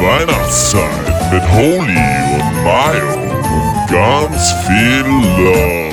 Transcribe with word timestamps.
Weihnachtszeit 0.00 1.32
mit 1.32 1.42
Holy 1.52 1.96
und 2.34 2.64
Mayo 2.64 3.14
und 3.14 3.90
ganz 3.90 4.52
viel 4.66 5.04
Love. 5.06 5.90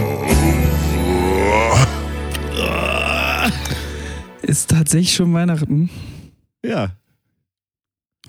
Ist 4.42 4.70
tatsächlich 4.70 5.14
schon 5.14 5.34
Weihnachten. 5.34 5.90
Ja, 6.66 6.92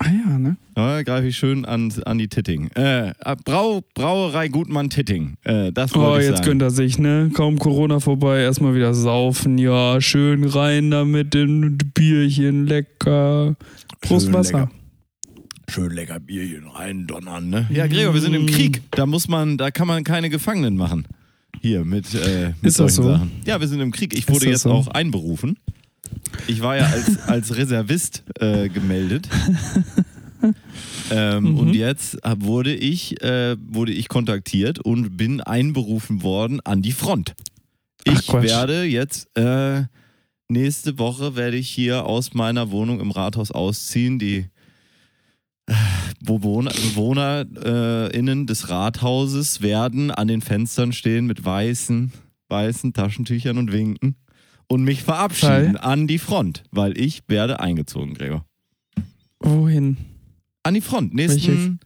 Ah 0.01 0.07
ja, 0.11 0.37
ne? 0.37 0.55
da 0.75 1.03
greife 1.03 1.27
ich 1.27 1.37
schön 1.37 1.65
an, 1.65 1.91
an 2.05 2.17
die 2.17 2.29
Titting. 2.29 2.69
Äh, 2.71 3.13
Brau, 3.43 3.81
Brauerei 3.95 4.47
Gutmann 4.47 4.89
Titting. 4.89 5.35
Äh, 5.43 5.73
das 5.73 5.93
wollte 5.93 6.09
Oh, 6.09 6.17
ich 6.17 6.23
jetzt 6.25 6.37
sagen. 6.37 6.47
gönnt 6.51 6.61
er 6.61 6.69
sich, 6.71 6.97
ne? 6.99 7.29
Kaum 7.33 7.59
Corona 7.59 7.99
vorbei, 7.99 8.39
erstmal 8.39 8.75
wieder 8.75 8.93
saufen. 8.93 9.57
Ja, 9.57 9.99
schön 9.99 10.45
rein 10.45 10.89
damit 10.91 11.35
in 11.35 11.77
Bierchen, 11.93 12.65
lecker. 12.65 13.55
Prost 13.99 14.27
Schön 14.27 14.33
Wasser. 14.35 14.59
lecker. 14.59 14.71
Schön 15.69 15.91
lecker 15.91 16.19
Bierchen 16.19 16.67
rein 16.67 17.05
donnern, 17.07 17.49
ne? 17.49 17.67
Ja, 17.71 17.87
Gregor, 17.87 18.13
wir 18.13 18.21
sind 18.21 18.33
im 18.33 18.45
Krieg. 18.47 18.81
Da 18.91 19.05
muss 19.05 19.27
man, 19.27 19.57
da 19.57 19.71
kann 19.71 19.87
man 19.87 20.03
keine 20.03 20.29
Gefangenen 20.29 20.77
machen. 20.77 21.07
Hier 21.61 21.83
mit, 21.85 22.13
äh, 22.13 22.53
mit 22.61 22.63
Ist 22.63 22.79
das 22.79 22.95
solchen 22.95 22.95
so? 22.95 23.03
Sachen. 23.11 23.31
Ja, 23.45 23.59
wir 23.59 23.67
sind 23.67 23.79
im 23.81 23.91
Krieg. 23.91 24.13
Ich 24.17 24.27
wurde 24.29 24.49
jetzt 24.49 24.61
so? 24.63 24.71
auch 24.71 24.87
einberufen. 24.87 25.57
Ich 26.47 26.61
war 26.61 26.77
ja 26.77 26.85
als, 26.87 27.19
als 27.27 27.55
Reservist 27.55 28.23
äh, 28.39 28.69
gemeldet. 28.69 29.27
ähm, 31.11 31.43
Mhm. 31.43 31.57
Und 31.57 31.73
jetzt 31.73 32.17
wurde 32.37 32.73
ich, 32.73 33.21
äh, 33.21 33.57
wurde 33.59 33.91
ich 33.91 34.07
kontaktiert 34.07 34.79
und 34.79 35.17
bin 35.17 35.41
einberufen 35.41 36.23
worden 36.23 36.59
an 36.61 36.81
die 36.81 36.91
Front. 36.93 37.33
Ach, 38.07 38.13
Ich 38.19 38.27
Quatsch. 38.27 38.43
werde 38.43 38.83
jetzt 38.83 39.27
äh, 39.37 39.83
nächste 40.47 40.97
Woche 40.97 41.35
werde 41.35 41.57
ich 41.57 41.69
hier 41.69 42.05
aus 42.05 42.33
meiner 42.33 42.71
Wohnung 42.71 42.99
im 43.01 43.11
Rathaus 43.11 43.51
ausziehen. 43.51 44.17
Die 44.19 44.45
Bewohner, 46.21 46.71
BewohnerInnen 46.71 48.45
des 48.47 48.69
Rathauses 48.69 49.61
werden 49.61 50.11
an 50.11 50.27
den 50.27 50.41
Fenstern 50.41 50.91
stehen 50.93 51.25
mit 51.27 51.43
weißen, 51.45 52.11
weißen 52.49 52.93
Taschentüchern 52.93 53.57
und 53.57 53.71
winken 53.71 54.15
und 54.67 54.83
mich 54.83 55.03
verabschieden 55.03 55.77
an 55.77 56.07
die 56.07 56.19
Front, 56.19 56.63
weil 56.71 56.97
ich 56.97 57.21
werde 57.27 57.59
eingezogen, 57.59 58.13
Gregor. 58.13 58.45
Wohin? 59.39 59.97
An 60.63 60.73
die 60.73 60.81
Front. 60.81 61.13
Nächsten 61.13 61.79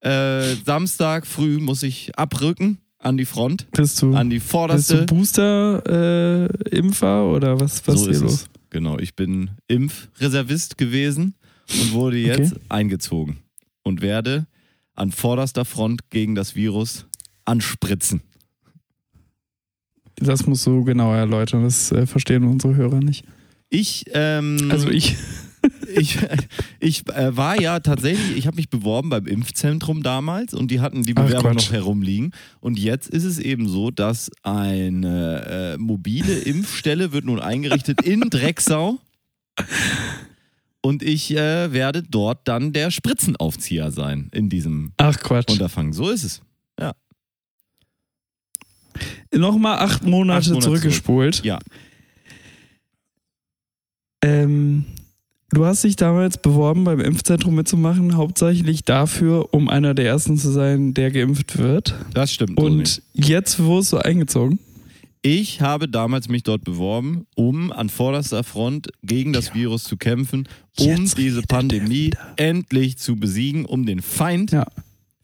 äh, 0.00 0.54
Samstag 0.64 1.26
früh 1.26 1.58
muss 1.58 1.82
ich 1.82 2.16
abrücken 2.18 2.78
an 2.98 3.16
die 3.16 3.24
Front, 3.24 3.66
Bist 3.72 4.00
du, 4.02 4.14
an 4.14 4.28
die 4.30 4.36
bist 4.36 4.48
du 4.48 4.52
vorderste. 4.52 5.06
Booster-Impfer 5.06 7.24
oder 7.30 7.58
was, 7.58 7.82
was 7.86 8.00
so 8.00 8.10
ist 8.10 8.20
los? 8.20 8.32
es. 8.32 8.44
Genau, 8.70 8.98
ich 8.98 9.14
bin 9.16 9.50
Impfreservist 9.68 10.76
gewesen 10.78 11.34
und 11.72 11.92
wurde 11.92 12.18
jetzt 12.18 12.54
eingezogen 12.68 13.38
und 13.82 14.02
werde 14.02 14.46
an 14.94 15.12
vorderster 15.12 15.64
Front 15.64 16.10
gegen 16.10 16.34
das 16.34 16.54
Virus 16.54 17.06
anspritzen. 17.44 18.22
Das 20.16 20.46
musst 20.46 20.66
du 20.66 20.84
genau 20.84 21.14
erläutern, 21.14 21.62
das 21.62 21.92
äh, 21.92 22.06
verstehen 22.06 22.44
unsere 22.44 22.76
Hörer 22.76 23.00
nicht. 23.00 23.24
Ich, 23.70 24.04
ähm, 24.12 24.68
Also 24.70 24.90
ich. 24.90 25.16
ich, 25.94 26.18
ich 26.78 27.08
äh, 27.08 27.36
war 27.36 27.60
ja 27.60 27.80
tatsächlich, 27.80 28.36
ich 28.36 28.46
habe 28.46 28.56
mich 28.56 28.70
beworben 28.70 29.10
beim 29.10 29.26
Impfzentrum 29.26 30.02
damals 30.02 30.54
und 30.54 30.70
die 30.70 30.80
hatten 30.80 31.02
die 31.02 31.14
Bewerbung 31.14 31.54
noch 31.54 31.72
herumliegen. 31.72 32.32
Und 32.60 32.78
jetzt 32.78 33.08
ist 33.08 33.24
es 33.24 33.38
eben 33.38 33.68
so, 33.68 33.90
dass 33.90 34.30
eine 34.42 35.76
äh, 35.76 35.78
mobile 35.78 36.32
Impfstelle 36.32 37.12
wird 37.12 37.24
nun 37.24 37.40
eingerichtet 37.40 38.02
in 38.02 38.20
Drecksau. 38.30 38.98
Und 40.82 41.02
ich 41.02 41.30
äh, 41.36 41.72
werde 41.72 42.02
dort 42.02 42.48
dann 42.48 42.72
der 42.72 42.90
Spritzenaufzieher 42.90 43.90
sein 43.90 44.30
in 44.32 44.48
diesem 44.48 44.92
Ach 44.96 45.18
Quatsch. 45.18 45.50
Unterfangen. 45.50 45.92
So 45.92 46.08
ist 46.10 46.24
es. 46.24 46.42
Nochmal 49.34 49.78
acht 49.78 50.04
Monate, 50.04 50.38
Acht 50.38 50.48
Monate 50.48 50.64
zurückgespult. 50.64 51.44
Ja. 51.44 51.58
Ähm, 54.22 54.84
du 55.50 55.64
hast 55.64 55.84
dich 55.84 55.96
damals 55.96 56.38
beworben, 56.38 56.84
beim 56.84 57.00
Impfzentrum 57.00 57.54
mitzumachen, 57.54 58.16
hauptsächlich 58.16 58.84
dafür, 58.84 59.54
um 59.54 59.68
einer 59.68 59.94
der 59.94 60.06
Ersten 60.06 60.36
zu 60.36 60.50
sein, 60.50 60.94
der 60.94 61.10
geimpft 61.10 61.58
wird. 61.58 61.94
Das 62.12 62.32
stimmt. 62.32 62.58
Und 62.58 63.02
jetzt 63.12 63.62
wurdest 63.62 63.92
du 63.92 63.98
eingezogen. 63.98 64.58
Ich 65.22 65.60
habe 65.60 65.86
damals 65.88 66.28
mich 66.30 66.44
dort 66.44 66.64
beworben, 66.64 67.26
um 67.34 67.72
an 67.72 67.90
vorderster 67.90 68.42
Front 68.42 68.88
gegen 69.02 69.32
das 69.34 69.54
Virus 69.54 69.84
zu 69.84 69.98
kämpfen, 69.98 70.48
um 70.78 70.86
Jetzt 70.86 71.18
diese 71.18 71.42
Pandemie 71.42 72.10
endlich 72.36 72.96
zu 72.96 73.16
besiegen, 73.16 73.66
um 73.66 73.84
den 73.84 74.00
Feind 74.00 74.50
Ja. 74.52 74.66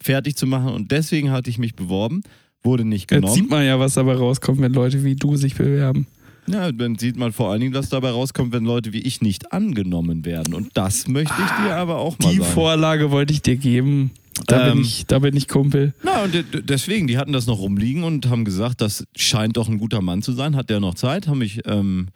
fertig 0.03 0.37
zu 0.37 0.47
machen. 0.47 0.69
Und 0.75 0.93
deswegen 0.93 1.31
hatte 1.31 1.49
ich 1.49 1.57
mich 1.59 1.75
beworben, 1.75 2.21
wurde 2.63 2.85
nicht 2.85 3.11
Jetzt 3.11 3.21
genommen. 3.23 3.35
sieht 3.35 3.49
man 3.49 3.65
ja, 3.65 3.81
was 3.81 3.95
dabei 3.95 4.15
rauskommt, 4.17 4.61
wenn 4.61 4.75
Leute 4.75 5.03
wie 5.03 5.15
du 5.17 5.37
sich 5.37 5.55
bewerben. 5.55 6.07
Ja, 6.49 6.71
dann 6.71 6.97
sieht 6.99 7.17
man 7.17 7.33
vor 7.33 7.51
allen 7.51 7.61
Dingen, 7.63 7.75
was 7.75 7.89
dabei 7.89 8.11
rauskommt, 8.11 8.53
wenn 8.53 8.65
Leute 8.65 8.93
wie 8.93 9.01
ich 9.01 9.21
nicht 9.23 9.51
angenommen 9.53 10.25
werden. 10.27 10.53
Und 10.55 10.71
das 10.75 11.09
möchte 11.09 11.35
ich 11.39 11.65
dir 11.65 11.75
aber 11.75 11.97
auch 11.97 12.19
mal 12.19 12.31
Die 12.33 12.39
sagen. 12.39 12.53
Vorlage 12.53 13.11
wollte 13.11 13.33
ich 13.33 13.41
dir 13.43 13.57
geben. 13.57 14.11
Da, 14.47 14.69
Ähm, 14.69 14.75
bin, 14.75 14.83
ich, 14.83 15.07
da 15.07 15.19
bin 15.19 15.37
ich 15.37 15.49
Kumpel. 15.49 15.95
Na, 16.03 16.25
und 16.25 16.35
de- 16.35 16.43
de- 16.43 16.63
deswegen, 16.63 17.07
die 17.07 17.17
hatten 17.19 17.33
das 17.33 17.47
noch 17.47 17.59
rumliegen 17.59 18.05
und 18.05 18.29
haben 18.29 18.45
gesagt, 18.45 18.81
das 18.81 19.05
scheint 19.17 19.57
doch 19.57 19.69
ein 19.69 19.79
guter 19.79 20.03
Mann 20.03 20.23
zu 20.23 20.33
sein. 20.33 20.57
Hat 20.57 20.69
der 20.71 20.81
noch 20.81 20.95
Zeit? 20.95 21.27
Haben 21.27 21.39
mich 21.39 21.61
ähm, 21.67 22.09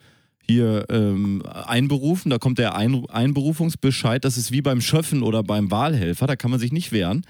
hier 0.47 0.85
ähm, 0.89 1.41
einberufen. 1.45 2.29
Da 2.29 2.37
kommt 2.37 2.57
der 2.59 2.75
ein 2.75 3.05
Einberufungsbescheid. 3.09 4.23
Das 4.23 4.37
ist 4.37 4.51
wie 4.51 4.61
beim 4.61 4.81
Schöffen 4.81 5.23
oder 5.23 5.43
beim 5.43 5.71
Wahlhelfer. 5.71 6.27
Da 6.27 6.35
kann 6.35 6.51
man 6.51 6.59
sich 6.59 6.71
nicht 6.71 6.91
wehren. 6.91 7.23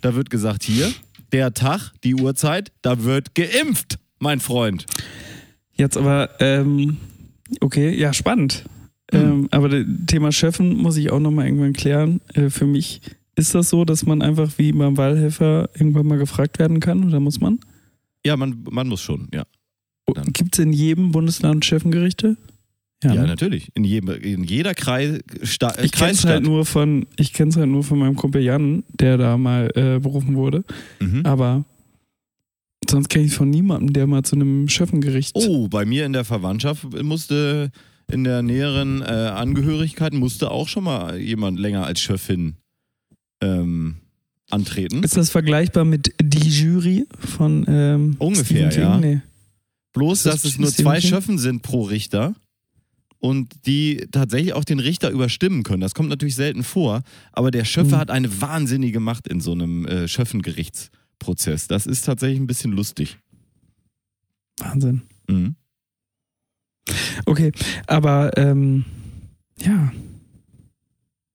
Da 0.00 0.14
wird 0.14 0.30
gesagt, 0.30 0.64
hier, 0.64 0.90
der 1.32 1.54
Tag, 1.54 1.92
die 2.02 2.14
Uhrzeit, 2.14 2.72
da 2.82 3.04
wird 3.04 3.34
geimpft, 3.34 3.98
mein 4.18 4.40
Freund. 4.40 4.86
Jetzt 5.74 5.96
aber, 5.96 6.30
ähm, 6.40 6.96
okay, 7.60 7.94
ja, 7.96 8.12
spannend. 8.12 8.64
Ähm, 9.12 9.48
aber 9.50 9.68
das 9.68 9.84
Thema 10.06 10.32
Chefen 10.32 10.76
muss 10.76 10.96
ich 10.96 11.10
auch 11.10 11.20
nochmal 11.20 11.46
irgendwann 11.46 11.72
klären. 11.74 12.20
Äh, 12.34 12.48
für 12.50 12.66
mich 12.66 13.00
ist 13.36 13.54
das 13.54 13.70
so, 13.70 13.84
dass 13.84 14.04
man 14.04 14.22
einfach 14.22 14.58
wie 14.58 14.72
beim 14.72 14.96
Wahlhelfer 14.96 15.70
irgendwann 15.74 16.06
mal 16.06 16.18
gefragt 16.18 16.58
werden 16.58 16.80
kann 16.80 17.04
oder 17.04 17.20
muss 17.20 17.40
man? 17.40 17.60
Ja, 18.24 18.36
man, 18.36 18.64
man 18.70 18.88
muss 18.88 19.00
schon, 19.00 19.28
ja. 19.32 19.44
Dann. 20.14 20.32
Gibt 20.32 20.54
es 20.54 20.58
in 20.58 20.72
jedem 20.72 21.12
Bundesland 21.12 21.64
Chefengerichte? 21.64 22.36
Ja, 23.02 23.14
ne? 23.14 23.26
natürlich. 23.26 23.70
In, 23.74 23.84
jedem, 23.84 24.10
in 24.10 24.44
jeder 24.44 24.74
Kreis, 24.74 25.20
Sta 25.42 25.70
äh, 25.70 25.86
Ich 25.86 25.92
kenne 25.92 26.10
es 26.10 26.18
Kreisstadt. 26.18 26.30
halt 26.32 26.44
nur 26.44 26.66
von, 26.66 27.06
ich 27.16 27.32
kenn's 27.32 27.56
halt 27.56 27.68
nur 27.68 27.82
von 27.82 27.98
meinem 27.98 28.16
Kumpel 28.16 28.42
Jan, 28.42 28.84
der 28.92 29.16
da 29.16 29.36
mal 29.36 29.70
äh, 29.74 29.98
berufen 29.98 30.36
wurde. 30.36 30.64
mhm. 31.00 31.24
Aber 31.24 31.64
sonst 32.88 33.08
kenne 33.08 33.24
ich 33.24 33.34
von 33.34 33.48
niemandem, 33.48 33.92
der 33.92 34.06
mal 34.06 34.22
zu 34.22 34.36
einem 34.36 34.68
Chefengericht. 34.68 35.32
Oh, 35.34 35.68
bei 35.68 35.84
mir 35.84 36.04
in 36.04 36.12
der 36.12 36.24
Verwandtschaft 36.24 36.86
musste 37.02 37.70
in 38.10 38.24
der 38.24 38.42
näheren 38.42 39.00
äh, 39.00 39.04
Angehörigkeit 39.04 40.12
musste 40.12 40.50
auch 40.50 40.68
schon 40.68 40.84
mal 40.84 41.18
jemand 41.18 41.58
länger 41.58 41.86
als 41.86 42.00
Chefin 42.00 42.56
ähm, 43.42 43.96
antreten. 44.50 45.02
Ist 45.02 45.16
das 45.16 45.30
vergleichbar 45.30 45.84
mit 45.84 46.14
die 46.22 46.48
Jury 46.48 47.06
von 47.18 47.64
ähm, 47.68 48.16
Ungefähr, 48.18 48.70
Stephen 48.70 48.88
ja. 48.88 48.98
Nee. 48.98 49.20
Bloß, 49.92 50.22
das 50.22 50.36
dass 50.36 50.44
es 50.44 50.58
nur 50.58 50.70
Stephen 50.70 50.84
zwei 50.84 51.00
King? 51.00 51.10
Schöffen 51.10 51.38
sind 51.38 51.62
pro 51.62 51.82
Richter 51.82 52.34
und 53.18 53.66
die 53.66 54.06
tatsächlich 54.10 54.52
auch 54.54 54.64
den 54.64 54.80
Richter 54.80 55.10
überstimmen 55.10 55.62
können. 55.62 55.80
Das 55.80 55.94
kommt 55.94 56.08
natürlich 56.08 56.34
selten 56.34 56.64
vor, 56.64 57.02
aber 57.32 57.50
der 57.50 57.64
Schöffe 57.64 57.92
Hm. 57.92 57.98
hat 57.98 58.10
eine 58.10 58.40
wahnsinnige 58.40 59.00
Macht 59.00 59.28
in 59.28 59.40
so 59.40 59.52
einem 59.52 59.86
äh, 59.86 60.08
Schöffengerichtsprozess. 60.08 61.68
Das 61.68 61.86
ist 61.86 62.02
tatsächlich 62.06 62.40
ein 62.40 62.46
bisschen 62.46 62.72
lustig. 62.72 63.18
Wahnsinn. 64.58 65.02
Mhm. 65.28 65.56
Okay, 67.26 67.52
aber 67.86 68.36
ähm, 68.36 68.84
ja. 69.60 69.92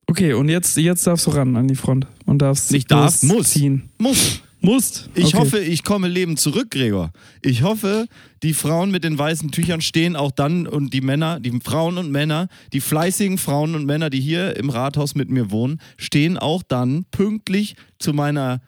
Okay, 0.09 0.33
und 0.33 0.49
jetzt, 0.49 0.77
jetzt 0.77 1.05
darfst 1.05 1.27
du 1.27 1.31
ran 1.31 1.55
an 1.57 1.67
die 1.67 1.75
Front 1.75 2.07
und 2.25 2.41
darfst 2.41 2.71
Nicht 2.71 2.89
darf, 2.89 3.21
muss. 3.23 3.51
ziehen. 3.51 3.89
Muss. 3.97 4.41
Musst. 4.59 5.09
Ich 5.13 5.27
okay. 5.27 5.37
hoffe, 5.37 5.59
ich 5.59 5.83
komme 5.83 6.07
lebend 6.07 6.39
zurück, 6.39 6.71
Gregor. 6.71 7.11
Ich 7.41 7.61
hoffe, 7.61 8.07
die 8.41 8.53
Frauen 8.53 8.89
mit 8.89 9.03
den 9.03 9.17
weißen 9.17 9.51
Tüchern 9.51 9.81
stehen 9.81 10.15
auch 10.15 10.31
dann 10.31 10.65
und 10.65 10.93
die 10.93 11.01
Männer, 11.01 11.39
die 11.39 11.51
Frauen 11.59 11.97
und 11.97 12.11
Männer, 12.11 12.47
die 12.73 12.81
fleißigen 12.81 13.37
Frauen 13.37 13.75
und 13.75 13.85
Männer, 13.85 14.09
die 14.09 14.19
hier 14.19 14.57
im 14.57 14.69
Rathaus 14.69 15.13
mit 15.13 15.29
mir 15.29 15.51
wohnen, 15.51 15.79
stehen 15.97 16.37
auch 16.37 16.63
dann 16.63 17.05
pünktlich 17.11 17.75
zu 17.99 18.13
meiner 18.13 18.61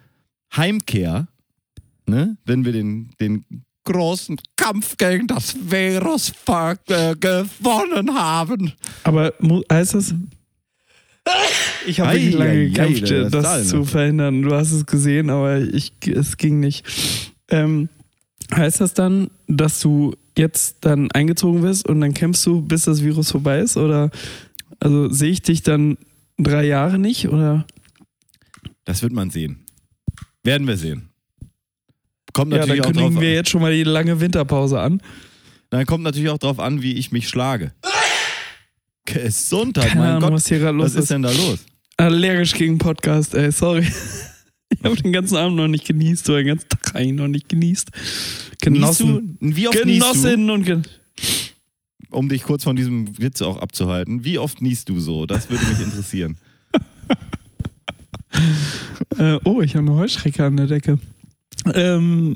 Heimkehr, 0.56 1.28
ne, 2.06 2.38
wenn 2.46 2.66
wir 2.66 2.72
den, 2.72 3.10
den 3.20 3.46
großen 3.86 4.38
Kampf 4.56 4.96
gegen 4.98 5.26
das 5.26 5.56
Virus 5.60 6.34
äh, 6.48 7.16
gewonnen 7.16 8.14
haben. 8.14 8.74
Aber 9.04 9.34
heißt 9.72 9.96
das? 9.96 10.14
Ich 11.86 12.00
habe 12.00 12.10
Ei, 12.12 12.16
wirklich 12.16 12.36
lange 12.36 12.52
ei, 12.52 12.62
ei, 12.62 12.66
gekämpft, 12.68 13.12
ist 13.12 13.34
das 13.34 13.44
da 13.44 13.58
denn 13.58 13.66
zu 13.66 13.86
verhindern. 13.86 14.42
Du 14.42 14.54
hast 14.54 14.72
es 14.72 14.86
gesehen, 14.86 15.30
aber 15.30 15.60
ich, 15.60 15.94
es 16.08 16.38
ging 16.38 16.60
nicht. 16.60 16.86
Ähm, 17.50 17.90
heißt 18.54 18.82
das 18.82 18.94
dann, 18.94 19.30
dass 19.48 19.80
du 19.80 20.16
jetzt 20.38 20.78
dann 20.82 21.12
eingezogen 21.12 21.62
wirst 21.64 21.88
und 21.88 22.02
dann 22.02 22.14
kämpfst 22.14 22.46
du, 22.46 22.62
bis 22.62 22.84
das 22.86 23.04
Virus 23.04 23.32
vorbei 23.32 23.60
ist? 23.60 23.78
Oder 23.78 24.12
also 24.80 25.10
sehe 25.10 25.32
ich 25.32 25.42
dich 25.42 25.64
dann 25.64 25.98
drei 26.38 26.66
Jahre 26.66 26.98
nicht? 27.00 27.28
Oder 27.28 27.66
Das 28.86 29.02
wird 29.02 29.14
man 29.14 29.30
sehen. 29.30 29.66
Werden 30.44 30.68
wir 30.68 30.78
sehen. 30.78 31.10
Kommt 32.34 32.52
Ja, 32.54 32.60
dann 32.60 32.70
natürlich 32.70 32.84
auch 32.84 32.92
kündigen 32.92 33.14
drauf 33.16 33.22
wir 33.22 33.34
jetzt 33.34 33.50
schon 33.50 33.62
mal 33.62 33.74
die 33.74 33.84
lange 33.84 34.20
Winterpause 34.20 34.80
an. 34.80 35.02
Dann 35.70 35.86
kommt 35.86 36.04
natürlich 36.04 36.30
auch 36.30 36.38
drauf 36.38 36.60
an, 36.60 36.82
wie 36.82 36.94
ich 36.94 37.12
mich 37.12 37.28
schlage. 37.28 37.74
Gesundheit, 39.14 39.90
Keine 39.90 40.00
mein 40.00 40.10
Ahnung, 40.12 40.22
Gott. 40.22 40.34
was 40.34 40.48
hier 40.48 40.72
los 40.72 40.96
Was 40.96 41.04
ist 41.04 41.12
denn 41.12 41.22
da 41.22 41.32
los? 41.32 41.60
Allergisch 41.98 42.54
gegen 42.54 42.78
Podcast, 42.78 43.36
ey, 43.36 43.52
sorry. 43.52 43.86
Ich 44.72 44.84
habe 44.84 44.96
den 44.96 45.12
ganzen 45.12 45.36
Abend 45.36 45.58
noch 45.58 45.68
nicht 45.68 45.86
genießt 45.88 46.30
oder 46.30 46.38
den 46.44 46.48
ganzen 46.48 46.70
Tag 46.70 46.96
eigentlich 46.96 47.18
noch 47.20 47.28
nicht 47.28 47.50
genießt. 47.50 47.90
Genossen. 48.62 49.36
Wie 49.42 49.68
oft 49.68 49.82
Genossinnen 49.82 50.50
und 50.52 50.64
Gen 50.64 50.84
um 52.12 52.30
dich 52.30 52.44
kurz 52.44 52.64
von 52.64 52.76
diesem 52.76 53.18
Witz 53.20 53.42
auch 53.42 53.58
abzuhalten, 53.58 54.24
wie 54.24 54.38
oft 54.38 54.62
niest 54.62 54.90
du 54.90 55.00
so? 55.00 55.26
Das 55.26 55.50
würde 55.50 55.66
mich 55.66 55.80
interessieren. 55.80 56.38
äh, 59.18 59.38
Oh, 59.44 59.62
ich 59.62 59.76
habe 59.76 59.88
eine 59.88 59.96
Heuschrecke 60.00 60.46
an 60.46 60.58
der 60.58 60.68
Decke. 60.68 61.00
Ähm, 61.74 62.34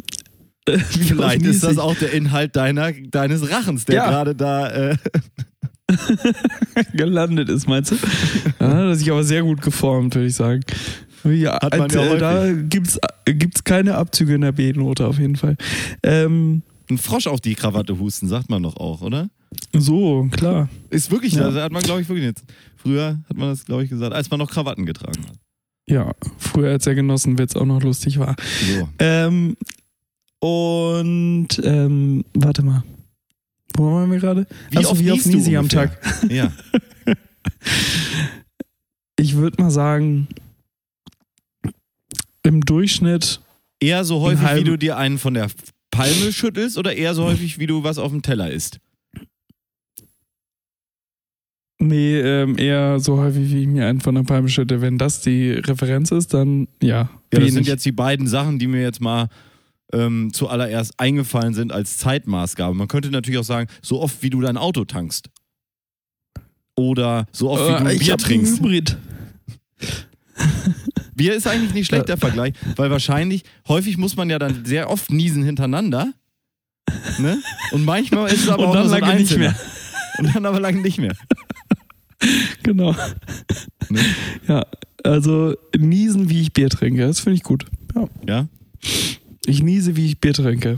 äh, 0.65 0.77
Vielleicht 0.79 1.43
ist 1.43 1.63
das 1.63 1.77
auch 1.77 1.95
der 1.95 2.11
Inhalt 2.13 2.55
deiner, 2.55 2.91
deines 2.91 3.49
Rachens, 3.49 3.85
der 3.85 3.95
Ja. 3.95 4.09
gerade 4.09 4.35
da. 4.35 4.69
Äh, 4.91 4.97
gelandet 6.93 7.49
ist, 7.49 7.67
meinst 7.67 7.91
du? 7.91 7.95
Da 8.59 8.67
hat 8.69 8.75
er 8.75 8.95
sich 8.95 9.11
aber 9.11 9.23
sehr 9.23 9.43
gut 9.43 9.61
geformt, 9.61 10.15
würde 10.15 10.27
ich 10.27 10.35
sagen. 10.35 10.61
Ja, 11.23 11.59
Hat 11.61 11.77
man 11.77 11.89
ja 11.89 12.13
äh, 12.13 12.17
da 12.17 12.51
gibt's 12.51 12.99
gibt's 13.25 13.63
keine 13.63 13.95
Abzüge 13.95 14.35
in 14.35 14.41
der 14.41 14.51
B-Note 14.51 15.07
auf 15.07 15.19
jeden 15.19 15.35
Fall. 15.37 15.55
Ähm, 16.03 16.63
ein 16.89 16.97
Frosch 16.97 17.27
auf 17.27 17.39
die 17.39 17.55
Krawatte 17.55 17.97
husten, 17.97 18.27
sagt 18.27 18.49
man 18.49 18.63
doch 18.63 18.75
auch, 18.77 19.01
oder? 19.01 19.29
so, 19.71 20.27
klar. 20.31 20.67
Ist 20.89 21.11
wirklich, 21.11 21.33
Ja. 21.33 21.43
das 21.49 21.55
hat 21.63 21.71
man, 21.71 21.83
glaube 21.83 22.01
ich, 22.01 22.09
wirklich 22.09 22.25
jetzt. 22.25 22.43
Früher 22.75 23.19
hat 23.29 23.37
man 23.37 23.49
das, 23.49 23.65
glaube 23.65 23.83
ich, 23.83 23.89
gesagt, 23.89 24.13
als 24.13 24.29
man 24.29 24.39
noch 24.39 24.49
Krawatten 24.49 24.85
getragen 24.85 25.23
hat. 25.27 25.37
Ja, 25.87 26.11
früher 26.37 26.71
als 26.71 26.85
der 26.85 26.95
Genossenwitz 26.95 27.55
auch 27.55 27.65
noch 27.65 27.81
lustig 27.83 28.17
war. 28.19 28.35
So. 28.77 28.89
Ähm, 28.99 29.55
und 30.39 31.47
ähm, 31.63 32.25
warte 32.33 32.63
mal. 32.63 32.83
Wo 33.75 33.93
waren 33.93 34.11
wir 34.11 34.19
gerade? 34.19 34.47
Wie 34.69 34.77
Achso, 34.77 34.91
oft 34.91 34.99
wie 35.03 35.11
oft 35.11 35.25
niese 35.25 35.49
ich 35.49 35.57
am? 35.57 35.69
Tag? 35.69 35.97
Ja. 36.29 36.51
Ich 39.15 39.35
würde 39.35 39.61
mal 39.61 39.69
sagen, 39.69 40.27
im 42.41 42.61
Durchschnitt 42.61 43.43
Eher 43.83 44.05
so 44.05 44.21
häufig, 44.21 44.55
wie 44.55 44.63
du 44.63 44.77
dir 44.77 44.95
einen 44.95 45.17
von 45.17 45.33
der 45.33 45.49
Palme 45.91 46.31
schüttelst 46.31 46.77
oder 46.77 46.95
eher 46.95 47.13
so 47.13 47.25
häufig, 47.25 47.59
wie 47.59 47.67
du 47.67 47.83
was 47.83 47.97
auf 47.97 48.11
dem 48.11 48.21
Teller 48.21 48.49
isst? 48.49 48.79
Nee, 51.79 52.17
ähm, 52.17 52.57
eher 52.57 53.01
so 53.01 53.17
häufig, 53.17 53.51
wie 53.51 53.63
ich 53.63 53.67
mir 53.67 53.87
einen 53.87 53.99
von 53.99 54.15
der 54.15 54.23
Palme 54.23 54.47
schütte. 54.47 54.79
Wenn 54.79 54.97
das 54.97 55.19
die 55.19 55.51
Referenz 55.51 56.11
ist, 56.11 56.33
dann 56.33 56.69
ja. 56.81 56.89
Ja, 56.89 57.09
das 57.31 57.41
wenig. 57.41 57.53
sind 57.55 57.67
jetzt 57.67 57.85
die 57.85 57.91
beiden 57.91 58.25
Sachen, 58.25 58.57
die 58.57 58.67
mir 58.67 58.81
jetzt 58.81 59.01
mal 59.01 59.27
ähm, 59.93 60.31
zuallererst 60.33 60.99
eingefallen 60.99 61.53
sind 61.53 61.71
als 61.71 61.97
Zeitmaßgabe. 61.97 62.73
Man 62.75 62.87
könnte 62.87 63.09
natürlich 63.11 63.39
auch 63.39 63.43
sagen, 63.45 63.69
so 63.81 64.01
oft 64.01 64.21
wie 64.23 64.29
du 64.29 64.41
dein 64.41 64.57
Auto 64.57 64.83
tankst. 64.85 65.29
Oder 66.75 67.27
so 67.31 67.51
oft 67.51 67.63
wie 67.63 67.71
du 67.71 67.75
Äh, 67.85 67.89
ein 67.89 67.95
ich 67.95 67.99
Bier 68.05 68.17
trinkst. 68.17 68.59
Hybrid. 68.59 68.97
Bier 71.15 71.35
ist 71.35 71.45
eigentlich 71.47 71.73
nicht 71.73 71.85
schlecht, 71.87 72.09
der 72.09 72.17
Vergleich, 72.17 72.53
weil 72.75 72.89
wahrscheinlich, 72.89 73.43
häufig 73.67 73.97
muss 73.97 74.15
man 74.15 74.29
ja 74.31 74.39
dann 74.39 74.65
sehr 74.65 74.89
oft 74.89 75.11
niesen 75.11 75.43
hintereinander. 75.43 76.11
Ne? 77.19 77.37
Und 77.71 77.85
manchmal 77.85 78.31
ist 78.31 78.41
es 78.43 78.49
aber 78.49 78.67
auch 78.67 78.73
nur 78.73 78.87
so 78.89 78.95
ein 78.95 79.01
lange 79.01 79.13
nicht 79.19 79.31
Einzelner. 79.31 79.51
mehr. 79.51 79.55
Und 80.17 80.35
dann 80.35 80.45
aber 80.45 80.59
lange 80.59 80.81
nicht 80.81 80.97
mehr. 80.99 81.15
Genau. 82.63 82.95
Ne? 83.89 83.99
Ja, 84.47 84.65
also 85.03 85.55
niesen, 85.77 86.29
wie 86.29 86.41
ich 86.41 86.53
Bier 86.53 86.69
trinke, 86.69 87.05
das 87.05 87.19
finde 87.19 87.35
ich 87.35 87.43
gut. 87.43 87.65
Ja. 87.95 88.07
Ja? 88.27 88.47
Ich 89.45 89.61
niese, 89.61 89.95
wie 89.95 90.05
ich 90.05 90.19
Bier 90.19 90.33
trinke. 90.33 90.77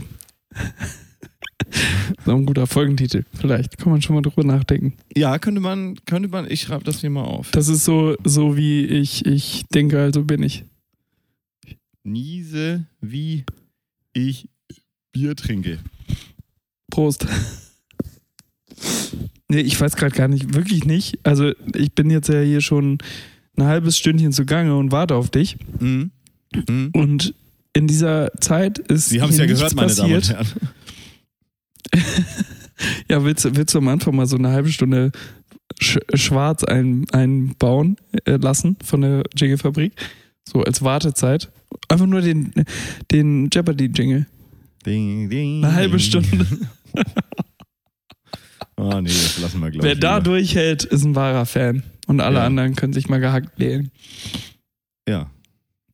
so 2.24 2.32
ein 2.32 2.46
guter 2.46 2.66
Folgentitel. 2.66 3.24
Vielleicht 3.34 3.78
kann 3.78 3.92
man 3.92 4.02
schon 4.02 4.16
mal 4.16 4.22
drüber 4.22 4.44
nachdenken. 4.44 4.94
Ja, 5.16 5.38
könnte 5.38 5.60
man, 5.60 5.96
könnte 6.06 6.28
man, 6.28 6.50
ich 6.50 6.62
schreibe 6.62 6.84
das 6.84 7.00
hier 7.00 7.10
mal 7.10 7.24
auf. 7.24 7.50
Das 7.52 7.68
ist 7.68 7.84
so, 7.84 8.16
so 8.24 8.56
wie 8.56 8.84
ich, 8.84 9.24
ich 9.26 9.64
denke, 9.72 10.00
also 10.00 10.24
bin 10.24 10.42
ich. 10.42 10.64
Niese, 12.02 12.86
wie 13.00 13.44
ich 14.12 14.48
Bier 15.12 15.36
trinke. 15.36 15.78
Prost. 16.90 17.26
Nee, 19.48 19.60
ich 19.60 19.80
weiß 19.80 19.96
gerade 19.96 20.14
gar 20.14 20.28
nicht, 20.28 20.54
wirklich 20.54 20.84
nicht. 20.84 21.18
Also 21.22 21.52
ich 21.74 21.92
bin 21.92 22.10
jetzt 22.10 22.28
ja 22.28 22.40
hier 22.40 22.60
schon 22.60 22.98
ein 23.56 23.64
halbes 23.64 23.96
Stündchen 23.96 24.32
zugange 24.32 24.76
und 24.76 24.92
warte 24.92 25.14
auf 25.14 25.30
dich. 25.30 25.56
Mhm. 25.78 26.10
Mhm. 26.68 26.90
Und 26.92 27.34
in 27.76 27.86
dieser 27.86 28.32
Zeit 28.40 28.78
ist 28.78 29.08
Sie 29.10 29.20
haben 29.20 29.30
es 29.30 29.38
ja 29.38 29.46
gehört, 29.46 29.74
meine 29.74 29.88
passiert. 29.88 30.30
Damen 30.30 30.38
und 30.40 30.54
Herren. 31.92 32.06
Ja, 33.08 33.24
willst, 33.24 33.44
du- 33.44 33.56
willst 33.56 33.74
du 33.74 33.78
am 33.78 33.88
Anfang 33.88 34.14
mal 34.14 34.26
so 34.26 34.36
eine 34.36 34.50
halbe 34.50 34.68
Stunde 34.70 35.10
sch 35.80 35.98
schwarz 36.14 36.62
ein, 36.62 37.06
einbauen 37.10 37.96
äh, 38.26 38.32
lassen 38.36 38.76
von 38.84 39.00
der 39.00 39.22
Jingle-Fabrik? 39.34 39.92
So 40.46 40.62
als 40.62 40.82
Wartezeit. 40.82 41.50
Einfach 41.88 42.04
nur 42.06 42.20
den, 42.20 42.52
den 43.10 43.48
Jeopardy-Jingle. 43.52 44.26
Ding, 44.84 45.30
ding, 45.30 45.64
Eine 45.64 45.74
halbe. 45.74 45.98
Stunde. 45.98 46.46
Oh 48.76 49.00
nee, 49.00 49.08
das 49.08 49.38
lassen 49.38 49.60
wir, 49.60 49.70
glaube 49.70 49.86
Wer 49.86 49.94
da 49.96 50.18
lieber. 50.18 50.30
durchhält, 50.30 50.84
ist 50.84 51.04
ein 51.04 51.14
wahrer 51.14 51.46
Fan. 51.46 51.82
Und 52.06 52.20
alle 52.20 52.38
Ja. 52.40 52.44
anderen 52.46 52.76
können 52.76 52.92
sich 52.92 53.08
mal 53.08 53.20
gehackt 53.20 53.58
lehnen. 53.58 53.90
Ja. 55.08 55.30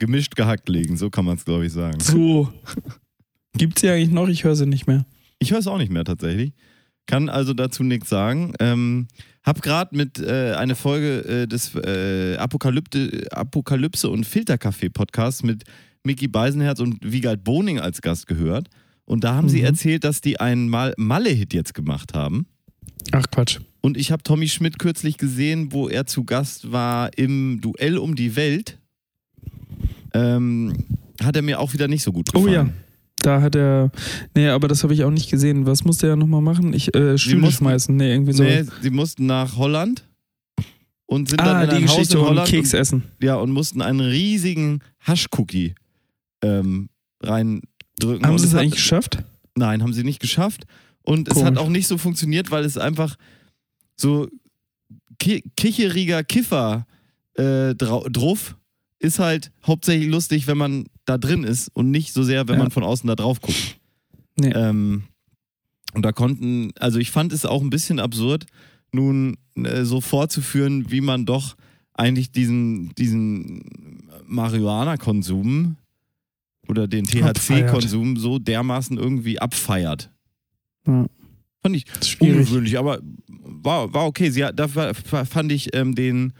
Gemischt 0.03 0.35
gehackt 0.35 0.69
legen, 0.69 0.97
so 0.97 1.11
kann 1.11 1.25
man 1.25 1.37
es, 1.37 1.45
glaube 1.45 1.65
ich, 1.65 1.73
sagen. 1.73 2.01
So. 2.01 2.53
Gibt's 3.57 3.83
sie 3.83 3.89
eigentlich 3.89 4.11
noch? 4.11 4.27
Ich 4.29 4.43
höre 4.43 4.57
sie 4.57 4.67
nicht 4.67 4.89
mehr. 4.89 5.07
Ich 5.39 5.53
höre 5.53 5.61
es 5.61 5.69
auch 5.69 5.79
nicht 5.79 5.93
mehr 5.93 6.03
tatsächlich. 6.05 6.53
Kann 7.07 7.29
also 7.29 7.55
dazu 7.55 7.85
nichts 7.85 8.09
sagen. 8.09 8.53
Ähm, 8.59 9.07
hab 9.45 9.63
gerade 9.63 9.97
mit 9.97 10.19
äh, 10.19 10.55
eine 10.57 10.75
Folge 10.75 11.21
äh, 11.43 11.47
des 11.47 11.73
äh, 11.77 12.37
Apokalypte, 12.37 13.29
Apokalypse 13.31 14.09
und 14.11 14.25
Filterkaffee 14.27 14.91
Podcasts 14.91 15.45
mit 15.45 15.63
Mickey 16.03 16.27
Beisenherz 16.27 16.81
und 16.81 16.99
Wiegald 17.03 17.45
Boning 17.45 17.79
als 17.79 18.03
Gast 18.03 18.27
gehört. 18.27 18.69
Und 19.05 19.23
da 19.23 19.35
haben 19.35 19.49
sie 19.49 19.61
Mhm. 19.61 19.67
erzählt, 19.67 20.03
dass 20.05 20.21
die 20.21 20.41
einen 20.41 20.69
Mal 20.69 20.95
Malle-Hit 20.97 21.55
jetzt 21.55 21.75
gemacht 21.75 22.15
haben. 22.15 22.47
Ach 23.13 23.27
Quatsch. 23.31 23.61
Und 23.81 23.97
ich 23.97 24.11
habe 24.11 24.25
Tommy 24.25 24.49
Schmidt 24.49 24.79
kürzlich 24.81 25.17
gesehen, 25.17 25.73
wo 25.73 25.89
er 25.89 26.07
zu 26.07 26.25
Gast 26.25 26.73
war 26.73 27.11
im 27.17 27.61
Duell 27.61 27.99
um 27.99 28.15
die 28.17 28.35
Welt. 28.37 28.79
Ähm, 30.15 30.75
hat 31.23 31.37
er 31.37 31.43
mir 31.43 31.61
auch 31.61 31.73
wieder 31.73 31.89
nicht 31.89 32.03
so 32.03 32.13
gut 32.13 32.29
Oh 32.35 32.43
gefallen. 32.43 32.53
ja. 32.69 32.73
Da 33.23 33.41
hat 33.41 33.55
er. 33.55 33.93
Nee, 34.35 34.49
aber 34.49 34.67
das 34.67 34.83
habe 34.83 34.95
ich 34.95 35.05
auch 35.05 35.11
nicht 35.11 35.31
gesehen. 35.31 35.65
Was 35.65 35.85
musste 35.85 36.09
er 36.09 36.17
nochmal 36.17 36.41
machen? 36.41 36.73
Ich, 36.75 36.93
äh, 36.95 37.17
Stühle 37.17 37.37
mussten- 37.41 37.59
schmeißen. 37.65 37.97
Nee, 37.97 38.11
irgendwie 38.13 38.33
so. 38.33 38.43
Nee, 38.43 38.65
sie 38.81 38.91
mussten 38.91 39.27
nach 39.27 39.57
Holland 39.57 40.09
und 41.07 41.29
sind 41.29 41.41
ah, 41.41 41.45
dann 41.45 41.63
in 41.65 41.71
die 41.71 41.77
ein 41.77 41.89
Haus 41.89 41.97
Geschichte 41.97 42.15
in 42.17 42.23
um 42.23 42.29
Holland 42.31 42.49
Keks 42.49 42.73
essen. 42.75 43.03
Und, 43.21 43.25
ja, 43.25 43.37
und 43.37 43.53
mussten 43.53 43.81
einen 43.81 44.01
riesigen 44.01 44.81
Haschcookie 45.01 45.75
ähm, 46.43 46.89
reindrücken. 47.23 48.27
Haben 48.27 48.33
Und 48.33 48.39
sie 48.39 48.47
es 48.49 48.55
hat- 48.55 48.61
eigentlich 48.63 48.75
geschafft? 48.75 49.19
Nein, 49.55 49.83
haben 49.83 49.93
sie 49.93 50.03
nicht 50.03 50.19
geschafft. 50.21 50.65
Und 51.05 51.29
es 51.29 51.35
Komisch. 51.35 51.47
hat 51.51 51.59
auch 51.59 51.69
nicht 51.69 51.87
so 51.87 51.99
funktioniert, 51.99 52.51
weil 52.51 52.65
es 52.65 52.77
einfach 52.77 53.17
so 53.97 54.29
ki 55.21 55.45
kicheriger 55.57 56.25
Kiffer 56.25 56.87
äh, 57.35 57.75
drau- 57.77 58.09
drauf 58.09 58.57
ist 59.03 59.19
halt 59.19 59.51
hauptsächlich 59.67 60.09
lustig, 60.09 60.47
wenn 60.47 60.57
man 60.59 60.85
da 61.05 61.19
drin 61.19 61.45
ist 61.45 61.69
und 61.75 61.91
nicht 61.91 62.13
so 62.13 62.23
sehr, 62.23 62.47
wenn 62.49 62.55
Ja. 62.57 62.63
man 62.63 62.71
von 62.71 62.85
außen 62.85 63.07
da 63.09 63.15
drauf 63.17 63.41
guckt. 63.41 63.79
Nee. 64.37 64.51
Ähm, 64.55 65.03
und 65.95 66.03
da 66.05 66.13
konnten, 66.13 66.71
also 66.79 66.99
ich 66.99 67.11
fand 67.11 67.33
es 67.33 67.45
auch 67.45 67.61
ein 67.63 67.71
bisschen 67.71 67.99
absurd, 67.99 68.47
nun 68.93 69.37
äh, 69.57 69.85
so 69.85 70.01
vorzuführen, 70.01 70.91
wie 70.91 71.01
man 71.01 71.27
doch 71.27 71.57
eigentlich 71.95 72.31
diesen, 72.33 72.95
diesen 72.95 74.09
Marihuana-Konsum 74.27 75.77
oder 76.69 76.87
den 76.89 77.05
THC-Konsum 77.05 78.17
so 78.17 78.39
dermaßen 78.39 78.97
irgendwie 78.99 79.39
abfeiert. 79.41 80.11
Ja. 80.87 81.07
Fand 81.63 81.77
ich 81.77 81.85
ungewöhnlich, 82.21 82.79
aber 82.79 83.01
war, 83.29 83.93
war 83.95 84.07
okay. 84.07 84.31
Sie 84.31 84.45
da 84.55 84.67
fand 84.69 85.53
ich 85.53 85.75
ähm, 85.77 85.95
den. 85.95 86.33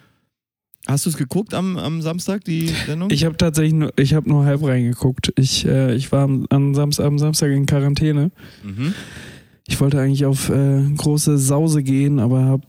Hast 0.87 1.07
du 1.07 1.11
es 1.11 1.17
geguckt 1.17 1.55
am, 1.55 1.77
am 1.77 2.03
Samstag, 2.03 2.45
die 2.45 2.69
Sendung? 2.87 3.11
Ich 3.11 3.25
habe 3.25 3.37
tatsächlich 3.37 3.75
nur, 3.75 3.93
ich 3.97 4.15
habe 4.15 4.29
nur 4.29 4.45
halb 4.45 4.65
reingeguckt. 4.65 5.33
Ich, 5.37 5.65
äh, 5.65 5.95
ich 5.95 6.11
war 6.11 6.25
am, 6.25 6.47
am, 6.51 6.75
Samstag, 6.75 7.07
am 7.07 7.19
Samstag 7.19 7.51
in 7.51 7.67
Quarantäne. 7.67 8.33
mhm. 8.63 8.95
Ich 9.69 9.81
wollte 9.81 10.01
eigentlich 10.01 10.27
auf 10.27 10.49
äh, 10.49 10.83
große 10.97 11.39
Sause 11.39 11.85
gehen, 11.85 12.19
aber 12.19 12.45
habe 12.45 12.67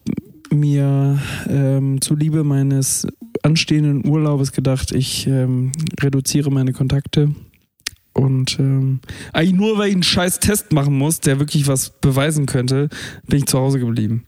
mir 0.53 1.19
ähm, 1.49 1.99
zuliebe 2.01 2.43
meines 2.43 3.07
anstehenden 3.41 4.07
Urlaubes 4.07 4.51
gedacht, 4.51 4.91
ich 4.91 5.25
ähm, 5.27 5.71
reduziere 5.99 6.51
meine 6.51 6.71
Kontakte. 6.71 7.33
Und 8.13 8.59
ähm, 8.59 8.99
eigentlich 9.33 9.55
nur, 9.55 9.77
weil 9.79 9.89
ich 9.89 9.95
einen 9.95 10.03
scheiß 10.03 10.39
Test 10.39 10.71
machen 10.71 10.95
muss, 10.97 11.19
der 11.19 11.39
wirklich 11.39 11.67
was 11.67 11.99
beweisen 11.99 12.45
könnte, 12.45 12.89
bin 13.27 13.39
ich 13.39 13.45
zu 13.47 13.57
Hause 13.57 13.79
geblieben. 13.79 14.25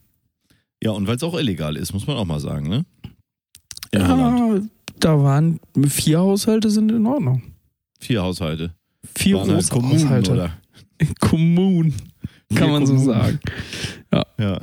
Ja, 0.83 0.91
und 0.91 1.07
weil 1.07 1.15
es 1.15 1.23
auch 1.23 1.37
illegal 1.37 1.77
ist, 1.77 1.93
muss 1.93 2.07
man 2.07 2.17
auch 2.17 2.25
mal 2.25 2.39
sagen, 2.39 2.67
ne? 2.67 2.85
In 3.95 4.07
Holland. 4.07 4.63
Ja, 4.63 4.69
da 4.99 5.23
waren 5.23 5.59
vier 5.87 6.19
Haushalte 6.19 6.69
sind 6.69 6.91
in 6.91 7.05
Ordnung. 7.05 7.41
Vier 7.99 8.21
Haushalte. 8.23 8.73
Vier 9.15 9.37
Waren 9.37 9.47
halt 9.49 9.57
große 9.57 9.71
Kommunen, 9.73 10.03
Haushalte. 10.03 10.31
oder? 10.31 10.51
Kommunen, 11.19 11.93
kann 12.49 12.57
Vier 12.57 12.67
man 12.67 12.85
so 12.85 12.93
Kommunen. 12.95 13.13
sagen. 13.19 13.39
Ja. 14.39 14.59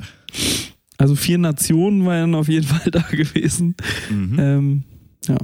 Also 0.98 1.14
vier 1.16 1.38
Nationen 1.38 2.04
waren 2.06 2.34
auf 2.34 2.48
jeden 2.48 2.66
Fall 2.68 2.90
da 2.90 3.00
gewesen. 3.10 3.74
Mhm. 4.10 4.36
Ähm, 4.38 4.82
ja. 5.26 5.36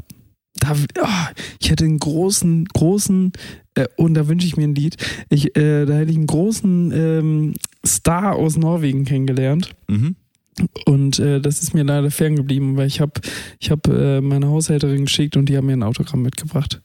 Da, 0.61 0.75
ah, 1.03 1.29
ich 1.61 1.71
hätte 1.71 1.85
einen 1.85 1.99
großen, 1.99 2.65
großen, 2.65 3.33
äh, 3.75 3.87
und 3.97 4.15
da 4.15 4.27
wünsche 4.27 4.47
ich 4.47 4.57
mir 4.57 4.65
ein 4.65 4.75
Lied. 4.75 4.97
Ich, 5.31 5.57
äh, 5.57 5.85
da 5.85 5.95
hätte 5.95 6.11
ich 6.11 6.17
einen 6.17 6.27
großen 6.27 6.93
ähm, 6.93 7.55
Star 7.87 8.35
aus 8.35 8.57
Norwegen 8.57 9.05
kennengelernt. 9.05 9.71
Mhm. 9.89 10.17
Und 10.87 11.19
äh, 11.19 11.41
das 11.41 11.63
ist 11.63 11.75
mir 11.75 11.85
leider 11.85 12.11
ferngeblieben, 12.11 12.77
weil 12.77 12.87
ich 12.87 13.01
habe 13.01 13.13
ich 13.61 13.71
hab, 13.71 13.87
äh, 13.89 14.21
meine 14.21 14.49
Haushälterin 14.49 15.05
geschickt 15.07 15.37
und 15.37 15.49
die 15.49 15.57
haben 15.57 15.67
mir 15.67 15.73
ein 15.75 15.83
Autogramm 15.83 16.23
mitgebracht. 16.23 16.81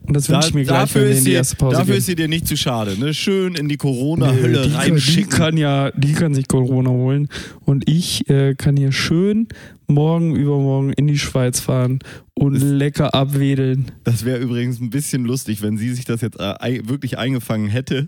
Und 0.00 0.14
das 0.14 0.28
wünsche 0.30 0.48
ich 0.48 0.54
mir 0.54 0.64
gleich, 0.64 0.78
dafür 0.82 1.00
wenn 1.02 1.08
wir 1.08 1.12
ist 1.14 1.18
in 1.18 1.24
die 1.24 1.30
sie, 1.32 1.36
erste 1.36 1.56
Pause 1.56 1.76
dafür 1.78 1.86
gehen. 1.94 1.98
ist 1.98 2.06
sie 2.06 2.14
dir 2.14 2.28
nicht 2.28 2.46
zu 2.46 2.56
schade. 2.56 2.96
Ne? 2.98 3.12
Schön 3.12 3.56
in 3.56 3.68
die 3.68 3.76
Corona-Hölle 3.76 4.62
die, 4.62 4.70
kann, 4.70 4.84
die 4.84 4.90
reinschicken. 4.92 5.30
kann 5.30 5.56
ja, 5.56 5.90
die 5.90 6.12
kann 6.12 6.32
sich 6.32 6.46
Corona 6.48 6.90
holen 6.90 7.28
und 7.64 7.88
ich 7.90 8.28
äh, 8.30 8.54
kann 8.54 8.76
hier 8.76 8.92
schön 8.92 9.48
morgen 9.88 10.34
übermorgen 10.36 10.92
in 10.92 11.08
die 11.08 11.18
Schweiz 11.18 11.58
fahren 11.60 11.98
und 12.34 12.54
Das- 12.54 12.62
lecker 12.62 13.14
abwedeln. 13.14 13.90
Das 14.04 14.24
wäre 14.24 14.38
übrigens 14.38 14.80
ein 14.80 14.90
bisschen 14.90 15.24
lustig, 15.24 15.60
wenn 15.60 15.76
sie 15.76 15.92
sich 15.92 16.04
das 16.04 16.20
jetzt 16.20 16.38
äh, 16.38 16.80
wirklich 16.88 17.18
eingefangen 17.18 17.68
hätte 17.68 18.06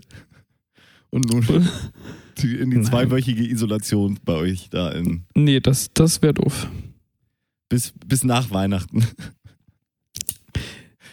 und 1.09 1.29
nun 1.31 1.45
in 2.43 2.69
die 2.71 2.77
Nein. 2.77 2.85
zweiwöchige 2.85 3.43
Isolation 3.47 4.19
bei 4.25 4.33
euch 4.33 4.69
da 4.69 4.91
in, 4.91 5.23
Nee, 5.35 5.59
das, 5.59 5.89
das 5.93 6.21
wäre 6.21 6.33
doof. 6.35 6.67
bis, 7.69 7.93
bis 8.05 8.23
nach 8.23 8.51
Weihnachten. 8.51 9.03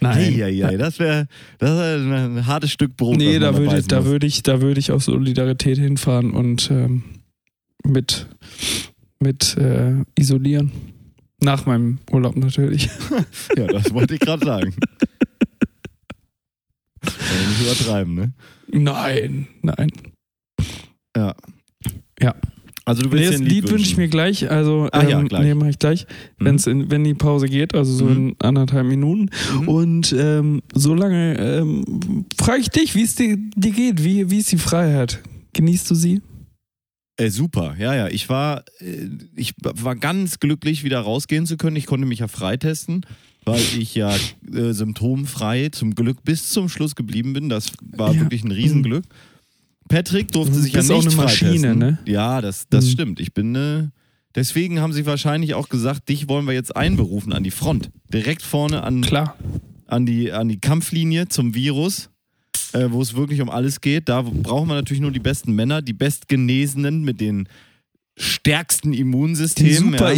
Nein. 0.01 0.35
Eieiei, 0.35 0.77
das 0.77 0.99
wäre 0.99 1.27
das 1.59 1.71
wär 1.71 2.25
ein 2.27 2.47
hartes 2.47 2.71
Stück 2.71 2.97
Brot. 2.99 3.17
Nee, 3.17 3.39
da 3.39 3.57
würde 3.57 3.83
da 3.83 4.05
würde 4.05 4.27
ich, 4.27 4.43
da 4.43 4.61
würde 4.61 4.79
ich 4.79 4.93
aus 4.93 5.07
Solidarität 5.07 5.79
hinfahren 5.79 6.33
und 6.33 6.71
ähm, 6.71 7.03
mit, 7.83 8.27
mit 9.21 9.57
äh, 9.57 10.05
isolieren. 10.19 10.71
Nach 11.41 11.65
meinem 11.67 11.99
Urlaub 12.11 12.37
natürlich. 12.37 12.91
Ja, 13.57 13.67
das 13.69 13.93
wollte 13.95 14.15
ich 14.15 14.21
gerade 14.21 14.45
sagen. 14.45 14.75
Nicht 17.03 17.63
übertreiben, 17.63 18.15
ne? 18.15 18.33
Nein, 18.69 19.47
nein. 19.63 19.91
Ja. 21.17 21.35
Ja. 22.21 22.35
Also 22.85 23.03
du 23.03 23.09
Nee, 23.09 23.15
willst 23.17 23.33
das 23.33 23.39
dir 23.41 23.45
ein 23.47 23.51
Lied 23.51 23.71
wünsche 23.71 23.85
ich 23.91 23.97
mir 23.97 24.07
gleich. 24.09 24.49
Also, 24.49 24.89
ja, 24.95 25.19
ähm, 25.19 25.27
gleich. 25.27 25.43
nee, 25.43 25.55
mach 25.55 25.67
ich 25.67 25.79
gleich. 25.81 26.07
Mhm. 26.39 26.45
Wenn's 26.45 26.67
in, 26.69 26.89
wenn 26.91 27.03
die 27.03 27.15
Pause 27.15 27.49
geht, 27.49 27.75
also 27.75 27.93
so 27.93 28.05
Mhm. 28.05 28.13
in 28.29 28.37
anderthalb 28.39 28.87
Minuten. 28.87 29.31
Mhm. 29.61 29.69
Und 29.69 30.15
ähm, 30.17 30.63
solange 30.73 31.37
ähm, 31.37 32.27
frage 32.39 32.61
ich 32.61 32.69
dich, 32.69 32.95
wie 32.95 33.03
es 33.03 33.17
dir, 33.17 33.37
dir 33.57 33.73
geht. 33.73 34.05
Wie, 34.05 34.31
wie 34.31 34.39
ist 34.39 34.53
die 34.53 34.59
Freiheit? 34.59 35.21
Genießt 35.53 35.91
du 35.91 35.97
sie? 35.97 36.21
Äh, 37.19 37.31
super, 37.31 37.75
ja, 37.79 37.95
ja. 37.95 38.09
Ich 38.09 38.29
war, 38.29 38.63
äh, 38.79 39.09
ich 39.35 39.55
war 39.63 39.97
ganz 39.97 40.39
glücklich, 40.39 40.85
wieder 40.85 41.01
rausgehen 41.01 41.47
zu 41.47 41.57
können. 41.57 41.75
Ich 41.77 41.87
konnte 41.87 42.07
mich 42.07 42.21
ja 42.21 42.29
freitesten, 42.29 43.01
weil 43.45 43.61
ich 43.79 43.97
ja 43.97 44.15
äh, 44.55 44.73
symptomfrei 44.73 45.71
zum 45.71 45.95
Glück 45.97 46.23
bis 46.23 46.51
zum 46.51 46.69
Schluss 46.69 46.95
geblieben 46.95 47.33
bin. 47.33 47.49
Das 47.49 47.73
war 47.81 48.13
Ja. 48.15 48.21
wirklich 48.21 48.45
ein 48.45 48.53
Riesenglück. 48.53 49.05
Patrick 49.89 50.33
durfte 50.33 50.55
Du 50.55 50.61
sich 50.61 50.73
ja 50.73 50.81
bist 50.81 50.91
auch 50.93 50.97
nicht 51.03 51.09
eine 51.15 51.17
Maschine, 51.23 51.51
freitesten. 51.51 51.79
ne? 51.79 51.99
Ja, 52.07 52.41
das, 52.41 52.67
das 52.69 52.87
Mhm. 52.87 52.91
stimmt. 52.91 53.21
Ich 53.21 53.33
bin 53.35 53.55
äh, 53.55 53.89
Deswegen 54.35 54.81
haben 54.81 54.93
sie 54.93 55.07
wahrscheinlich 55.07 55.55
auch 55.55 55.71
gesagt, 55.71 56.11
dich 56.11 56.29
wollen 56.29 56.45
wir 56.47 56.53
jetzt 56.53 56.77
einberufen 56.77 57.33
an 57.33 57.43
die 57.43 57.51
Front. 57.51 57.89
Direkt 58.13 58.43
vorne 58.43 58.83
an, 58.83 59.01
Klar. 59.01 59.35
an, 59.87 60.05
die, 60.05 60.31
an 60.31 60.51
die 60.51 60.61
Kampflinie 60.61 61.29
zum 61.29 61.55
Virus, 61.55 62.11
äh, 62.75 62.89
wo 62.91 63.01
es 63.01 63.15
wirklich 63.15 63.41
um 63.41 63.49
alles 63.49 63.81
geht. 63.81 64.11
Da 64.11 64.21
brauchen 64.21 64.69
wir 64.69 64.75
natürlich 64.75 65.01
nur 65.01 65.11
die 65.11 65.21
besten 65.21 65.55
Männer, 65.55 65.81
die 65.81 65.95
bestgenesenen 65.95 67.03
mit 67.03 67.19
den 67.23 67.49
stärksten 68.19 68.93
Die 68.93 68.99
Immunsystemen. 69.01 69.95
ja. 69.95 70.13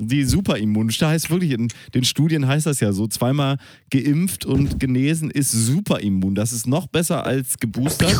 Die 0.00 0.24
Superimmun. 0.24 0.90
Da 0.98 1.10
heißt 1.10 1.30
wirklich, 1.30 1.52
in 1.52 1.68
den 1.94 2.04
Studien 2.04 2.46
heißt 2.46 2.66
das 2.66 2.80
ja 2.80 2.92
so, 2.92 3.06
zweimal 3.06 3.58
geimpft 3.90 4.44
und 4.44 4.78
genesen 4.78 5.30
ist 5.30 5.50
Superimmun. 5.52 6.34
Das 6.34 6.52
ist 6.52 6.66
noch 6.66 6.86
besser 6.86 7.24
als 7.26 7.58
geboostert. 7.58 8.14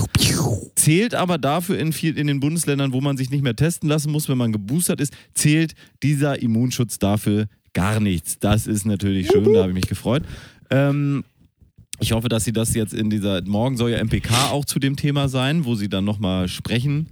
Zählt 0.75 1.15
aber 1.15 1.39
dafür 1.39 1.79
in, 1.79 1.93
viel, 1.93 2.19
in 2.19 2.27
den 2.27 2.41
Bundesländern, 2.41 2.93
wo 2.93 3.01
man 3.01 3.17
sich 3.17 3.31
nicht 3.31 3.43
mehr 3.43 3.57
testen 3.57 3.89
lassen 3.89 4.11
muss, 4.11 4.29
wenn 4.29 4.39
man 4.39 4.53
geboostert 4.53 5.01
ist, 5.01 5.13
zählt 5.35 5.75
dieser 6.03 6.43
Immunschutz 6.43 6.99
dafür 6.99 7.47
gar 7.73 8.01
nichts. 8.01 8.39
Das 8.39 8.67
ist 8.67 8.85
natürlich 8.87 9.29
schön, 9.29 9.53
da 9.53 9.61
habe 9.61 9.71
ich 9.71 9.75
mich 9.75 9.89
gefreut. 9.89 10.25
Ähm, 10.71 11.25
ich 12.01 12.13
hoffe, 12.13 12.29
dass 12.29 12.45
Sie 12.45 12.53
das 12.53 12.75
jetzt 12.75 12.95
in 12.95 13.11
dieser, 13.11 13.43
morgen 13.43 13.77
soll 13.77 13.91
ja 13.91 14.03
MPK 14.03 14.51
auch 14.51 14.65
zu 14.65 14.79
dem 14.79 14.97
Thema 14.97 15.29
sein, 15.29 15.65
wo 15.65 15.75
Sie 15.75 15.89
dann 15.89 16.05
nochmal 16.05 16.49
sprechen 16.49 17.09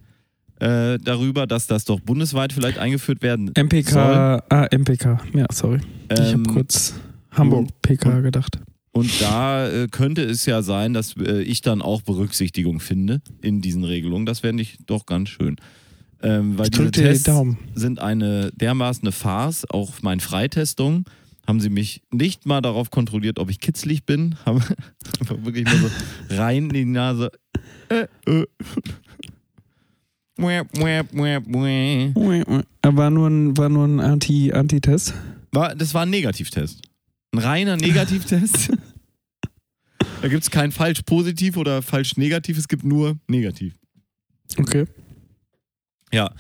äh, 0.61 0.99
darüber, 0.99 1.47
dass 1.47 1.67
das 1.67 1.85
doch 1.85 2.01
bundesweit 2.01 2.53
vielleicht 2.53 2.79
eingeführt 2.79 3.23
werden 3.23 3.51
MPK, 3.57 3.91
soll. 3.91 4.43
ah, 4.49 4.67
MPK. 4.71 5.21
Ja, 5.35 5.47
sorry. 5.53 5.81
ich 6.13 6.19
Ähm, 6.19 6.33
habe 6.33 6.43
kurz 6.45 6.95
Hamburg 7.33 7.69
PK 7.83 8.21
gedacht. 8.21 8.59
Und 8.93 9.21
da 9.21 9.69
äh, 9.69 9.89
könnte 9.89 10.23
es 10.23 10.47
ja 10.47 10.63
sein, 10.63 10.95
dass 10.95 11.15
äh, 11.19 11.43
ich 11.43 11.61
dann 11.61 11.83
auch 11.83 12.01
Berücksichtigung 12.01 12.81
finde 12.81 13.21
in 13.43 13.61
diesen 13.61 13.85
Regelungen. 13.85 14.25
Das 14.25 14.41
fände 14.41 14.63
ich 14.63 14.79
doch 14.87 15.05
ganz 15.05 15.29
schön. 15.29 15.57
Ähm, 16.23 16.57
weil 16.57 16.67
Ich 16.67 16.71
diese 16.71 16.91
Tests 16.93 17.25
Daumen. 17.25 17.59
sind 17.75 17.99
eine 18.01 18.51
dermaßen 18.55 19.03
eine 19.03 19.13
Farce. 19.13 19.67
Auch 19.69 20.01
meine 20.01 20.23
Freitestung 20.23 21.05
haben 21.47 21.61
sie 21.61 21.69
mich 21.69 22.01
nicht 22.11 22.47
mal 22.47 22.63
darauf 22.63 22.91
kontrolliert, 22.91 23.39
ob 23.39 23.51
ich 23.51 23.61
kitzlig 23.61 24.07
bin. 24.07 24.35
Haben 24.47 24.63
einfach 25.21 25.45
wirklich 25.45 25.67
nur 25.67 25.77
so 25.91 25.91
rein 26.35 26.65
in 26.65 26.69
die 26.71 26.85
Nase. 26.87 27.31
Äh, 27.91 28.07
War 32.83 33.11
nur 33.11 33.29
ein, 33.29 33.57
war 33.57 33.69
nur 33.69 33.87
ein 33.87 34.01
Anti- 34.01 34.53
Anti-Test. 34.53 35.15
War, 35.53 35.75
das 35.75 35.95
war 35.95 36.03
ein 36.03 36.11
Negativtest. 36.11 36.83
Ein 37.33 37.39
reiner 37.39 37.77
Negativtest. 37.77 38.71
da 40.23 40.29
gibt 40.29 40.43
es 40.43 40.51
kein 40.51 40.73
falsch 40.73 41.03
positiv 41.03 41.57
oder 41.57 41.83
falsch 41.83 42.17
negativ, 42.17 42.59
es 42.59 42.69
gibt 42.69 42.85
nur 42.85 43.17
negativ. 43.29 43.75
okay. 44.59 44.85
Ja. 46.13 46.31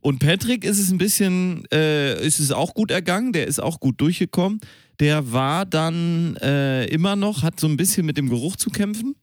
Und 0.00 0.20
Patrick 0.20 0.64
ist 0.64 0.78
es 0.78 0.90
ein 0.90 0.98
bisschen, 0.98 1.64
äh, 1.72 2.24
ist 2.24 2.38
es 2.38 2.52
auch 2.52 2.74
gut 2.74 2.90
ergangen, 2.90 3.32
der 3.32 3.46
ist 3.48 3.60
auch 3.60 3.80
gut 3.80 4.00
durchgekommen. 4.00 4.60
Der 5.00 5.32
war 5.32 5.66
dann 5.66 6.36
äh, 6.36 6.84
immer 6.86 7.16
noch, 7.16 7.42
hat 7.42 7.58
so 7.58 7.66
ein 7.66 7.76
bisschen 7.76 8.06
mit 8.06 8.16
dem 8.16 8.28
Geruch 8.28 8.56
zu 8.56 8.70
kämpfen. 8.70 9.16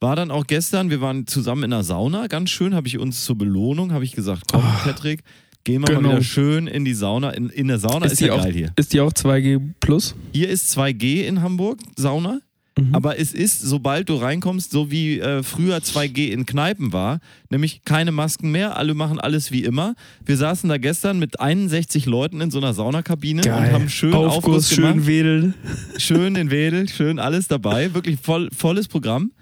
War 0.00 0.14
dann 0.14 0.30
auch 0.30 0.46
gestern, 0.46 0.90
wir 0.90 1.00
waren 1.00 1.26
zusammen 1.26 1.62
in 1.64 1.70
der 1.70 1.82
Sauna, 1.82 2.26
ganz 2.26 2.50
schön, 2.50 2.74
habe 2.74 2.86
ich 2.86 2.98
uns 2.98 3.24
zur 3.24 3.38
Belohnung, 3.38 3.92
habe 3.92 4.04
ich 4.04 4.12
gesagt, 4.12 4.42
komm 4.50 4.62
Ah, 4.62 4.80
Patrick, 4.84 5.22
gehen 5.64 5.80
wir 5.82 5.90
mal 5.92 5.96
genau. 6.02 6.10
wieder 6.10 6.22
schön 6.22 6.66
in 6.66 6.84
die 6.84 6.92
Sauna. 6.92 7.30
In, 7.30 7.48
in 7.48 7.68
der 7.68 7.78
Sauna 7.78 8.04
ist, 8.04 8.12
Ist 8.12 8.20
die 8.20 8.26
ja 8.26 8.34
auch- 8.34 8.42
geil 8.42 8.52
hier. 8.52 8.72
Ist 8.76 8.92
die 8.92 9.00
auch 9.00 9.12
2G 9.12 9.58
plus? 9.80 10.14
Hier 10.34 10.50
ist 10.50 10.70
2G 10.76 11.22
in 11.26 11.40
Hamburg, 11.40 11.78
Sauna. 11.96 12.40
Mhm. 12.78 12.94
Aber 12.94 13.18
es 13.18 13.32
ist, 13.32 13.62
sobald 13.62 14.10
du 14.10 14.16
reinkommst, 14.16 14.70
so 14.70 14.90
wie 14.90 15.18
äh, 15.18 15.42
früher 15.42 15.78
2G 15.78 16.28
in 16.28 16.44
Kneipen 16.44 16.92
war, 16.92 17.20
nämlich 17.48 17.80
keine 17.86 18.12
Masken 18.12 18.50
mehr, 18.50 18.76
alle 18.76 18.92
machen 18.92 19.18
alles 19.18 19.50
wie 19.50 19.64
immer. 19.64 19.94
Wir 20.26 20.36
saßen 20.36 20.68
da 20.68 20.76
gestern 20.76 21.18
mit 21.18 21.40
61 21.40 22.04
Leuten 22.04 22.42
in 22.42 22.50
so 22.50 22.58
einer 22.58 22.74
Saunakabine 22.74 23.40
und 23.40 23.72
haben 23.72 23.88
schön 23.88 24.12
Aufguss, 24.12 24.66
Aufguss, 24.68 24.76
gemacht. 24.76 25.06
schön 25.06 25.54
schön 25.96 26.34
den 26.34 26.50
Wedel, 26.50 26.86
schön 26.86 27.18
alles 27.18 27.48
dabei, 27.48 27.94
wirklich 27.94 28.18
voll, 28.20 28.50
volles 28.54 28.88
Programm. 28.88 29.32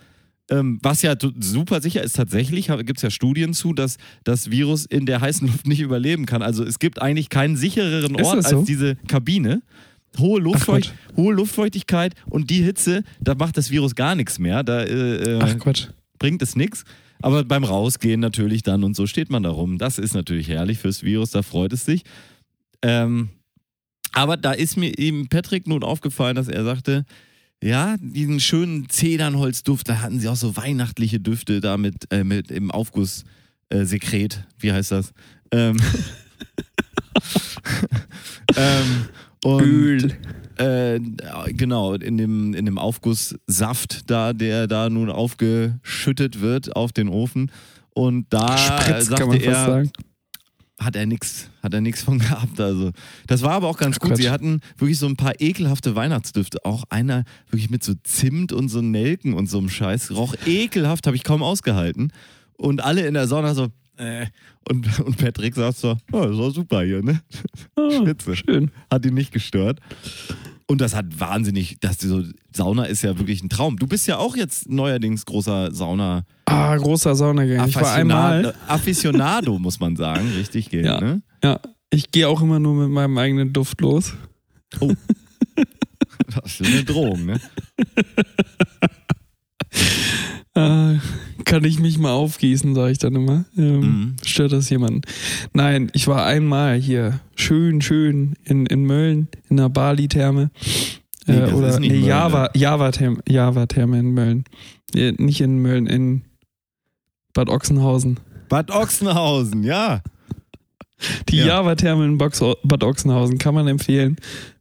Ähm, 0.50 0.78
was 0.82 1.00
ja 1.00 1.14
super 1.40 1.80
sicher 1.80 2.02
ist, 2.02 2.16
tatsächlich 2.16 2.66
gibt 2.66 2.98
es 2.98 3.02
ja 3.02 3.10
Studien 3.10 3.54
zu, 3.54 3.72
dass 3.72 3.96
das 4.24 4.50
Virus 4.50 4.84
in 4.84 5.06
der 5.06 5.20
heißen 5.20 5.46
Luft 5.46 5.66
nicht 5.66 5.80
überleben 5.80 6.26
kann. 6.26 6.42
Also 6.42 6.64
es 6.64 6.78
gibt 6.78 7.00
eigentlich 7.00 7.30
keinen 7.30 7.56
sichereren 7.56 8.20
Ort 8.20 8.44
so? 8.44 8.58
als 8.58 8.66
diese 8.66 8.96
Kabine. 9.08 9.62
Hohe, 10.18 10.40
Luftfeucht, 10.40 10.94
hohe 11.16 11.34
Luftfeuchtigkeit 11.34 12.14
und 12.26 12.50
die 12.50 12.62
Hitze, 12.62 13.02
da 13.20 13.34
macht 13.34 13.56
das 13.56 13.70
Virus 13.70 13.94
gar 13.94 14.14
nichts 14.14 14.38
mehr. 14.38 14.62
Da 14.62 14.84
äh, 14.84 15.38
Ach 15.40 15.54
äh, 15.54 15.58
Quatsch. 15.58 15.88
bringt 16.18 16.40
es 16.42 16.54
nichts. 16.54 16.84
Aber 17.20 17.42
beim 17.42 17.64
Rausgehen 17.64 18.20
natürlich 18.20 18.62
dann 18.62 18.84
und 18.84 18.94
so 18.94 19.06
steht 19.06 19.30
man 19.30 19.42
da 19.42 19.50
rum. 19.50 19.78
Das 19.78 19.98
ist 19.98 20.14
natürlich 20.14 20.48
herrlich 20.48 20.78
fürs 20.78 21.02
Virus, 21.02 21.30
da 21.30 21.42
freut 21.42 21.72
es 21.72 21.84
sich. 21.84 22.02
Ähm, 22.82 23.30
aber 24.12 24.36
da 24.36 24.52
ist 24.52 24.76
mir 24.76 24.98
eben 24.98 25.28
Patrick 25.28 25.66
nun 25.66 25.82
aufgefallen, 25.82 26.36
dass 26.36 26.48
er 26.48 26.64
sagte, 26.64 27.04
ja, 27.64 27.96
diesen 27.98 28.40
schönen 28.40 28.90
Zedernholzduft, 28.90 29.88
da 29.88 30.02
hatten 30.02 30.20
sie 30.20 30.28
auch 30.28 30.36
so 30.36 30.54
weihnachtliche 30.54 31.18
Düfte 31.18 31.62
da 31.62 31.78
mit, 31.78 32.12
äh, 32.12 32.22
mit 32.22 32.50
im 32.50 32.70
Aufgusssekret. 32.70 34.34
Äh. 34.34 34.38
Wie 34.58 34.72
heißt 34.72 34.92
das? 34.92 35.12
Ähm, 35.50 35.76
ähm, 38.56 39.06
und, 39.44 39.62
Öl. 39.62 40.12
äh, 40.58 41.00
genau, 41.52 41.94
in 41.94 42.18
dem, 42.18 42.52
in 42.52 42.66
dem 42.66 42.76
Aufgusssaft 42.76 44.10
da, 44.10 44.34
der 44.34 44.66
da 44.66 44.90
nun 44.90 45.08
aufgeschüttet 45.08 46.42
wird 46.42 46.76
auf 46.76 46.92
den 46.92 47.08
Ofen. 47.08 47.50
Und 47.94 48.26
da 48.28 48.58
Spritz, 48.58 49.06
sagte 49.06 49.22
kann 49.22 49.28
man 49.28 49.40
fast 49.40 49.48
er, 49.48 49.66
sagen. 49.66 49.90
Hat 50.84 50.96
er 50.96 51.06
nichts, 51.06 51.50
hat 51.62 51.74
er 51.74 51.80
nichts 51.80 52.02
von 52.02 52.18
gehabt. 52.20 52.60
Also 52.60 52.92
das 53.26 53.42
war 53.42 53.52
aber 53.52 53.68
auch 53.68 53.78
ganz 53.78 53.98
gut. 53.98 54.10
Quatsch. 54.10 54.20
Sie 54.22 54.30
hatten 54.30 54.60
wirklich 54.78 54.98
so 54.98 55.06
ein 55.06 55.16
paar 55.16 55.40
ekelhafte 55.40 55.94
Weihnachtsdüfte. 55.96 56.64
Auch 56.64 56.84
einer 56.90 57.24
wirklich 57.50 57.70
mit 57.70 57.82
so 57.82 57.94
Zimt 58.02 58.52
und 58.52 58.68
so 58.68 58.80
Nelken 58.80 59.34
und 59.34 59.48
so 59.48 59.58
einem 59.58 59.68
Scheiß. 59.68 60.12
Roch 60.12 60.34
ekelhaft, 60.46 61.06
habe 61.06 61.16
ich 61.16 61.24
kaum 61.24 61.42
ausgehalten. 61.42 62.12
Und 62.56 62.84
alle 62.84 63.06
in 63.06 63.14
der 63.14 63.26
Sauna 63.26 63.54
so, 63.54 63.68
äh. 63.96 64.26
Und, 64.68 64.98
und 65.00 65.18
Patrick 65.18 65.54
sagt 65.54 65.76
so, 65.78 65.96
oh, 66.12 66.24
das 66.24 66.38
war 66.38 66.50
super 66.50 66.82
hier, 66.82 67.02
ne? 67.02 67.20
Ah, 67.76 67.90
Spitze. 68.00 68.36
schön. 68.36 68.70
Hat 68.90 69.04
ihn 69.04 69.14
nicht 69.14 69.32
gestört. 69.32 69.80
Und 70.66 70.80
das 70.80 70.94
hat 70.94 71.20
wahnsinnig, 71.20 71.78
dass 71.80 71.98
die 71.98 72.06
so, 72.06 72.22
Sauna 72.52 72.84
ist 72.84 73.02
ja 73.02 73.18
wirklich 73.18 73.42
ein 73.42 73.48
Traum. 73.50 73.76
Du 73.76 73.86
bist 73.86 74.06
ja 74.06 74.16
auch 74.18 74.36
jetzt 74.36 74.68
neuerdings 74.68 75.26
großer 75.26 75.74
Sauna. 75.74 76.24
Ah, 76.46 76.76
großer 76.76 77.14
Saunagang. 77.14 77.68
Ich 77.68 77.76
war 77.76 77.92
einmal. 77.92 78.54
Aficionado, 78.66 79.58
muss 79.58 79.78
man 79.78 79.96
sagen, 79.96 80.30
richtig 80.36 80.70
gehen. 80.70 80.86
Ja. 80.86 81.00
Ne? 81.00 81.22
Ja, 81.42 81.60
ich 81.90 82.10
gehe 82.10 82.28
auch 82.28 82.40
immer 82.40 82.58
nur 82.58 82.74
mit 82.74 82.90
meinem 82.90 83.16
eigenen 83.18 83.52
Duft 83.52 83.80
los. 83.80 84.14
Das 86.34 86.60
ist 86.60 86.66
eine 86.66 86.82
Drohung, 86.82 87.26
ne? 87.26 87.40
Äh, 90.54 90.98
kann 91.44 91.64
ich 91.64 91.78
mich 91.80 91.98
mal 91.98 92.12
aufgießen, 92.12 92.74
sage 92.74 92.92
ich 92.92 92.98
dann 92.98 93.14
immer. 93.14 93.44
Ähm, 93.56 93.80
Mhm. 93.80 94.16
Stört 94.24 94.52
das 94.52 94.70
jemanden? 94.70 95.02
Nein, 95.52 95.90
ich 95.94 96.06
war 96.06 96.24
einmal 96.24 96.76
hier, 96.76 97.20
schön, 97.36 97.80
schön, 97.82 98.34
in, 98.44 98.66
in 98.66 98.84
Mölln, 98.84 99.28
in 99.48 99.56
der 99.58 99.68
Bali-Therme. 99.68 100.50
Nee, 101.26 101.36
Äh, 101.36 101.52
oder 101.52 101.78
nee, 101.80 101.88
Mölln, 101.88 102.04
Java, 102.04 102.50
Java-Therme 102.54 103.18
Java 103.28 103.62
-Therme 103.64 103.98
in 104.00 104.12
Mölln. 104.14 104.44
Äh, 104.94 105.12
Nicht 105.12 105.40
in 105.40 105.58
Mölln, 105.62 105.86
in 105.86 106.22
Bad 107.32 107.48
Ochsenhausen. 107.48 108.20
Bad 108.48 108.70
Ochsenhausen, 108.70 109.62
ja. 109.64 110.02
Die 111.28 111.38
Ja. 111.38 111.46
Java-Therme 111.46 112.04
in 112.04 112.18
Box 112.18 112.40
Bad 112.62 112.84
Ochsenhausen 112.84 113.38
kann 113.38 113.54
man 113.54 113.66
empfehlen. 113.68 114.16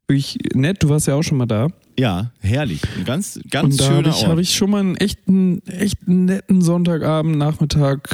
Wirklich 0.07 0.37
nett, 0.53 0.81
du 0.83 0.89
warst 0.89 1.07
ja 1.07 1.15
auch 1.15 1.21
schon 1.23 1.37
mal 1.37 1.45
da. 1.45 1.67
Ja, 1.97 2.31
herrlich. 2.39 2.81
Ein 2.97 3.05
ganz, 3.05 3.39
ganz 3.49 3.73
Und 3.73 3.79
da 3.79 3.85
habe 3.85 3.95
schöner 3.95 4.09
ich, 4.09 4.15
Ort. 4.21 4.27
hab 4.27 4.37
ich 4.39 4.55
schon 4.55 4.69
mal 4.71 4.79
einen 4.79 4.95
echten, 4.97 5.61
echten 5.67 6.25
netten 6.25 6.61
Sonntagabend, 6.61 7.37
Nachmittag, 7.37 8.09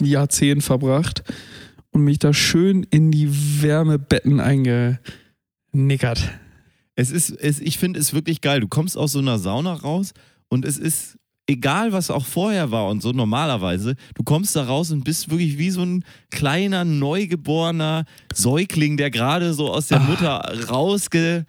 Jahrzehnt 0.00 0.62
verbracht 0.62 1.22
und 1.90 2.02
mich 2.02 2.18
da 2.18 2.32
schön 2.32 2.82
in 2.90 3.10
die 3.10 3.28
Wärmebetten 3.62 4.40
eingenickert. 4.40 6.30
Es 6.96 7.10
ist, 7.10 7.30
es, 7.30 7.60
ich 7.60 7.78
finde 7.78 8.00
es 8.00 8.14
wirklich 8.14 8.40
geil. 8.40 8.60
Du 8.60 8.68
kommst 8.68 8.96
aus 8.96 9.12
so 9.12 9.18
einer 9.18 9.38
Sauna 9.38 9.74
raus 9.74 10.12
und 10.48 10.64
es 10.64 10.78
ist 10.78 11.18
egal, 11.46 11.92
was 11.92 12.10
auch 12.10 12.24
vorher 12.24 12.70
war 12.70 12.88
und 12.88 13.02
so 13.02 13.12
normalerweise, 13.12 13.96
du 14.14 14.22
kommst 14.22 14.56
da 14.56 14.64
raus 14.64 14.90
und 14.90 15.04
bist 15.04 15.30
wirklich 15.30 15.58
wie 15.58 15.70
so 15.70 15.82
ein 15.82 16.04
kleiner, 16.30 16.84
neugeborener 16.86 18.06
Säugling, 18.32 18.96
der 18.96 19.10
gerade 19.10 19.52
so 19.52 19.70
aus 19.70 19.88
der 19.88 20.00
Ah. 20.00 20.04
Mutter 20.04 20.68
rausge... 20.70 21.44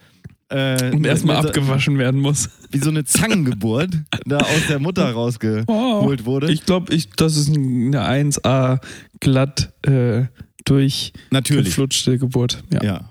Äh, 0.55 0.91
Und 0.93 1.05
erstmal 1.05 1.35
mit 1.37 1.43
so- 1.43 1.49
abgewaschen 1.49 1.97
werden 1.97 2.21
muss. 2.21 2.49
Wie 2.71 2.77
so 2.79 2.89
eine 2.89 3.03
Zangengeburt, 3.03 3.89
da 4.25 4.37
aus 4.37 4.67
der 4.69 4.79
Mutter 4.79 5.11
rausgeholt 5.11 5.65
Oh, 5.67 6.25
wurde. 6.25 6.51
ich 6.51 6.65
glaube, 6.65 6.93
ich, 6.93 7.09
das 7.09 7.35
ist 7.37 7.49
eine 7.55 8.01
1A 8.07 8.79
glatt 9.19 9.73
äh, 9.83 10.23
Natürlich. 10.69 11.15
durchgeflutschte 11.31 12.17
Geburt. 12.17 12.63
Ja, 12.73 12.83
Ja. 12.83 13.09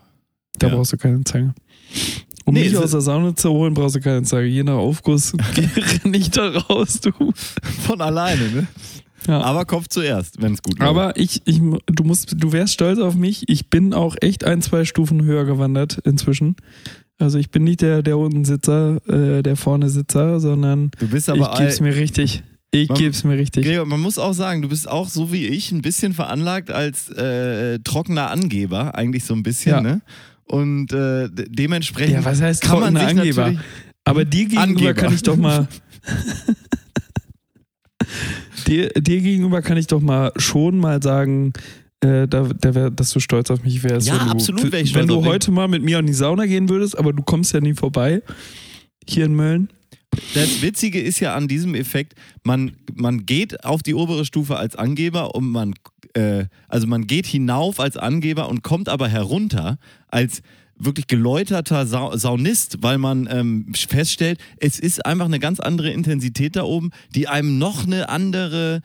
da 0.58 0.68
ja. 0.68 0.74
brauchst 0.74 0.92
du 0.92 0.96
keine 0.96 1.22
Zange. 1.24 1.54
Um 2.46 2.54
Nee, 2.54 2.64
mich 2.64 2.76
aus 2.76 2.90
der 2.90 3.00
Sauna 3.00 3.34
zu 3.34 3.50
holen, 3.50 3.72
brauchst 3.74 3.96
du 3.96 4.00
keine 4.00 4.22
Zange. 4.22 4.46
Je 4.46 4.62
nach 4.64 4.74
Aufguss 4.74 5.32
renn 6.04 6.12
ich 6.14 6.30
da 6.30 6.48
raus, 6.50 7.00
du. 7.00 7.10
Von 7.86 8.00
alleine, 8.00 8.50
ne? 8.50 8.66
Ja. 9.26 9.40
Aber 9.40 9.64
Kopf 9.64 9.88
zuerst, 9.88 10.42
wenn 10.42 10.52
es 10.52 10.62
gut 10.62 10.78
läuft. 10.78 10.90
Aber 10.90 11.16
ich, 11.18 11.40
ich, 11.46 11.58
du 11.86 12.04
musst, 12.04 12.34
du 12.36 12.52
wärst 12.52 12.74
stolz 12.74 12.98
auf 12.98 13.14
mich. 13.14 13.48
Ich 13.48 13.70
bin 13.70 13.94
auch 13.94 14.16
echt 14.20 14.44
ein, 14.44 14.60
zwei 14.60 14.84
Stufen 14.84 15.22
höher 15.22 15.46
gewandert 15.46 15.98
inzwischen. 16.04 16.56
Also 17.18 17.38
ich 17.38 17.50
bin 17.50 17.64
nicht 17.64 17.80
der, 17.80 18.02
der 18.02 18.18
unten 18.18 18.44
Sitzer, 18.44 18.96
äh, 19.08 19.42
der 19.42 19.56
vorne 19.56 19.88
Sitzer, 19.88 20.40
sondern 20.40 20.90
Du 20.98 21.08
bist 21.08 21.28
ich 21.28 21.34
aber 21.40 21.56
geb's 21.58 21.80
mir 21.80 21.94
richtig. 21.94 22.42
Ich 22.72 22.88
Man- 22.88 22.98
geb's 22.98 23.22
mir 23.22 23.38
richtig. 23.38 23.64
Gregor, 23.64 23.84
man 23.86 24.00
muss 24.00 24.18
auch 24.18 24.32
sagen, 24.32 24.62
du 24.62 24.68
bist 24.68 24.88
auch 24.88 25.08
so 25.08 25.32
wie 25.32 25.46
ich 25.46 25.70
ein 25.70 25.80
bisschen 25.80 26.12
veranlagt 26.12 26.72
als 26.72 27.08
äh, 27.10 27.78
trockener 27.84 28.30
Angeber, 28.32 28.96
eigentlich 28.96 29.24
so 29.24 29.32
ein 29.34 29.44
bisschen, 29.44 29.72
Ja. 29.72 29.80
ne? 29.80 30.00
Und 30.46 30.92
äh, 30.92 31.28
de- 31.30 31.46
dementsprechend 31.48 32.14
Ja, 32.16 32.24
was 32.24 32.42
heißt 32.42 32.62
kann 32.62 32.80
man 32.80 32.94
trockener 32.94 33.22
sich 33.24 33.38
Angeber? 33.38 33.62
Aber 34.04 34.24
dir 34.24 34.44
gegenüber 34.46 34.62
Angeber. 34.62 34.94
kann 34.94 35.14
ich 35.14 35.22
doch 35.22 35.36
mal. 35.36 35.68
dir, 38.66 38.88
dir 38.90 39.20
gegenüber 39.20 39.62
kann 39.62 39.76
ich 39.76 39.86
doch 39.86 40.00
mal 40.00 40.32
schon 40.36 40.78
mal 40.78 41.02
sagen, 41.02 41.52
äh, 42.04 42.28
da, 42.28 42.42
da 42.42 42.74
wär, 42.74 42.90
dass 42.90 43.10
du 43.10 43.20
stolz 43.20 43.50
auf 43.50 43.62
mich 43.64 43.82
wärst. 43.82 44.06
Ja, 44.06 44.18
wenn 44.20 44.26
du, 44.26 44.32
absolut 44.32 44.70
wär 44.70 44.80
ich 44.80 44.90
stolz 44.90 45.08
Wenn 45.08 45.08
du 45.08 45.24
heute 45.24 45.50
mal 45.50 45.68
mit 45.68 45.82
mir 45.82 45.98
in 45.98 46.06
die 46.06 46.12
Sauna 46.12 46.46
gehen 46.46 46.68
würdest, 46.68 46.96
aber 46.98 47.12
du 47.12 47.22
kommst 47.22 47.52
ja 47.54 47.60
nie 47.60 47.74
vorbei. 47.74 48.22
Hier 49.06 49.24
in 49.24 49.34
Mölln. 49.34 49.68
Das 50.34 50.62
Witzige 50.62 51.00
ist 51.00 51.20
ja 51.20 51.34
an 51.34 51.48
diesem 51.48 51.74
Effekt, 51.74 52.14
man, 52.44 52.76
man 52.94 53.26
geht 53.26 53.64
auf 53.64 53.82
die 53.82 53.94
obere 53.94 54.24
Stufe 54.24 54.56
als 54.56 54.76
Angeber 54.76 55.34
und 55.34 55.50
man, 55.50 55.74
äh, 56.14 56.44
also 56.68 56.86
man 56.86 57.06
geht 57.06 57.26
hinauf 57.26 57.80
als 57.80 57.96
Angeber 57.96 58.48
und 58.48 58.62
kommt 58.62 58.88
aber 58.88 59.08
herunter 59.08 59.78
als 60.08 60.42
wirklich 60.76 61.06
geläuterter 61.06 61.86
Sa 61.86 62.16
Saunist, 62.16 62.82
weil 62.82 62.98
man 62.98 63.28
ähm, 63.30 63.72
feststellt, 63.74 64.38
es 64.58 64.78
ist 64.78 65.04
einfach 65.04 65.26
eine 65.26 65.38
ganz 65.38 65.60
andere 65.60 65.90
Intensität 65.90 66.56
da 66.56 66.64
oben, 66.64 66.90
die 67.14 67.28
einem 67.28 67.58
noch 67.58 67.84
eine 67.84 68.08
andere 68.08 68.82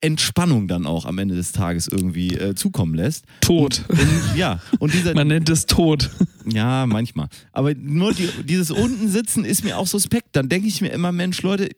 Entspannung 0.00 0.68
dann 0.68 0.86
auch 0.86 1.06
am 1.06 1.18
Ende 1.18 1.34
des 1.34 1.52
Tages 1.52 1.88
irgendwie 1.88 2.34
äh, 2.34 2.54
zukommen 2.54 2.94
lässt. 2.94 3.24
Tot. 3.40 3.82
Und, 3.88 4.36
ja, 4.36 4.60
und 4.78 4.94
dieser, 4.94 5.14
Man 5.14 5.28
nennt 5.28 5.48
es 5.48 5.66
Tod. 5.66 6.10
ja, 6.46 6.86
manchmal. 6.86 7.28
Aber 7.52 7.74
nur 7.74 8.12
die, 8.14 8.28
dieses 8.44 8.70
unten 8.70 9.08
sitzen 9.08 9.44
ist 9.44 9.64
mir 9.64 9.76
auch 9.76 9.86
suspekt. 9.88 10.28
Dann 10.32 10.48
denke 10.48 10.68
ich 10.68 10.80
mir 10.80 10.90
immer, 10.90 11.10
Mensch, 11.10 11.42
Leute, 11.42 11.70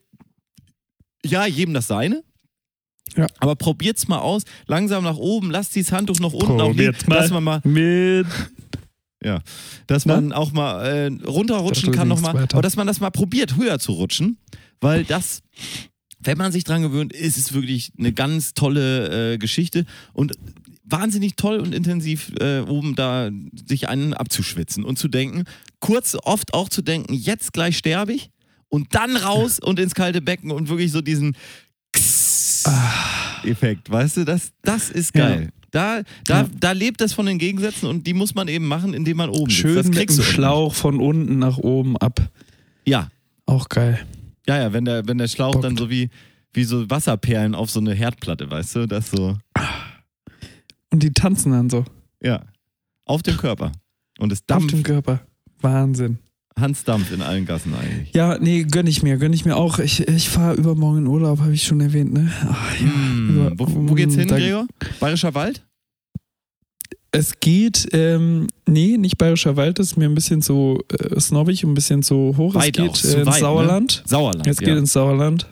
ja, 1.24 1.46
jedem 1.46 1.72
das 1.72 1.86
seine. 1.86 2.22
Ja. 3.16 3.26
Aber 3.38 3.56
probiert's 3.56 4.06
mal 4.06 4.18
aus. 4.18 4.42
Langsam 4.66 5.02
nach 5.04 5.16
oben, 5.16 5.50
lasst 5.50 5.74
dieses 5.74 5.92
Handtuch 5.92 6.20
noch 6.20 6.32
unten 6.32 6.60
auch 6.60 6.72
liegen, 6.72 6.92
Probiert's 6.92 7.06
mal. 7.06 7.16
dass 7.16 7.30
man 7.30 7.44
mal, 7.44 7.60
Mit. 7.64 8.26
dass 9.86 10.06
Na? 10.06 10.16
man 10.16 10.32
auch 10.32 10.52
mal 10.52 10.84
äh, 10.86 11.06
runterrutschen 11.26 11.92
kann 11.92 12.08
noch 12.08 12.16
gingst 12.16 12.32
mal. 12.32 12.42
weiter. 12.42 12.54
Aber 12.54 12.62
dass 12.62 12.76
man 12.76 12.86
das 12.86 13.00
mal 13.00 13.10
probiert, 13.10 13.56
höher 13.56 13.78
zu 13.78 13.92
rutschen, 13.92 14.38
weil 14.80 15.04
das, 15.04 15.42
wenn 16.22 16.38
man 16.38 16.52
sich 16.52 16.64
dran 16.64 16.82
gewöhnt, 16.82 17.12
ist 17.12 17.36
es 17.38 17.52
wirklich 17.52 17.92
eine 17.98 18.12
ganz 18.12 18.54
tolle 18.54 19.32
äh, 19.34 19.38
Geschichte 19.38 19.84
und 20.12 20.34
wahnsinnig 20.84 21.36
toll 21.36 21.58
und 21.60 21.74
intensiv 21.74 22.32
äh, 22.40 22.60
oben 22.60 22.94
da 22.96 23.30
sich 23.66 23.88
einen 23.88 24.12
abzuschwitzen 24.12 24.84
und 24.84 24.98
zu 24.98 25.08
denken, 25.08 25.44
kurz 25.78 26.16
oft 26.22 26.52
auch 26.52 26.68
zu 26.68 26.82
denken, 26.82 27.14
jetzt 27.14 27.52
gleich 27.52 27.78
sterbe 27.78 28.12
ich 28.12 28.30
und 28.68 28.94
dann 28.94 29.16
raus 29.16 29.58
und 29.60 29.78
ins 29.78 29.94
kalte 29.94 30.20
Becken 30.20 30.50
und 30.50 30.68
wirklich 30.68 30.90
so 30.92 31.00
diesen 31.00 31.36
Effekt, 33.44 33.90
weißt 33.90 34.18
du, 34.18 34.24
das, 34.24 34.52
das 34.62 34.90
ist 34.90 35.12
geil. 35.14 35.50
Da, 35.70 36.02
da, 36.26 36.40
Ja. 36.42 36.48
da 36.58 36.72
lebt 36.72 37.00
es 37.00 37.12
von 37.12 37.26
den 37.26 37.38
Gegensätzen 37.38 37.88
und 37.88 38.06
die 38.06 38.12
muss 38.14 38.34
man 38.34 38.48
eben 38.48 38.66
machen, 38.66 38.92
indem 38.92 39.16
man 39.18 39.30
oben 39.30 39.50
Schön 39.50 39.74
sitzt. 39.74 39.78
Das 39.78 39.86
mit 39.86 39.96
kriegst 39.98 40.18
dem 40.18 40.24
du. 40.24 40.30
Schlauch 40.30 40.74
von 40.74 41.00
unten 41.00 41.38
nach 41.38 41.58
oben 41.58 41.96
ab. 41.96 42.20
Ja, 42.84 43.08
Auch 43.46 43.68
geil. 43.68 44.04
Ja, 44.56 44.62
ja, 44.62 44.72
wenn 44.72 44.84
der, 44.84 45.06
wenn 45.06 45.18
der 45.18 45.28
Schlauch 45.28 45.52
Bockt. 45.52 45.64
dann 45.64 45.76
so 45.76 45.88
wie, 45.90 46.10
wie 46.52 46.64
so 46.64 46.88
Wasserperlen 46.90 47.54
auf 47.54 47.70
so 47.70 47.80
eine 47.80 47.94
Herdplatte, 47.94 48.50
weißt 48.50 48.76
du, 48.76 48.86
das 48.86 49.10
so, 49.10 49.36
Und 50.92 51.02
die 51.02 51.12
tanzen 51.12 51.52
dann 51.52 51.70
so. 51.70 51.84
ja, 52.22 52.42
auf 53.04 53.22
dem 53.22 53.36
Körper. 53.36 53.72
Und 54.18 54.32
es 54.32 54.40
Auf 54.50 54.58
dem 54.58 54.68
dampft, 54.68 54.84
Körper. 54.84 55.20
Wahnsinn. 55.60 56.18
Hans 56.58 56.84
dampft 56.84 57.12
in 57.12 57.22
allen 57.22 57.46
Gassen 57.46 57.72
eigentlich. 57.74 58.12
Ja, 58.14 58.36
nee, 58.38 58.64
gönn 58.64 58.86
ich 58.86 59.02
mir, 59.02 59.16
gönn 59.16 59.32
ich 59.32 59.44
mir 59.44 59.56
auch. 59.56 59.78
Ich, 59.78 60.06
ich 60.08 60.28
fahre 60.28 60.56
übermorgen 60.56 60.98
in 60.98 61.06
Urlaub, 61.06 61.38
habe 61.40 61.54
ich 61.54 61.62
schon 61.62 61.80
erwähnt, 61.80 62.12
ne? 62.12 62.30
Ach, 62.48 62.80
ja. 62.80 62.88
Über- 63.28 63.52
wo, 63.58 63.88
wo 63.88 63.94
geht's 63.94 64.14
hin, 64.16 64.28
Gregor? 64.28 64.66
Bayerischer 64.98 65.32
Wald? 65.34 65.64
Es 67.12 67.40
geht, 67.40 67.88
ähm, 67.92 68.46
nee, 68.66 68.96
nicht 68.96 69.18
Bayerischer 69.18 69.56
Wald, 69.56 69.78
das 69.78 69.88
ist 69.88 69.96
mir 69.96 70.04
ein 70.08 70.14
bisschen 70.14 70.42
zu 70.42 70.84
äh, 70.92 71.18
snobbig 71.18 71.64
und 71.64 71.72
ein 71.72 71.74
bisschen 71.74 72.02
zu 72.02 72.34
hoch. 72.36 72.54
Weit 72.54 72.78
es 72.78 72.82
geht 72.82 72.90
auch, 72.90 73.04
äh, 73.04 73.18
ins 73.18 73.26
weit, 73.26 73.34
ne? 73.34 73.40
Sauerland. 73.40 74.02
Sauerland. 74.06 74.46
Es 74.46 74.58
geht 74.58 74.68
ja. 74.68 74.76
ins 74.76 74.92
Sauerland. 74.92 75.46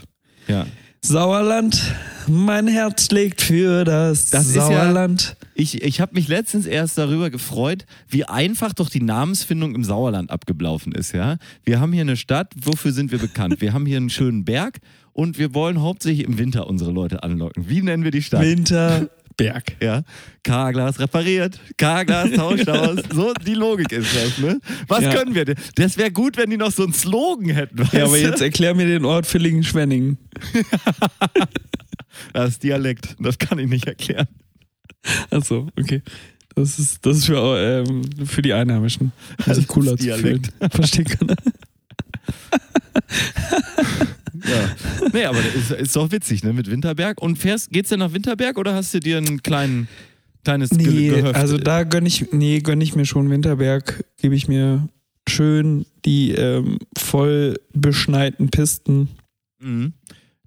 ja. 0.47 0.67
Sauerland, 1.01 1.81
mein 2.27 2.67
Herz 2.67 3.07
schlägt 3.07 3.41
für 3.41 3.85
das, 3.85 4.31
Das 4.31 4.47
ist 4.49 4.57
ja- 4.57 4.67
Sauerland. 4.67 5.37
Ich, 5.55 5.83
ich 5.83 6.01
habe 6.01 6.15
mich 6.15 6.29
letztens 6.29 6.67
erst 6.67 6.99
darüber 6.99 7.31
gefreut, 7.31 7.87
wie 8.09 8.25
einfach 8.25 8.73
doch 8.73 8.91
die 8.91 9.01
Namensfindung 9.01 9.75
im 9.75 9.85
Sauerland 9.85 10.31
abgelaufen 10.31 10.93
ist. 10.93 11.13
Ja? 11.13 11.37
Wir 11.65 11.81
haben 11.81 11.93
hier 11.93 12.03
eine 12.03 12.17
Stadt, 12.17 12.53
wofür 12.61 12.93
sind 12.93 13.13
wir 13.13 13.19
bekannt? 13.19 13.61
Wir 13.61 13.73
haben 13.73 13.87
hier 13.87 13.97
einen 13.97 14.11
schönen 14.11 14.45
Berg 14.45 14.79
und 15.13 15.39
wir 15.39 15.55
wollen 15.55 15.81
hauptsächlich 15.81 16.27
im 16.27 16.37
Winter 16.39 16.67
unsere 16.67 16.91
Leute 16.93 17.23
anlocken. 17.23 17.69
Wie 17.69 17.81
nennen 17.81 18.05
wir 18.05 18.11
die 18.11 18.23
Stadt? 18.23 18.43
Winterberg. 19.39 19.77
Ja, 19.83 20.03
K-Glas 20.43 20.99
repariert, 20.99 21.59
K-Glas 21.77 22.31
tauscht 22.33 22.69
aus. 22.69 22.99
So, 23.13 23.33
die 23.47 23.55
Logik 23.55 23.93
ist 23.93 24.15
das, 24.15 24.39
ne? 24.39 24.61
Was 24.89 25.03
Ja. 25.05 25.15
können 25.15 25.35
wir 25.35 25.45
denn? 25.45 25.57
Das 25.77 25.97
wäre 25.97 26.11
gut, 26.11 26.37
wenn 26.37 26.51
die 26.51 26.57
noch 26.57 26.73
so 26.73 26.83
einen 26.85 26.93
Slogan 26.93 27.51
hätten, 27.51 27.89
Ja, 27.93 28.05
aber 28.05 28.19
jetzt 28.19 28.41
erklär 28.41 28.75
mir 28.75 28.87
den 28.87 29.05
Ort 29.05 29.27
Villingen-Schwenningen. 29.27 30.19
Das 32.33 32.51
ist 32.51 32.65
Dialekt, 32.65 33.15
das 33.21 33.39
kann 33.39 33.61
ich 33.61 33.69
nicht 33.69 33.87
erklären. 33.87 34.27
Achso, 35.31 35.69
okay. 35.79 36.03
Das 36.57 36.81
ist, 36.81 37.07
das 37.07 37.19
ist 37.19 37.27
für, 37.27 37.85
ähm, 37.87 38.03
für 38.27 38.43
die 38.43 38.53
Einheimischen. 38.53 39.13
Sich 39.47 39.69
cooler. 39.69 39.95
Dialekt. 39.95 40.53
Verstehen 40.73 41.05
kann. 41.05 41.29
Ja. 44.47 44.77
Nee, 45.13 45.25
aber 45.25 45.39
ist, 45.55 45.71
ist 45.71 45.97
doch 45.97 46.11
witzig, 46.13 46.43
ne, 46.45 46.53
mit 46.53 46.71
Winterberg. 46.71 47.21
Und 47.23 47.37
fährst, 47.37 47.71
geht's 47.71 47.89
denn 47.89 47.99
nach 48.01 48.13
Winterberg 48.13 48.59
oder 48.59 48.75
hast 48.75 48.93
du 48.95 49.01
dir 49.01 49.19
einen 49.19 49.43
kleinen, 49.43 49.89
kleines 50.45 50.71
Ge- 50.71 50.87
Nee, 50.87 51.09
Gehöft? 51.09 51.35
also 51.37 51.59
da 51.59 51.85
gönne 51.85 52.09
ich, 52.09 52.33
nee, 52.33 52.61
gönn 52.61 52.81
ich 52.81 52.95
mir 52.97 53.05
schon 53.07 53.31
Winterberg, 53.31 54.05
gebe 54.19 54.35
ich 54.35 54.49
mir 54.49 54.89
schön 55.29 55.85
die 56.05 56.31
ähm, 56.33 56.79
voll 56.97 57.59
beschneiten 57.75 58.49
Pisten. 58.51 59.09
Mhm. 59.61 59.93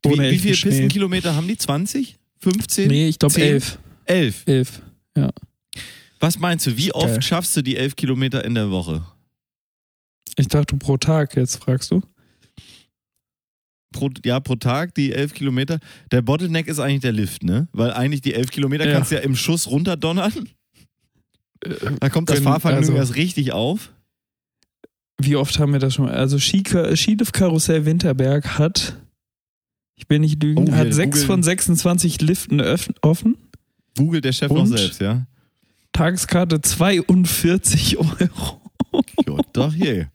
Wie, 0.03 0.19
wie 0.19 0.39
viele 0.39 0.55
Schnee. 0.55 0.69
Pistenkilometer 0.71 1.35
haben 1.35 1.47
die? 1.47 1.57
20? 1.57 2.17
15? 2.39 2.87
Nee, 2.87 3.07
ich 3.09 3.19
glaube 3.19 3.33
Zehn? 3.35 3.43
elf. 3.43 3.77
11. 4.05 4.43
Elf. 4.47 4.81
Was 6.19 6.39
meinst 6.39 6.67
du, 6.67 6.77
wie 6.77 6.87
Geil. 6.89 6.91
oft 6.93 7.23
schaffst 7.23 7.55
du 7.57 7.61
die 7.61 7.77
11 7.77 7.95
Kilometer 7.95 8.43
in 8.45 8.53
der 8.55 8.69
Woche? 8.71 9.03
Ich 10.37 10.47
dachte 10.47 10.75
pro 10.77 10.97
Tag, 10.97 11.35
jetzt 11.35 11.57
fragst 11.63 11.91
du. 11.91 12.01
Pro, 13.91 14.09
ja, 14.25 14.39
pro 14.39 14.55
Tag 14.55 14.95
die 14.95 15.11
11 15.13 15.33
Kilometer. 15.33 15.79
Der 16.11 16.21
Bottleneck 16.21 16.67
ist 16.67 16.79
eigentlich 16.79 17.01
der 17.01 17.11
Lift, 17.11 17.43
ne? 17.43 17.67
Weil 17.73 17.91
eigentlich 17.91 18.21
die 18.21 18.33
11 18.33 18.51
Kilometer 18.51 18.87
Ja. 18.87 18.93
kannst 18.93 19.11
du 19.11 19.15
ja 19.15 19.21
im 19.21 19.35
Schuss 19.35 19.67
runterdonnern. 19.69 20.49
Da 21.99 22.09
kommt 22.09 22.29
das 22.29 22.39
Fahrvergnügen 22.39 22.95
also- 22.95 22.97
erst 22.97 23.15
richtig 23.15 23.51
auf. 23.51 23.91
Wie 25.21 25.35
oft 25.35 25.59
haben 25.59 25.71
wir 25.73 25.79
das 25.79 25.93
schon 25.93 26.05
mal? 26.05 26.15
Also 26.15 26.39
Skiliftkarussell 26.39 27.85
Winterberg 27.85 28.57
hat, 28.57 28.97
ich 29.95 30.09
will 30.09 30.17
nicht 30.19 30.41
lügen, 30.41 30.67
Oh, 30.69 30.71
hat 30.73 30.93
sechs 30.93 31.23
von 31.23 31.43
26 31.43 32.21
Liften 32.21 32.59
offen. 33.01 33.35
Googelt 33.95 34.25
der 34.25 34.31
Chef 34.31 34.49
noch 34.51 34.65
selbst, 34.65 34.99
ja? 34.99 35.27
Tageskarte 35.91 36.61
42 36.61 37.97
Euro. 37.99 38.61
Jo, 39.27 39.37
doch 39.53 39.73
je. 39.73 40.05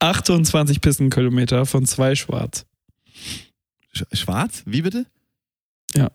28 0.00 0.80
Pistenkilometer 0.82 1.64
von 1.64 1.86
zwei 1.86 2.14
schwarz. 2.14 2.66
Sch 3.92 4.04
Schwarz? 4.12 4.62
Wie 4.66 4.82
bitte? 4.82 5.06
Ja. 5.94 6.10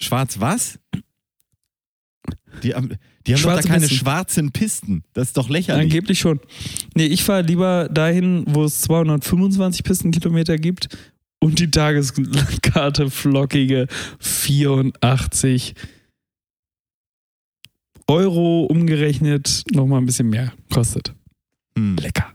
Schwarz 0.00 0.40
was? 0.40 0.78
Die 2.62 2.74
haben, 2.74 2.96
die 3.26 3.34
haben 3.34 3.42
doch 3.42 3.54
da 3.56 3.62
keine 3.62 3.80
Pisten. 3.82 3.96
schwarzen 3.96 4.52
Pisten. 4.52 5.04
Das 5.12 5.28
ist 5.28 5.36
doch 5.36 5.48
lächerlich. 5.48 5.84
Angeblich 5.84 6.18
schon. 6.18 6.40
Nee, 6.94 7.06
ich 7.06 7.22
fahre 7.22 7.42
lieber 7.42 7.88
dahin, 7.88 8.44
wo 8.46 8.64
es 8.64 8.80
225 8.82 9.84
Pistenkilometer 9.84 10.56
gibt 10.58 10.88
und 11.38 11.58
die 11.58 11.70
Tageskarte 11.70 13.10
flockige 13.10 13.86
84 14.20 15.74
Euro 18.08 18.64
umgerechnet 18.64 19.62
nochmal 19.70 20.00
ein 20.00 20.06
bisschen 20.06 20.28
mehr 20.28 20.52
kostet. 20.72 21.14
Hm. 21.76 21.96
Lecker. 21.96 22.34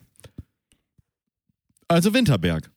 Also 1.88 2.14
Winterberg. 2.14 2.72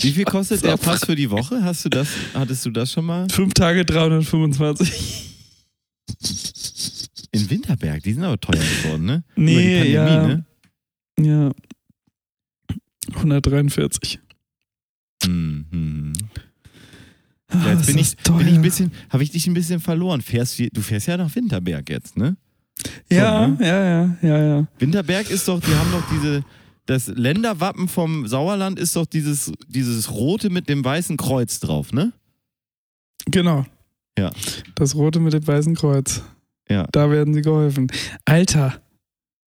Wie 0.00 0.12
viel 0.12 0.24
kostet 0.24 0.64
der 0.64 0.76
Pass 0.76 1.04
für 1.04 1.14
die 1.14 1.30
Woche? 1.30 1.62
Hast 1.62 1.84
du 1.84 1.88
das, 1.88 2.08
hattest 2.34 2.66
du 2.66 2.70
das 2.70 2.92
schon 2.92 3.04
mal? 3.04 3.26
Fünf 3.30 3.54
Tage 3.54 3.84
325. 3.84 5.34
In 7.32 7.50
Winterberg, 7.50 8.02
die 8.02 8.12
sind 8.12 8.24
aber 8.24 8.40
teuer 8.40 8.62
geworden, 8.82 9.04
ne? 9.04 9.24
Nee, 9.36 9.78
Pandemie, 9.78 9.92
ja. 9.92 10.26
ne? 10.26 10.44
Ja. 11.20 11.52
143. 13.14 14.18
Hm, 15.24 15.66
hm. 15.70 16.12
Ah, 17.48 17.56
Ja, 17.64 17.70
jetzt 17.72 17.80
ist 17.80 17.86
bin 17.86 17.98
ich, 17.98 18.16
bin 18.16 18.48
ich 18.48 18.54
ein 18.54 18.62
bisschen, 18.62 18.92
habe 19.10 19.22
ich 19.22 19.30
dich 19.30 19.46
ein 19.46 19.54
bisschen 19.54 19.80
verloren. 19.80 20.20
Fährst, 20.22 20.58
du 20.58 20.80
fährst 20.80 21.06
ja 21.06 21.16
nach 21.16 21.34
Winterberg 21.34 21.88
jetzt, 21.90 22.16
ne? 22.16 22.36
Ja, 23.10 23.44
schon, 23.44 23.58
ja, 23.60 23.84
ja, 23.84 24.16
ja, 24.22 24.38
ja. 24.38 24.66
Winterberg 24.78 25.30
ist 25.30 25.48
doch, 25.48 25.60
die 25.60 25.74
haben 25.74 25.90
doch 25.90 26.04
diese, 26.10 26.44
das 26.88 27.06
Länderwappen 27.06 27.86
vom 27.86 28.26
Sauerland 28.26 28.78
ist 28.78 28.96
doch 28.96 29.04
dieses, 29.04 29.52
dieses 29.68 30.10
rote 30.10 30.48
mit 30.48 30.70
dem 30.70 30.82
weißen 30.82 31.18
Kreuz 31.18 31.60
drauf, 31.60 31.92
ne? 31.92 32.14
Genau. 33.26 33.66
Ja. 34.18 34.30
Das 34.74 34.94
rote 34.94 35.20
mit 35.20 35.34
dem 35.34 35.46
weißen 35.46 35.74
Kreuz. 35.74 36.22
Ja. 36.70 36.86
Da 36.90 37.10
werden 37.10 37.34
sie 37.34 37.42
geholfen. 37.42 37.88
Alter, 38.24 38.80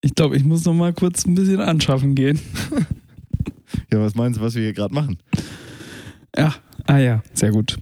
ich 0.02 0.14
glaube, 0.14 0.38
ich 0.38 0.44
muss 0.44 0.66
noch 0.66 0.76
mal 0.76 0.94
kurz 0.94 1.26
ein 1.26 1.34
bisschen 1.34 1.60
anschaffen 1.60 2.16
gehen. 2.16 2.40
Ja, 3.90 4.02
was 4.02 4.16
meinst 4.16 4.38
du, 4.38 4.44
was 4.44 4.54
wir 4.56 4.64
hier 4.64 4.74
gerade 4.74 4.94
machen? 4.94 5.18
Ja, 6.38 6.54
ah 6.88 6.98
ja, 6.98 7.24
sehr 7.34 7.52
gut. 7.52 7.78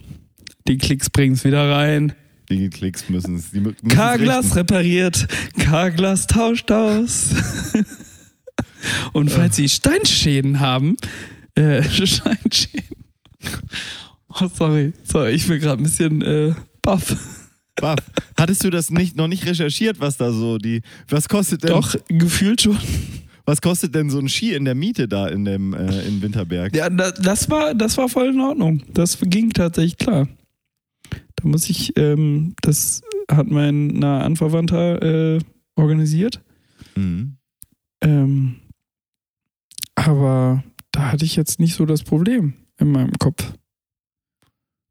Die 0.67 0.78
Klicks 0.78 1.10
bringen's 1.10 1.43
wieder 1.43 1.67
rein. 1.72 2.13
Die 2.48 2.69
Klicks 2.69 3.10
müssen 3.10 3.36
es. 3.36 3.52
richten. 3.54 4.58
repariert, 4.58 5.28
Carglass 5.58 6.28
tauscht 6.28 6.72
aus. 6.72 7.74
Und 9.13 9.30
falls 9.32 9.56
Sie 9.56 9.68
Steinschäden 9.70 10.60
haben, 10.60 10.98
äh, 11.56 11.84
Steinschäden. 12.06 12.86
Oh, 14.30 14.48
sorry, 14.54 14.94
sorry, 15.04 15.32
ich 15.32 15.48
bin 15.48 15.60
gerade 15.60 15.82
ein 15.82 15.84
bisschen 15.84 16.22
äh, 16.22 16.54
baff. 16.82 17.15
Baff. 17.76 18.00
Hattest 18.38 18.63
du 18.63 18.70
das 18.70 18.89
nicht, 18.92 19.15
noch 19.15 19.28
nicht 19.28 19.46
recherchiert, 19.46 20.00
was 20.00 20.18
da 20.18 20.32
so 20.32 20.58
die. 20.58 20.82
Was 21.08 21.28
kostet 21.30 21.63
denn, 21.63 21.70
Doch, 21.72 21.96
gefühlt 22.10 22.62
schon. 22.62 22.78
was 23.46 23.62
kostet 23.62 23.96
denn 23.96 24.10
so 24.10 24.20
ein 24.20 24.28
Ski 24.30 24.54
in 24.54 24.65
der 24.65 24.76
Miete 24.76 25.08
da 25.08 25.28
in 25.28 25.46
dem 25.46 25.74
äh, 25.74 26.02
in 26.04 26.22
Winterberg? 26.22 26.76
Ja, 26.76 26.89
da- 26.89 27.12
das 27.12 27.50
war, 27.50 27.74
das 27.74 27.98
war 27.98 28.10
voll 28.10 28.30
in 28.30 28.39
Ordnung. 28.42 28.84
Das 28.94 29.18
ging 29.22 29.50
tatsächlich 29.52 29.98
klar. 29.98 30.28
Da 31.38 31.48
muss 31.48 31.70
ich, 31.70 31.94
ähm, 31.98 32.54
das 32.62 33.02
hat 33.32 33.48
mein 33.48 33.88
naher 33.88 34.26
Anverwandter 34.26 35.36
äh, 35.38 35.39
organisiert. 35.76 36.42
Mhm. 36.96 37.38
Ähm, 38.02 38.56
aber 40.10 40.63
da 40.91 41.12
hatte 41.12 41.26
ich 41.26 41.36
jetzt 41.36 41.60
nicht 41.60 41.76
so 41.76 41.86
das 41.86 42.04
Problem 42.04 42.54
in 42.78 42.91
meinem 42.91 43.13
Kopf. 43.19 43.54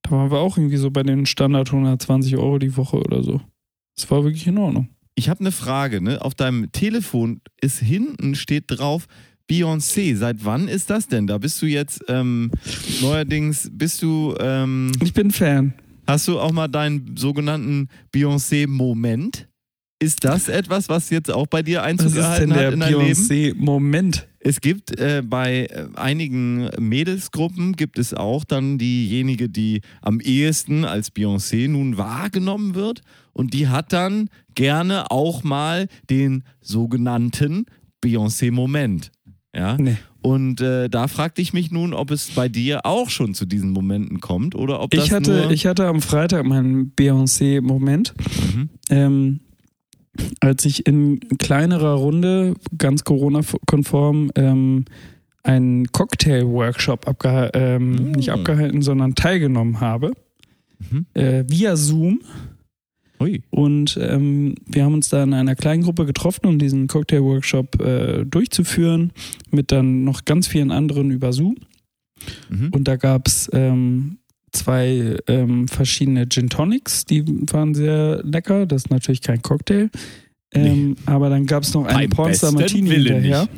Da 0.02 0.12
waren 0.12 0.30
wir 0.30 0.38
auch 0.38 0.56
irgendwie 0.56 0.76
so 0.76 0.90
bei 0.90 1.02
den 1.02 1.26
Standard 1.26 1.68
120 1.68 2.36
Euro 2.36 2.58
die 2.58 2.76
Woche 2.76 2.98
oder 2.98 3.22
so. 3.22 3.40
Das 3.96 4.10
war 4.10 4.22
wirklich 4.24 4.46
in 4.46 4.58
Ordnung. 4.58 4.88
Ich 5.16 5.28
habe 5.28 5.40
eine 5.40 5.52
Frage, 5.52 6.00
ne? 6.00 6.22
Auf 6.22 6.34
deinem 6.34 6.70
Telefon 6.70 7.40
ist 7.60 7.80
hinten 7.80 8.36
steht 8.36 8.64
drauf 8.68 9.06
Beyoncé. 9.50 10.14
Seit 10.16 10.44
wann 10.44 10.68
ist 10.68 10.90
das 10.90 11.08
denn? 11.08 11.26
Da 11.26 11.38
bist 11.38 11.60
du 11.60 11.66
jetzt 11.66 12.04
ähm, 12.08 12.52
neuerdings 13.00 13.68
bist 13.72 14.00
du 14.02 14.34
ähm, 14.38 14.92
Ich 15.02 15.12
bin 15.12 15.30
Fan. 15.32 15.74
hast 16.06 16.28
du 16.28 16.38
auch 16.38 16.52
mal 16.52 16.68
deinen 16.68 17.16
sogenannten 17.16 17.88
Beyoncé-Moment? 18.12 19.48
Ist 20.00 20.24
das 20.24 20.48
etwas, 20.48 20.88
was 20.88 21.10
jetzt 21.10 21.30
auch 21.30 21.48
bei 21.48 21.62
dir 21.62 21.80
Was 21.80 21.86
Einzug 21.86 22.14
gehalten 22.14 22.50
der 22.50 22.66
hat 22.66 22.74
in 22.74 22.80
dein 22.80 22.92
Leben? 22.92 23.04
Beyoncé-Moment? 23.04 24.28
Es 24.40 24.60
gibt 24.60 24.98
äh, 24.98 25.22
bei 25.24 25.66
äh, 25.66 25.88
einigen 25.96 26.70
Mädelsgruppen 26.78 27.74
gibt 27.74 27.98
es 27.98 28.14
auch 28.14 28.44
dann 28.44 28.78
diejenige, 28.78 29.48
die 29.48 29.80
am 30.00 30.20
ehesten 30.20 30.84
als 30.84 31.12
Beyoncé 31.12 31.68
nun 31.68 31.98
wahrgenommen 31.98 32.76
wird 32.76 33.02
und 33.32 33.52
die 33.52 33.66
hat 33.66 33.92
dann 33.92 34.30
gerne 34.54 35.10
auch 35.10 35.42
mal 35.42 35.88
den 36.08 36.44
sogenannten 36.60 37.66
Beyoncé-Moment. 38.00 39.10
Ja? 39.54 39.76
Nee. 39.76 39.96
Und 40.20 40.60
äh, 40.60 40.88
da 40.88 41.08
fragte 41.08 41.42
ich 41.42 41.52
mich 41.52 41.70
nun, 41.72 41.92
ob 41.92 42.12
es 42.12 42.30
bei 42.30 42.48
dir 42.48 42.86
auch 42.86 43.10
schon 43.10 43.34
zu 43.34 43.46
diesen 43.46 43.70
Momenten 43.70 44.20
kommt 44.20 44.54
oder 44.54 44.80
ob 44.80 44.90
das 44.90 45.06
Ich 45.06 45.12
hatte, 45.12 45.42
nur... 45.42 45.50
ich 45.50 45.66
hatte 45.66 45.86
am 45.86 46.00
Freitag 46.00 46.46
meinen 46.46 46.92
Beyoncé-Moment. 46.94 48.14
Mhm. 48.54 48.68
ähm, 48.90 49.40
als 50.40 50.64
ich 50.64 50.86
in 50.86 51.20
kleinerer 51.38 51.94
Runde, 51.94 52.54
ganz 52.76 53.04
Corona-konform, 53.04 54.30
ähm, 54.34 54.84
einen 55.42 55.86
Cocktail-Workshop 55.92 57.06
abgeha 57.08 57.50
ähm, 57.54 57.92
Mm. 57.92 58.12
nicht 58.12 58.30
abgehalten, 58.30 58.82
sondern 58.82 59.14
teilgenommen 59.14 59.80
habe, 59.80 60.12
Mhm. 60.90 61.06
äh, 61.14 61.44
via 61.48 61.76
Zoom. 61.76 62.20
Ui. 63.20 63.42
Und 63.50 63.98
ähm, 64.00 64.54
wir 64.66 64.84
haben 64.84 64.94
uns 64.94 65.08
da 65.08 65.24
in 65.24 65.34
einer 65.34 65.56
kleinen 65.56 65.82
Gruppe 65.82 66.06
getroffen, 66.06 66.46
um 66.46 66.58
diesen 66.58 66.86
Cocktail-Workshop 66.86 67.80
äh, 67.80 68.24
durchzuführen, 68.24 69.12
mit 69.50 69.72
dann 69.72 70.04
noch 70.04 70.24
ganz 70.24 70.46
vielen 70.46 70.70
anderen 70.70 71.10
über 71.10 71.32
Zoom. 71.32 71.56
Mhm. 72.48 72.68
Und 72.72 72.86
da 72.86 72.94
gab 72.96 73.26
es 73.26 73.50
ähm, 73.52 74.17
zwei 74.52 75.18
ähm, 75.26 75.68
verschiedene 75.68 76.28
Gin 76.28 76.48
Tonics, 76.48 77.04
die 77.04 77.24
waren 77.52 77.74
sehr 77.74 78.22
lecker. 78.24 78.66
Das 78.66 78.84
ist 78.84 78.90
natürlich 78.90 79.22
kein 79.22 79.42
Cocktail. 79.42 79.90
Ähm, 80.52 80.96
Aber 81.06 81.28
dann 81.28 81.46
gab 81.46 81.62
es 81.62 81.74
noch 81.74 81.84
einen 81.86 82.10
Pornstar 82.10 82.52
Martini 82.52 82.90
Willen 82.90 83.22
hinterher. 83.22 83.48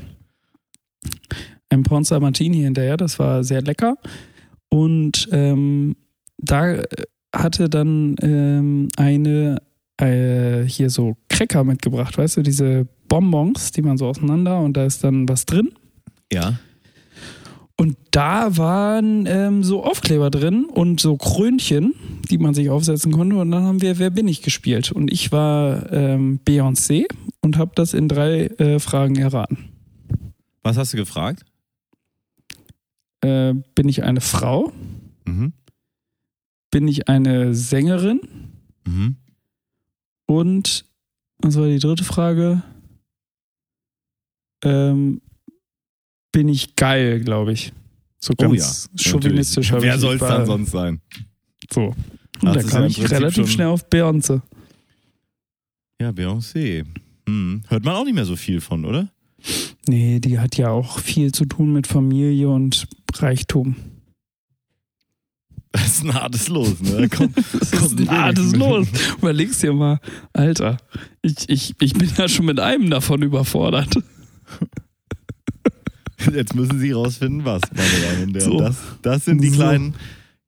Ein 1.69 1.83
Pornstar 1.85 2.21
Martini 2.21 2.59
hinterher, 2.59 2.97
das 2.97 3.19
war 3.19 3.45
sehr 3.45 3.63
lecker. 3.63 3.97
Und 4.69 5.29
ähm, 5.31 5.97
da 6.39 6.75
äh, 6.75 6.85
hatte 7.35 7.69
dann 7.69 8.17
ähm, 8.23 8.89
eine 8.97 9.63
äh, 9.99 10.65
hier 10.65 10.91
so 10.91 11.17
Cracker 11.29 11.65
mitgebracht, 11.65 12.19
weißt 12.19 12.39
du, 12.39 12.43
diese 12.43 12.89
Bonbons, 13.09 13.73
die 13.73 13.83
man 13.83 13.99
so 13.99 14.07
auseinander 14.07 14.61
und 14.61 14.77
da 14.77 14.85
ist 14.85 15.05
dann 15.05 15.29
was 15.29 15.47
drin. 15.47 15.71
Ja. 16.33 16.59
Und 17.81 17.97
da 18.11 18.59
waren 18.59 19.25
ähm, 19.25 19.65
so 19.65 19.83
Aufkleber 19.83 20.29
drin 20.29 20.67
und 20.67 21.01
so 21.01 21.17
Krönchen, 21.17 21.95
die 22.31 22.37
man 22.37 22.53
sich 22.53 22.69
aufsetzen 22.69 23.11
konnte. 23.11 23.37
Und 23.37 23.51
dann 23.53 23.63
haben 23.63 23.81
wir 23.81 23.99
Wer 23.99 24.11
bin 24.11 24.29
ich 24.29 24.43
gespielt. 24.43 24.93
Und 24.93 25.11
ich 25.11 25.33
war 25.33 25.91
ähm, 25.91 26.41
Beyoncé 26.45 27.07
und 27.41 27.57
habe 27.57 27.73
das 27.75 27.95
in 27.95 28.07
drei 28.07 28.49
äh, 28.49 28.79
Fragen 28.81 29.17
erraten. 29.17 29.71
Was 30.63 30.77
hast 30.77 30.93
du 30.93 30.99
gefragt? 30.99 31.47
Äh, 33.23 33.55
bin 33.75 33.89
ich 33.89 34.03
eine 34.03 34.21
Frau? 34.21 34.75
Mhm. 35.25 35.55
Bin 36.71 36.87
ich 36.87 37.09
eine 37.09 37.55
Sängerin? 37.55 38.21
Mhm. 38.87 39.17
Und, 40.27 40.85
was 41.39 41.57
war 41.57 41.67
die 41.67 41.79
dritte 41.79 42.05
Frage? 42.05 42.63
Ähm, 44.65 45.23
bin 46.33 46.49
ich 46.49 46.77
geil, 46.77 47.21
glaube 47.21 47.53
ich. 47.53 47.73
So 48.19 48.35
Oh 48.37 48.43
ganz 48.43 48.89
chauvinistisch. 48.99 49.73
Wer 49.73 49.99
soll 49.99 50.15
es 50.15 50.21
dann 50.21 50.47
sonst 50.47 50.71
sein? 50.71 51.01
So. 51.73 51.95
Und 52.43 52.57
da 52.57 52.63
kam 52.63 52.83
ja 52.83 52.89
ich 52.89 53.11
relativ 53.11 53.51
schnell 53.51 53.69
auf 53.69 53.89
Beyoncé. 53.89 54.41
Ja, 56.01 56.11
Beyoncé. 56.11 56.85
Hm. 57.29 57.63
Hört 57.69 57.85
man 57.85 57.95
auch 57.95 58.05
nicht 58.05 58.15
mehr 58.15 58.25
so 58.25 58.37
viel 58.37 58.61
von, 58.61 58.85
oder? 58.85 59.11
Nee, 59.87 60.21
die 60.21 60.39
hat 60.39 60.57
ja 60.57 60.71
auch 60.71 60.99
viel 60.99 61.33
zu 61.33 61.45
tun 61.45 61.73
mit 61.73 61.87
Familie 61.87 62.49
und 62.49 62.87
Reichtum. 63.15 63.77
Das 65.73 65.87
ist 65.87 66.03
ein 66.03 66.15
hartes 66.15 66.49
Los, 66.49 66.81
ne? 66.81 67.03
Da 67.03 67.17
kommt, 67.17 67.37
Das 67.53 67.73
ist 67.73 68.01
ein 68.01 68.11
hartes. 68.11 68.57
Los. 68.57 68.89
Überleg's 69.19 69.61
dir 69.61 69.73
mal, 69.73 70.01
Alter, 70.33 70.79
ich, 71.23 71.49
ich, 71.49 71.75
ich 71.81 71.93
bin 71.93 72.11
ja 72.17 72.29
schon 72.29 72.47
mit 72.47 72.59
einem 72.59 72.91
davon 72.91 73.23
überfordert. 73.23 73.95
Jetzt 76.33 76.55
müssen 76.55 76.79
Sie 76.79 76.93
rausfinden, 76.93 77.45
was, 77.45 77.63
meine 77.75 77.89
Damen 77.89 78.23
und 78.29 78.35
Herren. 78.37 78.51
So. 78.51 78.59
Das, 78.59 78.77
das 79.03 79.25
sind 79.25 79.43
die 79.43 79.51
kleinen, 79.51 79.95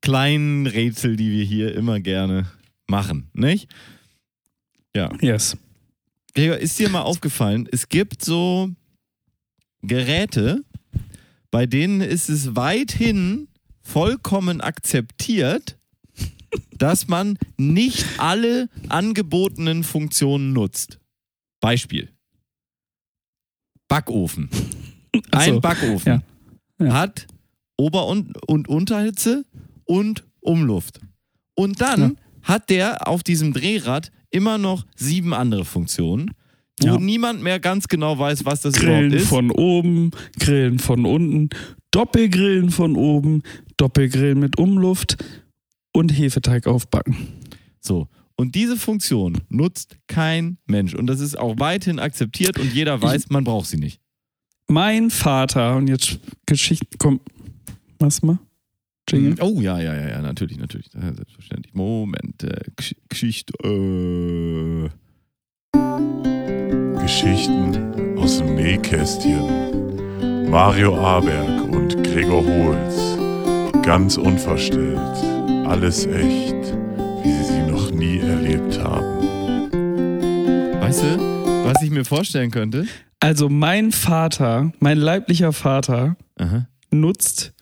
kleinen 0.00 0.66
Rätsel, 0.66 1.16
die 1.16 1.30
wir 1.30 1.44
hier 1.44 1.74
immer 1.74 2.00
gerne 2.00 2.46
machen, 2.87 3.30
nicht? 3.32 3.68
Yes. 5.20 5.56
Gregor, 6.35 6.58
ist 6.58 6.78
dir 6.78 6.88
mal 6.88 7.02
aufgefallen, 7.02 7.68
es 7.70 7.88
gibt 7.88 8.24
so 8.24 8.70
Geräte, 9.82 10.64
bei 11.50 11.66
denen 11.66 12.00
ist 12.00 12.28
es 12.28 12.56
weithin 12.56 13.48
vollkommen 13.80 14.61
akzeptiert, 14.61 15.78
dass 16.76 17.08
man 17.08 17.38
nicht 17.56 18.04
alle 18.18 18.68
angebotenen 18.88 19.85
Funktionen 19.85 20.52
nutzt. 20.52 20.98
Beispiel. 21.61 22.11
Backofen. 23.88 24.48
Ach 25.31 25.42
so, 25.44 25.53
Ein 25.55 25.61
Backofen 25.61 26.22
ja. 26.79 26.87
Ja. 26.87 26.92
hat 26.94 27.27
Ober- 27.77 28.07
und, 28.07 28.37
und 28.48 28.68
Unterhitze 28.68 29.44
und 29.85 30.25
Umluft. 30.40 31.01
Und 31.55 31.81
dann 31.81 32.01
Ja. 32.01 32.11
hat 32.42 32.70
der 32.70 33.09
auf 33.09 33.22
diesem 33.22 33.53
Drehrad 33.53 34.11
immer 34.31 34.59
noch 34.59 34.87
sieben 34.96 35.35
andere 35.35 35.64
Funktionen, 35.64 36.31
wo 36.81 36.96
niemand 36.96 37.42
mehr 37.42 37.61
ganz 37.61 37.87
genau 37.88 38.18
weiß, 38.18 38.44
was 38.44 38.62
das 38.62 38.75
Grillen 38.75 39.07
überhaupt 39.09 39.22
ist. 39.22 39.29
von 39.29 39.51
oben, 39.51 40.11
Grillen 40.38 40.79
von 40.79 41.05
unten, 41.05 41.51
Doppelgrillen 41.90 42.70
von 42.70 42.96
oben, 42.96 43.42
Doppelgrillen 43.77 44.38
mit 44.38 44.59
Umluft 44.59 45.22
und 45.92 46.11
Hefeteig 46.11 46.66
aufbacken. 46.66 47.16
So. 47.81 48.09
Und 48.37 48.55
diese 48.55 48.77
Funktion 48.79 49.42
nutzt 49.51 49.98
kein 50.09 50.57
Mensch. 50.66 50.94
Und 50.94 51.07
das 51.07 51.20
ist 51.20 51.38
auch 51.38 51.59
weithin 51.59 51.98
akzeptiert 51.98 52.59
und 52.59 52.72
jeder 52.72 53.01
weiß, 53.03 53.29
man 53.29 53.44
braucht 53.44 53.66
sie 53.68 53.77
nicht. 53.77 54.01
Mein 54.72 55.11
Vater, 55.11 55.76
und 55.76 55.88
jetzt 55.88 56.18
Geschichte, 56.46 56.96
komm, 56.98 57.20
was 57.98 58.22
mal? 58.22 58.38
Jingle? 59.06 59.37
Oh 59.42 59.61
ja, 59.61 59.78
ja, 59.78 59.94
ja, 59.94 60.08
ja, 60.08 60.22
natürlich, 60.22 60.56
natürlich. 60.56 60.88
Selbstverständlich. 60.92 61.74
Moment, 61.74 62.42
äh, 62.42 62.58
Gesch 62.74 62.94
Geschichte. 63.11 63.52
Äh. 63.62 64.88
Geschichten 67.02 68.16
aus 68.16 68.38
dem 68.38 68.54
Nähkästchen. 68.54 70.48
Mario 70.48 70.96
Aberg 70.96 71.70
und 71.70 72.02
Gregor 72.04 72.42
Holz. 72.42 73.18
Ganz 73.85 74.16
unverstellt. 74.16 74.96
Alles 75.66 76.06
echt, 76.06 76.74
wie 77.22 77.30
sie 77.30 77.44
sie 77.44 77.70
noch 77.70 77.90
nie 77.90 78.20
erlebt 78.20 78.78
haben. 78.78 79.70
Weißt 80.80 81.02
du, 81.02 81.18
was 81.66 81.82
ich 81.82 81.90
mir 81.90 82.06
vorstellen 82.06 82.50
könnte? 82.50 82.87
Also 83.22 83.48
mein 83.48 83.92
Vater, 83.92 84.72
mein 84.80 84.98
leiblicher 84.98 85.52
Vater, 85.52 86.16
Aha. 86.38 86.66
nutzt 86.90 87.52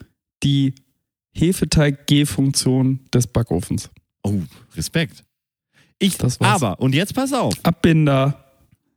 die 0.43 0.75
Hefeteig-G-Funktion 1.35 3.01
des 3.13 3.27
Backofens. 3.27 3.91
Oh, 4.23 4.41
Respekt. 4.75 5.23
Ich, 5.99 6.17
Das 6.17 6.41
war's. 6.41 6.63
aber, 6.63 6.81
und 6.81 6.95
jetzt 6.95 7.15
pass 7.15 7.33
auf. 7.35 7.53
Abbinder. 7.63 8.43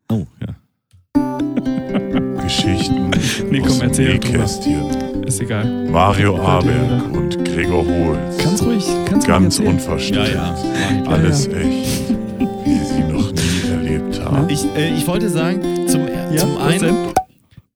Oh, 0.10 0.26
ja. 0.40 0.56
Geschichten 2.44 3.12
Nee, 3.50 3.62
aus 3.62 3.68
komm, 3.80 3.92
dem 3.92 4.22
erzähl. 4.22 5.26
Ist 5.26 5.42
egal. 5.42 5.90
Mario 5.90 6.38
Aberg 6.42 7.12
und 7.14 7.44
Gregor 7.46 7.86
Holz. 7.86 8.38
Ganz 8.44 8.62
ruhig, 8.64 8.86
kannst 9.06 9.28
Ganz 9.28 9.60
ruhig 9.60 9.68
unverstellt. 9.70 10.34
Ja, 10.36 10.56
ja. 10.56 11.04
Alles 11.10 11.48
echt, 11.48 12.10
wie 12.66 12.80
sie 12.86 13.04
noch 13.12 13.32
nie 13.32 13.70
erlebt 13.70 14.20
haben. 14.22 14.50
Ich, 14.50 14.64
äh, 14.76 14.94
ich 14.96 15.06
wollte 15.08 15.30
sagen, 15.30 15.62
Ja, 16.34 16.40
zum 16.40 16.58
einen, 16.58 17.14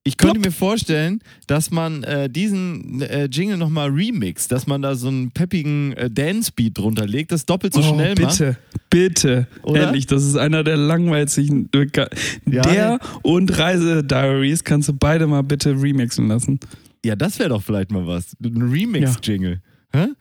ich 0.02 0.16
könnte 0.16 0.40
mir 0.40 0.50
vorstellen, 0.50 1.20
dass 1.46 1.70
man 1.70 2.02
äh, 2.02 2.28
diesen 2.28 3.02
äh, 3.02 3.26
Jingle 3.26 3.56
nochmal 3.56 3.90
remixt, 3.90 4.50
dass 4.50 4.66
man 4.66 4.82
da 4.82 4.96
so 4.96 5.08
einen 5.08 5.30
peppigen 5.30 5.92
äh, 5.92 6.10
Dance-Beat 6.10 6.76
drunter 6.76 7.06
legt, 7.06 7.30
das 7.30 7.46
doppelt 7.46 7.74
so 7.74 7.80
oh, 7.80 7.94
schnell 7.94 8.14
macht. 8.20 8.38
bitte, 8.38 8.56
bitte, 8.90 9.46
Oder? 9.62 9.82
ehrlich, 9.82 10.06
das 10.06 10.24
ist 10.24 10.36
einer 10.36 10.64
der 10.64 10.76
langweiligsten. 10.76 11.70
Ja. 12.50 12.62
Der 12.62 12.98
und 13.22 13.56
Reise-Diaries 13.56 14.64
kannst 14.64 14.88
du 14.88 14.92
beide 14.92 15.28
mal 15.28 15.42
bitte 15.42 15.80
remixen 15.80 16.26
lassen. 16.26 16.58
Ja, 17.04 17.14
das 17.14 17.38
wäre 17.38 17.50
doch 17.50 17.62
vielleicht 17.62 17.92
mal 17.92 18.06
was. 18.08 18.34
Ein 18.42 18.70
Remix-Jingle. 18.70 19.60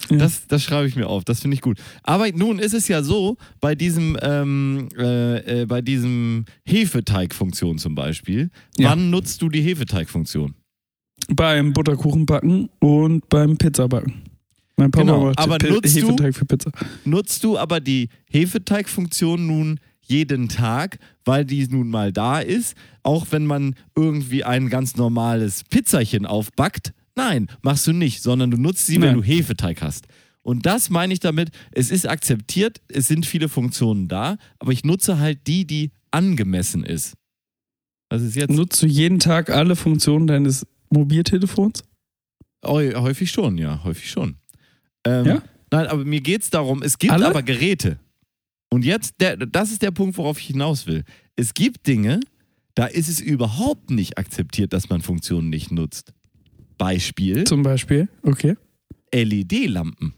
Ja. 0.09 0.17
Das, 0.17 0.47
das 0.47 0.63
schreibe 0.63 0.87
ich 0.87 0.95
mir 0.95 1.07
auf, 1.07 1.23
das 1.25 1.41
finde 1.41 1.55
ich 1.55 1.61
gut. 1.61 1.79
Aber 2.03 2.29
nun 2.31 2.59
ist 2.59 2.73
es 2.73 2.87
ja 2.87 3.03
so, 3.03 3.37
bei 3.61 3.75
diesem, 3.75 4.17
ähm, 4.21 4.89
äh, 4.97 5.61
äh, 5.61 5.65
bei 5.65 5.81
diesem 5.81 6.45
Hefeteig-Funktion 6.65 7.77
zum 7.77 7.95
Beispiel, 7.95 8.49
Ja. 8.77 8.91
wann 8.91 9.09
nutzt 9.09 9.41
du 9.41 9.49
die 9.49 9.61
Hefeteig-Funktion? 9.61 10.53
Beim 11.29 11.73
Butterkuchenbacken 11.73 12.69
und 12.79 13.27
beim 13.29 13.57
Pizzabacken. 13.57 14.23
Mein 14.77 14.91
Papa 14.91 15.05
Genau, 15.05 15.25
macht 15.25 15.39
aber 15.39 15.57
nutzt 15.67 15.95
du- 15.97 16.01
Hefeteig 16.07 16.35
für 16.35 16.45
Pizza. 16.45 16.71
Nutzt 17.03 17.43
du 17.43 17.57
aber 17.57 17.79
die 17.79 18.09
Hefeteig-Funktion 18.31 19.45
nun 19.47 19.79
jeden 20.01 20.47
Tag, 20.47 20.99
weil 21.25 21.43
die 21.45 21.67
nun 21.67 21.89
mal 21.89 22.13
da 22.13 22.39
ist, 22.39 22.75
auch 23.03 23.27
wenn 23.31 23.45
man 23.45 23.75
irgendwie 23.95 24.43
ein 24.43 24.69
ganz 24.69 24.95
normales 24.95 25.63
Pizzachen 25.65 26.25
aufbackt? 26.25 26.93
Nein, 27.17 27.47
machst 27.63 27.85
du 27.87 27.91
nicht, 27.93 28.21
sondern 28.21 28.51
du 28.51 28.57
nutzt 28.57 28.85
sie, 28.85 28.95
wenn 29.01 29.09
Nein. 29.09 29.15
du 29.17 29.23
Hefeteig 29.23 29.81
hast. 29.81 30.07
Und 30.43 30.65
das 30.65 30.89
meine 30.89 31.11
ich 31.13 31.19
damit, 31.19 31.49
es 31.71 31.91
ist 31.91 32.07
akzeptiert, 32.07 32.79
es 32.87 33.07
sind 33.07 33.25
viele 33.25 33.49
Funktionen 33.49 34.07
da, 34.07 34.37
aber 34.59 34.71
ich 34.71 34.85
nutze 34.85 35.19
halt 35.19 35.45
die, 35.47 35.65
die 35.67 35.91
angemessen 36.11 36.85
ist. 36.85 37.15
Das 38.09 38.21
ist 38.21 38.35
jetzt 38.37 38.51
Nutzt 38.51 38.81
du 38.81 38.87
jeden 38.87 39.19
Tag 39.19 39.49
alle 39.49 39.75
Funktionen 39.75 40.27
deines 40.27 40.65
Mobiltelefons? 40.89 41.83
Häu- 42.63 42.93
häufig 42.95 43.29
schon, 43.31 43.57
ja, 43.57 43.83
häufig 43.83 44.09
schon. 44.09 44.37
Ähm, 45.05 45.25
Ja? 45.25 45.41
Nein, 45.69 45.87
aber 45.87 46.05
mir 46.05 46.21
geht 46.21 46.43
es 46.43 46.49
darum, 46.49 46.81
es 46.81 46.97
gibt 46.97 47.11
Alle? 47.11 47.27
aber 47.27 47.43
Geräte. 47.43 47.99
Und 48.69 48.85
jetzt, 48.85 49.15
der, 49.19 49.35
das 49.35 49.71
ist 49.71 49.81
der 49.81 49.91
Punkt, 49.91 50.17
worauf 50.17 50.39
ich 50.39 50.47
hinaus 50.47 50.87
will. 50.87 51.03
Es 51.35 51.53
gibt 51.53 51.87
Dinge, 51.87 52.21
da 52.73 52.85
ist 52.85 53.09
es 53.09 53.19
überhaupt 53.19 53.89
nicht 53.89 54.17
akzeptiert, 54.17 54.71
dass 54.71 54.87
man 54.87 55.01
Funktionen 55.01 55.49
nicht 55.49 55.71
nutzt. 55.71 56.13
Beispiel 56.77 57.43
Zum 57.45 57.63
Beispiel. 57.63 58.07
Okay. 58.23 58.55
LED-Lampen. 59.13 60.13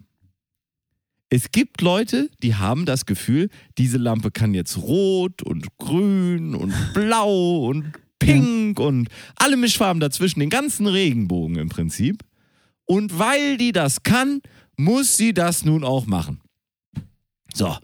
Es 1.30 1.52
gibt 1.52 1.82
Leute, 1.82 2.30
die 2.42 2.56
haben 2.56 2.86
das 2.86 3.06
Gefühl, 3.06 3.50
diese 3.78 3.98
Lampe 3.98 4.32
kann 4.32 4.56
jetzt 4.56 4.78
rot 4.78 5.44
und 5.44 5.78
grün 5.78 6.56
und 6.56 6.74
blau 6.94 7.68
und 7.68 7.94
pink 8.18 8.80
und 8.80 9.10
alle 9.36 9.56
Mischfarben 9.56 10.00
dazwischen, 10.00 10.40
den 10.40 10.50
ganzen 10.50 10.88
Regenbogen 10.88 11.58
im 11.58 11.70
Prinzip. 11.70 12.24
Und 12.86 13.20
weil 13.20 13.58
die 13.58 13.72
das 13.72 14.02
kann, 14.02 14.42
muss 14.76 15.18
sie 15.18 15.34
das 15.34 15.64
nun 15.64 15.84
auch 15.84 16.08
machen. 16.08 16.42
So, 17.54 17.76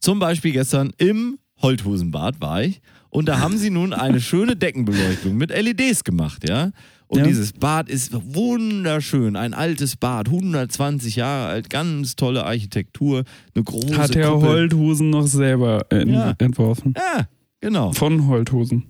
zum 0.00 0.18
Beispiel 0.18 0.52
gestern 0.52 0.92
im 0.96 1.38
Holthusenbad 1.64 2.40
war 2.40 2.62
ich 2.62 2.80
und 3.10 3.26
da 3.28 3.38
haben 3.40 3.56
sie 3.58 3.70
nun 3.70 3.92
eine 3.92 4.20
schöne 4.20 4.54
Deckenbeleuchtung 4.54 5.36
mit 5.36 5.50
LEDs 5.50 6.04
gemacht, 6.04 6.48
ja. 6.48 6.70
Und 7.06 7.18
Ja. 7.18 7.26
dieses 7.26 7.52
Bad 7.52 7.88
ist 7.88 8.12
wunderschön, 8.34 9.36
ein 9.36 9.54
altes 9.54 9.96
Bad, 9.96 10.28
120 10.28 11.16
Jahre 11.16 11.48
alt, 11.48 11.70
ganz 11.70 12.16
tolle 12.16 12.44
Architektur, 12.44 13.24
eine 13.54 13.64
große 13.64 13.96
Hat 13.96 14.14
Herr 14.14 14.32
Kuppel. 14.32 14.48
Holthusen 14.48 15.10
noch 15.10 15.26
selber 15.26 15.86
äh, 15.90 16.08
Ja. 16.08 16.34
entworfen. 16.38 16.94
Ja, 16.96 17.28
genau. 17.60 17.92
Von 17.92 18.26
Holthusen. 18.26 18.84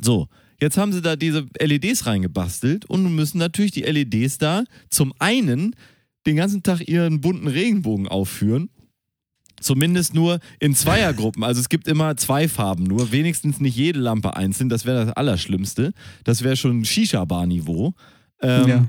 So, 0.00 0.28
jetzt 0.60 0.76
haben 0.78 0.92
sie 0.92 1.02
da 1.02 1.16
diese 1.16 1.46
LEDs 1.60 2.06
reingebastelt 2.06 2.84
und 2.86 3.14
müssen 3.14 3.38
natürlich 3.38 3.72
die 3.72 3.82
LEDs 3.82 4.38
da 4.38 4.64
zum 4.90 5.12
einen 5.18 5.74
den 6.26 6.36
ganzen 6.36 6.62
Tag 6.62 6.88
ihren 6.88 7.20
bunten 7.20 7.46
Regenbogen 7.48 8.08
aufführen 8.08 8.70
Zumindest 9.60 10.14
nur 10.14 10.38
in 10.60 10.74
Zweiergruppen. 10.74 11.42
Also 11.44 11.60
es 11.60 11.68
gibt 11.68 11.88
immer 11.88 12.16
zwei 12.16 12.48
Farben 12.48 12.84
nur. 12.84 13.12
Wenigstens 13.12 13.60
nicht 13.60 13.76
jede 13.76 13.98
Lampe 14.00 14.36
einzeln. 14.36 14.68
Das 14.68 14.84
wäre 14.84 15.06
das 15.06 15.14
Allerschlimmste. 15.14 15.92
Das 16.24 16.42
wäre 16.42 16.56
schon 16.56 16.84
Shisha-Bar-Niveau. 16.84 17.94
Ähm, 18.42 18.68
Ja. 18.68 18.86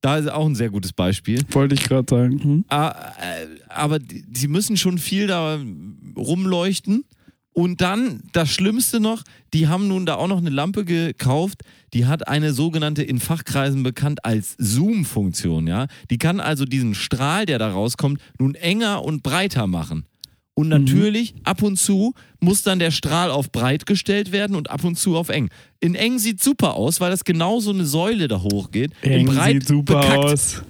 Da 0.00 0.16
ist 0.18 0.30
auch 0.30 0.46
ein 0.46 0.54
sehr 0.54 0.70
gutes 0.70 0.92
Beispiel. 0.92 1.42
Wollte 1.50 1.74
ich 1.74 1.82
gerade 1.82 2.06
sagen. 2.08 2.40
Hm? 2.40 2.64
Ah, 2.68 2.90
äh, 3.18 3.46
Aber 3.68 3.98
die- 3.98 4.24
sie 4.32 4.46
müssen 4.46 4.76
schon 4.76 4.96
viel 4.98 5.26
da 5.26 5.58
rumleuchten. 6.16 7.04
Und 7.58 7.80
dann 7.80 8.20
das 8.30 8.50
Schlimmste 8.50 9.00
noch, 9.00 9.24
die 9.52 9.66
haben 9.66 9.88
nun 9.88 10.06
da 10.06 10.14
auch 10.14 10.28
noch 10.28 10.38
eine 10.38 10.48
Lampe 10.48 10.84
gekauft, 10.84 11.62
die 11.92 12.06
hat 12.06 12.28
eine 12.28 12.52
sogenannte 12.52 13.02
in 13.02 13.18
Fachkreisen 13.18 13.82
bekannt 13.82 14.24
als 14.24 14.54
Zoom-Funktion, 14.58 15.66
ja. 15.66 15.88
Die 16.08 16.18
kann 16.18 16.38
also 16.38 16.64
diesen 16.64 16.94
Strahl, 16.94 17.46
der 17.46 17.58
da 17.58 17.72
rauskommt, 17.72 18.20
nun 18.38 18.54
enger 18.54 19.04
und 19.04 19.24
breiter 19.24 19.66
machen. 19.66 20.04
Und 20.54 20.68
natürlich, 20.68 21.34
ab 21.42 21.62
und 21.62 21.80
zu 21.80 22.14
muss 22.38 22.62
dann 22.62 22.78
der 22.78 22.92
Strahl 22.92 23.32
auf 23.32 23.50
breit 23.50 23.86
gestellt 23.86 24.30
werden 24.30 24.54
und 24.54 24.70
ab 24.70 24.84
und 24.84 24.96
zu 24.96 25.16
auf 25.16 25.28
eng. 25.28 25.50
In 25.80 25.96
eng 25.96 26.20
sieht 26.20 26.40
super 26.40 26.74
aus, 26.74 27.00
weil 27.00 27.10
das 27.10 27.24
genau 27.24 27.58
so 27.58 27.70
eine 27.72 27.86
Säule 27.86 28.28
da 28.28 28.40
hochgeht. 28.40 28.92
In 29.02 29.10
Eng 29.10 29.26
breit 29.26 29.54
sieht 29.54 29.66
super 29.66 30.00
bekackt 30.00 30.24
aus. 30.24 30.62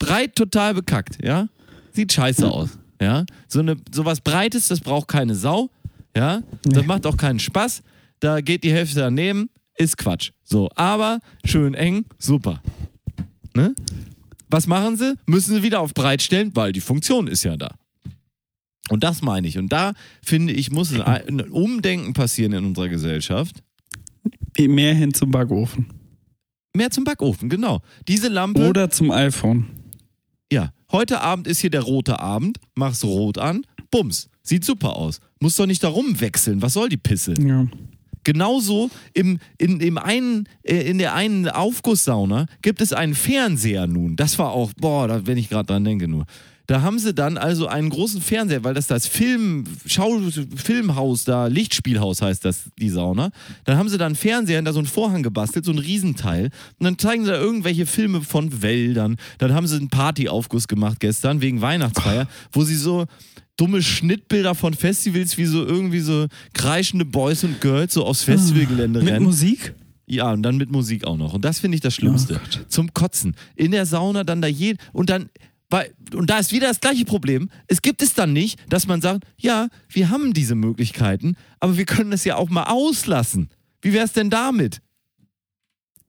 breit 0.00 0.34
total 0.34 0.74
bekackt, 0.74 1.18
ja? 1.22 1.46
Sieht 1.92 2.12
scheiße 2.12 2.50
aus, 2.52 2.78
ja? 3.00 3.24
So 3.46 3.60
eine 3.60 3.76
sowas 3.94 4.20
breites, 4.20 4.66
das 4.66 4.80
braucht 4.80 5.06
keine 5.06 5.36
Sau, 5.36 5.70
ja? 6.16 6.42
Das 6.64 6.82
Nee. 6.82 6.86
macht 6.86 7.06
auch 7.06 7.16
keinen 7.16 7.38
Spaß. 7.38 7.82
Da 8.20 8.40
geht 8.40 8.64
die 8.64 8.72
Hälfte 8.72 9.00
daneben, 9.00 9.48
ist 9.76 9.96
Quatsch. 9.96 10.32
So, 10.44 10.68
aber 10.74 11.20
schön 11.44 11.74
eng, 11.74 12.04
super. 12.18 12.62
Ne? 13.54 13.74
Was 14.48 14.66
machen 14.66 14.96
sie? 14.96 15.14
Müssen 15.26 15.54
sie 15.54 15.62
wieder 15.62 15.80
auf 15.80 15.94
breit 15.94 16.22
stellen, 16.22 16.50
weil 16.54 16.72
die 16.72 16.80
Funktion 16.80 17.26
ist 17.28 17.44
ja 17.44 17.56
da. 17.56 17.74
Und 18.90 19.04
das 19.04 19.22
meine 19.22 19.46
ich. 19.46 19.56
Und 19.58 19.68
da 19.72 19.92
finde 20.22 20.52
ich, 20.52 20.70
muss 20.72 20.92
ein 20.92 21.00
ein 21.40 21.50
Umdenken 21.50 22.12
passieren 22.12 22.52
in 22.52 22.64
unserer 22.64 22.88
Gesellschaft. 22.88 23.62
Mehr 24.58 24.94
hin 24.94 25.14
zum 25.14 25.30
Backofen. 25.30 25.86
Mehr 26.76 26.90
zum 26.90 27.04
Backofen, 27.04 27.48
genau. 27.48 27.80
Diese 28.08 28.28
Lampe. 28.28 28.68
Oder 28.68 28.90
zum 28.90 29.10
iPhone. 29.12 29.66
Ja, 30.52 30.72
heute 30.90 31.20
Abend 31.20 31.46
ist 31.46 31.60
hier 31.60 31.70
der 31.70 31.82
rote 31.82 32.18
Abend, 32.20 32.58
mach's 32.74 33.04
rot 33.04 33.38
an, 33.38 33.64
bums, 33.90 34.28
sieht 34.42 34.64
super 34.64 34.96
aus. 34.96 35.20
Muss 35.40 35.56
doch 35.56 35.66
nicht 35.66 35.82
da 35.82 35.88
rumwechseln, 35.88 36.62
was 36.62 36.74
soll 36.74 36.88
die 36.88 36.96
Pisse? 36.96 37.34
Ja. 37.40 37.66
Genauso 38.24 38.90
im, 39.14 39.38
in, 39.56 39.80
im 39.80 39.96
einen, 39.96 40.46
äh, 40.62 40.88
in 40.90 40.98
der 40.98 41.14
einen 41.14 41.48
Aufgusssauna 41.48 42.46
gibt 42.60 42.80
es 42.82 42.92
einen 42.92 43.14
Fernseher 43.14 43.86
nun. 43.86 44.16
Das 44.16 44.38
war 44.38 44.50
auch, 44.50 44.72
boah, 44.78 45.08
da, 45.08 45.26
wenn 45.26 45.38
ich 45.38 45.48
gerade 45.48 45.66
dran 45.66 45.84
denke 45.84 46.06
nur. 46.06 46.26
Da 46.66 46.82
haben 46.82 47.00
sie 47.00 47.12
dann 47.12 47.36
also 47.36 47.66
einen 47.66 47.90
großen 47.90 48.20
Fernseher, 48.20 48.62
weil 48.62 48.74
das 48.74 48.86
das 48.86 49.08
Film, 49.08 49.64
Schau, 49.86 50.20
Filmhaus 50.54 51.24
da, 51.24 51.48
Lichtspielhaus 51.48 52.22
heißt 52.22 52.44
das, 52.44 52.70
die 52.78 52.90
Sauna. 52.90 53.30
Dann 53.64 53.76
haben 53.76 53.88
sie 53.88 53.98
da 53.98 54.06
einen 54.06 54.14
Fernseher, 54.14 54.62
da 54.62 54.72
so 54.72 54.78
einen 54.78 54.86
Vorhang 54.86 55.24
gebastelt, 55.24 55.64
so 55.64 55.72
ein 55.72 55.78
Riesenteil. 55.78 56.50
Und 56.78 56.84
dann 56.84 56.96
zeigen 56.96 57.24
sie 57.24 57.30
da 57.32 57.40
irgendwelche 57.40 57.86
Filme 57.86 58.20
von 58.20 58.62
Wäldern. 58.62 59.16
Dann 59.38 59.52
haben 59.52 59.66
sie 59.66 59.78
einen 59.78 59.88
Partyaufguss 59.88 60.68
gemacht 60.68 61.00
gestern, 61.00 61.40
wegen 61.40 61.60
Weihnachtsfeier, 61.60 62.28
wo 62.52 62.62
sie 62.62 62.76
so 62.76 63.06
dumme 63.60 63.82
Schnittbilder 63.82 64.54
von 64.54 64.74
Festivals, 64.74 65.36
wie 65.36 65.44
so 65.44 65.64
irgendwie 65.64 66.00
so 66.00 66.26
kreischende 66.54 67.04
Boys 67.04 67.44
und 67.44 67.60
Girls 67.60 67.94
so 67.94 68.04
aufs 68.04 68.22
Festivalgelände 68.24 69.00
Mit 69.00 69.12
rennen. 69.12 69.24
Musik? 69.26 69.74
Ja, 70.06 70.32
und 70.32 70.42
dann 70.42 70.56
mit 70.56 70.70
Musik 70.72 71.04
auch 71.06 71.16
noch. 71.16 71.34
Und 71.34 71.44
das 71.44 71.60
finde 71.60 71.74
ich 71.76 71.80
das 71.80 71.94
Schlimmste. 71.94 72.40
Oh. 72.42 72.58
Zum 72.68 72.92
Kotzen. 72.94 73.36
In 73.54 73.70
der 73.70 73.86
Sauna 73.86 74.24
dann 74.24 74.40
da 74.42 74.48
je 74.48 74.74
und 74.92 75.10
dann 75.10 75.28
bei, 75.68 75.92
und 76.14 76.28
da 76.28 76.38
ist 76.38 76.50
wieder 76.52 76.66
das 76.66 76.80
gleiche 76.80 77.04
Problem. 77.04 77.48
Es 77.68 77.80
gibt 77.80 78.02
es 78.02 78.14
dann 78.14 78.32
nicht, 78.32 78.58
dass 78.68 78.88
man 78.88 79.00
sagt, 79.00 79.24
ja, 79.38 79.68
wir 79.88 80.10
haben 80.10 80.32
diese 80.32 80.56
Möglichkeiten, 80.56 81.36
aber 81.60 81.76
wir 81.76 81.84
können 81.84 82.12
es 82.12 82.24
ja 82.24 82.34
auch 82.36 82.50
mal 82.50 82.64
auslassen. 82.64 83.50
Wie 83.82 83.92
wäre 83.92 84.04
es 84.04 84.12
denn 84.12 84.30
damit? 84.30 84.80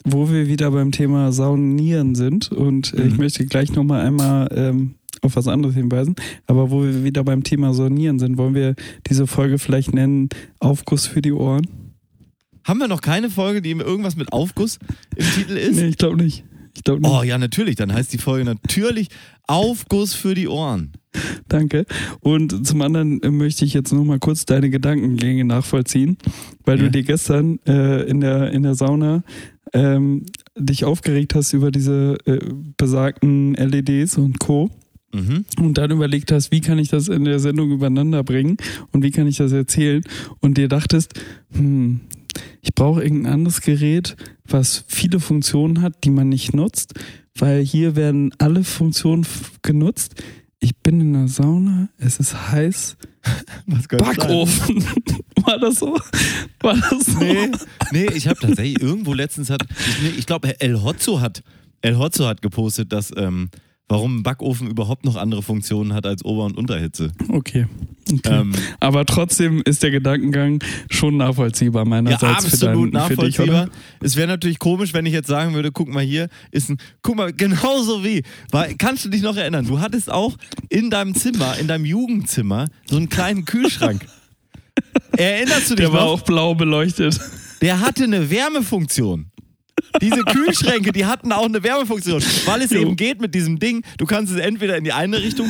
Wo 0.03 0.31
wir 0.31 0.47
wieder 0.47 0.71
beim 0.71 0.91
Thema 0.91 1.31
Saunieren 1.31 2.15
sind 2.15 2.51
und 2.51 2.91
äh, 2.95 3.03
ich 3.05 3.11
Mhm. 3.13 3.17
möchte 3.17 3.45
gleich 3.45 3.71
nochmal 3.73 4.01
einmal 4.01 4.47
ähm, 4.55 4.95
auf 5.21 5.35
was 5.35 5.47
anderes 5.47 5.75
hinweisen, 5.75 6.15
aber 6.47 6.71
wo 6.71 6.83
wir 6.83 7.03
wieder 7.03 7.23
beim 7.23 7.43
Thema 7.43 7.73
Saunieren 7.73 8.19
sind, 8.19 8.37
wollen 8.37 8.55
wir 8.55 8.75
diese 9.07 9.27
Folge 9.27 9.59
vielleicht 9.59 9.93
nennen 9.93 10.29
Aufguss 10.59 11.05
für 11.05 11.21
die 11.21 11.31
Ohren? 11.33 11.67
Haben 12.63 12.79
wir 12.79 12.87
noch 12.87 13.01
keine 13.01 13.29
Folge, 13.29 13.61
die 13.61 13.71
irgendwas 13.71 14.15
mit 14.15 14.31
Aufguss 14.33 14.77
im 15.15 15.25
Titel 15.25 15.53
ist? 15.57 15.75
Nee, 15.77 15.87
ich 15.87 15.97
glaube 15.97 16.17
nicht. 16.17 16.43
Ich 16.75 16.83
glaube 16.83 17.01
nicht. 17.01 17.11
Oh 17.11 17.23
ja, 17.23 17.37
natürlich. 17.37 17.75
Dann 17.75 17.91
heißt 17.93 18.13
die 18.13 18.17
Folge 18.17 18.45
natürlich 18.45 19.09
Aufguss 19.47 20.13
für 20.13 20.33
die 20.35 20.47
Ohren. 20.47 20.91
Danke. 21.49 21.85
Und 22.21 22.65
zum 22.65 22.81
anderen 22.81 23.21
äh, 23.23 23.29
möchte 23.31 23.65
ich 23.65 23.73
jetzt 23.73 23.91
nochmal 23.91 24.19
kurz 24.19 24.45
deine 24.45 24.69
Gedankengänge 24.69 25.43
nachvollziehen, 25.43 26.17
weil 26.63 26.77
Ja. 26.77 26.85
du 26.85 26.91
dir 26.91 27.03
gestern 27.03 27.59
äh, 27.67 28.03
in, 28.03 28.21
der, 28.21 28.51
in 28.51 28.63
der 28.63 28.75
Sauna 28.75 29.23
ähm, 29.73 30.25
dich 30.57 30.85
aufgeregt 30.85 31.35
hast 31.35 31.51
über 31.53 31.71
diese 31.71 32.17
äh, 32.25 32.39
besagten 32.77 33.53
LEDs 33.55 34.17
und 34.17 34.39
Co. 34.39 34.69
Mhm. 35.13 35.45
und 35.59 35.77
dann 35.77 35.91
überlegt 35.91 36.31
hast, 36.31 36.51
wie 36.51 36.61
kann 36.61 36.79
ich 36.79 36.89
das 36.89 37.07
in 37.07 37.25
der 37.25 37.39
Sendung 37.39 37.71
übereinander 37.71 38.23
bringen 38.23 38.57
und 38.91 39.03
wie 39.03 39.11
kann 39.11 39.27
ich 39.27 39.37
das 39.37 39.51
erzählen 39.51 40.03
und 40.39 40.57
dir 40.57 40.67
dachtest, 40.67 41.13
hm, 41.51 42.01
ich 42.61 42.73
brauche 42.75 43.03
irgendein 43.03 43.33
anderes 43.33 43.61
Gerät, 43.61 44.15
was 44.45 44.85
viele 44.87 45.19
Funktionen 45.19 45.81
hat, 45.81 46.03
die 46.03 46.09
man 46.09 46.29
nicht 46.29 46.53
nutzt, 46.53 46.93
weil 47.35 47.63
hier 47.63 47.95
werden 47.95 48.33
alle 48.37 48.63
Funktionen 48.63 49.25
genutzt. 49.61 50.15
Ich 50.59 50.77
bin 50.77 51.01
in 51.01 51.13
der 51.13 51.27
Sauna, 51.27 51.89
es 51.97 52.19
ist 52.19 52.51
heiß. 52.51 52.97
Backofen. 53.89 54.83
War 55.43 55.59
das 55.59 55.79
so? 55.79 55.97
War 56.59 56.75
das 56.75 57.05
so? 57.05 57.19
Nee, 57.19 57.51
nee, 57.91 58.07
ich 58.13 58.27
habe 58.27 58.39
tatsächlich 58.39 58.81
irgendwo 58.81 59.13
letztens 59.13 59.49
hat, 59.49 59.63
ich, 60.03 60.19
ich 60.19 60.25
glaube, 60.25 60.59
El 60.59 60.81
Hotzo 60.81 61.19
hat, 61.19 61.43
El 61.81 61.97
Hotzo 61.97 62.27
hat 62.27 62.41
gepostet, 62.41 62.91
dass, 62.93 63.11
ähm, 63.15 63.49
warum 63.91 64.19
ein 64.19 64.23
Backofen 64.23 64.69
überhaupt 64.69 65.03
noch 65.03 65.17
andere 65.17 65.43
Funktionen 65.43 65.93
hat 65.93 66.05
als 66.05 66.23
Ober- 66.23 66.45
und 66.45 66.57
Unterhitze. 66.57 67.11
Okay. 67.27 67.67
okay. 68.09 68.21
Ähm, 68.23 68.53
Aber 68.79 69.05
trotzdem 69.05 69.61
ist 69.65 69.83
der 69.83 69.91
Gedankengang 69.91 70.63
schon 70.89 71.17
nachvollziehbar 71.17 71.83
ja, 71.83 71.89
meinerseits 71.89 72.45
für, 72.45 72.53
absolut 72.53 72.95
dein, 72.95 73.07
für 73.07 73.15
dich, 73.17 73.37
nachvollziehbar. 73.37 73.63
oder? 73.63 73.71
es 73.99 74.15
wäre 74.15 74.29
natürlich 74.29 74.59
komisch, 74.59 74.93
wenn 74.93 75.05
ich 75.05 75.11
jetzt 75.11 75.27
sagen 75.27 75.53
würde, 75.55 75.73
guck 75.73 75.89
mal 75.89 76.03
hier, 76.03 76.29
ist 76.51 76.69
ein, 76.69 76.77
guck 77.01 77.17
mal, 77.17 77.33
genauso 77.37 78.01
wie, 78.05 78.23
weil, 78.49 78.75
kannst 78.75 79.03
du 79.03 79.09
dich 79.09 79.23
noch 79.23 79.35
erinnern, 79.35 79.67
du 79.67 79.81
hattest 79.81 80.09
auch 80.09 80.37
in 80.69 80.89
deinem 80.89 81.13
Zimmer, 81.13 81.57
in 81.59 81.67
deinem 81.67 81.83
Jugendzimmer, 81.83 82.69
so 82.85 82.95
einen 82.95 83.09
kleinen 83.09 83.43
Kühlschrank. 83.43 84.05
Erinnerst 85.17 85.69
du 85.69 85.75
dich 85.75 85.85
Der 85.85 85.91
war 85.91 86.05
noch? 86.05 86.11
auch 86.11 86.21
blau 86.21 86.55
beleuchtet. 86.55 87.19
Der 87.61 87.81
hatte 87.81 88.05
eine 88.05 88.29
Wärmefunktion. 88.31 89.30
Diese 90.01 90.23
Kühlschränke, 90.23 90.91
die 90.91 91.05
hatten 91.05 91.31
auch 91.31 91.45
eine 91.45 91.63
Wärmefunktion, 91.63 92.21
weil 92.45 92.61
es 92.61 92.71
Jo. 92.71 92.81
eben 92.81 92.95
geht 92.95 93.21
mit 93.21 93.33
diesem 93.35 93.59
Ding. 93.59 93.83
Du 93.97 94.05
kannst 94.05 94.33
es 94.33 94.39
entweder 94.39 94.77
in 94.77 94.83
die 94.83 94.93
eine 94.93 95.21
Richtung 95.21 95.49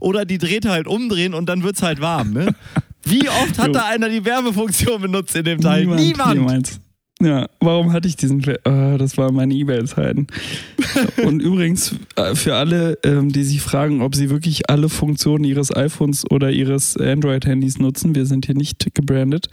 oder 0.00 0.24
die 0.24 0.38
dreht 0.38 0.66
halt 0.66 0.86
umdrehen 0.86 1.34
und 1.34 1.46
dann 1.46 1.62
wird 1.62 1.76
es 1.76 1.82
halt 1.82 2.00
warm. 2.00 2.32
Ne? 2.32 2.54
Wie 3.04 3.28
oft 3.28 3.58
hat 3.58 3.68
Jo. 3.68 3.72
da 3.72 3.84
einer 3.86 4.08
die 4.08 4.24
Wärmefunktion 4.24 5.00
benutzt 5.02 5.34
in 5.36 5.44
dem 5.44 5.60
Teil? 5.60 5.86
Niemand. 5.86 6.34
Niemand. 6.34 6.80
Ja, 7.24 7.46
warum 7.60 7.92
hatte 7.92 8.08
ich 8.08 8.16
diesen? 8.16 8.42
Fle- 8.42 8.58
Ah, 8.68 8.98
das 8.98 9.16
waren 9.16 9.34
meine 9.36 9.54
E-Mail-Zeiten. 9.54 10.26
Und 11.24 11.40
übrigens 11.40 11.94
äh, 12.16 12.34
für 12.34 12.56
alle, 12.56 12.98
ähm, 13.04 13.30
die 13.30 13.44
sich 13.44 13.60
fragen, 13.62 14.02
ob 14.02 14.16
sie 14.16 14.28
wirklich 14.28 14.68
alle 14.68 14.88
Funktionen 14.88 15.44
ihres 15.44 15.74
iPhones 15.74 16.28
oder 16.30 16.50
ihres 16.50 16.96
Android-Handys 16.96 17.78
nutzen, 17.78 18.14
wir 18.16 18.26
sind 18.26 18.46
hier 18.46 18.56
nicht 18.56 18.92
gebrandet. 18.94 19.46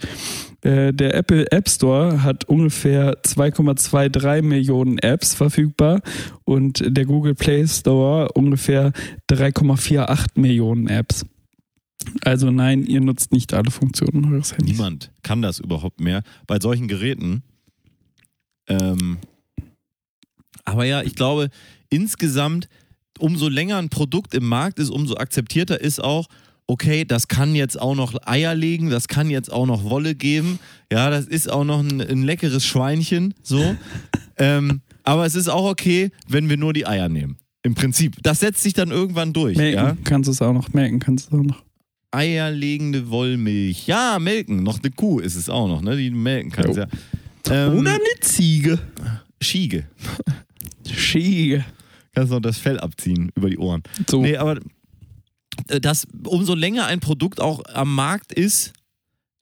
Äh, 0.62 0.92
der 0.92 1.14
Apple 1.14 1.50
App 1.52 1.68
Store 1.68 2.24
hat 2.24 2.44
ungefähr 2.44 3.22
2,23 3.22 4.42
Millionen 4.42 4.98
Apps 4.98 5.34
verfügbar 5.34 6.00
und 6.44 6.82
der 6.84 7.04
Google 7.06 7.34
Play 7.36 7.66
Store 7.68 8.30
ungefähr 8.34 8.92
3,48 9.30 10.26
Millionen 10.34 10.88
Apps. 10.88 11.24
Also 12.24 12.50
nein, 12.50 12.84
ihr 12.84 13.00
nutzt 13.00 13.30
nicht 13.32 13.52
alle 13.54 13.70
Funktionen 13.70 14.32
eures 14.32 14.52
Handys. 14.56 14.72
Niemand 14.78 15.12
kann 15.22 15.42
das 15.42 15.60
überhaupt 15.60 16.00
mehr 16.00 16.22
bei 16.46 16.58
solchen 16.60 16.88
Geräten. 16.88 17.42
Ähm, 18.68 19.18
aber 20.64 20.84
ja, 20.84 21.02
ich 21.02 21.14
glaube, 21.14 21.48
insgesamt, 21.88 22.68
umso 23.18 23.48
länger 23.48 23.78
ein 23.78 23.88
Produkt 23.88 24.34
im 24.34 24.46
Markt 24.46 24.78
ist, 24.78 24.90
umso 24.90 25.16
akzeptierter 25.16 25.80
ist 25.80 26.02
auch, 26.02 26.26
okay, 26.66 27.04
das 27.04 27.26
kann 27.26 27.54
jetzt 27.56 27.80
auch 27.80 27.96
noch 27.96 28.14
Eier 28.26 28.54
legen, 28.54 28.90
das 28.90 29.08
kann 29.08 29.28
jetzt 29.28 29.52
auch 29.52 29.66
noch 29.66 29.82
Wolle 29.84 30.14
geben, 30.14 30.60
ja, 30.92 31.10
das 31.10 31.26
ist 31.26 31.50
auch 31.50 31.64
noch 31.64 31.80
ein, 31.80 32.00
ein 32.00 32.22
leckeres 32.22 32.64
Schweinchen, 32.64 33.34
so. 33.42 33.74
ähm, 34.36 34.80
aber 35.02 35.26
es 35.26 35.34
ist 35.34 35.48
auch 35.48 35.68
okay, 35.68 36.10
wenn 36.28 36.48
wir 36.48 36.56
nur 36.56 36.72
die 36.72 36.86
Eier 36.86 37.08
nehmen. 37.08 37.38
Im 37.62 37.74
Prinzip. 37.74 38.16
Das 38.22 38.40
setzt 38.40 38.62
sich 38.62 38.72
dann 38.72 38.90
irgendwann 38.90 39.32
durch. 39.32 39.56
Melken 39.56 39.84
Ja? 39.84 39.96
kannst 40.04 40.28
du 40.28 40.32
es 40.32 40.40
auch 40.40 40.52
noch, 40.52 40.72
melken 40.72 40.98
kannst 41.00 41.30
du 41.30 41.36
es 41.36 41.40
auch 41.40 41.44
noch. 41.44 41.62
eierlegende 42.10 43.10
Wollmilch. 43.10 43.86
Ja, 43.86 44.18
melken. 44.18 44.62
Noch 44.62 44.78
eine 44.78 44.90
Kuh 44.92 45.18
ist 45.18 45.34
es 45.34 45.50
auch 45.50 45.68
noch, 45.68 45.82
ne? 45.82 45.96
Die 45.96 46.08
du 46.10 46.16
melken 46.16 46.50
kannst, 46.52 46.76
Jo. 46.76 46.82
ja. 46.84 46.88
Ähm, 47.50 47.78
Oder 47.78 47.92
eine 47.92 48.20
Ziege. 48.20 48.78
Schiege. 49.40 49.84
Schiege. 50.90 51.64
Kannst 52.14 52.32
noch 52.32 52.40
das 52.40 52.58
Fell 52.58 52.78
abziehen 52.78 53.30
über 53.34 53.48
die 53.50 53.58
Ohren. 53.58 53.82
So. 54.08 54.20
Nee, 54.22 54.36
aber 54.36 54.60
äh, 55.68 55.80
dass 55.80 56.06
umso 56.24 56.54
länger 56.54 56.86
ein 56.86 57.00
Produkt 57.00 57.40
auch 57.40 57.62
am 57.72 57.94
Markt 57.94 58.32
ist, 58.32 58.72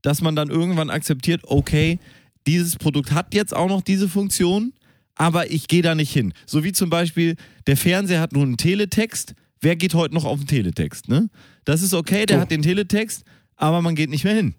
dass 0.03 0.21
man 0.21 0.37
dann 0.37 0.49
irgendwann 0.51 0.91
akzeptiert, 0.91 1.43
okay, 1.45 1.99
dieses 2.47 2.77
Produkt 2.77 3.13
hat 3.13 3.35
jetzt 3.35 3.55
auch 3.55 3.69
noch 3.69 3.83
diese 3.83 4.09
Funktion, 4.09 4.73
aber 5.17 5.51
ich 5.51 5.69
gehe 5.69 5.83
da 5.83 5.95
nicht 5.95 6.13
hin. 6.13 6.33
So 6.47 6.65
wie 6.65 6.73
zum 6.73 6.91
Beispiel, 6.91 7.37
der 7.67 7.77
Fernseher 7.77 8.21
hat 8.21 8.33
nun 8.33 8.43
einen 8.45 8.57
Teletext. 8.57 9.35
Wer 9.61 9.75
geht 9.77 9.95
heute 9.95 10.15
noch 10.15 10.25
auf 10.25 10.39
den 10.39 10.47
Teletext? 10.47 11.09
Ne? 11.09 11.29
Das 11.65 11.83
ist 11.83 11.95
okay, 11.95 12.27
der 12.27 12.37
So. 12.37 12.41
hat 12.43 12.51
den 12.51 12.63
Teletext, 12.63 13.25
aber 13.57 13.83
man 13.83 13.95
geht 13.97 14.09
nicht 14.11 14.25
mehr 14.25 14.35
hin. 14.35 14.55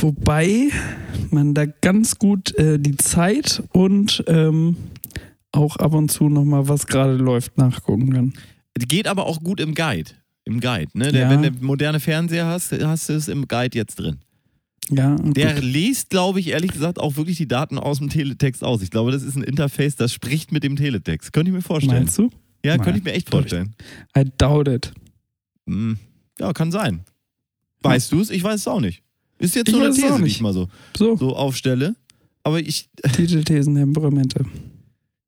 Wobei 0.00 0.68
man 1.30 1.54
da 1.54 1.66
ganz 1.66 2.18
gut 2.18 2.54
äh, 2.58 2.78
die 2.78 2.96
Zeit 2.96 3.62
und 3.72 4.24
ähm, 4.26 4.76
auch 5.52 5.76
ab 5.76 5.94
und 5.94 6.10
zu 6.10 6.28
nochmal, 6.28 6.68
was 6.68 6.86
gerade 6.86 7.14
läuft, 7.16 7.56
nachgucken 7.58 8.12
kann. 8.12 8.32
Geht 8.76 9.06
aber 9.06 9.26
auch 9.26 9.40
gut 9.42 9.60
im 9.60 9.74
Guide. 9.74 10.10
Im 10.44 10.60
Guide, 10.60 10.88
ne? 10.94 11.12
Der, 11.12 11.22
Ja. 11.22 11.30
Wenn 11.30 11.42
du 11.42 11.64
moderne 11.64 12.00
Fernseher 12.00 12.46
hast, 12.46 12.72
hast 12.72 13.08
du 13.08 13.12
es 13.14 13.28
im 13.28 13.46
Guide 13.48 13.76
jetzt 13.78 13.96
drin. 13.96 14.18
Ja, 14.90 15.14
Der 15.16 15.54
gut. 15.54 15.62
liest, 15.64 16.10
glaube 16.10 16.40
ich, 16.40 16.48
ehrlich 16.48 16.72
gesagt, 16.72 16.98
auch 16.98 17.16
wirklich 17.16 17.38
die 17.38 17.48
Daten 17.48 17.78
aus 17.78 17.98
dem 17.98 18.10
Teletext 18.10 18.62
aus. 18.62 18.82
Ich 18.82 18.90
glaube, 18.90 19.12
das 19.12 19.22
ist 19.22 19.36
ein 19.36 19.42
Interface, 19.42 19.96
das 19.96 20.12
spricht 20.12 20.52
mit 20.52 20.62
dem 20.64 20.76
Teletext. 20.76 21.32
Könnte 21.32 21.50
ich 21.50 21.54
mir 21.54 21.62
vorstellen. 21.62 22.02
meinst 22.02 22.18
du? 22.18 22.30
Ja, 22.64 22.76
Nein, 22.76 22.84
könnte 22.84 22.98
ich 22.98 23.04
mir 23.04 23.12
echt 23.12 23.30
vorstellen. 23.30 23.74
I 24.18 24.24
doubt 24.36 24.68
it. 24.68 24.92
Hm, 25.66 25.96
Ja, 26.38 26.52
kann 26.52 26.70
sein. 26.72 27.00
Weißt 27.82 28.10
du 28.12 28.20
es? 28.20 28.28
Ich 28.30 28.42
weiß 28.42 28.60
es 28.60 28.68
auch 28.68 28.80
nicht. 28.80 29.02
Ist 29.44 29.54
jetzt 29.54 29.68
Ich 29.68 29.74
so 29.74 29.80
eine 29.80 29.90
These, 29.94 30.06
die 30.16 30.22
nicht. 30.22 30.36
ich 30.36 30.40
mal 30.40 30.52
so, 30.52 30.68
So, 30.96 31.16
so 31.16 31.36
aufstelle. 31.36 31.94
Aber 32.42 32.60
ich, 32.60 32.88
Titelthesen, 33.14 33.74
Temperamente. 33.76 34.44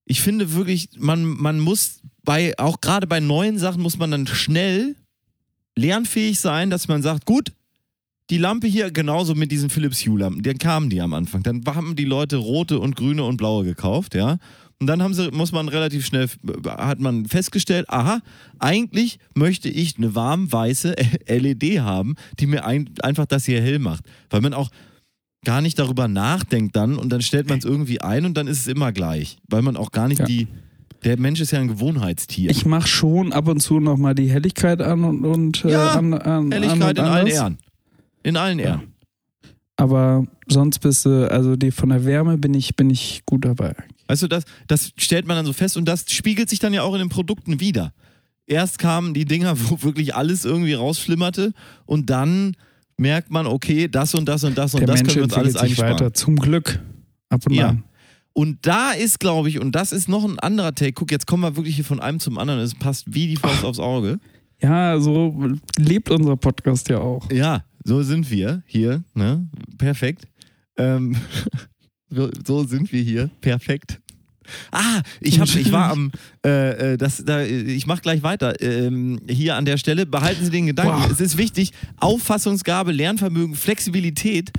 ich 0.04 0.20
finde 0.20 0.52
wirklich, 0.54 0.90
man, 0.98 1.24
man 1.24 1.60
muss 1.60 2.00
bei, 2.24 2.58
auch 2.58 2.80
gerade 2.80 3.06
bei 3.06 3.20
neuen 3.20 3.58
Sachen 3.58 3.82
muss 3.82 3.98
man 3.98 4.10
dann 4.10 4.26
schnell 4.26 4.96
lernfähig 5.76 6.40
sein, 6.40 6.70
dass 6.70 6.88
man 6.88 7.02
sagt, 7.02 7.26
gut, 7.26 7.52
die 8.30 8.38
Lampe 8.38 8.66
hier, 8.66 8.90
genauso 8.90 9.34
mit 9.36 9.52
diesen 9.52 9.70
Philips 9.70 10.04
Hue-Lampen, 10.04 10.42
dann 10.42 10.58
kamen 10.58 10.90
die 10.90 11.00
am 11.00 11.14
Anfang. 11.14 11.42
Dann 11.44 11.62
haben 11.66 11.94
die 11.94 12.04
Leute 12.04 12.36
rote 12.36 12.80
und 12.80 12.96
grüne 12.96 13.22
und 13.22 13.36
blaue 13.36 13.64
gekauft, 13.64 14.14
ja. 14.14 14.38
Und 14.78 14.88
dann 14.88 15.02
haben 15.02 15.14
sie, 15.14 15.30
muss 15.30 15.52
man 15.52 15.68
relativ 15.68 16.04
schnell, 16.04 16.28
hat 16.66 17.00
man 17.00 17.24
festgestellt, 17.24 17.88
aha, 17.88 18.20
eigentlich 18.58 19.18
möchte 19.34 19.70
ich 19.70 19.96
eine 19.96 20.14
warm 20.14 20.52
weiße 20.52 20.94
LED 21.28 21.80
haben, 21.80 22.14
die 22.38 22.46
mir 22.46 22.64
ein, 22.66 22.90
einfach 23.02 23.24
das 23.26 23.46
hier 23.46 23.60
hell 23.62 23.78
macht. 23.78 24.04
Weil 24.28 24.42
man 24.42 24.52
auch 24.52 24.70
gar 25.44 25.62
nicht 25.62 25.78
darüber 25.78 26.08
nachdenkt 26.08 26.76
dann 26.76 26.96
und 26.96 27.10
dann 27.10 27.22
stellt 27.22 27.48
man 27.48 27.58
es 27.58 27.64
irgendwie 27.64 28.00
ein 28.02 28.26
und 28.26 28.36
dann 28.36 28.48
ist 28.48 28.60
es 28.60 28.66
immer 28.66 28.92
gleich. 28.92 29.38
Weil 29.48 29.62
man 29.62 29.76
auch 29.76 29.92
gar 29.92 30.08
nicht 30.08 30.18
Ja. 30.18 30.24
die, 30.26 30.48
der 31.04 31.18
Mensch 31.18 31.40
ist 31.40 31.52
ja 31.52 31.60
ein 31.60 31.68
Gewohnheitstier. 31.68 32.50
Ich 32.50 32.66
mache 32.66 32.88
schon 32.88 33.32
ab 33.32 33.48
und 33.48 33.60
zu 33.60 33.80
nochmal 33.80 34.14
die 34.14 34.28
Helligkeit 34.28 34.82
an 34.82 35.04
und, 35.04 35.24
und 35.24 35.64
äh, 35.64 35.70
Ja, 35.70 35.92
an, 35.92 36.12
an, 36.12 36.52
Ehrlichkeit 36.52 36.98
an 36.98 37.06
in 37.06 37.12
allen. 37.12 37.26
Ehren. 37.28 37.58
In 38.24 38.36
allen 38.36 38.58
Ehren. 38.58 38.82
Aber 39.76 40.26
sonst 40.48 40.80
bist 40.80 41.06
du, 41.06 41.30
also 41.30 41.54
die 41.56 41.70
von 41.70 41.90
der 41.90 42.04
Wärme 42.04 42.36
bin 42.38 42.52
ich, 42.54 42.76
bin 42.76 42.90
ich 42.90 43.22
gut 43.24 43.44
dabei. 43.44 43.74
Weißt 44.08 44.22
du, 44.22 44.28
das, 44.28 44.44
das 44.66 44.92
stellt 44.96 45.26
man 45.26 45.36
dann 45.36 45.46
so 45.46 45.52
fest 45.52 45.76
und 45.76 45.86
das 45.86 46.04
spiegelt 46.10 46.48
sich 46.48 46.58
dann 46.58 46.72
ja 46.72 46.82
auch 46.82 46.92
in 46.94 47.00
den 47.00 47.08
Produkten 47.08 47.60
wieder. 47.60 47.92
Erst 48.46 48.78
kamen 48.78 49.14
die 49.14 49.24
Dinger, 49.24 49.54
wo 49.70 49.82
wirklich 49.82 50.14
alles 50.14 50.44
irgendwie 50.44 50.74
rausflimmerte 50.74 51.52
und 51.84 52.10
dann 52.10 52.56
merkt 52.96 53.30
man, 53.30 53.46
okay, 53.46 53.88
das 53.88 54.14
und 54.14 54.26
das 54.26 54.44
und 54.44 54.56
das 54.56 54.74
und 54.74 54.80
der 54.80 54.86
das 54.88 55.00
Mensch 55.00 55.08
können 55.14 55.16
wir 55.16 55.24
uns 55.24 55.34
alles 55.34 55.56
einsparen. 55.56 55.92
weiter. 55.94 56.14
Zum 56.14 56.36
Glück. 56.36 56.80
Ab 57.28 57.42
und 57.46 57.54
Ja. 57.54 57.68
an. 57.70 57.84
Und 58.32 58.66
da 58.66 58.92
ist, 58.92 59.18
glaube 59.18 59.48
ich, 59.48 59.60
und 59.60 59.72
das 59.72 59.92
ist 59.92 60.08
noch 60.08 60.22
ein 60.24 60.38
anderer 60.38 60.74
Take. 60.74 60.92
Guck, 60.92 61.10
jetzt 61.10 61.26
kommen 61.26 61.42
wir 61.42 61.56
wirklich 61.56 61.74
hier 61.76 61.84
von 61.86 62.00
einem 62.00 62.20
zum 62.20 62.36
anderen. 62.38 62.60
Es 62.60 62.74
passt 62.74 63.12
wie 63.14 63.26
die 63.28 63.36
Faust 63.36 63.64
aufs 63.64 63.78
Auge. 63.78 64.18
Ja, 64.62 65.00
so 65.00 65.34
lebt 65.78 66.10
unser 66.10 66.36
Podcast 66.36 66.88
ja 66.90 66.98
auch. 66.98 67.30
Ja, 67.32 67.64
so 67.84 68.02
sind 68.02 68.30
wir 68.30 68.62
hier. 68.66 69.02
Ne? 69.14 69.48
Perfekt. 69.78 70.28
Ähm, 70.76 71.16
so- 72.10 72.64
sind 72.64 72.92
wir 72.92 73.02
hier. 73.02 73.30
Perfekt. 73.40 74.00
Ah, 74.70 75.02
ich, 75.20 75.40
hab, 75.40 75.48
ich 75.48 75.72
war 75.72 75.90
am, 75.90 76.12
äh, 76.44 76.92
äh, 76.92 76.96
das, 76.96 77.24
da, 77.24 77.42
ich 77.42 77.86
mach 77.86 78.00
gleich 78.00 78.22
weiter. 78.22 78.60
Ähm, 78.62 79.20
hier 79.28 79.56
an 79.56 79.64
der 79.64 79.76
Stelle 79.76 80.06
behalten 80.06 80.44
Sie 80.44 80.50
den 80.52 80.66
Gedanken. 80.66 81.02
Wow. 81.02 81.10
Es 81.10 81.20
ist 81.20 81.36
wichtig. 81.36 81.72
Auffassungsgabe, 81.98 82.92
Lernvermögen, 82.92 83.56
Flexibilität 83.56 84.52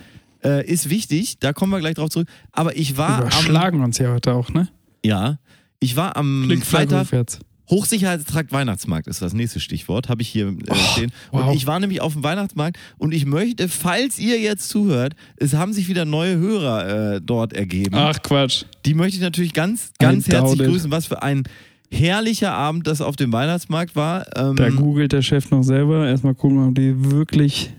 äh, 0.43 0.66
ist 0.70 0.89
wichtig. 0.89 1.39
Da 1.39 1.54
kommen 1.54 1.72
wir 1.72 1.80
gleich 1.80 1.95
drauf 1.95 2.10
zurück. 2.10 2.28
Aber 2.52 2.76
ich 2.76 2.98
war 2.98 3.20
am, 3.20 3.22
Überschlagen 3.22 3.82
uns 3.82 3.98
ja 3.98 4.12
heute 4.12 4.34
auch, 4.34 4.50
ne? 4.50 4.68
ja, 5.06 5.39
ich 5.80 5.95
war 5.95 6.18
am 6.18 6.52
Freitag 6.64 7.04
rückwärts. 7.04 7.39
Hochsicherheitstrakt 7.70 8.51
Weihnachtsmarkt 8.51 9.07
ist 9.07 9.22
das 9.22 9.34
nächste 9.34 9.59
Stichwort, 9.59 10.07
habe 10.09 10.22
ich 10.22 10.30
hier 10.30 10.47
äh, 10.68 10.76
stehen. 10.93 11.11
wow. 11.32 11.47
Und 11.47 11.55
ich 11.55 11.68
war 11.68 11.80
nämlich 11.80 12.01
auf 12.01 12.13
dem 12.13 12.24
Weihnachtsmarkt 12.24 12.78
und 12.97 13.13
ich 13.13 13.26
möchte, 13.26 13.68
falls 13.68 14.20
ihr 14.20 14.39
jetzt 14.39 14.70
zuhört, 14.70 15.15
es 15.36 15.53
haben 15.53 15.74
sich 15.74 15.88
wieder 15.89 16.05
neue 16.05 16.38
Hörer 16.38 17.15
äh, 17.15 17.22
dort 17.22 17.53
ergeben. 17.53 17.95
Ach 17.95 18.22
Quatsch. 18.22 18.63
Die 18.86 18.93
möchte 18.93 19.18
ich 19.18 19.22
natürlich 19.22 19.53
ganz, 19.53 19.91
ganz 19.99 20.28
I 20.28 20.32
herzlich 20.32 20.59
grüßen. 20.68 20.91
Was 20.91 21.07
für 21.07 21.22
ein 21.24 21.43
herrlicher 21.91 22.53
Abend 22.53 22.88
das 22.88 23.01
auf 23.01 23.15
dem 23.15 23.32
Weihnachtsmarkt 23.32 23.95
war. 23.95 24.26
Ähm, 24.38 24.55
Da 24.55 24.70
googelt 24.70 25.11
der 25.11 25.22
Chef 25.22 25.49
noch 25.51 25.63
selber. 25.63 26.07
Erstmal 26.07 26.36
gucken, 26.36 26.68
ob 26.70 26.76
die 26.76 27.11
wirklich. 27.11 27.72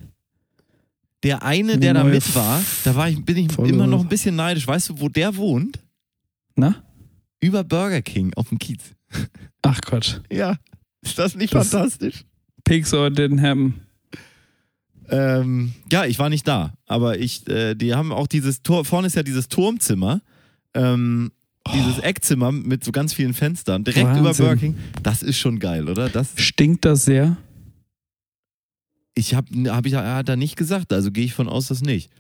der 1.23 1.43
eine, 1.43 1.79
der 1.79 1.95
da 1.95 2.05
mit 2.05 2.35
war, 2.35 2.63
da 2.85 2.95
war 2.95 3.09
ich, 3.09 3.25
bin 3.25 3.37
ich 3.37 3.59
immer 3.59 3.87
noch 3.87 4.01
ein 4.01 4.09
bisschen 4.09 4.37
neidisch. 4.37 4.67
Weißt 4.67 4.91
du, 4.91 5.01
wo 5.01 5.09
der 5.09 5.37
wohnt? 5.37 5.79
Na? 6.57 6.77
Über 7.41 7.65
Burger 7.65 8.03
King 8.03 8.33
auf 8.35 8.49
dem 8.49 8.59
Kiez. 8.59 8.81
Ach 9.63 9.81
Quatsch. 9.81 10.17
Ja. 10.31 10.57
Ist 11.03 11.19
das 11.19 11.35
nicht 11.35 11.55
Das- 11.55 11.71
fantastisch? 11.71 12.25
Or 12.93 13.07
didn't 13.09 13.41
happen. 13.41 13.81
Ähm, 15.11 15.73
ja, 15.91 16.05
ich 16.05 16.19
war 16.19 16.29
nicht 16.29 16.47
da, 16.47 16.75
aber 16.87 17.19
ich, 17.19 17.49
äh, 17.49 17.75
die 17.75 17.95
haben 17.95 18.13
auch 18.13 18.27
dieses 18.27 18.63
Tor, 18.63 18.85
vorne 18.85 19.07
ist 19.07 19.17
ja 19.17 19.23
dieses 19.23 19.49
Turmzimmer, 19.49 20.21
ähm, 20.75 21.33
dieses 21.73 21.99
Eckzimmer 22.01 22.53
mit 22.53 22.85
so 22.85 22.93
ganz 22.93 23.15
vielen 23.15 23.33
Fenstern, 23.33 23.85
direkt 23.85 24.07
Wahnsinn. 24.07 24.23
über 24.23 24.35
Burger 24.35 24.57
King. 24.57 24.75
Das 25.03 25.23
ist 25.23 25.39
schon 25.39 25.59
geil, 25.61 25.89
oder? 25.89 26.11
Das, 26.11 26.33
Stinkt 26.37 26.85
das 26.85 27.07
sehr? 27.07 27.39
ich 29.15 29.35
habe 29.35 29.49
hab 29.73 29.87
ich, 29.87 29.95
er 29.95 30.15
hat 30.17 30.29
er 30.29 30.37
nicht 30.37 30.57
gesagt, 30.57 30.93
also 30.93 31.11
gehe 31.11 31.25
ich 31.25 31.33
von 31.35 31.49
aus, 31.49 31.69
dass 31.69 31.81
nicht. 31.81 32.11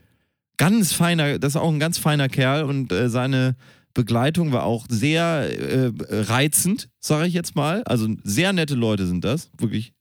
Ganz 0.56 0.92
feiner, 0.92 1.38
das 1.38 1.52
ist 1.52 1.56
auch 1.60 1.70
ein 1.70 1.78
ganz 1.78 1.98
feiner 1.98 2.28
Kerl 2.28 2.64
und 2.64 2.90
äh, 2.90 3.08
seine 3.10 3.54
Begleitung 3.98 4.52
war 4.52 4.62
auch 4.62 4.86
sehr 4.88 5.50
äh, 5.58 5.90
reizend, 6.08 6.88
sage 7.00 7.26
ich 7.26 7.34
jetzt 7.34 7.56
mal. 7.56 7.82
Also 7.82 8.06
sehr 8.22 8.52
nette 8.52 8.76
Leute 8.76 9.08
sind 9.08 9.24
das, 9.24 9.50
wirklich. 9.58 9.92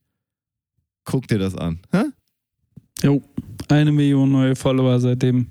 Guck 1.03 1.27
dir 1.27 1.39
das 1.39 1.55
an. 1.55 1.79
Hä? 1.91 2.03
Jo. 3.01 3.23
Eine 3.69 3.91
Million 3.91 4.31
neue 4.31 4.55
Follower 4.55 4.99
seitdem. 4.99 5.47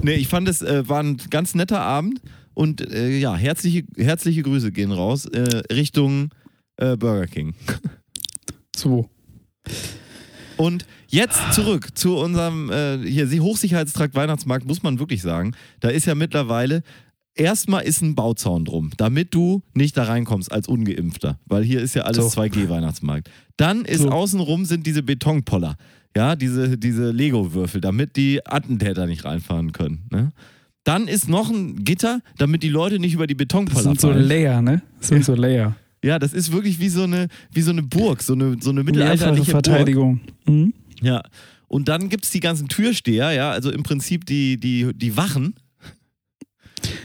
Nee, 0.00 0.14
ich 0.14 0.28
fand 0.28 0.48
es 0.48 0.62
äh, 0.62 0.88
war 0.88 1.02
ein 1.02 1.18
ganz 1.28 1.54
netter 1.54 1.82
Abend 1.82 2.22
und 2.54 2.80
äh, 2.80 3.18
ja, 3.18 3.36
herzliche, 3.36 3.84
herzliche 3.98 4.42
Grüße 4.42 4.72
gehen 4.72 4.90
raus 4.90 5.26
äh, 5.26 5.62
Richtung 5.70 6.30
äh, 6.78 6.96
Burger 6.96 7.26
King. 7.26 7.54
So. 8.74 9.08
Und 10.58 10.84
jetzt 11.08 11.54
zurück 11.54 11.96
zu 11.96 12.18
unserem 12.18 12.70
äh, 12.70 12.98
hier 12.98 13.26
Hochsicherheitstrakt 13.42 14.14
Weihnachtsmarkt, 14.14 14.66
muss 14.66 14.82
man 14.82 14.98
wirklich 14.98 15.22
sagen. 15.22 15.54
Da 15.80 15.88
ist 15.88 16.04
ja 16.04 16.14
mittlerweile, 16.14 16.82
erstmal 17.36 17.84
ist 17.84 18.02
ein 18.02 18.14
Bauzaun 18.14 18.64
drum, 18.64 18.90
damit 18.96 19.34
du 19.34 19.62
nicht 19.74 19.96
da 19.96 20.04
reinkommst 20.04 20.50
als 20.50 20.66
Ungeimpfter, 20.68 21.38
weil 21.46 21.62
hier 21.62 21.80
ist 21.80 21.94
ja 21.94 22.02
alles 22.02 22.32
So. 22.32 22.40
2G-Weihnachtsmarkt. 22.40 23.30
Dann 23.56 23.84
ist 23.84 24.02
So. 24.02 24.10
außenrum 24.10 24.64
sind 24.64 24.86
diese 24.86 25.02
Betonpoller, 25.02 25.76
ja, 26.16 26.34
diese, 26.34 26.76
diese 26.78 27.10
Lego-Würfel, 27.10 27.80
damit 27.80 28.16
die 28.16 28.44
Attentäter 28.44 29.06
nicht 29.06 29.24
reinfahren 29.24 29.72
können. 29.72 30.06
Ne? 30.10 30.32
Dann 30.84 31.08
ist 31.08 31.28
noch 31.28 31.50
ein 31.50 31.84
Gitter, 31.84 32.20
damit 32.38 32.62
die 32.62 32.68
Leute 32.68 32.98
nicht 32.98 33.14
über 33.14 33.26
die 33.26 33.34
Das 33.34 33.44
Betonpoller 33.44 33.82
sind 33.82 34.00
so 34.00 34.08
fallen. 34.08 34.26
Layer, 34.26 34.62
ne? 34.62 34.82
Das 34.98 35.08
sind 35.08 35.24
so 35.24 35.34
Layer. 35.34 35.76
Ja, 36.04 36.18
das 36.18 36.32
ist 36.32 36.52
wirklich 36.52 36.78
wie 36.78 36.88
so 36.88 37.02
eine, 37.02 37.28
wie 37.52 37.62
so 37.62 37.70
eine 37.72 37.82
Burg, 37.82 38.22
so 38.22 38.34
eine, 38.34 38.56
so 38.60 38.70
eine 38.70 38.84
mittelalterliche. 38.84 39.50
Verteidigung. 39.50 40.20
Mhm. 40.46 40.72
Ja. 41.02 41.22
Und 41.68 41.88
dann 41.88 42.08
gibt 42.08 42.24
es 42.24 42.30
die 42.30 42.38
ganzen 42.40 42.68
Türsteher, 42.68 43.32
ja, 43.32 43.50
also 43.50 43.72
im 43.72 43.82
Prinzip 43.82 44.24
die, 44.24 44.58
die, 44.58 44.92
die 44.94 45.16
Wachen. 45.16 45.54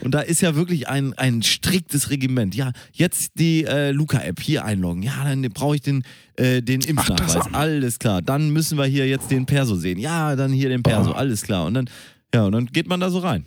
Und 0.02 0.12
da 0.12 0.20
ist 0.20 0.40
ja 0.40 0.54
wirklich 0.54 0.88
ein, 0.88 1.12
ein 1.14 1.42
striktes 1.42 2.10
Regiment. 2.10 2.54
Ja, 2.54 2.72
jetzt 2.92 3.32
die 3.36 3.64
äh, 3.64 3.90
Luca-App 3.90 4.40
hier 4.40 4.64
einloggen. 4.64 5.02
Ja, 5.02 5.24
dann 5.24 5.42
brauche 5.42 5.76
ich 5.76 5.82
den, 5.82 6.04
äh, 6.36 6.62
den 6.62 6.80
Impfnachweis. 6.80 7.52
Alles 7.52 7.98
klar. 7.98 8.22
Dann 8.22 8.50
müssen 8.50 8.78
wir 8.78 8.86
hier 8.86 9.06
jetzt 9.06 9.30
den 9.30 9.46
Perso 9.46 9.76
sehen. 9.76 9.98
Ja, 9.98 10.36
dann 10.36 10.52
hier 10.52 10.68
den 10.68 10.82
Perso. 10.82 11.10
Oh. 11.10 11.14
Alles 11.14 11.42
klar. 11.42 11.66
Und 11.66 11.74
dann, 11.74 11.90
ja, 12.34 12.44
und 12.44 12.52
dann 12.52 12.66
geht 12.66 12.88
man 12.88 13.00
da 13.00 13.10
so 13.10 13.18
rein. 13.18 13.44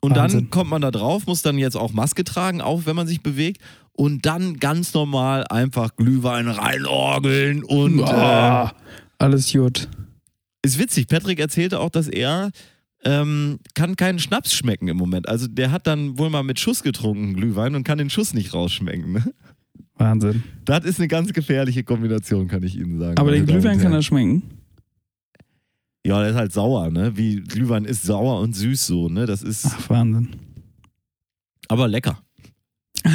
Und 0.00 0.10
dann 0.10 0.24
Wahnsinn. 0.24 0.50
kommt 0.50 0.68
man 0.68 0.82
da 0.82 0.90
drauf, 0.90 1.26
muss 1.26 1.40
dann 1.40 1.56
jetzt 1.56 1.76
auch 1.76 1.92
Maske 1.94 2.24
tragen, 2.24 2.60
auch 2.60 2.82
wenn 2.84 2.94
man 2.94 3.06
sich 3.06 3.22
bewegt. 3.22 3.62
Und 3.92 4.26
dann 4.26 4.58
ganz 4.58 4.92
normal 4.92 5.46
einfach 5.48 5.96
Glühwein 5.96 6.48
reinorgeln 6.48 7.64
und 7.64 8.00
äh, 8.00 8.02
Boah, 8.02 8.74
alles 9.18 9.50
gut. 9.52 9.88
ist 10.62 10.78
witzig. 10.78 11.06
Patrick 11.06 11.38
erzählte 11.38 11.80
auch, 11.80 11.90
dass 11.90 12.08
er 12.08 12.50
ähm, 13.04 13.58
kann 13.74 13.96
keinen 13.96 14.18
Schnaps 14.18 14.54
schmecken 14.54 14.88
im 14.88 14.96
Moment. 14.96 15.28
Also 15.28 15.46
der 15.46 15.70
hat 15.70 15.86
dann 15.86 16.18
wohl 16.18 16.30
mal 16.30 16.42
mit 16.42 16.58
Schuss 16.60 16.82
getrunken, 16.82 17.34
Glühwein, 17.34 17.74
und 17.74 17.84
kann 17.84 17.98
den 17.98 18.10
Schuss 18.10 18.34
nicht 18.34 18.54
rausschmecken. 18.54 19.12
Ne? 19.12 19.34
Wahnsinn. 19.96 20.42
Das 20.64 20.84
ist 20.84 20.98
eine 20.98 21.08
ganz 21.08 21.32
gefährliche 21.32 21.84
Kombination, 21.84 22.48
kann 22.48 22.62
ich 22.62 22.76
Ihnen 22.76 22.98
sagen. 22.98 23.16
Aber 23.18 23.30
den 23.30 23.46
Glühwein 23.46 23.78
kann 23.80 23.92
er 23.92 24.02
schmecken. 24.02 24.42
Ja, 26.06 26.20
der 26.20 26.30
ist 26.30 26.36
halt 26.36 26.52
sauer, 26.52 26.90
ne? 26.90 27.16
Wie 27.16 27.36
Glühwein 27.40 27.84
ist 27.86 28.02
sauer 28.02 28.40
und 28.40 28.54
süß 28.54 28.86
so, 28.86 29.08
ne? 29.08 29.24
Das 29.24 29.42
ist 29.42 29.64
Ach, 29.66 29.88
Wahnsinn. 29.88 30.36
aber 31.68 31.88
lecker. 31.88 32.18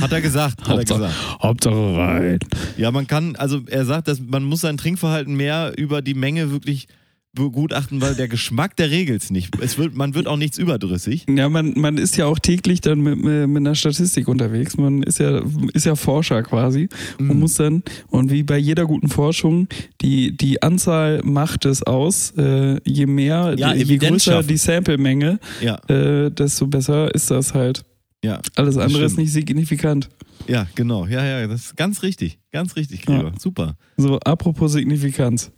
Hat 0.02 0.12
er 0.12 0.22
gesagt, 0.22 0.62
hat 0.62 0.68
er 0.70 0.76
Hauptsache- 0.78 0.98
gesagt. 1.00 1.44
Hauptsache 1.44 1.98
rein. 1.98 2.40
Ja, 2.78 2.92
man 2.92 3.06
kann, 3.08 3.36
also 3.36 3.62
er 3.68 3.86
sagt, 3.86 4.08
dass 4.08 4.20
man 4.20 4.44
muss 4.44 4.62
sein 4.62 4.78
Trinkverhalten 4.78 5.36
mehr 5.36 5.74
über 5.78 6.02
die 6.02 6.14
Menge 6.14 6.52
wirklich 6.52 6.88
begutachten, 7.34 8.02
weil 8.02 8.16
der 8.16 8.28
Geschmack, 8.28 8.76
der 8.76 8.90
regelt's 8.90 9.30
nicht. 9.30 9.54
Es 9.62 9.78
wird, 9.78 9.96
man 9.96 10.16
wird 10.16 10.28
auch 10.28 10.36
nichts 10.38 10.58
überdrüssig. 10.58 11.26
Ja, 11.30 11.48
man, 11.48 11.74
man 11.78 11.98
ist 11.98 12.18
ja 12.18 12.26
auch 12.26 12.40
täglich 12.40 12.82
dann 12.82 13.02
mit, 13.02 13.18
mit, 13.24 13.48
mit 13.48 13.58
einer 13.58 13.76
Statistik 13.76 14.28
unterwegs. 14.28 14.78
Man 14.78 15.04
ist 15.04 15.20
ja, 15.20 15.42
ist 15.74 15.86
ja 15.86 15.96
Forscher 15.96 16.42
quasi 16.44 16.90
und 17.20 17.28
Mhm. 17.28 17.40
muss 17.40 17.54
dann, 17.56 17.84
und 18.08 18.32
wie 18.32 18.44
bei 18.44 18.58
jeder 18.58 18.86
guten 18.86 19.10
Forschung, 19.10 19.68
die, 20.02 20.36
die 20.36 20.62
Anzahl 20.64 21.22
macht 21.24 21.66
es 21.66 21.84
aus. 21.84 22.32
Äh, 22.38 22.80
je 22.84 23.06
mehr, 23.06 23.56
Ja, 23.58 23.74
die, 23.74 23.84
je 23.84 23.98
größer 23.98 24.42
die 24.44 24.58
Sample-Menge, 24.58 25.40
Ja, 25.62 25.76
äh, 25.88 26.32
desto 26.32 26.68
besser 26.68 27.14
ist 27.14 27.30
das 27.32 27.54
halt. 27.54 27.84
ja, 28.24 28.40
Alles 28.56 28.78
andere 28.78 29.04
ist 29.06 29.18
nicht 29.18 29.32
signifikant. 29.32 30.10
ja, 30.48 30.68
genau. 30.76 31.06
Ja, 31.06 31.24
ja, 31.26 31.48
das 31.48 31.62
ist 31.66 31.78
ganz 31.78 32.02
richtig. 32.02 32.40
Ganz 32.52 32.76
richtig, 32.76 33.04
Gregor. 33.04 33.32
Super. 33.40 33.76
So, 33.98 34.18
apropos 34.22 34.72
Signifikanz. 34.74 35.52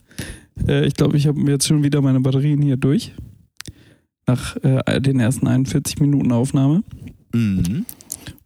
Äh, 0.68 0.86
ich 0.86 0.96
glaube, 0.96 1.18
ich 1.18 1.28
habe 1.28 1.40
jetzt 1.50 1.68
schon 1.68 1.84
wieder 1.84 2.02
meine 2.02 2.20
Batterien 2.20 2.62
hier 2.62 2.78
durch. 2.78 3.14
Nach 4.28 4.56
äh, 4.64 5.02
den 5.02 5.20
ersten 5.20 5.48
41 5.48 6.00
Minuten 6.00 6.32
Aufnahme. 6.32 6.84
Mhm. 7.34 7.86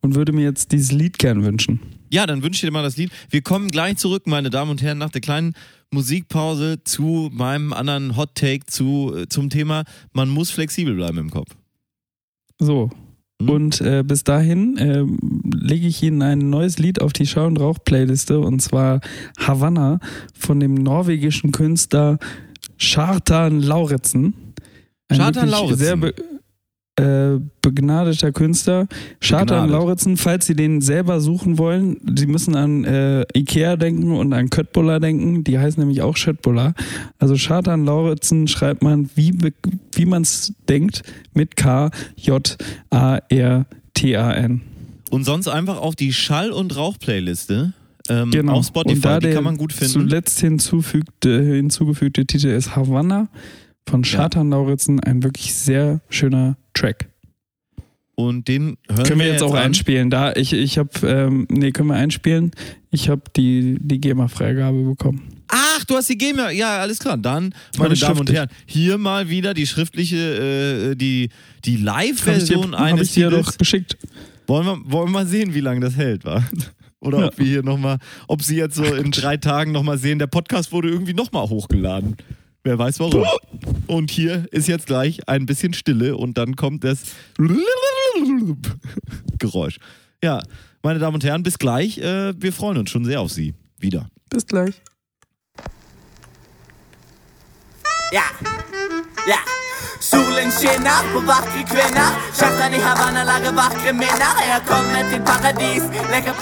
Und 0.02 0.16
würde 0.16 0.32
mir 0.32 0.44
jetzt 0.44 0.72
dieses 0.72 0.92
Lied 0.92 1.18
gern 1.18 1.44
wünschen. 1.44 1.80
Ja, 2.12 2.26
dann 2.26 2.44
wünsche 2.44 2.58
ich 2.58 2.62
dir 2.62 2.72
mal 2.72 2.84
das 2.84 2.98
Lied. 2.98 3.12
Wir 3.30 3.42
kommen 3.42 3.70
gleich 3.70 3.98
zurück, 3.98 4.28
meine 4.28 4.50
Damen 4.50 4.72
und 4.72 4.82
Herren, 4.82 5.00
nach 5.00 5.10
der 5.10 5.22
kleinen 5.22 5.54
Musikpause 5.92 6.84
zu 6.84 7.30
meinem 7.34 7.74
anderen 7.74 8.16
Hot 8.16 8.36
Take 8.36 8.66
zu, 8.68 9.14
äh, 9.16 9.28
zum 9.28 9.50
Thema, 9.50 9.84
man 10.14 10.30
muss 10.30 10.52
flexibel 10.52 10.96
bleiben 10.96 11.18
im 11.18 11.30
Kopf. 11.32 11.56
So. 12.60 12.90
Hm? 13.42 13.50
Und 13.50 13.82
äh, 13.82 14.04
bis 14.04 14.24
dahin 14.24 14.78
äh, 14.78 15.04
lege 15.44 15.88
ich 15.88 16.02
Ihnen 16.04 16.22
ein 16.22 16.50
neues 16.50 16.80
Lied 16.80 17.02
auf 17.02 17.14
die 17.14 17.28
Schau- 17.28 17.48
und 17.48 17.60
Rauch-Playliste 17.60 18.40
und 18.40 18.62
zwar 18.62 19.02
Havanna 19.38 20.00
von 20.38 20.60
dem 20.60 20.76
norwegischen 20.76 21.52
Künstler 21.52 22.18
Chartan 22.78 23.62
Lauritzen. 23.62 24.34
Ein 25.08 25.18
Chartan 25.18 25.36
wirklich 25.36 25.52
Lauritzen. 25.52 25.78
Sehr 25.78 26.14
äh, 26.98 27.40
begnadeter 27.62 28.32
Künstler. 28.32 28.88
Chartan 29.20 29.64
Begnadet. 29.64 29.72
Lauritzen, 29.72 30.18
falls 30.18 30.46
Sie 30.46 30.56
den 30.56 30.80
selber 30.82 31.20
suchen 31.20 31.58
wollen, 31.58 31.98
Sie 32.18 32.26
müssen 32.28 32.56
an 32.56 32.86
äh, 32.86 33.26
Ikea 33.36 33.76
denken 33.76 34.12
und 34.12 34.32
an 34.34 34.50
Köttbullar 34.50 35.00
denken. 35.00 35.44
Die 35.44 35.60
heißen 35.60 35.80
nämlich 35.80 36.02
auch 36.02 36.16
Schöttbullar. 36.16 36.74
Also 37.20 37.36
Chartan 37.36 37.86
Lauritzen 37.86 38.48
schreibt 38.48 38.82
man, 38.82 39.10
wie, 39.16 39.34
wie 39.94 40.06
man 40.06 40.22
es 40.22 40.54
denkt, 40.70 41.02
mit 41.34 41.56
K, 41.58 41.92
J, 42.16 42.58
A, 42.92 43.18
R, 43.30 43.66
T, 43.94 44.16
A, 44.16 44.32
N. 44.32 44.62
Und 45.10 45.24
sonst 45.26 45.48
einfach 45.48 45.78
auf 45.82 45.96
die 45.96 46.14
Schall- 46.14 46.52
und 46.52 46.76
Rauch-Playliste 46.76 47.74
ähm, 48.10 48.32
Genau. 48.32 48.54
auf 48.54 48.68
Spotify, 48.68 48.96
und 48.96 49.06
da 49.06 49.20
die 49.20 49.32
kann 49.32 49.44
man 49.44 49.58
gut 49.58 49.74
finden. 49.74 49.94
zuletzt 49.94 50.40
hinzufügte, 50.40 51.42
hinzugefügte 51.42 52.26
Titel 52.26 52.48
ist 52.48 52.76
Havanna 52.76 53.28
von 53.88 54.04
Chartan 54.04 54.50
Lauritzen. 54.50 55.00
Ein 55.00 55.24
wirklich 55.24 55.54
sehr 55.54 56.02
schöner 56.10 56.58
Track. 56.74 57.10
Und 58.18 58.48
den 58.48 58.78
hören 58.90 59.04
können 59.06 59.20
wir 59.20 59.28
jetzt 59.28 59.44
auch 59.44 59.54
an. 59.56 59.64
einspielen. 59.64 60.10
Da 60.10 60.34
ich, 60.34 60.54
ich 60.54 60.78
habe, 60.78 60.90
ähm, 61.06 61.48
nee, 61.50 61.72
können 61.72 61.90
wir 61.90 61.96
einspielen. 61.96 62.52
Ich 62.90 63.10
habe 63.10 63.24
die, 63.36 63.78
die 63.82 64.00
GEMA-Freigabe 64.00 64.84
bekommen. 64.84 65.22
Ach, 65.50 65.84
du 65.84 65.96
hast 65.96 66.10
die 66.10 66.18
GEMA. 66.18 66.52
Ja, 66.52 66.80
alles 66.80 67.00
klar. 67.00 67.18
Dann, 67.18 67.54
meine 67.78 67.94
Damen 67.94 68.12
und 68.20 68.30
schriftlich. 68.30 68.38
Herren, 68.38 68.50
hier 68.66 68.98
mal 68.98 69.30
wieder 69.30 69.54
die 69.54 69.68
schriftliche, 69.68 70.92
äh, 70.92 70.96
die, 70.96 71.30
die 71.66 71.72
Habe 71.72 71.76
ich 71.76 71.76
dir, 71.76 71.84
Live-Version 71.84 72.72
hab 72.74 72.80
eines 72.82 73.10
ich 73.10 73.14
dir 73.16 73.30
Titels. 73.30 73.48
doch 73.48 73.58
geschickt. 73.58 73.98
Wollen 74.48 74.66
wir, 74.66 74.78
wollen 74.92 75.08
wir 75.08 75.12
mal 75.12 75.28
sehen, 75.28 75.54
wie 75.54 75.60
lange 75.60 75.82
das 75.82 75.98
hält, 75.98 76.24
wa? 76.24 76.42
Oder 77.02 77.20
Ja. 77.20 77.28
ob 77.28 77.38
wir 77.38 77.46
hier 77.46 77.64
nochmal, 77.64 77.98
ob 78.30 78.42
sie 78.42 78.56
jetzt 78.56 78.76
so 78.76 78.84
in 78.86 79.12
drei 79.12 79.36
Tagen 79.38 79.74
nochmal 79.74 79.98
sehen, 79.98 80.20
der 80.20 80.28
Podcast 80.28 80.72
wurde 80.72 80.90
irgendwie 80.90 81.14
nochmal 81.14 81.50
hochgeladen. 81.50 82.16
Wer 82.66 82.80
weiß 82.80 83.00
warum. 83.00 83.24
Und 83.86 84.10
hier 84.10 84.48
ist 84.52 84.68
jetzt 84.68 84.88
gleich 84.88 85.30
ein 85.30 85.46
bisschen 85.46 85.74
Stille 85.74 86.18
und 86.18 86.36
dann 86.40 86.56
kommt 86.56 86.84
das 86.84 87.00
Geräusch. 89.38 89.78
Ja, 90.24 90.42
meine 90.82 90.98
Damen 90.98 91.14
und 91.14 91.24
Herren, 91.24 91.44
bis 91.44 91.60
gleich. 91.60 92.00
Äh, 92.00 92.34
wir 92.42 92.52
freuen 92.52 92.80
uns 92.80 92.90
schon 92.90 93.06
sehr 93.06 93.22
auf 93.22 93.32
Sie. 93.32 93.54
Wieder. 93.78 94.10
Bis 94.32 94.48
gleich. 94.48 94.82
Ja, 98.12 98.24
ja. 99.28 99.38
Solen 100.00 100.52
skinner 100.52 101.04
på 101.14 101.20
vakre 101.22 101.64
kvinner. 101.70 102.18
Kjeften 102.34 102.74
i 102.74 102.82
Havanna 102.82 103.24
lager 103.24 103.54
vakre 103.56 103.94
minner. 103.94 104.34
Jeg 104.42 104.54
har 104.54 104.64
kommet 104.66 105.06
til 105.14 105.22
paradis. 105.22 105.84
Lekker 106.12 106.34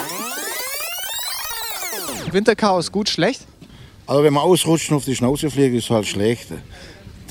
Winterchaos 2.32 2.91
gut, 2.91 3.09
schlecht? 3.09 3.45
Also 4.06 4.24
wenn 4.24 4.34
man 4.34 4.43
ausrutschen 4.43 4.95
auf 4.95 5.06
die 5.06 5.16
Schnauze 5.16 5.49
fliegt, 5.49 5.76
ist 5.76 5.89
halt 5.89 6.06
schlecht. 6.06 6.47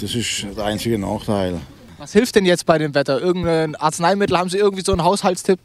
Das 0.01 0.15
ist 0.15 0.47
der 0.57 0.65
einzige 0.65 0.99
Nachteil. 0.99 1.61
Was 1.99 2.13
hilft 2.13 2.35
denn 2.35 2.47
jetzt 2.47 2.67
bei 2.67 2.79
dem 2.79 2.95
Wetter? 2.95 3.21
Irgendein 3.21 3.77
Arzneimittel? 3.77 4.37
Haben 4.39 4.49
Sie 4.49 4.59
irgendwie 4.59 4.83
so 4.83 4.93
einen 4.93 5.05
Haushaltstipp? 5.05 5.61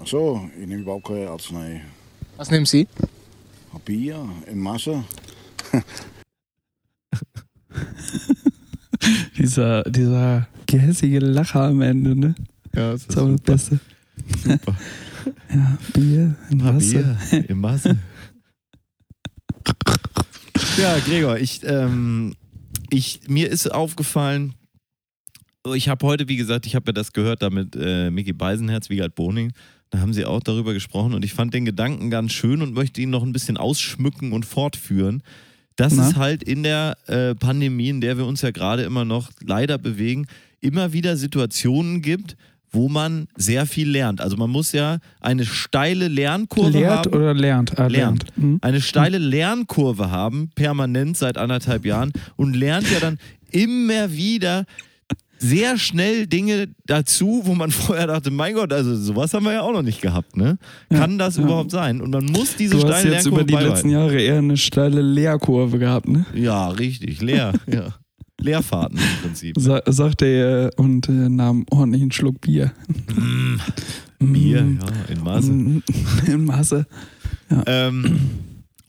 Ach 0.00 0.06
so, 0.06 0.48
ich 0.58 0.66
nehme 0.66 0.82
überhaupt 0.82 1.06
keine 1.06 1.28
Arznei. 1.28 1.82
Was 2.36 2.50
nehmen 2.50 2.66
Sie? 2.66 2.86
Bier 3.84 4.28
in 4.50 4.58
Masse. 4.58 5.04
Dieser, 9.38 9.84
dieser 9.84 10.48
gehässige 10.66 11.20
Lacher 11.20 11.62
am 11.64 11.80
Ende, 11.82 12.18
ne? 12.18 12.34
Ja, 12.74 12.92
das 12.92 13.06
Das 13.06 13.14
ist 13.16 13.22
aber 13.22 13.30
das 13.32 13.40
Beste. 13.42 13.80
Super. 14.42 14.76
Ja, 15.52 15.76
Bier 15.92 16.36
in 16.50 16.64
Wasser. 16.64 17.16
Bier 17.30 17.44
im 17.50 17.60
Masse. 17.60 17.96
ja, 20.78 20.98
Gregor, 20.98 21.38
ich, 21.38 21.60
ähm, 21.64 22.34
ich, 22.90 23.20
mir 23.28 23.50
ist 23.50 23.72
aufgefallen, 23.72 24.54
ich 25.74 25.88
habe 25.88 26.06
heute, 26.06 26.28
wie 26.28 26.36
gesagt, 26.36 26.66
ich 26.66 26.74
habe 26.74 26.88
ja 26.88 26.92
das 26.92 27.12
gehört, 27.12 27.42
da 27.42 27.50
mit 27.50 27.76
äh, 27.76 28.10
Mickey 28.10 28.32
Beisenherz, 28.32 28.90
Wiegald 28.90 29.14
Boning, 29.14 29.52
da 29.90 30.00
haben 30.00 30.12
sie 30.12 30.24
auch 30.24 30.40
darüber 30.40 30.74
gesprochen 30.74 31.14
und 31.14 31.24
ich 31.24 31.32
fand 31.32 31.54
den 31.54 31.64
Gedanken 31.64 32.10
ganz 32.10 32.32
schön 32.32 32.62
und 32.62 32.74
möchte 32.74 33.00
ihn 33.00 33.10
noch 33.10 33.22
ein 33.22 33.32
bisschen 33.32 33.56
ausschmücken 33.56 34.32
und 34.32 34.44
fortführen, 34.44 35.22
dass 35.76 35.94
Na? 35.94 36.08
es 36.08 36.16
halt 36.16 36.42
in 36.42 36.62
der 36.62 36.96
äh, 37.06 37.34
Pandemie, 37.34 37.88
in 37.88 38.00
der 38.00 38.18
wir 38.18 38.26
uns 38.26 38.42
ja 38.42 38.50
gerade 38.50 38.82
immer 38.82 39.04
noch 39.04 39.30
leider 39.44 39.78
bewegen, 39.78 40.26
immer 40.60 40.92
wieder 40.92 41.16
Situationen 41.16 42.02
gibt, 42.02 42.36
wo 42.76 42.88
man 42.88 43.26
sehr 43.36 43.66
viel 43.66 43.90
lernt. 43.90 44.20
Also 44.20 44.36
man 44.36 44.50
muss 44.50 44.70
ja 44.72 44.98
eine 45.20 45.44
steile 45.44 46.08
Lernkurve 46.08 46.78
Lehrt 46.78 47.06
haben 47.06 47.14
oder 47.14 47.34
lernt? 47.34 47.78
Ah, 47.78 47.86
lernt. 47.86 48.22
lernt. 48.22 48.24
Hm? 48.36 48.58
eine 48.60 48.80
steile 48.80 49.18
Lernkurve 49.18 50.10
haben, 50.10 50.50
permanent 50.54 51.16
seit 51.16 51.38
anderthalb 51.38 51.84
Jahren 51.86 52.12
und 52.36 52.54
lernt 52.54 52.88
ja 52.92 53.00
dann 53.00 53.18
immer 53.50 54.12
wieder 54.12 54.66
sehr 55.38 55.78
schnell 55.78 56.26
Dinge 56.26 56.68
dazu, 56.86 57.42
wo 57.44 57.54
man 57.54 57.70
vorher 57.72 58.06
dachte, 58.06 58.30
mein 58.30 58.54
Gott, 58.54 58.72
also 58.72 58.94
sowas 58.94 59.32
haben 59.34 59.44
wir 59.44 59.52
ja 59.52 59.62
auch 59.62 59.72
noch 59.72 59.82
nicht 59.82 60.00
gehabt, 60.00 60.36
ne? 60.36 60.58
Ja, 60.90 60.98
Kann 60.98 61.18
das 61.18 61.36
ja. 61.36 61.44
überhaupt 61.44 61.70
sein? 61.70 62.00
Und 62.00 62.10
man 62.10 62.24
muss 62.26 62.56
diese 62.56 62.76
Du 62.76 62.88
hast 62.88 63.00
steile 63.00 63.14
jetzt 63.14 63.26
über 63.26 63.38
Lernkurve 63.38 63.64
die 63.64 63.68
letzten. 63.70 63.90
Jahre 63.90 64.20
eher 64.20 64.38
eine 64.38 64.56
steile 64.56 65.00
Leerkurve 65.02 65.78
gehabt, 65.78 66.08
ne? 66.08 66.26
Ja, 66.34 66.68
richtig, 66.68 67.20
leer, 67.22 67.52
ja. 67.66 67.94
Leerfahrten 68.46 68.98
im 68.98 69.22
Prinzip. 69.22 69.56
Sa 69.58 69.82
sagte 69.86 70.24
er 70.26 70.70
und 70.78 71.08
äh, 71.08 71.12
nahm 71.28 71.66
ordentlich 71.70 72.02
einen 72.02 72.12
Schluck 72.12 72.40
Bier. 72.40 72.72
Bier, 74.18 74.62
Mm. 74.62 74.78
ja, 74.80 75.14
in 75.14 75.22
Maße. 75.22 75.52
Mm, 75.52 75.82
In 76.26 76.44
Masse. 76.44 76.86
Ähm, 77.66 78.20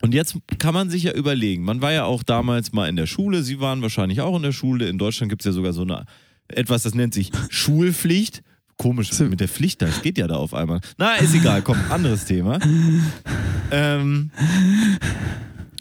und 0.00 0.14
jetzt 0.14 0.36
kann 0.58 0.72
man 0.74 0.88
sich 0.90 1.02
ja 1.02 1.12
überlegen, 1.12 1.64
man 1.64 1.82
war 1.82 1.92
ja 1.92 2.04
auch 2.04 2.22
damals 2.22 2.72
mal 2.72 2.88
in 2.88 2.96
der 2.96 3.06
Schule, 3.06 3.42
Sie 3.42 3.60
waren 3.60 3.82
wahrscheinlich 3.82 4.20
auch 4.22 4.34
in 4.36 4.42
der 4.42 4.52
Schule. 4.52 4.88
In 4.88 4.96
Deutschland 4.98 5.28
gibt 5.30 5.42
es 5.42 5.46
ja 5.46 5.52
sogar 5.52 5.72
so 5.74 5.82
eine 5.82 6.04
etwas, 6.48 6.82
das 6.84 6.94
nennt 6.94 7.12
sich 7.14 7.30
Schulpflicht. 7.50 8.42
Komisch, 8.78 9.10
mit 9.18 9.40
der 9.40 9.48
Pflicht, 9.48 9.82
das 9.82 10.02
geht 10.02 10.18
ja 10.18 10.28
da 10.28 10.36
auf 10.36 10.54
einmal. 10.54 10.80
Na, 10.98 11.16
ist 11.16 11.34
egal, 11.34 11.62
komm, 11.62 11.76
anderes 11.90 12.24
Thema. 12.24 12.58
Ähm, 13.70 14.30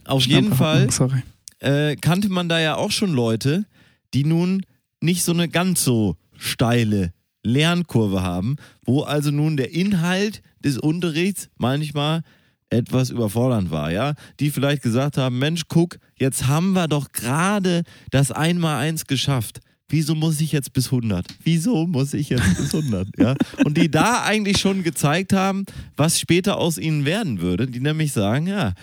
auf 0.03 0.25
jeden 0.25 0.53
Fall 0.53 0.91
Sorry. 0.91 1.21
Äh, 1.59 1.95
kannte 1.95 2.29
man 2.29 2.49
da 2.49 2.59
ja 2.59 2.75
auch 2.75 2.91
schon 2.91 3.13
Leute, 3.13 3.65
die 4.13 4.23
nun 4.23 4.65
nicht 5.01 5.23
so 5.23 5.31
eine 5.31 5.49
ganz 5.49 5.83
so 5.83 6.15
steile 6.37 7.13
Lernkurve 7.43 8.21
haben, 8.21 8.57
wo 8.83 9.01
also 9.01 9.31
nun 9.31 9.57
der 9.57 9.71
Inhalt 9.73 10.41
des 10.63 10.77
Unterrichts 10.77 11.49
manchmal 11.57 12.23
etwas 12.69 13.09
überfordernd 13.09 13.71
war, 13.71 13.91
ja, 13.91 14.13
die 14.39 14.51
vielleicht 14.51 14.81
gesagt 14.81 15.17
haben, 15.17 15.39
Mensch, 15.39 15.63
guck, 15.67 15.97
jetzt 16.19 16.47
haben 16.47 16.73
wir 16.73 16.87
doch 16.87 17.11
gerade 17.11 17.83
das 18.11 18.31
Einmaleins 18.31 19.05
geschafft. 19.05 19.61
wieso 19.89 20.15
muss 20.15 20.41
ich 20.41 20.51
jetzt 20.51 20.73
bis 20.73 20.87
100? 20.87 21.25
Wieso 21.45 21.87
muss 21.87 22.13
ich 22.13 22.27
jetzt 22.27 22.57
bis 22.57 22.75
100? 22.75 23.07
Ja? 23.17 23.35
Und 23.63 23.77
die 23.77 23.89
da 23.89 24.23
eigentlich 24.23 24.57
schon 24.57 24.83
gezeigt 24.83 25.31
haben, 25.31 25.63
was 25.95 26.19
später 26.19 26.57
aus 26.57 26.77
ihnen 26.77 27.05
werden 27.05 27.39
würde. 27.39 27.67
Die 27.67 27.79
nämlich 27.79 28.11
sagen, 28.11 28.47
ja, 28.47 28.73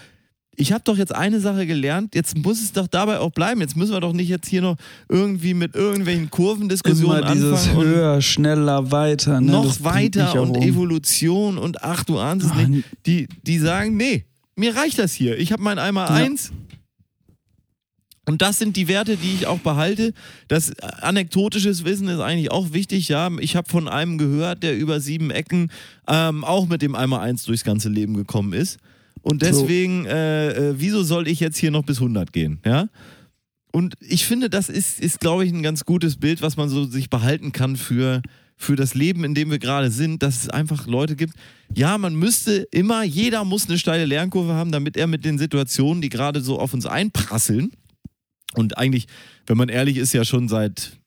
ich 0.57 0.73
habe 0.73 0.83
doch 0.85 0.97
jetzt 0.97 1.15
eine 1.15 1.41
Sache 1.41 1.67
gelernt, 1.67 2.15
jetzt 2.15 2.37
muss 2.39 2.61
es 2.61 2.73
doch 2.73 2.87
dabei 2.87 3.19
auch 3.19 3.31
bleiben. 3.31 3.61
Jetzt 3.61 3.77
müssen 3.77 3.93
wir 3.93 4.01
doch 4.01 4.13
nicht 4.13 4.29
jetzt 4.29 4.49
hier 4.49 4.63
noch 4.63 4.77
irgendwie 5.09 5.55
mit 5.55 5.75
irgendwelchen 5.75 6.31
Kurvendiskussionen 6.31 7.23
Immer 7.23 7.33
dieses 7.35 7.69
anfangen. 7.69 7.87
höher, 7.87 8.21
schneller, 8.23 8.91
weiter. 8.91 9.41
Ne? 9.41 9.53
noch 9.53 9.65
Das 9.67 9.85
weiter 9.85 10.41
und. 10.41 10.57
Evolution 10.57 11.59
und 11.59 11.83
ach, 11.83 12.05
du 12.05 12.19
ahnst 12.19 12.47
es 12.47 12.55
nicht. 12.55 12.85
Die, 13.07 13.29
die 13.43 13.59
sagen, 13.59 13.97
nee, 13.97 14.25
mir 14.57 14.77
reicht 14.77 14.99
das 14.99 15.13
hier. 15.13 15.39
Ich 15.39 15.53
habe 15.53 15.63
mein 15.63 15.79
einmal 15.79 16.09
Ja. 16.09 16.15
eins. 16.15 16.53
Und 18.27 18.41
das 18.41 18.59
sind 18.59 18.77
die 18.77 18.89
Werte, 18.89 19.19
die 19.19 19.35
ich 19.35 19.47
auch 19.47 19.59
behalte. 19.59 20.15
Das 20.49 20.73
anekdotisches 20.79 21.85
Wissen 21.85 22.09
ist 22.09 22.21
eigentlich 22.21 22.51
auch 22.51 22.73
wichtig. 22.73 23.09
Ja, 23.09 23.29
ich 23.39 23.55
habe 23.55 23.69
von 23.69 23.87
einem 23.87 24.17
gehört, 24.17 24.63
der 24.63 24.79
über 24.79 24.99
sieben 25.01 25.31
Ecken 25.31 25.71
ähm, 26.09 26.43
auch 26.43 26.67
mit 26.67 26.81
dem 26.81 26.95
einmal 26.95 27.21
eins 27.21 27.45
durchs 27.45 27.65
ganze 27.65 27.91
Leben 27.91 28.15
gekommen 28.15 28.55
ist. 28.55 28.79
Und 29.25 29.43
deswegen, 29.43 30.05
äh, 30.07 30.51
äh, 30.51 30.75
wieso 30.77 31.03
soll 31.03 31.29
ich 31.29 31.41
jetzt 31.41 31.57
hier 31.57 31.71
noch 31.71 31.85
bis 31.85 31.99
100 31.99 32.33
gehen? 32.33 32.61
Ja. 32.65 32.89
Und 33.73 33.95
ich 34.01 34.27
finde, 34.27 34.51
das 34.51 34.69
ist, 34.69 35.01
ist 35.01 35.19
glaube 35.19 35.45
ich, 35.45 35.53
ein 35.53 35.63
ganz 35.63 35.85
gutes 35.85 36.17
Bild, 36.17 36.43
was 36.43 36.57
man 36.57 36.69
so 36.69 36.85
sich 36.85 37.11
behalten 37.11 37.51
kann 37.51 37.77
für, 37.77 38.23
für 38.57 38.77
das 38.77 38.95
Leben, 38.95 39.25
in 39.25 39.35
dem 39.35 39.51
wir 39.51 39.59
gerade 39.59 39.91
sind, 39.91 40.23
dass 40.23 40.43
es 40.43 40.49
einfach 40.51 40.87
Leute 40.87 41.17
gibt. 41.17 41.35
Ja, 41.75 41.99
man 41.99 42.15
müsste 42.15 42.69
immer, 42.71 43.03
jeder 43.03 43.45
muss 43.45 43.69
eine 43.69 43.79
steile 43.79 44.05
Lernkurve 44.05 44.53
haben, 44.53 44.71
damit 44.71 44.97
er 44.97 45.07
mit 45.07 45.25
den 45.25 45.39
Situationen, 45.39 46.03
die 46.03 46.11
gerade 46.11 46.41
so 46.41 46.61
auf 46.61 46.75
uns 46.75 46.87
einprasseln, 46.87 47.73
und 48.55 48.79
eigentlich, 48.79 49.07
wenn 49.47 49.57
man 49.57 49.69
ehrlich 49.69 49.97
ist, 49.97 50.13
ja 50.13 50.25
schon 50.25 50.49
seit 50.49 50.99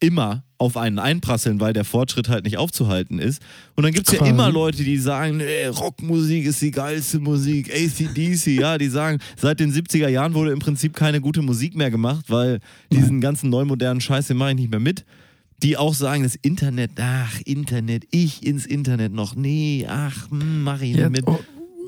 immer 0.00 0.44
auf 0.58 0.76
einen 0.76 0.98
einprasseln, 0.98 1.60
weil 1.60 1.72
der 1.72 1.84
Fortschritt 1.84 2.28
halt 2.28 2.44
nicht 2.44 2.56
aufzuhalten 2.56 3.18
ist. 3.18 3.42
Und 3.76 3.84
dann 3.84 3.92
gibt 3.92 4.08
es 4.08 4.18
ja 4.18 4.24
immer 4.26 4.50
Leute, 4.50 4.82
die 4.82 4.96
sagen, 4.96 5.36
nee, 5.38 5.66
Rockmusik 5.66 6.46
ist 6.46 6.62
die 6.62 6.70
geilste 6.70 7.20
Musik, 7.20 7.70
ACDC, 7.72 8.46
ja, 8.46 8.78
die 8.78 8.88
sagen, 8.88 9.18
seit 9.36 9.60
den 9.60 9.72
70er 9.72 10.08
Jahren 10.08 10.34
wurde 10.34 10.52
im 10.52 10.58
Prinzip 10.58 10.94
keine 10.94 11.20
gute 11.20 11.42
Musik 11.42 11.76
mehr 11.76 11.90
gemacht, 11.90 12.26
weil 12.28 12.60
diesen 12.92 13.20
ganzen 13.20 13.50
neumodernen 13.50 14.00
Scheiß, 14.00 14.28
den 14.28 14.36
mache 14.36 14.50
ich 14.50 14.56
nicht 14.56 14.70
mehr 14.70 14.80
mit. 14.80 15.04
Die 15.62 15.76
auch 15.76 15.94
sagen, 15.94 16.24
das 16.24 16.34
Internet, 16.34 16.92
ach, 16.98 17.40
Internet, 17.44 18.04
ich 18.10 18.44
ins 18.44 18.66
Internet 18.66 19.12
noch, 19.12 19.34
nee, 19.36 19.86
ach, 19.88 20.26
mach 20.30 20.80
ich 20.80 20.96
nicht 20.96 21.10
mit. 21.10 21.26
oh, 21.26 21.38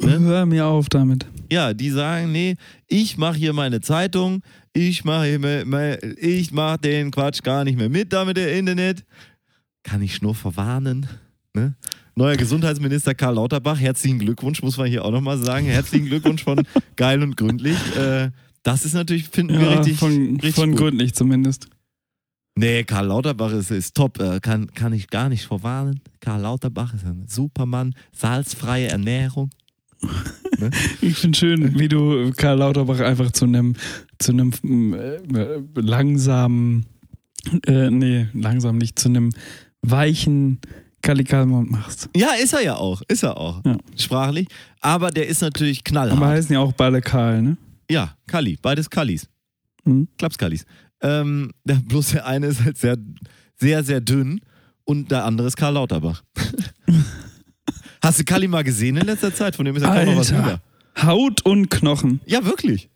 Ne? 0.01 0.18
Hör 0.20 0.47
mir 0.47 0.66
auf 0.66 0.88
damit. 0.88 1.26
Ja, 1.51 1.72
die 1.74 1.90
sagen, 1.90 2.32
nee, 2.32 2.57
ich 2.88 3.16
mache 3.18 3.36
hier 3.38 3.53
meine 3.53 3.80
Zeitung, 3.80 4.42
ich 4.72 5.05
mache 5.05 5.28
ich 6.18 6.53
mach 6.53 6.76
den 6.76 7.11
Quatsch 7.11 7.42
gar 7.42 7.64
nicht 7.64 7.78
mehr 7.78 7.88
mit 7.88 8.12
da 8.12 8.24
mit 8.24 8.36
der 8.36 8.57
Internet. 8.57 9.05
Kann 9.82 10.03
ich 10.03 10.20
nur 10.22 10.34
verwarnen. 10.34 11.07
Ne? 11.55 11.76
Neuer 12.16 12.36
Gesundheitsminister 12.36 13.14
Karl 13.14 13.34
Lauterbach, 13.36 13.78
herzlichen 13.78 14.18
Glückwunsch, 14.18 14.62
muss 14.62 14.76
man 14.76 14.88
hier 14.88 15.05
auch 15.05 15.11
nochmal 15.12 15.38
sagen. 15.38 15.66
Herzlichen 15.66 16.07
Glückwunsch 16.07 16.42
von 16.44 16.62
Geil 16.97 17.22
und 17.22 17.36
Gründlich. 17.36 17.76
Äh, 17.97 18.30
das 18.62 18.84
ist 18.84 18.94
natürlich, 18.94 19.28
finden 19.28 19.59
wir 19.61 19.70
Ja, 19.70 19.78
richtig, 19.78 19.99
von, 19.99 20.12
richtig 20.36 20.55
von 20.55 20.70
gut. 20.70 20.78
gründlich 20.80 21.14
zumindest. 21.14 21.68
Nee, 22.59 22.84
Karl 22.84 23.07
Lauterbach 23.09 23.53
ist, 23.53 23.70
ist 23.70 23.94
top, 23.94 24.18
äh, 24.18 24.40
kann, 24.40 24.72
kann 24.72 24.92
ich 24.94 25.09
gar 25.09 25.28
nicht 25.28 25.44
verwarnen. 25.44 26.01
Karl 26.20 26.40
Lauterbach 26.40 26.94
ist 26.94 27.05
ein 27.05 27.26
Supermann, 27.28 27.94
salzfreie 28.12 28.88
Ernährung. 28.88 29.51
Ich 31.01 31.16
finde 31.16 31.38
schön, 31.38 31.78
wie 31.78 31.88
du 31.88 32.32
Karl 32.36 32.59
Lauterbach 32.59 33.01
einfach 33.01 33.30
zu 33.32 33.44
einem 33.44 33.74
zu 34.18 34.32
einem 34.32 34.94
äh, 34.94 35.61
langsamen, 35.74 36.86
äh, 37.66 37.90
nee, 37.90 38.28
langsam 38.32 38.78
nicht, 38.78 38.99
zu 38.99 39.09
einem 39.09 39.32
weichen 39.82 40.61
Kalikalmond 41.03 41.70
machst. 41.70 42.09
Ja, 42.16 42.30
ist 42.42 42.53
er 42.53 42.62
ja 42.62 42.76
auch, 42.76 43.03
ist 43.09 43.22
er 43.22 43.36
auch. 43.36 43.64
Ja. 43.64 43.76
Sprachlich. 43.97 44.49
Aber 44.80 45.11
der 45.11 45.28
ist 45.28 45.40
natürlich 45.42 45.84
knallhart. 45.84 46.16
Aber 46.16 46.28
heißen 46.28 46.53
ja 46.53 46.61
auch 46.61 46.72
beide 46.72 47.01
Karl, 47.01 47.42
ne? 47.42 47.57
Ja, 47.90 48.16
Kalli, 48.26 48.59
beides 48.61 48.90
Kallis. 48.90 49.28
Mhm. 49.84 50.09
Klapskallis. 50.18 50.64
Ähm, 51.01 51.53
der, 51.64 51.76
bloß 51.86 52.11
der 52.11 52.26
eine 52.26 52.47
ist 52.47 52.64
halt 52.64 52.78
sehr, 52.78 52.97
sehr, 53.57 53.84
sehr 53.84 54.01
dünn 54.01 54.40
und 54.84 55.11
der 55.11 55.24
andere 55.24 55.47
ist 55.47 55.57
Karl 55.57 55.74
Lauterbach. 55.74 56.22
Hast 58.07 58.20
du 58.20 58.24
Kalli 58.24 58.46
mal 58.48 58.62
gesehen 58.64 58.96
in 58.96 59.07
letzter 59.07 59.34
Zeit? 59.34 59.57
Von 59.57 59.64
dem 59.64 59.74
ist 59.76 59.82
ja 59.82 59.94
kaum 59.94 60.04
noch 60.14 60.16
was 60.20 60.30
über. 60.30 60.61
Haut 61.02 61.44
und 61.44 61.70
Knochen. 61.70 62.20
Ja, 62.26 62.44
wirklich. 62.44 62.88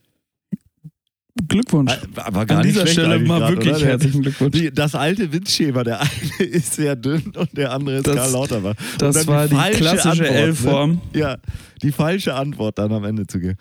Glückwunsch. 1.49 1.93
Aber 2.17 2.47
gar 2.47 2.59
An 2.59 2.65
nicht 2.65 2.75
dieser 2.77 2.87
schlecht 2.87 3.01
Stelle 3.01 3.19
mal 3.21 3.41
grad, 3.41 3.51
wirklich 3.51 3.71
oder? 3.71 3.79
Der- 3.81 3.89
herzlichen 3.89 4.23
Glückwunsch. 4.23 4.53
Die, 4.57 4.71
das 4.73 4.95
alte 4.95 5.33
Witzschema, 5.33 5.83
der 5.85 6.01
eine 6.01 6.11
ist 6.45 6.75
sehr 6.75 6.97
dünn 6.97 7.33
und 7.37 7.57
der 7.57 7.73
andere 7.73 7.97
ist 7.97 8.07
Das- 8.07 8.15
Karl 8.17 8.31
Lauterbach. 8.33 8.75
Und 8.93 9.03
Das 9.03 9.27
war 9.27 9.49
die 9.49 9.55
falsche 9.55 9.79
klassische 9.79 10.11
Antwort, 10.11 10.31
ne? 10.31 10.37
L-Form. 10.39 11.01
Ja, 11.15 11.39
die 11.83 11.93
falsche 11.93 12.35
Antwort 12.35 12.79
dann 12.79 12.93
am 12.93 13.05
Ende 13.05 13.27
zu 13.27 13.41
geben. 13.41 13.57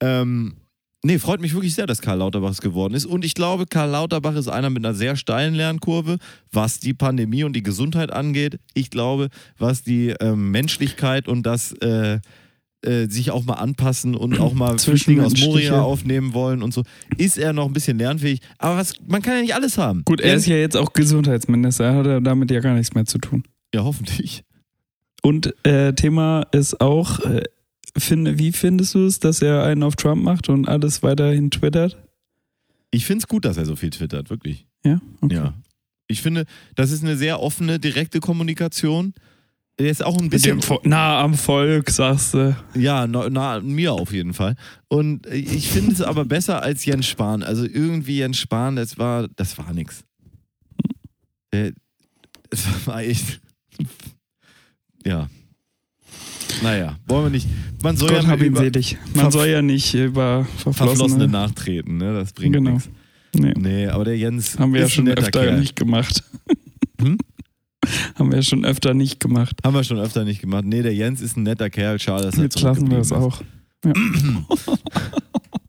Ähm, 0.00 0.54
nee, 1.04 1.18
freut 1.18 1.40
mich 1.40 1.54
wirklich 1.54 1.74
sehr, 1.74 1.86
dass 1.86 2.00
Karl 2.00 2.18
Lauterbach 2.18 2.50
es 2.50 2.60
geworden 2.60 2.94
ist. 2.94 3.06
Und 3.06 3.24
ich 3.24 3.34
glaube, 3.34 3.66
Karl 3.66 3.90
Lauterbach 3.90 4.34
ist 4.34 4.48
einer 4.48 4.70
mit 4.70 4.84
einer 4.84 4.94
sehr 4.94 5.16
steilen 5.16 5.54
Lernkurve, 5.54 6.18
was 6.50 6.80
die 6.80 6.94
Pandemie 6.94 7.44
und 7.44 7.54
die 7.54 7.62
Gesundheit 7.62 8.12
angeht. 8.12 8.58
Ich 8.74 8.90
glaube, 8.90 9.28
was 9.58 9.82
die 9.82 10.08
ähm, 10.20 10.50
Menschlichkeit 10.50 11.28
und 11.28 11.44
das 11.44 11.72
äh, 11.72 12.18
äh, 12.84 13.06
sich 13.08 13.30
auch 13.30 13.44
mal 13.44 13.54
anpassen 13.54 14.14
und 14.14 14.40
auch 14.40 14.52
mal 14.52 14.78
Flüchtlinge 14.78 15.24
aus. 15.24 15.38
Moria 15.38 15.80
aufnehmen 15.80 16.34
wollen 16.34 16.62
und 16.62 16.74
so, 16.74 16.82
ist 17.16 17.38
er 17.38 17.52
noch 17.52 17.66
ein 17.66 17.72
bisschen 17.72 17.98
lernfähig. 17.98 18.40
Aber 18.58 18.76
was, 18.76 18.94
man 19.06 19.22
kann 19.22 19.36
ja 19.36 19.40
nicht 19.42 19.54
alles 19.54 19.78
haben. 19.78 20.02
Gut, 20.04 20.20
er 20.20 20.34
ist 20.34 20.46
ja 20.46 20.56
jetzt 20.56 20.76
auch 20.76 20.92
Gesundheitsminister, 20.92 21.84
er 21.84 21.94
hat 21.94 22.06
ja 22.06 22.20
damit 22.20 22.50
ja 22.50 22.60
gar 22.60 22.74
nichts 22.74 22.94
mehr 22.94 23.06
zu 23.06 23.18
tun. 23.18 23.44
Ja, 23.74 23.84
hoffentlich. 23.84 24.44
Und 25.22 25.54
äh, 25.64 25.94
Thema 25.94 26.46
ist 26.52 26.80
auch, 26.80 27.20
äh, 27.20 27.44
finde, 27.96 28.38
wie 28.38 28.52
findest 28.52 28.94
du 28.94 29.06
es, 29.06 29.20
dass 29.20 29.40
er 29.42 29.64
einen 29.64 29.82
auf 29.82 29.96
Trump 29.96 30.22
macht 30.22 30.48
und 30.48 30.68
alles 30.68 31.02
weiterhin 31.02 31.50
twittert? 31.50 31.96
Ich 32.90 33.06
finde 33.06 33.22
es 33.22 33.28
gut, 33.28 33.44
dass 33.44 33.56
er 33.56 33.66
so 33.66 33.76
viel 33.76 33.90
twittert, 33.90 34.30
wirklich. 34.30 34.66
Ja? 34.84 35.00
Okay. 35.20 35.34
Ja. 35.34 35.54
Ich 36.06 36.22
finde, 36.22 36.44
das 36.74 36.90
ist 36.90 37.02
eine 37.02 37.16
sehr 37.16 37.40
offene, 37.40 37.78
direkte 37.78 38.20
Kommunikation. 38.20 39.14
Er 39.76 39.90
ist 39.90 40.04
auch 40.04 40.18
ein 40.18 40.30
bisschen 40.30 40.60
nah 40.84 41.20
am 41.20 41.34
Volk, 41.34 41.90
sagst 41.90 42.34
du. 42.34 42.56
Ja, 42.74 43.06
na, 43.08 43.28
na, 43.28 43.60
mir 43.60 43.92
auf 43.92 44.12
jeden 44.12 44.32
Fall. 44.32 44.54
Und 44.88 45.26
ich 45.26 45.68
finde 45.68 45.92
es 45.92 46.00
aber 46.00 46.24
besser 46.24 46.62
als 46.62 46.84
Jens 46.84 47.06
Spahn. 47.06 47.42
Also 47.42 47.64
irgendwie 47.64 48.18
Jens 48.18 48.38
Spahn, 48.38 48.76
das 48.76 48.98
war, 48.98 49.26
das 49.34 49.58
war 49.58 49.72
nix. 49.72 50.04
Das 51.50 52.86
war 52.86 53.02
echt. 53.02 53.40
Ja. 55.06 55.28
Naja, 56.62 56.96
wollen 57.06 57.24
wir 57.24 57.30
nicht. 57.30 57.48
Man 57.82 57.96
soll 57.96 58.08
Gott 58.10 58.22
ja 58.24 58.28
hab 58.28 58.40
ihn 58.42 58.54
selig. 58.54 58.96
Man 59.14 59.30
soll 59.30 59.48
ja 59.48 59.62
nicht 59.62 59.94
über 59.94 60.44
Verflossene 60.56 60.96
Verflossene. 60.96 61.28
nachtreten, 61.28 61.96
ne? 61.98 62.14
Das 62.14 62.32
bringt 62.32 62.54
Genau. 62.54 62.70
nichts. 62.72 62.88
Nee, 63.36 63.52
Nee, 63.56 63.86
aber 63.88 64.04
der 64.04 64.16
Jens 64.16 64.58
haben 64.58 64.72
wir 64.72 64.82
ja 64.82 64.88
schon 64.88 65.08
öfter 65.08 65.42
Kerl. 65.42 65.60
nicht 65.60 65.76
gemacht. 65.76 66.22
Hm? 67.00 67.18
Haben 68.14 68.30
wir 68.30 68.36
ja 68.36 68.42
schon 68.42 68.64
öfter 68.64 68.94
nicht 68.94 69.18
gemacht. 69.20 69.56
Haben 69.64 69.74
wir 69.74 69.82
schon 69.84 69.98
öfter 69.98 70.24
nicht 70.24 70.40
gemacht. 70.40 70.64
Nee, 70.64 70.82
der 70.82 70.94
Jens 70.94 71.20
ist 71.20 71.36
ein 71.36 71.42
netter 71.42 71.68
Kerl. 71.68 71.98
Schade, 71.98 72.22
dass 72.24 72.36
er 72.38 72.44
Jetzt 72.44 72.60
lassen 72.62 72.88
wir 72.90 72.98
es 72.98 73.10
auch. 73.12 73.42
Ja, 73.84 73.92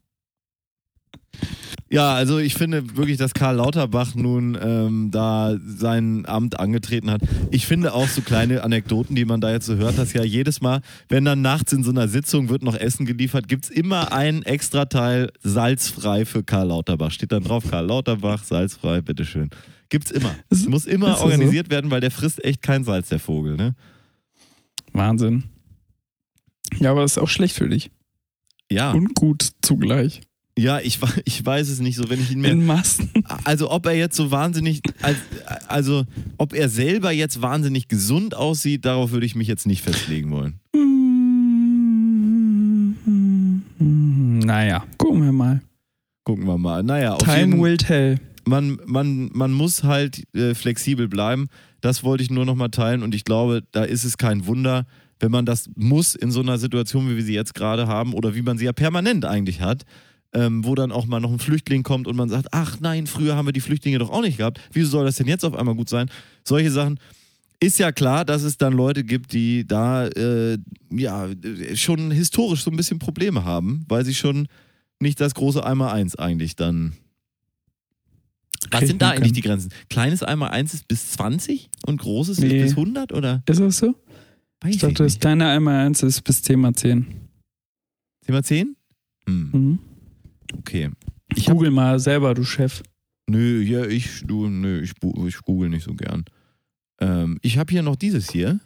also 1.93 2.39
ich 2.39 2.55
finde 2.55 2.97
wirklich, 2.97 3.17
dass 3.17 3.33
Karl 3.33 3.57
Lauterbach 3.57 4.15
nun 4.15 4.57
ähm, 4.59 5.11
da 5.11 5.55
sein 5.65 6.25
Amt 6.25 6.59
angetreten 6.59 7.11
hat. 7.11 7.21
Ich 7.51 7.67
finde 7.67 7.93
auch 7.93 8.07
so 8.07 8.21
kleine 8.21 8.63
Anekdoten, 8.63 9.15
die 9.15 9.23
man 9.23 9.39
da 9.39 9.51
jetzt 9.51 9.67
so 9.67 9.75
hört, 9.75 9.97
dass 9.97 10.11
ja 10.13 10.23
jedes 10.23 10.61
Mal, 10.61 10.81
wenn 11.09 11.25
dann 11.25 11.41
nachts 11.41 11.73
in 11.73 11.83
so 11.83 11.91
einer 11.91 12.07
Sitzung 12.07 12.49
wird 12.49 12.63
noch 12.63 12.75
Essen 12.75 13.05
geliefert, 13.05 13.47
gibt 13.47 13.65
es 13.65 13.69
immer 13.69 14.11
einen 14.11 14.41
extra 14.43 14.85
Teil 14.85 15.31
salzfrei 15.43 16.25
für 16.25 16.43
Karl 16.43 16.67
Lauterbach. 16.69 17.11
Steht 17.11 17.31
dann 17.31 17.43
drauf, 17.43 17.63
Karl 17.69 17.85
Lauterbach, 17.85 18.43
salzfrei, 18.43 19.01
bitteschön. 19.01 19.49
Gibt's 19.89 20.09
immer. 20.09 20.35
Ist- 20.49 20.67
Muss 20.67 20.85
immer 20.85 21.07
das 21.09 21.19
so? 21.19 21.25
organisiert 21.25 21.69
werden, 21.69 21.91
weil 21.91 22.01
der 22.01 22.11
frisst 22.11 22.43
echt 22.43 22.63
kein 22.63 22.83
Salz, 22.83 23.09
der 23.09 23.19
Vogel, 23.19 23.55
ne? 23.55 23.75
Wahnsinn. 24.91 25.43
Ja, 26.79 26.91
aber 26.91 27.03
ist 27.03 27.19
auch 27.19 27.29
schlecht 27.29 27.55
für 27.55 27.69
dich. 27.69 27.91
Ja, 28.71 28.91
Und 28.91 29.13
gut 29.13 29.51
zugleich. 29.61 30.21
Ja, 30.57 30.79
ich, 30.79 31.01
we- 31.01 31.21
ich 31.25 31.45
weiß 31.45 31.67
es 31.69 31.79
nicht 31.79 31.95
so, 31.97 32.09
wenn 32.09 32.19
ich 32.21 32.31
ihn 32.31 32.39
mir 32.41 32.51
In 32.51 32.65
Massen. 32.65 33.09
Also 33.43 33.71
ob 33.71 33.85
er 33.85 33.93
jetzt 33.93 34.15
so 34.15 34.31
wahnsinnig, 34.31 34.81
als- 35.01 35.17
also 35.67 36.05
ob 36.37 36.53
er 36.53 36.69
selber 36.69 37.11
jetzt 37.11 37.41
wahnsinnig 37.41 37.87
gesund 37.87 38.35
aussieht, 38.35 38.85
darauf 38.85 39.11
würde 39.11 39.25
ich 39.25 39.35
mich 39.35 39.47
jetzt 39.47 39.67
nicht 39.67 39.81
festlegen 39.81 40.31
wollen. 40.31 40.59
Naja, 43.79 44.83
gucken 44.97 45.23
wir 45.23 45.31
mal. 45.31 45.61
Gucken 46.23 46.45
wir 46.47 46.57
mal. 46.57 46.83
Naja, 46.83 47.13
auf 47.13 47.19
Time 47.23 47.37
jeden, 47.39 47.61
will 47.61 47.77
tell. 47.77 48.19
man, 48.45 48.79
man, 48.85 49.29
man 49.33 49.51
muss 49.51 49.83
halt 49.83 50.23
äh, 50.35 50.53
flexibel 50.55 51.07
bleiben. 51.07 51.47
Das 51.81 52.03
wollte 52.03 52.23
ich 52.23 52.29
nur 52.31 52.45
nochmal 52.45 52.69
teilen 52.71 53.03
und 53.03 53.13
ich 53.13 53.25
glaube, 53.25 53.61
da 53.71 53.83
ist 53.83 54.03
es 54.05 54.17
kein 54.17 54.47
Wunder, 54.47 54.85
wenn 55.19 55.31
man 55.31 55.45
das 55.45 55.69
muss 55.75 56.15
in 56.15 56.31
so 56.31 56.41
einer 56.41 56.57
Situation, 56.57 57.09
wie 57.09 57.15
wir 57.15 57.23
sie 57.23 57.33
jetzt 57.35 57.53
gerade 57.53 57.87
haben 57.87 58.13
oder 58.13 58.33
wie 58.35 58.41
man 58.41 58.57
sie 58.57 58.65
ja 58.65 58.73
permanent 58.73 59.23
eigentlich 59.25 59.61
hat, 59.61 59.83
ähm, 60.35 60.63
wo 60.65 60.75
dann 60.75 60.91
auch 60.91 61.05
mal 61.07 61.19
noch 61.19 61.31
ein 61.31 61.39
Flüchtling 61.39 61.81
kommt 61.83 62.07
und 62.07 62.15
man 62.15 62.29
sagt, 62.29 62.49
ach 62.51 62.79
nein, 62.79 63.07
früher 63.07 63.35
haben 63.35 63.47
wir 63.47 63.53
die 63.53 63.61
Flüchtlinge 63.61 63.97
doch 63.97 64.09
auch 64.11 64.21
nicht 64.21 64.37
gehabt. 64.37 64.59
Wieso 64.71 64.89
soll 64.89 65.05
das 65.05 65.15
denn 65.15 65.27
jetzt 65.27 65.43
auf 65.45 65.55
einmal 65.55 65.73
gut 65.75 65.89
sein? 65.89 66.09
Solche 66.43 66.69
Sachen. 66.71 66.99
Ist 67.61 67.79
ja 67.79 67.91
klar, 67.91 68.25
dass 68.25 68.43
es 68.43 68.57
dann 68.57 68.73
Leute 68.73 69.03
gibt, 69.03 69.31
die 69.33 69.65
da 69.65 70.07
äh, 70.07 70.57
ja 70.91 71.29
schon 71.73 72.11
historisch 72.11 72.63
so 72.63 72.69
ein 72.69 72.75
bisschen 72.77 72.99
Probleme 72.99 73.45
haben, 73.45 73.85
weil 73.87 74.03
sie 74.05 74.13
schon 74.13 74.47
nicht 74.99 75.19
das 75.21 75.33
große 75.33 75.65
Einmal-Eins 75.65 76.15
eigentlich 76.17 76.55
dann. 76.55 76.93
Was 78.71 78.87
sind 78.87 79.01
da 79.01 79.11
eigentlich 79.11 79.31
die 79.33 79.41
Grenzen? 79.41 79.71
Kleines 79.89 80.21
Einmal-Eins 80.21 80.73
ist 80.73 80.87
bis 80.87 81.11
20 81.11 81.69
und 81.85 82.01
großes 82.01 82.39
Nee. 82.39 82.57
ist 82.57 82.63
bis 82.63 82.71
100 82.71 83.13
oder? 83.13 83.41
Ist 83.47 83.59
das 83.59 83.77
so? 83.77 83.95
Weiß 84.61 84.75
Ich 84.75 84.81
dachte, 84.81 85.03
das 85.03 85.19
kleine 85.19 85.47
einmal 85.49 85.85
eins 85.85 86.01
ist 86.03 86.21
bis 86.23 86.41
10 86.41 86.59
mal 86.59 86.73
10. 86.73 87.05
Thema 88.25 88.41
10? 88.43 88.75
Hm, 89.27 89.49
Mhm. 89.53 89.79
Okay. 90.57 90.89
Ich 91.35 91.45
Google 91.47 91.71
mal 91.71 91.99
selber, 91.99 92.33
du 92.33 92.43
Chef. 92.43 92.83
Nö, 93.27 93.61
ja, 93.61 93.85
ich, 93.85 94.23
du, 94.25 94.47
nö, 94.47 94.81
ich, 94.81 94.93
ich 95.27 95.37
google 95.41 95.69
nicht 95.69 95.83
so 95.83 95.93
gern. 95.93 96.25
Ähm, 97.01 97.39
ich 97.41 97.57
habe 97.57 97.71
hier 97.71 97.81
noch 97.81 97.95
dieses 97.95 98.29
hier. 98.29 98.59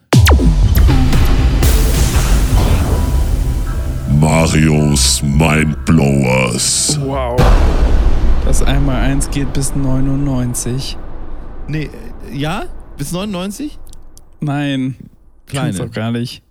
Marios 4.20 5.24
Mindblowers. 5.24 7.00
Wow. 7.02 7.40
Das 8.46 8.62
einmal 8.62 9.02
eins 9.02 9.30
geht 9.30 9.54
bis 9.54 9.76
99. 9.76 10.98
Nee, 11.68 11.90
äh, 12.30 12.36
ja? 12.36 12.66
Bis 12.98 13.12
99? 13.12 13.80
Nein, 14.42 14.96
kann's 15.46 15.76
Kleine. 15.76 15.78
doch 15.78 15.92
gar 15.92 16.12
nicht. 16.12 16.44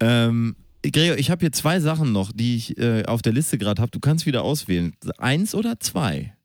Ähm, 0.00 0.56
Gregor, 0.90 1.18
ich 1.18 1.30
habe 1.30 1.40
hier 1.40 1.52
zwei 1.52 1.80
Sachen 1.80 2.12
noch, 2.12 2.32
die 2.32 2.56
ich 2.56 2.78
äh, 2.78 3.04
auf 3.04 3.22
der 3.22 3.32
Liste 3.32 3.58
gerade 3.58 3.80
habe. 3.80 3.90
Du 3.90 4.00
kannst 4.00 4.26
wieder 4.26 4.42
auswählen. 4.42 4.94
Eins 5.18 5.54
oder 5.54 5.80
zwei? 5.80 6.36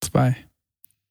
Zwei. 0.00 0.36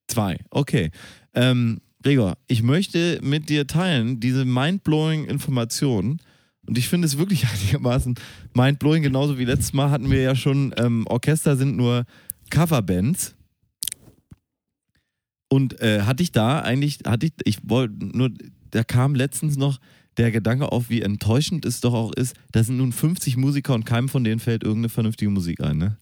Zwei, 0.07 0.39
okay. 0.49 0.91
Ähm, 1.33 1.79
Gregor, 2.03 2.37
ich 2.47 2.63
möchte 2.63 3.19
mit 3.21 3.49
dir 3.49 3.67
teilen 3.67 4.19
diese 4.19 4.43
mindblowing 4.43 5.25
Informationen. 5.25 6.19
Und 6.67 6.77
ich 6.77 6.89
finde 6.89 7.05
es 7.05 7.17
wirklich 7.17 7.45
einigermaßen 7.51 8.15
mindblowing. 8.53 9.03
Genauso 9.03 9.37
wie 9.37 9.45
letztes 9.45 9.73
Mal 9.73 9.89
hatten 9.89 10.09
wir 10.09 10.21
ja 10.21 10.35
schon, 10.35 10.73
ähm, 10.77 11.07
Orchester 11.07 11.55
sind 11.55 11.77
nur 11.77 12.05
Coverbands. 12.49 13.35
Und 15.49 15.79
äh, 15.81 16.01
hatte 16.01 16.23
ich 16.23 16.31
da 16.31 16.61
eigentlich, 16.61 16.99
hatte 17.05 17.25
ich, 17.25 17.33
ich 17.43 17.57
wollte 17.63 18.05
nur, 18.05 18.31
da 18.71 18.83
kam 18.83 19.15
letztens 19.15 19.57
noch 19.57 19.79
der 20.17 20.31
Gedanke 20.31 20.71
auf, 20.71 20.89
wie 20.89 21.01
enttäuschend 21.01 21.65
es 21.65 21.81
doch 21.81 21.93
auch 21.93 22.13
ist, 22.13 22.35
da 22.51 22.63
sind 22.63 22.77
nun 22.77 22.91
50 22.91 23.37
Musiker 23.37 23.73
und 23.73 23.85
keinem 23.85 24.09
von 24.09 24.23
denen 24.23 24.39
fällt 24.39 24.63
irgendeine 24.63 24.89
vernünftige 24.89 25.31
Musik 25.31 25.61
ein, 25.61 25.77
ne? 25.77 25.97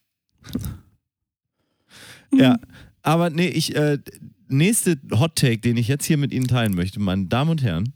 Ja, 2.34 2.60
aber 3.02 3.30
nee, 3.30 3.48
ich, 3.48 3.76
äh, 3.76 3.98
nächste 4.48 5.00
Hot 5.12 5.36
Take, 5.36 5.60
den 5.60 5.78
ich 5.78 5.88
jetzt 5.88 6.06
hier 6.06 6.18
mit 6.18 6.34
Ihnen 6.34 6.48
teilen 6.48 6.76
möchte, 6.76 7.00
meine 7.00 7.26
Damen 7.26 7.52
und 7.52 7.64
Herren. 7.64 7.94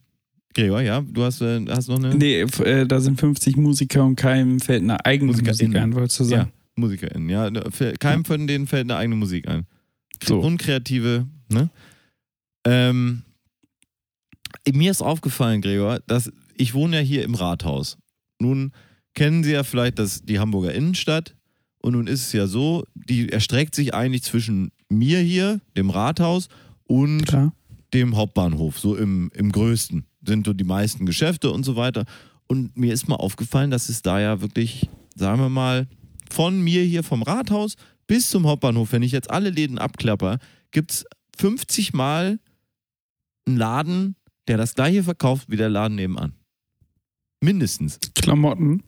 Gregor, 0.53 0.81
ja, 0.81 1.01
du 1.01 1.23
hast, 1.23 1.41
äh, 1.41 1.65
hast 1.67 1.87
noch 1.87 1.97
eine 1.97 2.15
Nee, 2.15 2.41
äh, 2.41 2.85
da 2.85 2.99
sind 2.99 3.19
50 3.19 3.57
Musiker 3.57 4.05
und 4.05 4.15
keinem 4.15 4.59
fällt 4.59 4.83
eine 4.83 5.03
eigene 5.05 5.31
Musik 5.31 5.47
MusikerInnen. 5.47 5.81
ein, 5.81 5.95
wolltest 5.95 6.19
du 6.19 6.23
ja, 6.25 6.29
sagen. 6.29 6.53
MusikerInnen, 6.75 7.29
ja. 7.29 7.49
ne, 7.49 7.63
Keinem 7.99 8.25
von 8.25 8.45
denen 8.45 8.67
fällt 8.67 8.83
eine 8.83 8.97
eigene 8.97 9.15
Musik 9.15 9.47
ein. 9.47 9.65
So. 10.23 10.39
Unkreative, 10.39 11.27
ne? 11.49 11.69
Ähm, 12.65 13.23
mir 14.71 14.91
ist 14.91 15.01
aufgefallen, 15.01 15.61
Gregor, 15.61 15.99
dass 16.07 16.31
ich 16.55 16.73
wohne 16.73 16.97
ja 16.97 17.01
hier 17.01 17.23
im 17.23 17.35
Rathaus. 17.35 17.97
Nun 18.39 18.71
kennen 19.13 19.43
Sie 19.43 19.51
ja 19.51 19.63
vielleicht 19.63 19.99
das, 19.99 20.23
die 20.23 20.39
Hamburger 20.39 20.73
Innenstadt. 20.73 21.35
Und 21.79 21.93
nun 21.93 22.07
ist 22.07 22.27
es 22.27 22.33
ja 22.33 22.47
so, 22.47 22.85
die 22.93 23.29
erstreckt 23.29 23.75
sich 23.75 23.93
eigentlich 23.93 24.23
zwischen 24.23 24.71
mir 24.89 25.19
hier, 25.19 25.59
dem 25.75 25.89
Rathaus, 25.89 26.47
und 26.85 27.25
Klar. 27.25 27.53
dem 27.93 28.15
Hauptbahnhof, 28.15 28.79
so 28.79 28.95
im, 28.95 29.31
im 29.33 29.51
größten. 29.51 30.05
Sind 30.25 30.45
so 30.45 30.53
die 30.53 30.63
meisten 30.63 31.05
Geschäfte 31.05 31.51
und 31.51 31.63
so 31.63 31.75
weiter. 31.75 32.05
Und 32.47 32.77
mir 32.77 32.93
ist 32.93 33.07
mal 33.07 33.15
aufgefallen, 33.15 33.71
dass 33.71 33.89
es 33.89 34.01
da 34.01 34.19
ja 34.19 34.41
wirklich, 34.41 34.89
sagen 35.15 35.41
wir 35.41 35.49
mal, 35.49 35.87
von 36.29 36.61
mir 36.61 36.83
hier 36.83 37.03
vom 37.03 37.21
Rathaus 37.23 37.75
bis 38.07 38.29
zum 38.29 38.47
Hauptbahnhof, 38.47 38.91
wenn 38.91 39.03
ich 39.03 39.11
jetzt 39.11 39.29
alle 39.29 39.49
Läden 39.49 39.77
abklapper, 39.77 40.39
gibt 40.71 40.91
es 40.91 41.05
50 41.37 41.93
Mal 41.93 42.39
einen 43.45 43.57
Laden, 43.57 44.15
der 44.47 44.57
das 44.57 44.75
gleiche 44.75 45.03
verkauft 45.03 45.49
wie 45.49 45.57
der 45.57 45.69
Laden 45.69 45.95
nebenan. 45.95 46.33
Mindestens. 47.43 47.99
Klamotten. 48.15 48.83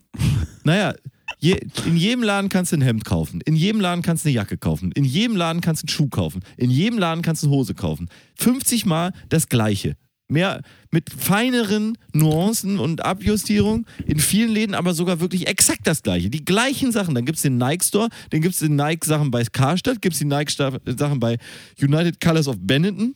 Naja, 0.64 0.95
je, 1.39 1.60
in 1.86 1.97
jedem 1.97 2.24
Laden 2.24 2.49
kannst 2.49 2.72
du 2.72 2.78
ein 2.78 2.82
Hemd 2.82 3.03
kaufen. 3.03 3.41
In 3.41 3.56
jedem 3.56 3.82
Laden 3.82 4.01
kannst 4.01 4.24
du 4.24 4.30
eine 4.30 4.36
Jacke 4.36 4.58
kaufen. 4.58 4.91
In 4.93 5.03
jedem 5.03 5.36
Laden 5.36 5.62
kannst 5.62 5.84
du 5.84 5.86
einen 5.86 5.89
Schuh 5.89 6.08
kaufen. 6.08 6.41
In 6.56 6.72
jedem 6.72 6.97
Laden 6.97 7.22
kannst 7.22 7.43
du 7.43 7.47
eine 7.47 7.56
Hose 7.56 7.74
kaufen. 7.74 8.10
50 8.36 8.86
Mal 8.86 9.12
das 9.30 9.49
Gleiche. 9.49 9.97
Mehr 10.28 10.62
mit 10.89 11.12
feineren 11.12 11.97
Nuancen 12.14 12.80
und 12.80 13.06
Abjustierung. 13.06 13.86
In 14.08 14.20
vielen 14.20 14.51
Läden 14.51 14.74
aber 14.74 14.93
sogar 14.93 15.20
wirklich 15.20 15.47
exakt 15.47 15.86
das 15.86 16.01
Gleiche. 16.01 16.30
Die 16.30 16.45
gleichen 16.45 16.91
Sachen. 16.91 17.14
Dann 17.14 17.26
gibt 17.26 17.36
es 17.36 17.43
den 17.43 17.58
Nike 17.58 17.84
Store, 17.84 18.10
dann 18.32 18.41
gibt 18.41 18.56
es 18.56 18.62
die 18.62 18.70
Nike-Sachen 18.70 19.30
bei 19.30 19.43
Karstadt, 19.43 20.01
gibt 20.01 20.14
es 20.14 20.20
die 20.20 20.26
Nike-Sachen 20.26 21.20
bei 21.20 21.38
United 21.80 22.20
Colors 22.20 22.47
of 22.47 22.56
Benetton. 22.60 23.16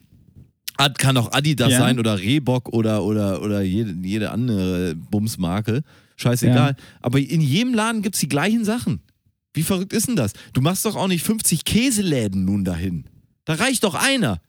Kann 0.98 1.18
auch 1.18 1.32
Adidas 1.34 1.72
Ja. 1.72 1.80
sein 1.80 2.00
oder 2.00 2.18
Reebok 2.20 2.70
oder, 2.70 3.04
oder, 3.04 3.42
oder 3.42 3.62
jede, 3.62 3.96
jede 4.02 4.32
andere 4.32 4.96
Bumsmarke. 4.96 5.84
Scheißegal. 6.16 6.76
Aber 7.02 7.20
in 7.20 7.42
jedem 7.42 7.74
Laden 7.74 8.02
gibt 8.02 8.16
es 8.16 8.22
die 8.22 8.30
gleichen 8.30 8.64
Sachen. 8.66 9.02
Wie 9.54 9.64
verrückt 9.64 9.94
ist 9.94 10.08
denn 10.08 10.16
das? 10.16 10.34
Du 10.54 10.62
machst 10.62 10.86
doch 10.86 10.96
auch 10.96 11.08
nicht 11.08 11.24
50 11.24 11.66
Käseläden 11.66 12.46
nun 12.46 12.64
dahin. 12.64 13.06
Da 13.46 13.56
reicht 13.56 13.84
doch 13.84 13.96
einer. 13.96 14.42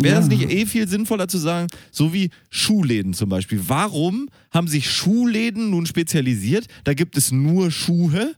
Wäre 0.00 0.16
das 0.16 0.28
Ja. 0.30 0.36
nicht 0.36 0.50
eh 0.50 0.66
viel 0.66 0.88
sinnvoller 0.88 1.28
zu 1.28 1.36
sagen, 1.38 1.66
so 1.90 2.12
wie 2.14 2.30
Schuhläden 2.48 3.12
zum 3.12 3.28
Beispiel? 3.28 3.60
Warum 3.68 4.28
haben 4.50 4.66
sich 4.66 4.90
Schuhläden 4.90 5.70
nun 5.70 5.84
spezialisiert? 5.86 6.66
Da 6.84 6.94
gibt 6.94 7.16
es 7.16 7.32
nur 7.32 7.70
Schuhe. 7.70 8.34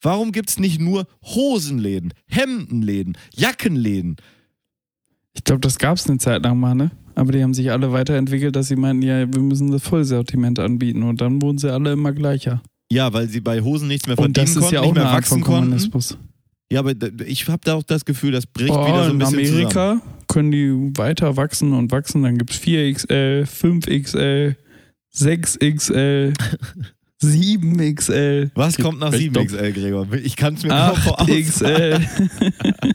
Warum 0.00 0.32
gibt 0.32 0.50
es 0.50 0.58
nicht 0.58 0.80
nur 0.80 1.06
Hosenläden, 1.22 2.12
Hemdenläden, 2.26 3.16
Jackenläden? 3.34 4.16
Ich 5.34 5.44
glaube, 5.44 5.60
das 5.60 5.78
gab 5.78 5.96
es 5.96 6.08
eine 6.08 6.18
Zeit 6.18 6.42
lang 6.42 6.58
mal, 6.58 6.74
ne? 6.74 6.90
Aber 7.16 7.32
die 7.32 7.42
haben 7.42 7.54
sich 7.54 7.70
alle 7.70 7.92
weiterentwickelt, 7.92 8.56
dass 8.56 8.68
sie 8.68 8.76
meinten, 8.76 9.02
ja, 9.02 9.32
wir 9.32 9.40
müssen 9.40 9.70
das 9.70 9.82
Vollsortiment 9.82 10.58
anbieten. 10.58 11.02
Und 11.02 11.20
dann 11.20 11.42
wurden 11.42 11.58
sie 11.58 11.72
alle 11.72 11.92
immer 11.92 12.12
gleicher. 12.12 12.62
Ja, 12.90 13.12
weil 13.12 13.28
sie 13.28 13.40
bei 13.40 13.60
Hosen 13.60 13.88
nichts 13.88 14.06
mehr 14.06 14.16
verdienen 14.16 14.46
konnten, 14.54 14.74
ja 14.74 14.80
nicht 14.82 14.94
mehr 14.94 15.04
wachsen 15.04 15.40
konnten. 15.42 15.90
Ja, 16.72 16.80
aber 16.80 16.92
ich 17.26 17.48
habe 17.48 17.60
da 17.64 17.74
auch 17.74 17.82
das 17.82 18.04
Gefühl, 18.04 18.32
das 18.32 18.46
bricht 18.46 18.72
Boah, 18.72 18.86
wieder 18.86 19.04
so 19.06 19.10
ein 19.10 19.18
bisschen 19.18 19.38
Amerika 19.38 19.68
zusammen. 19.68 20.02
können 20.28 20.50
die 20.50 20.92
weiter 20.96 21.36
wachsen 21.36 21.72
und 21.72 21.92
wachsen. 21.92 22.22
Dann 22.22 22.38
gibt 22.38 22.52
es 22.52 22.60
4XL, 22.60 23.44
5XL, 23.44 24.56
6XL, 25.14 26.34
7XL. 27.22 28.50
Was 28.54 28.76
kommt 28.76 28.98
nach 29.00 29.12
7XL, 29.12 29.72
Gregor? 29.72 30.06
Ich 30.14 30.36
kann 30.36 30.54
es 30.54 30.62
mir 30.62 30.70
kaum 30.70 30.96
vorstellen. 30.96 32.06
8XL. 32.06 32.92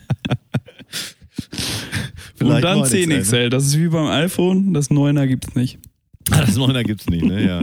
Vielleicht 2.40 2.64
und 2.64 2.80
dann 2.80 2.84
10 2.86 3.10
XL. 3.20 3.50
Das 3.50 3.66
ist 3.66 3.78
wie 3.78 3.88
beim 3.88 4.06
iPhone, 4.06 4.72
das 4.72 4.90
9er 4.90 5.26
gibt 5.26 5.48
es 5.48 5.54
nicht. 5.54 5.78
Das 6.30 6.56
9er 6.56 6.84
gibt 6.84 7.00
es 7.00 7.08
nicht, 7.08 7.24
ne? 7.24 7.44
Ja. 7.44 7.62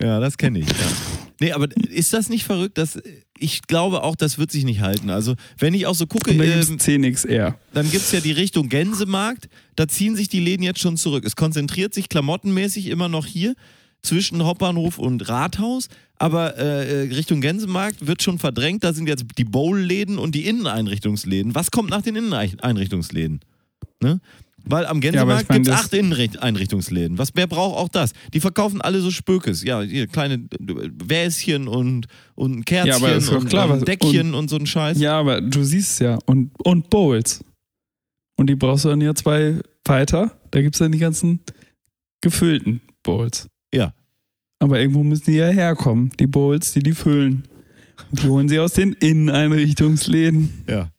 Ja, 0.00 0.20
das 0.20 0.36
kenne 0.36 0.58
ich. 0.58 0.68
Ja. 0.68 0.74
Nee, 1.40 1.52
aber 1.52 1.68
ist 1.88 2.12
das 2.12 2.28
nicht 2.28 2.44
verrückt, 2.44 2.76
dass 2.78 3.00
ich 3.38 3.62
glaube 3.62 4.02
auch, 4.02 4.14
das 4.14 4.38
wird 4.38 4.50
sich 4.50 4.64
nicht 4.64 4.80
halten. 4.80 5.10
Also, 5.10 5.34
wenn 5.58 5.74
ich 5.74 5.86
auch 5.86 5.94
so 5.94 6.06
gucke, 6.06 6.32
dann 7.72 7.90
gibt 7.90 8.02
es 8.04 8.12
ähm, 8.12 8.18
ja 8.18 8.20
die 8.20 8.32
Richtung 8.32 8.68
Gänsemarkt, 8.68 9.48
da 9.74 9.88
ziehen 9.88 10.16
sich 10.16 10.28
die 10.28 10.40
Läden 10.40 10.62
jetzt 10.62 10.80
schon 10.80 10.96
zurück. 10.96 11.24
Es 11.24 11.34
konzentriert 11.34 11.94
sich 11.94 12.08
klamottenmäßig 12.08 12.88
immer 12.88 13.08
noch 13.08 13.26
hier 13.26 13.54
zwischen 14.02 14.44
Hauptbahnhof 14.44 14.98
und 14.98 15.28
Rathaus, 15.28 15.88
aber 16.18 16.58
äh, 16.58 17.06
äh 17.06 17.14
Richtung 17.14 17.40
Gänsemarkt 17.40 18.06
wird 18.06 18.22
schon 18.22 18.38
verdrängt. 18.38 18.84
Da 18.84 18.92
sind 18.92 19.08
jetzt 19.08 19.24
die 19.38 19.44
Bowl-Läden 19.44 20.18
und 20.18 20.34
die 20.34 20.46
Inneneinrichtungsläden. 20.46 21.54
Was 21.54 21.70
kommt 21.70 21.90
nach 21.90 22.02
den 22.02 22.16
Inneneinrichtungsläden? 22.16 23.40
Ne? 24.02 24.20
Weil 24.66 24.86
am 24.86 25.00
Gänsemarkt 25.00 25.42
ich 25.42 25.48
mein, 25.48 25.62
gibt 25.62 25.74
es 25.74 25.84
acht 25.84 25.92
Inneneinrichtungsläden. 25.92 27.18
Was, 27.18 27.30
wer 27.34 27.46
braucht 27.46 27.76
auch 27.76 27.88
das? 27.88 28.12
Die 28.32 28.40
verkaufen 28.40 28.80
alle 28.80 29.00
so 29.00 29.10
Spökes. 29.10 29.62
Ja, 29.62 29.82
hier 29.82 30.06
kleine 30.06 30.46
Wäschen 30.58 31.68
und, 31.68 32.06
und 32.34 32.64
Kerzchen 32.64 32.88
Ja, 32.88 32.96
aber 32.96 33.12
ist 33.14 33.28
doch 33.28 33.42
und, 33.42 33.48
klar, 33.48 33.70
und 33.70 33.86
Deckchen 33.86 34.34
und, 34.34 34.48
so 34.48 34.56
ein 34.56 34.66
Scheiß. 34.66 34.98
Ja, 34.98 35.18
aber 35.18 35.42
du 35.42 35.62
siehst 35.62 35.92
es 35.92 35.98
ja. 35.98 36.18
Und, 36.24 36.50
und 36.64 36.88
Bowls. 36.88 37.44
Und 38.36 38.48
die 38.48 38.54
brauchst 38.54 38.86
du 38.86 38.88
dann 38.88 39.02
ja 39.02 39.14
zwei 39.14 39.60
weiter. 39.84 40.32
Da 40.50 40.62
gibt 40.62 40.74
es 40.74 40.78
dann 40.78 40.92
die 40.92 40.98
ganzen 40.98 41.40
gefüllten 42.22 42.80
Bowls. 43.02 43.48
Ja. 43.72 43.92
Aber 44.60 44.80
irgendwo 44.80 45.02
müssen 45.02 45.24
die 45.26 45.36
ja 45.36 45.48
herkommen, 45.48 46.10
die 46.18 46.26
Bowls, 46.26 46.72
die 46.72 46.82
die 46.82 46.92
füllen. 46.92 47.44
Und 48.10 48.22
die 48.22 48.28
holen 48.28 48.48
sie 48.48 48.58
aus 48.58 48.72
den 48.72 48.94
Inneneinrichtungsläden. 48.94 50.64
Ja. 50.68 50.90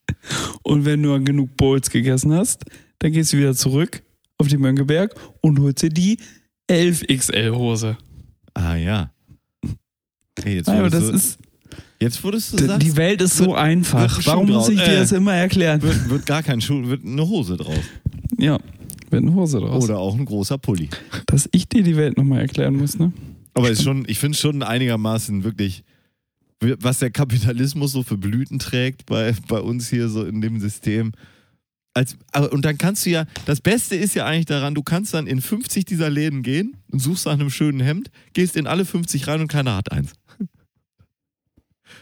Und 0.62 0.86
wenn 0.86 1.02
du 1.02 1.22
genug 1.24 1.58
Bowls 1.58 1.90
gegessen 1.90 2.34
hast, 2.34 2.64
dann 3.06 3.14
gehst 3.14 3.32
du 3.34 3.38
wieder 3.38 3.54
zurück 3.54 4.02
auf 4.40 4.48
die 4.48 4.58
Mönckeberg 4.58 5.14
und 5.42 5.60
holst 5.60 5.84
dir 5.84 5.90
die 5.90 6.18
11XL-Hose. 6.70 7.98
Ah 8.56 8.76
ja. 8.76 9.12
Hey, 10.44 10.56
jetzt, 10.56 10.68
wurdest 10.68 10.94
das 10.96 11.06
du, 11.08 11.14
ist, 11.14 11.38
jetzt 12.00 12.24
wurdest 12.24 12.54
du 12.60 12.66
sagst, 12.66 12.82
die 12.86 12.96
Welt 12.96 13.22
ist 13.22 13.38
so 13.38 13.48
wird- 13.48 13.58
einfach. 13.58 14.02
wird 14.02 14.12
ein 14.18 14.22
Schuh 14.24 14.30
Warum 14.32 14.48
muss 14.50 14.70
ich 14.70 14.80
dir 14.80 14.94
Äh. 14.94 14.96
das 14.98 15.12
immer 15.12 15.34
erklären? 15.36 15.82
wird, 15.82 16.10
wird 16.10 16.26
gar 16.26 16.42
kein 16.44 16.62
Schuh, 16.62 16.88
wird 16.88 17.06
eine 17.06 17.28
Hose 17.28 17.58
draus. 17.58 17.78
Ja, 18.38 18.58
wird 19.12 19.22
eine 19.24 19.34
Hose 19.34 19.60
draus. 19.60 19.84
Oder 19.84 20.00
auch 20.00 20.16
ein 20.18 20.26
großer 20.26 20.58
Pulli. 20.58 20.90
Dass 21.28 21.48
ich 21.52 21.70
dir 21.70 21.84
die 21.84 21.96
Welt 21.96 22.18
nochmal 22.18 22.42
erklären 22.42 22.76
muss, 22.76 22.98
ne? 22.98 23.14
Aber 23.54 23.70
ist 23.70 23.84
schon, 23.84 24.04
ich 24.08 24.20
finde 24.20 24.38
schon 24.38 24.64
einigermaßen 24.64 25.44
wirklich, 25.44 25.84
was 26.60 27.00
der 27.00 27.12
Kapitalismus 27.12 27.92
so 27.94 28.04
für 28.04 28.18
Blüten 28.18 28.60
trägt 28.60 29.06
bei, 29.06 29.34
bei 29.48 29.60
uns 29.62 29.90
hier 29.90 30.10
so 30.10 30.26
in 30.26 30.42
dem 30.42 30.60
System. 30.60 31.12
Als, 31.96 32.18
und 32.52 32.66
dann 32.66 32.78
kannst 32.78 33.06
du 33.06 33.10
ja, 33.10 33.26
das 33.46 33.62
Beste 33.62 33.96
ist 33.96 34.16
ja 34.16 34.26
eigentlich 34.26 34.46
daran, 34.48 34.76
du 34.76 34.84
kannst 34.84 35.14
dann 35.14 35.28
in 35.28 35.40
50 35.40 35.86
dieser 35.86 36.10
Läden 36.10 36.44
gehen 36.44 36.76
und 36.92 37.00
suchst 37.00 37.26
nach 37.26 37.34
einem 37.34 37.50
schönen 37.50 37.80
Hemd, 37.80 38.12
gehst 38.34 38.58
in 38.58 38.68
alle 38.68 38.84
50 38.84 39.28
rein 39.28 39.40
und 39.40 39.48
keiner 39.48 39.78
hat 39.78 39.94
eins. 39.94 40.12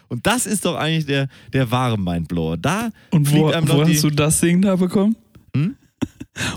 Und 0.10 0.26
das 0.26 0.46
ist 0.48 0.66
doch 0.66 0.76
eigentlich 0.76 1.06
der, 1.06 1.28
der 1.54 1.70
wahre 1.70 2.00
Mindblower. 2.00 2.58
Da 2.58 2.90
Und 3.12 3.32
wo, 3.32 3.50
wo 3.50 3.86
hast 3.86 4.04
du 4.04 4.10
das 4.10 4.40
Ding 4.40 4.62
da 4.62 4.76
bekommen? 4.76 5.16
Hm? 5.56 5.76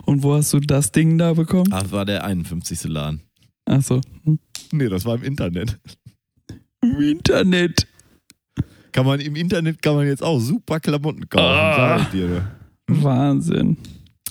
Und 0.07 0.23
wo 0.23 0.35
hast 0.35 0.53
du 0.55 0.61
das 0.61 0.91
Ding 0.91 1.19
da 1.19 1.35
bekommen? 1.35 1.71
Ach, 1.73 1.83
das 1.83 1.93
war 1.93 2.07
der 2.07 2.25
51. 2.25 2.85
Laden. 2.85 3.21
Achso. 3.67 4.01
Hm. 4.25 4.39
Nee, 4.73 4.89
das 4.89 5.05
war 5.05 5.17
im 5.17 5.23
Internet. 5.23 5.79
Im 6.83 7.01
Internet. 7.01 7.87
Kann 8.93 9.05
man, 9.05 9.21
Im 9.21 9.37
Internet 9.37 9.83
kann 9.83 9.95
man 9.95 10.07
jetzt 10.07 10.23
auch 10.23 10.41
super 10.41 10.81
Klamotten 10.81 11.29
kaufen, 11.29 11.45
Ah. 11.45 12.07
Ne? 12.89 13.03
Wahnsinn. 13.03 13.77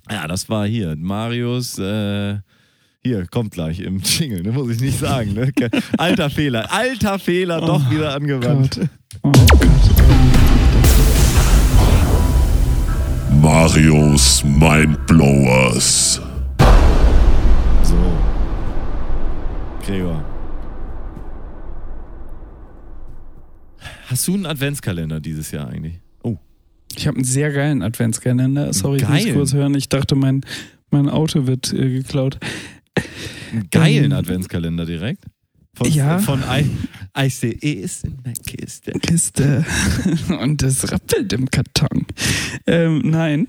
Ja, 0.10 0.28
das 0.28 0.50
war 0.50 0.68
hier. 0.68 0.96
Marius, 0.96 1.80
äh, 1.80 2.38
hier, 3.04 3.28
kommt 3.28 3.52
gleich 3.52 3.80
im 3.80 4.02
Jingle, 4.04 4.42
ne? 4.44 4.52
muss 4.52 4.70
ich 4.70 4.82
nicht 4.82 5.00
sagen. 5.00 5.34
Ne? 5.34 5.52
Alter 5.98 6.30
Fehler, 6.30 6.72
alter 6.72 7.20
Fehler, 7.20 7.62
doch 7.62 7.88
Oh 7.88 7.92
wieder 7.92 8.16
angewandt. 8.16 8.80
Gott. 8.80 8.90
Oh 9.24 9.32
Gott. 9.32 9.96
Marios 13.42 14.44
Mindblowers. 14.44 16.22
So. 17.84 17.96
Gregor. 19.86 20.26
Hast 24.08 24.28
du 24.28 24.34
einen 24.34 24.46
Adventskalender 24.48 25.20
dieses 25.20 25.52
Jahr 25.52 25.68
eigentlich? 25.68 26.00
Ich 26.98 27.08
habe 27.08 27.18
einen 27.18 27.26
sehr 27.26 27.52
geilen 27.52 27.82
Adventskalender. 27.82 28.74
Sorry, 28.74 28.98
ich 28.98 29.08
muss 29.08 29.24
Geil. 29.24 29.34
kurz 29.34 29.54
hören. 29.54 29.76
Ich 29.76 29.90
dachte, 29.90 30.16
mein, 30.16 30.42
mein 30.92 31.10
Auto 31.10 31.48
wird 31.48 31.74
äh, 31.74 31.90
geklaut. 31.90 32.38
einen 33.52 33.70
geilen 33.72 34.12
Ähm, 34.12 34.18
Adventskalender 34.18 34.86
direkt? 34.86 35.24
Von, 35.76 35.92
Ja. 35.92 36.20
Von 36.20 36.42
I, 36.50 36.66
ICE 37.18 37.50
ist 37.74 38.06
in 38.06 38.18
der 38.24 38.34
Kiste. 38.34 38.92
Kiste. 38.94 39.66
Und 40.40 40.64
es 40.64 40.90
rappelt 40.92 41.34
im 41.34 41.50
Karton. 41.50 42.06
Ähm, 42.66 43.02
nein. 43.04 43.48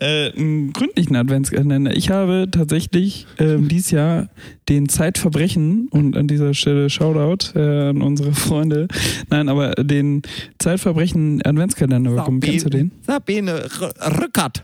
Äh, 0.00 0.32
einen 0.32 0.72
gründlichen 0.72 1.14
Adventskalender. 1.14 1.94
Ich 1.94 2.10
habe 2.10 2.48
tatsächlich 2.50 3.26
ähm, 3.38 3.68
dieses 3.68 3.90
Jahr 3.90 4.30
den 4.70 4.88
Zeitverbrechen 4.88 5.88
und 5.88 6.16
an 6.16 6.26
dieser 6.26 6.54
Stelle 6.54 6.88
Shoutout 6.88 7.58
äh, 7.58 7.90
an 7.90 8.00
unsere 8.00 8.32
Freunde. 8.32 8.88
Nein, 9.28 9.48
aber 9.50 9.72
den 9.72 10.22
Zeitverbrechen 10.58 11.42
Adventskalender 11.44 12.12
bekommen. 12.14 12.40
Kennst 12.40 12.64
du 12.64 12.70
den? 12.70 12.92
Sabine 13.02 13.50
R- 13.64 14.20
Rückert. 14.22 14.62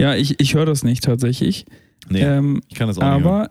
Ja, 0.00 0.16
ich, 0.16 0.40
ich 0.40 0.54
höre 0.54 0.66
das 0.66 0.82
nicht 0.82 1.04
tatsächlich. 1.04 1.64
Nee, 2.08 2.22
ähm, 2.22 2.62
ich 2.68 2.74
kann 2.74 2.88
das 2.88 2.98
auch 2.98 3.02
nicht. 3.02 3.10
hören. 3.24 3.24
aber 3.24 3.50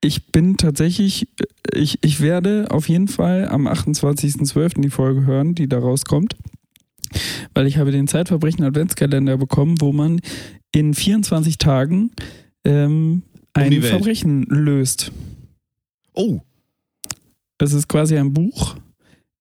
ich 0.00 0.32
bin 0.32 0.56
tatsächlich, 0.56 1.28
ich, 1.72 1.98
ich 2.02 2.20
werde 2.20 2.66
auf 2.70 2.88
jeden 2.88 3.06
Fall 3.08 3.48
am 3.48 3.68
28.12. 3.68 4.80
die 4.80 4.90
Folge 4.90 5.26
hören, 5.26 5.54
die 5.54 5.68
da 5.68 5.78
rauskommt. 5.78 6.36
Weil 7.54 7.66
ich 7.66 7.78
habe 7.78 7.92
den 7.92 8.08
Zeitverbrechen 8.08 8.64
Adventskalender 8.64 9.36
bekommen, 9.36 9.80
wo 9.80 9.92
man 9.92 10.20
in 10.72 10.94
24 10.94 11.58
Tagen 11.58 12.10
ähm, 12.64 13.22
ein 13.54 13.70
Welt. 13.72 13.84
Verbrechen 13.84 14.44
löst. 14.44 15.12
Oh, 16.14 16.40
Es 17.58 17.72
ist 17.72 17.88
quasi 17.88 18.16
ein 18.18 18.32
Buch, 18.32 18.76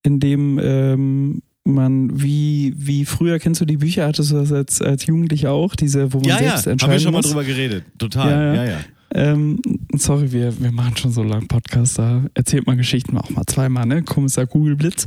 in 0.04 0.20
dem 0.20 0.60
ähm, 0.62 1.42
man, 1.64 2.22
wie, 2.22 2.74
wie 2.78 3.06
früher, 3.06 3.40
kennst 3.40 3.62
du 3.62 3.66
die 3.66 3.78
Bücher, 3.78 4.08
hattest 4.08 4.32
du 4.32 4.36
das 4.36 4.52
als, 4.52 4.82
als 4.82 5.06
Jugendlicher 5.06 5.52
auch, 5.52 5.76
diese, 5.76 6.14
wo 6.14 6.20
man 6.20 6.30
ja, 6.30 6.42
ja, 6.42 6.58
selbst 6.58 6.66
haben 6.66 6.72
entscheiden 6.72 6.94
wir 6.94 7.00
schon 7.00 7.12
mal 7.12 7.18
muss? 7.20 7.28
drüber 7.28 7.44
geredet. 7.44 7.84
Total, 7.98 8.30
Ja, 8.30 8.54
ja, 8.54 8.64
ja. 8.64 8.72
ja. 8.72 8.80
Ähm, 9.14 9.62
sorry, 9.96 10.32
wir, 10.32 10.60
wir 10.62 10.72
machen 10.72 10.98
schon 10.98 11.12
so 11.12 11.24
lange 11.24 11.48
Podcast, 11.48 11.98
da 11.98 12.26
erzählt 12.34 12.68
man 12.68 12.78
Geschichten 12.78 13.18
auch 13.18 13.30
mal 13.30 13.46
zweimal, 13.46 13.86
ne? 13.86 14.04
Kommissar 14.04 14.48
Kugelblitz. 14.48 15.06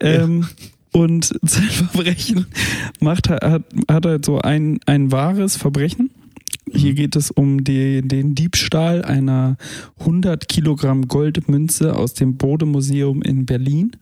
Ähm, 0.00 0.46
Und 0.92 1.32
Zeitverbrechen 1.46 2.46
macht, 3.00 3.28
hat, 3.30 3.64
hat 3.88 4.06
halt 4.06 4.24
so 4.24 4.38
ein, 4.40 4.78
ein 4.86 5.10
wahres 5.10 5.56
Verbrechen. 5.56 6.10
Hier 6.70 6.94
geht 6.94 7.16
es 7.16 7.30
um 7.30 7.64
die, 7.64 8.02
den 8.02 8.34
Diebstahl 8.34 9.02
einer 9.04 9.56
100 10.00 10.48
Kilogramm 10.48 11.08
Goldmünze 11.08 11.96
aus 11.96 12.14
dem 12.14 12.36
Bode-Museum 12.36 13.22
in 13.22 13.46
Berlin. 13.46 13.92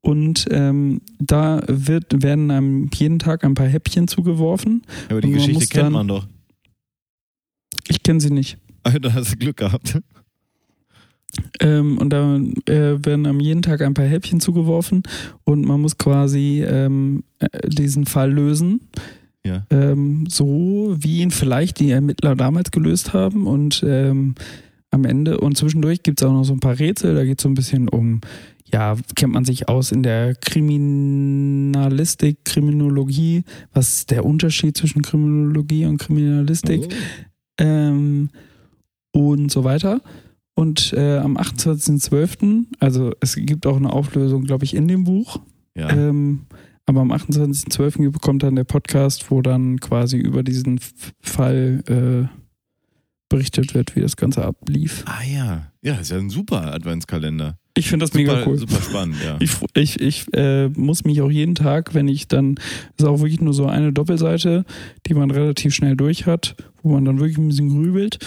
Und 0.00 0.46
ähm, 0.50 1.00
da 1.18 1.62
wird, 1.68 2.22
werden 2.22 2.50
einem 2.50 2.90
jeden 2.94 3.18
Tag 3.18 3.44
ein 3.44 3.54
paar 3.54 3.68
Häppchen 3.68 4.08
zugeworfen. 4.08 4.82
Aber 5.08 5.20
die 5.20 5.30
Geschichte 5.32 5.66
kennt 5.66 5.84
dann- 5.86 5.92
man 5.92 6.08
doch. 6.08 6.26
Ich 7.88 8.02
kenne 8.02 8.20
sie 8.20 8.30
nicht. 8.30 8.58
Da 9.00 9.12
hast 9.12 9.32
du 9.32 9.36
Glück 9.36 9.58
gehabt. 9.58 10.00
Ähm, 11.60 11.98
und 11.98 12.10
da 12.10 12.36
äh, 12.66 13.04
werden 13.04 13.26
am 13.26 13.40
jeden 13.40 13.62
Tag 13.62 13.82
ein 13.82 13.94
paar 13.94 14.06
Häppchen 14.06 14.40
zugeworfen 14.40 15.02
und 15.44 15.64
man 15.64 15.80
muss 15.80 15.96
quasi 15.96 16.64
ähm, 16.66 17.24
äh, 17.38 17.68
diesen 17.68 18.06
Fall 18.06 18.32
lösen. 18.32 18.80
Ja. 19.44 19.66
Ähm, 19.70 20.26
so 20.28 20.94
wie 20.98 21.20
ihn 21.20 21.30
vielleicht 21.30 21.80
die 21.80 21.90
Ermittler 21.90 22.36
damals 22.36 22.70
gelöst 22.70 23.12
haben. 23.12 23.46
Und 23.46 23.84
ähm, 23.86 24.34
am 24.90 25.04
Ende 25.04 25.40
und 25.40 25.56
zwischendurch 25.56 26.02
gibt 26.02 26.20
es 26.20 26.26
auch 26.26 26.32
noch 26.32 26.44
so 26.44 26.52
ein 26.52 26.60
paar 26.60 26.78
Rätsel. 26.78 27.14
Da 27.14 27.24
geht 27.24 27.40
es 27.40 27.42
so 27.42 27.48
ein 27.48 27.54
bisschen 27.54 27.88
um, 27.88 28.20
ja, 28.70 28.96
kennt 29.16 29.32
man 29.32 29.44
sich 29.44 29.68
aus 29.68 29.90
in 29.90 30.02
der 30.02 30.34
Kriminalistik, 30.36 32.44
Kriminologie. 32.44 33.42
Was 33.72 33.98
ist 33.98 34.10
der 34.10 34.24
Unterschied 34.24 34.76
zwischen 34.76 35.02
Kriminologie 35.02 35.86
und 35.86 35.98
Kriminalistik? 35.98 36.88
ähm, 37.58 38.30
und 39.12 39.50
so 39.50 39.64
weiter. 39.64 40.00
Und 40.54 40.92
äh, 40.92 41.18
am 41.18 41.36
28.12., 41.36 42.64
also 42.78 43.12
es 43.20 43.36
gibt 43.36 43.66
auch 43.66 43.76
eine 43.76 43.92
Auflösung, 43.92 44.44
glaube 44.44 44.64
ich, 44.64 44.74
in 44.74 44.86
dem 44.86 45.04
Buch. 45.04 45.40
Ja. 45.74 45.90
Ähm, 45.90 46.42
aber 46.84 47.00
am 47.00 47.12
28.12. 47.12 48.10
bekommt 48.10 48.42
dann 48.42 48.56
der 48.56 48.64
Podcast, 48.64 49.30
wo 49.30 49.40
dann 49.40 49.80
quasi 49.80 50.18
über 50.18 50.42
diesen 50.42 50.80
Fall 51.20 51.82
äh, 51.88 52.36
berichtet 53.28 53.74
wird, 53.74 53.96
wie 53.96 54.00
das 54.00 54.16
Ganze 54.16 54.44
ablief. 54.44 55.04
ah 55.06 55.22
ja. 55.24 55.72
Ja, 55.80 55.94
ist 55.94 56.10
ja 56.10 56.18
ein 56.18 56.28
super 56.30 56.72
Adventskalender. 56.74 57.56
Ich 57.74 57.88
finde 57.88 58.04
das 58.04 58.12
Super, 58.12 58.34
mega 58.34 58.46
cool. 58.46 58.58
super 58.58 58.80
spannend, 58.82 59.16
ja. 59.24 59.38
Ich, 59.40 59.52
ich, 59.74 60.00
ich 60.00 60.26
äh, 60.34 60.68
muss 60.68 61.04
mich 61.04 61.22
auch 61.22 61.30
jeden 61.30 61.54
Tag, 61.54 61.94
wenn 61.94 62.06
ich 62.06 62.28
dann, 62.28 62.56
ist 62.98 63.06
auch 63.06 63.20
wirklich 63.20 63.40
nur 63.40 63.54
so 63.54 63.66
eine 63.66 63.92
Doppelseite, 63.92 64.66
die 65.06 65.14
man 65.14 65.30
relativ 65.30 65.74
schnell 65.74 65.96
durch 65.96 66.26
hat, 66.26 66.54
wo 66.82 66.90
man 66.92 67.06
dann 67.06 67.18
wirklich 67.18 67.38
ein 67.38 67.48
bisschen 67.48 67.70
grübelt. 67.70 68.18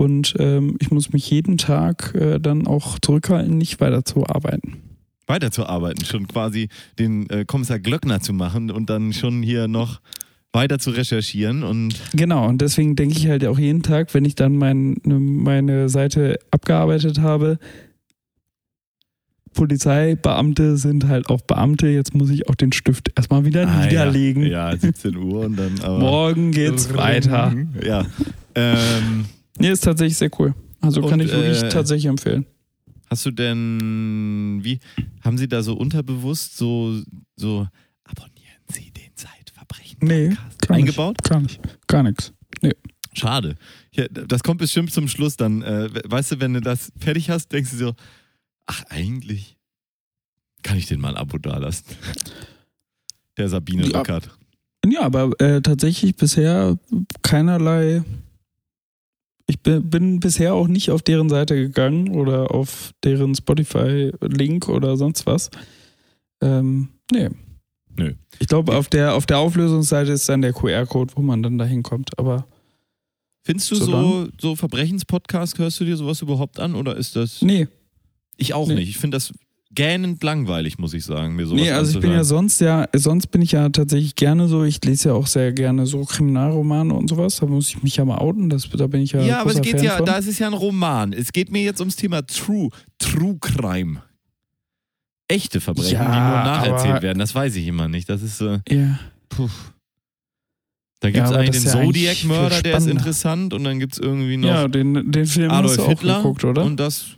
Und 0.00 0.34
ähm, 0.38 0.76
ich 0.78 0.90
muss 0.90 1.12
mich 1.12 1.28
jeden 1.30 1.58
Tag 1.58 2.14
äh, 2.14 2.38
dann 2.40 2.66
auch 2.66 2.98
zurückhalten, 2.98 3.58
nicht 3.58 3.82
weiter 3.82 4.02
zu 4.02 4.26
arbeiten. 4.26 4.78
Weiterzuarbeiten, 5.26 6.06
schon 6.06 6.26
quasi 6.26 6.70
den 6.98 7.28
äh, 7.28 7.44
Kommissar 7.44 7.78
Glöckner 7.78 8.20
zu 8.20 8.32
machen 8.32 8.70
und 8.70 8.88
dann 8.88 9.12
schon 9.12 9.42
hier 9.42 9.68
noch 9.68 10.00
weiter 10.54 10.78
zu 10.78 10.92
recherchieren 10.92 11.62
und 11.62 11.96
Genau, 12.14 12.48
und 12.48 12.62
deswegen 12.62 12.96
denke 12.96 13.14
ich 13.18 13.28
halt 13.28 13.44
auch 13.44 13.58
jeden 13.58 13.82
Tag, 13.82 14.14
wenn 14.14 14.24
ich 14.24 14.34
dann 14.34 14.56
mein, 14.56 14.96
ne, 15.04 15.20
meine 15.20 15.90
Seite 15.90 16.38
abgearbeitet 16.50 17.20
habe, 17.20 17.58
Polizeibeamte 19.52 20.78
sind 20.78 21.08
halt 21.08 21.28
auch 21.28 21.42
Beamte, 21.42 21.88
jetzt 21.88 22.14
muss 22.14 22.30
ich 22.30 22.48
auch 22.48 22.54
den 22.54 22.72
Stift 22.72 23.12
erstmal 23.16 23.44
wieder 23.44 23.68
Ah, 23.68 23.84
niederlegen. 23.84 24.44
Ja, 24.46 24.70
ja, 24.70 24.78
17 24.78 25.14
Uhr 25.14 25.44
und 25.44 25.58
dann 25.58 25.78
aber. 25.82 25.98
Morgen 25.98 26.52
geht's 26.52 26.94
weiter. 26.96 27.54
Ja. 27.84 28.06
Ähm, 28.54 29.26
Nee, 29.58 29.70
ist 29.70 29.84
tatsächlich 29.84 30.16
sehr 30.16 30.30
cool. 30.38 30.54
Also 30.80 31.02
kann 31.02 31.20
Und, 31.20 31.26
ich 31.26 31.32
wirklich 31.32 31.62
äh, 31.62 31.68
tatsächlich 31.68 32.06
empfehlen. 32.06 32.46
hast 33.10 33.26
du 33.26 33.30
denn, 33.30 34.60
wie, 34.62 34.78
haben 35.22 35.36
Sie 35.38 35.48
da 35.48 35.62
so 35.62 35.74
unterbewusst 35.74 36.56
so, 36.56 37.02
so, 37.36 37.66
abonnieren 38.04 38.60
Sie 38.72 38.90
den 38.90 39.14
Zeitverbrechen 39.14 39.98
Nee, 40.02 40.36
eingebaut? 40.68 41.16
Nicht, 41.18 41.28
gar 41.28 41.40
nicht. 41.40 41.60
Gar 41.86 42.02
nichts. 42.04 42.32
Schade. 43.12 43.56
Ja, 43.92 44.06
das 44.08 44.42
kommt 44.44 44.60
bestimmt 44.60 44.92
zum 44.92 45.08
Schluss 45.08 45.36
dann. 45.36 45.62
Äh, 45.62 45.92
we- 45.92 46.02
weißt 46.04 46.30
du, 46.32 46.40
wenn 46.40 46.54
du 46.54 46.60
das 46.60 46.92
fertig 46.96 47.28
hast, 47.28 47.48
denkst 47.52 47.72
du 47.72 47.76
so, 47.76 47.94
ach, 48.66 48.84
eigentlich 48.88 49.56
kann 50.62 50.78
ich 50.78 50.86
den 50.86 51.00
mal 51.00 51.08
ein 51.08 51.16
Abo 51.16 51.36
dalassen. 51.38 51.86
Der 53.36 53.48
Sabine 53.48 53.88
Ja. 53.88 53.98
Rückert. 53.98 54.30
Ja, 54.88 55.02
aber 55.02 55.32
äh, 55.40 55.60
tatsächlich 55.60 56.14
bisher 56.16 56.78
keinerlei 57.22 58.02
Ich 59.50 59.58
bin, 59.60 60.20
bisher 60.20 60.54
auch 60.54 60.68
nicht 60.68 60.90
auf 60.92 61.02
deren 61.02 61.28
Seite 61.28 61.56
gegangen 61.56 62.10
oder 62.10 62.54
auf 62.54 62.92
deren 63.02 63.34
Spotify-Link 63.34 64.68
oder 64.68 64.96
sonst 64.96 65.26
was. 65.26 65.50
Ähm, 66.40 66.88
nee. 67.10 67.28
Nö. 67.96 68.14
Ich 68.38 68.46
glaube, 68.46 68.76
auf 68.76 68.86
der, 68.88 69.14
auf 69.16 69.26
der 69.26 69.38
Auflösungsseite 69.38 70.12
ist 70.12 70.28
dann 70.28 70.42
der 70.42 70.52
QR-Code, 70.52 71.14
wo 71.16 71.22
man 71.22 71.42
dann 71.42 71.58
da 71.58 71.64
hinkommt. 71.64 72.16
Aber 72.16 72.46
Findest 73.42 73.72
du 73.72 73.74
So 73.74 73.84
so, 73.86 74.28
so 74.40 74.54
Verbrechenspodcast, 74.54 75.58
hörst 75.58 75.80
du 75.80 75.84
dir 75.84 75.96
sowas 75.96 76.22
überhaupt 76.22 76.60
an 76.60 76.76
oder 76.76 76.94
ist 76.96 77.16
das. 77.16 77.42
nee, 77.42 77.66
Ich 78.36 78.54
auch 78.54 78.68
Nee. 78.68 78.74
nicht. 78.76 78.90
Ich 78.90 78.98
finde 78.98 79.16
das 79.16 79.32
gähnend 79.74 80.22
langweilig, 80.24 80.78
muss 80.78 80.94
ich 80.94 81.04
sagen, 81.04 81.36
mir 81.36 81.46
sowas 81.46 81.62
nee, 81.62 81.70
also 81.70 81.98
ich 81.98 82.00
bin 82.00 82.12
ja 82.12 82.24
sonst 82.24 82.60
ja, 82.60 82.88
sonst 82.94 83.28
bin 83.28 83.40
ich 83.40 83.52
ja 83.52 83.68
tatsächlich 83.68 84.14
gerne 84.16 84.48
so, 84.48 84.64
ich 84.64 84.84
lese 84.84 85.10
ja 85.10 85.14
auch 85.14 85.26
sehr 85.26 85.52
gerne 85.52 85.86
so 85.86 86.04
Kriminalromane 86.04 86.92
und 86.92 87.08
sowas. 87.08 87.36
Da 87.36 87.46
muss 87.46 87.68
ich 87.68 87.82
mich 87.82 87.96
ja 87.96 88.04
mal 88.04 88.18
outen, 88.18 88.50
das, 88.50 88.68
da 88.68 88.86
bin 88.86 89.00
ich 89.00 89.12
ja. 89.12 89.22
Ja, 89.22 89.40
aber 89.40 89.50
es 89.50 89.60
geht 89.60 89.76
Fan 89.76 89.84
ja, 89.84 89.96
von. 89.98 90.06
da 90.06 90.16
ist 90.16 90.26
es 90.26 90.38
ja 90.38 90.48
ein 90.48 90.54
Roman. 90.54 91.12
Es 91.12 91.32
geht 91.32 91.50
mir 91.52 91.62
jetzt 91.62 91.80
ums 91.80 91.96
Thema 91.96 92.26
True, 92.26 92.68
True 92.98 93.36
Crime. 93.40 94.02
Echte 95.28 95.60
Verbrechen, 95.60 95.92
Ja, 95.92 96.04
die 96.04 96.08
nur 96.08 96.52
nacherzählt 96.52 97.02
werden. 97.02 97.20
Das 97.20 97.34
weiß 97.34 97.54
ich 97.54 97.66
immer 97.68 97.86
nicht. 97.86 98.08
Das 98.08 98.22
ist, 98.22 98.40
äh, 98.40 98.58
Ja. 98.68 98.98
puh. 99.28 99.48
Da 101.02 101.10
gibt 101.10 101.24
es 101.24 101.30
aber 101.30 101.40
eigentlich 101.40 101.62
den 101.62 101.72
ja 101.72 101.84
Zodiac-Mörder, 101.84 102.62
der 102.62 102.76
ist 102.76 102.86
interessant. 102.88 103.54
Und 103.54 103.64
dann 103.64 103.78
gibt 103.78 103.92
es 103.94 103.98
irgendwie 104.00 104.36
noch 104.36 104.48
ja, 104.48 104.68
den, 104.68 105.10
den 105.12 105.26
Film 105.26 105.50
hast 105.50 105.58
Adolf 105.58 105.76
du 105.76 105.82
auch 105.82 105.88
Hitler. 105.88 106.16
geguckt, 106.16 106.44
oder? 106.44 106.64
Und 106.64 106.78
das. 106.78 107.16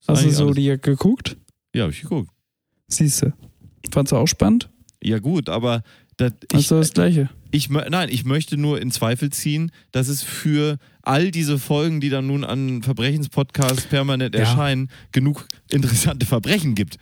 Hast 0.00 0.08
du 0.08 0.12
eigentlich 0.12 0.24
alles. 0.24 0.36
Zodiac 0.38 0.82
geguckt? 0.82 1.36
Ja, 1.76 1.84
hab 1.84 1.90
ich 1.90 2.00
geguckt. 2.00 2.30
Siehst 2.88 3.22
du. 3.22 3.32
Fandst 3.90 4.12
du 4.12 4.16
auch 4.16 4.26
spannend? 4.26 4.70
Ja, 5.02 5.18
gut, 5.18 5.48
aber 5.50 5.82
das, 6.16 6.32
du 6.48 6.58
das 6.76 6.94
Gleiche? 6.94 7.28
ich, 7.50 7.68
nein, 7.68 8.08
ich 8.10 8.24
möchte 8.24 8.56
nur 8.56 8.80
in 8.80 8.90
Zweifel 8.90 9.30
ziehen, 9.30 9.70
dass 9.92 10.08
es 10.08 10.22
für 10.22 10.78
all 11.02 11.30
diese 11.30 11.58
Folgen, 11.58 12.00
die 12.00 12.08
dann 12.08 12.26
nun 12.26 12.44
an 12.44 12.82
Verbrechenspodcasts 12.82 13.86
permanent 13.86 14.34
Ja. 14.34 14.40
erscheinen, 14.42 14.88
genug 15.12 15.46
interessante 15.70 16.24
Verbrechen 16.24 16.74
gibt. 16.74 16.96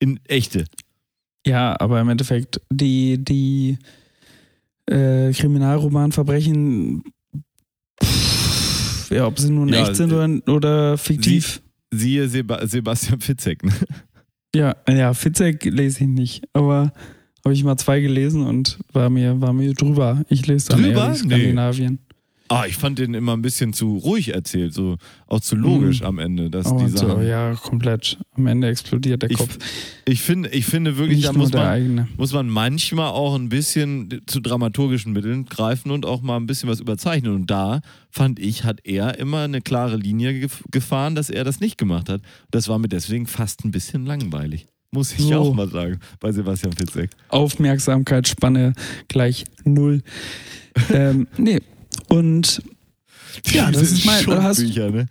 In 0.00 0.18
echte. 0.24 0.64
Ja, 1.46 1.76
aber 1.80 2.00
im 2.00 2.08
Endeffekt, 2.08 2.60
die, 2.72 3.22
die 3.22 3.78
äh, 4.86 5.32
Kriminalromanverbrechen, 5.32 7.04
pff, 8.02 9.10
ja, 9.12 9.26
ob 9.26 9.38
sie 9.38 9.50
nun 9.50 9.68
Ja, 9.68 9.82
echt 9.82 9.94
sind 9.96 10.12
oder, 10.12 10.28
oder 10.52 10.98
fiktiv. 10.98 11.62
Siehe 11.92 12.28
Seba 12.28 12.66
Sebastian 12.66 13.20
Fitzek. 13.20 13.62
Ne? 13.64 13.72
Ja, 14.56 14.76
ja, 14.88 15.12
Fitzek 15.14 15.64
lese 15.64 16.04
ich 16.04 16.08
nicht, 16.08 16.48
aber 16.52 16.92
habe 17.44 17.54
ich 17.54 17.62
mal 17.62 17.76
zwei 17.76 18.00
gelesen 18.00 18.46
und 18.46 18.78
war 18.92 19.10
mir, 19.10 19.40
war 19.40 19.52
mir 19.52 19.72
drüber. 19.74 20.24
Ich 20.28 20.46
lese 20.46 20.70
dann 20.70 20.82
Drüber? 20.82 21.08
eher 21.08 21.14
Skandinavien. 21.14 21.98
Ah, 22.48 22.64
ich 22.68 22.76
fand 22.76 22.98
den 23.00 23.14
immer 23.14 23.32
ein 23.32 23.42
bisschen 23.42 23.72
zu 23.72 23.96
ruhig 23.96 24.32
erzählt, 24.32 24.72
so 24.72 24.98
auch 25.26 25.40
zu 25.40 25.56
logisch 25.56 26.00
Mhm. 26.00 26.06
am 26.06 26.18
Ende, 26.20 26.48
dass 26.50 26.66
Aber 26.66 26.84
die 26.84 26.90
so, 26.96 27.20
ja, 27.20 27.54
komplett. 27.54 28.18
Am 28.36 28.46
Ende 28.46 28.68
explodiert 28.68 29.22
der 29.22 29.30
Ich, 29.32 29.38
Kopf. 29.38 29.58
ich 30.04 30.20
finde, 30.22 30.50
ich 30.50 30.64
finde 30.64 30.96
wirklich, 30.96 31.18
Nicht 31.18 31.28
da 31.28 31.32
muss 31.32 31.52
man, 31.52 31.66
eigene. 31.66 32.08
muss 32.16 32.32
man 32.32 32.48
manchmal 32.48 33.08
auch 33.10 33.34
ein 33.34 33.48
bisschen 33.48 34.20
zu 34.26 34.38
dramaturgischen 34.40 35.12
Mitteln 35.12 35.46
greifen 35.46 35.90
und 35.90 36.06
auch 36.06 36.22
mal 36.22 36.36
ein 36.36 36.46
bisschen 36.46 36.68
was 36.68 36.78
überzeichnen. 36.78 37.34
Und 37.34 37.50
da 37.50 37.80
fand 38.10 38.38
ich, 38.38 38.62
hat 38.62 38.78
er 38.84 39.18
immer 39.18 39.42
eine 39.42 39.60
klare 39.60 39.96
Linie 39.96 40.30
gef- 40.46 40.62
gefahren, 40.70 41.16
dass 41.16 41.30
er 41.30 41.42
das 41.42 41.58
nicht 41.58 41.78
gemacht 41.78 42.08
hat. 42.08 42.22
Das 42.52 42.68
war 42.68 42.78
mir 42.78 42.88
deswegen 42.88 43.26
fast 43.26 43.64
ein 43.64 43.72
bisschen 43.72 44.06
langweilig. 44.06 44.68
Muss 44.92 45.12
ich 45.12 45.18
So. 45.26 45.34
auch 45.34 45.52
mal 45.54 45.68
sagen, 45.68 45.98
bei 46.20 46.30
Sebastian 46.30 46.72
Fitzek. 46.74 47.10
Aufmerksamkeitsspanne 47.28 48.72
gleich 49.08 49.44
null. 49.64 50.02
ähm, 50.92 51.26
nee. 51.36 51.58
Und 52.08 52.62
Ja, 53.52 53.70
das 53.72 53.82
ist 53.92 54.04
mein- 54.06 54.26
hast- 54.42 54.60
ne? 54.60 55.06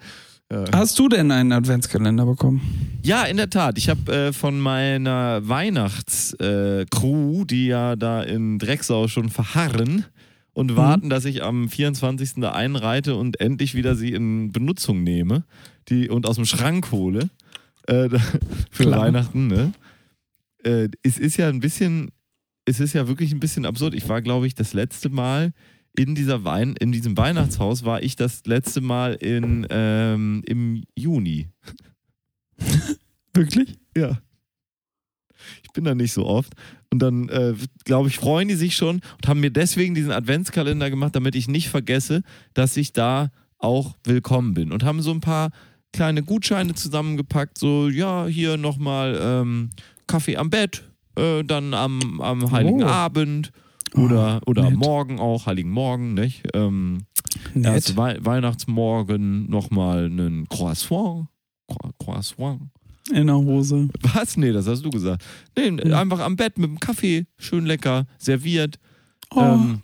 Ja. 0.51 0.63
hast 0.73 0.99
du 0.99 1.09
denn 1.09 1.31
einen 1.31 1.51
Adventskalender 1.51 2.25
bekommen? 2.25 2.99
Ja, 3.01 3.23
in 3.23 3.37
der 3.37 3.49
Tat. 3.49 3.79
Ich 3.79 3.89
habe 3.89 4.11
äh, 4.13 4.31
von 4.33 4.59
meiner 4.59 5.47
Weihnachtscrew, 5.47 7.41
äh, 7.41 7.45
die 7.45 7.65
ja 7.67 7.95
da 7.95 8.21
in 8.21 8.59
Drecksau 8.59 9.07
schon 9.07 9.29
verharren 9.29 10.05
und 10.53 10.75
warten, 10.75 11.09
dass 11.09 11.25
ich 11.25 11.43
am 11.43 11.67
24. 11.67 12.33
da 12.37 12.51
einreite 12.51 13.15
und 13.15 13.39
endlich 13.39 13.73
wieder 13.75 13.95
sie 13.95 14.11
in 14.13 14.51
Benutzung 14.51 15.03
nehme 15.03 15.43
die, 15.89 16.09
und 16.09 16.27
aus 16.27 16.35
dem 16.35 16.45
Schrank 16.45 16.91
hole 16.91 17.29
äh, 17.87 18.09
für 18.71 18.83
Klar. 18.83 19.01
Weihnachten. 19.01 19.47
Ne? 19.47 19.73
Äh, 20.63 20.89
es 21.03 21.17
ist 21.17 21.37
ja 21.37 21.49
ein 21.49 21.59
bisschen, 21.59 22.09
es 22.65 22.79
ist 22.79 22.93
ja 22.93 23.07
wirklich 23.07 23.31
ein 23.33 23.39
bisschen 23.39 23.65
absurd. 23.65 23.93
Ich 23.95 24.07
war, 24.09 24.21
glaube 24.21 24.45
ich, 24.47 24.53
das 24.55 24.73
letzte 24.73 25.09
Mal 25.09 25.51
in 25.97 26.15
dieser 26.15 26.43
Wein, 26.43 26.75
in 26.79 26.91
diesem 26.91 27.17
Weihnachtshaus 27.17 27.83
war 27.85 28.03
ich 28.03 28.15
das 28.15 28.45
letzte 28.45 28.81
Mal 28.81 29.13
in, 29.13 29.65
ähm, 29.69 30.43
im 30.45 30.83
Juni. 30.95 31.49
Wirklich? 33.33 33.77
Ja. 33.95 34.19
Ich 35.63 35.71
bin 35.71 35.83
da 35.83 35.95
nicht 35.95 36.13
so 36.13 36.25
oft. 36.25 36.53
Und 36.91 36.99
dann, 36.99 37.29
äh, 37.29 37.53
glaube 37.83 38.07
ich, 38.09 38.17
freuen 38.17 38.47
die 38.47 38.55
sich 38.55 38.75
schon 38.75 39.01
und 39.17 39.27
haben 39.27 39.39
mir 39.39 39.51
deswegen 39.51 39.95
diesen 39.95 40.11
Adventskalender 40.11 40.89
gemacht, 40.89 41.15
damit 41.15 41.35
ich 41.35 41.47
nicht 41.47 41.69
vergesse, 41.69 42.23
dass 42.53 42.77
ich 42.77 42.93
da 42.93 43.31
auch 43.57 43.95
willkommen 44.03 44.53
bin. 44.53 44.71
Und 44.71 44.83
haben 44.83 45.01
so 45.01 45.11
ein 45.11 45.21
paar 45.21 45.51
kleine 45.91 46.23
Gutscheine 46.23 46.73
zusammengepackt. 46.73 47.57
So, 47.57 47.89
ja, 47.89 48.25
hier 48.27 48.57
nochmal 48.57 49.19
ähm, 49.21 49.69
Kaffee 50.07 50.37
am 50.37 50.49
Bett, 50.49 50.83
äh, 51.17 51.43
dann 51.43 51.73
am, 51.73 52.21
am 52.21 52.51
Heiligen 52.51 52.83
Oh. 52.83 52.87
Abend 52.87 53.51
oder, 53.97 54.41
oder 54.45 54.69
nett. 54.69 54.75
morgen 54.79 55.19
auch, 55.19 55.45
Heiligen 55.45 55.71
Morgen, 55.71 56.13
nicht? 56.13 56.43
Ähm. 56.53 57.05
Erst 57.53 57.97
Wei 57.97 58.17
Weihnachtsmorgen 58.21 59.49
nochmal 59.49 60.05
einen 60.05 60.47
Croissant. 60.49 61.27
Cro- 61.67 61.91
Croissant. 61.99 62.61
In 63.11 63.27
der 63.27 63.35
Hose. 63.35 63.89
Was? 64.13 64.35
Nee, 64.37 64.51
das 64.51 64.67
hast 64.67 64.83
du 64.83 64.89
gesagt. 64.89 65.23
Nee, 65.57 65.77
Ja. 65.87 65.99
einfach 66.01 66.19
am 66.19 66.35
Bett 66.35 66.57
mit 66.57 66.69
dem 66.69 66.79
Kaffee, 66.79 67.27
schön 67.37 67.65
lecker, 67.65 68.05
serviert. 68.17 68.79
Oh, 69.31 69.41
Ähm, 69.41 69.81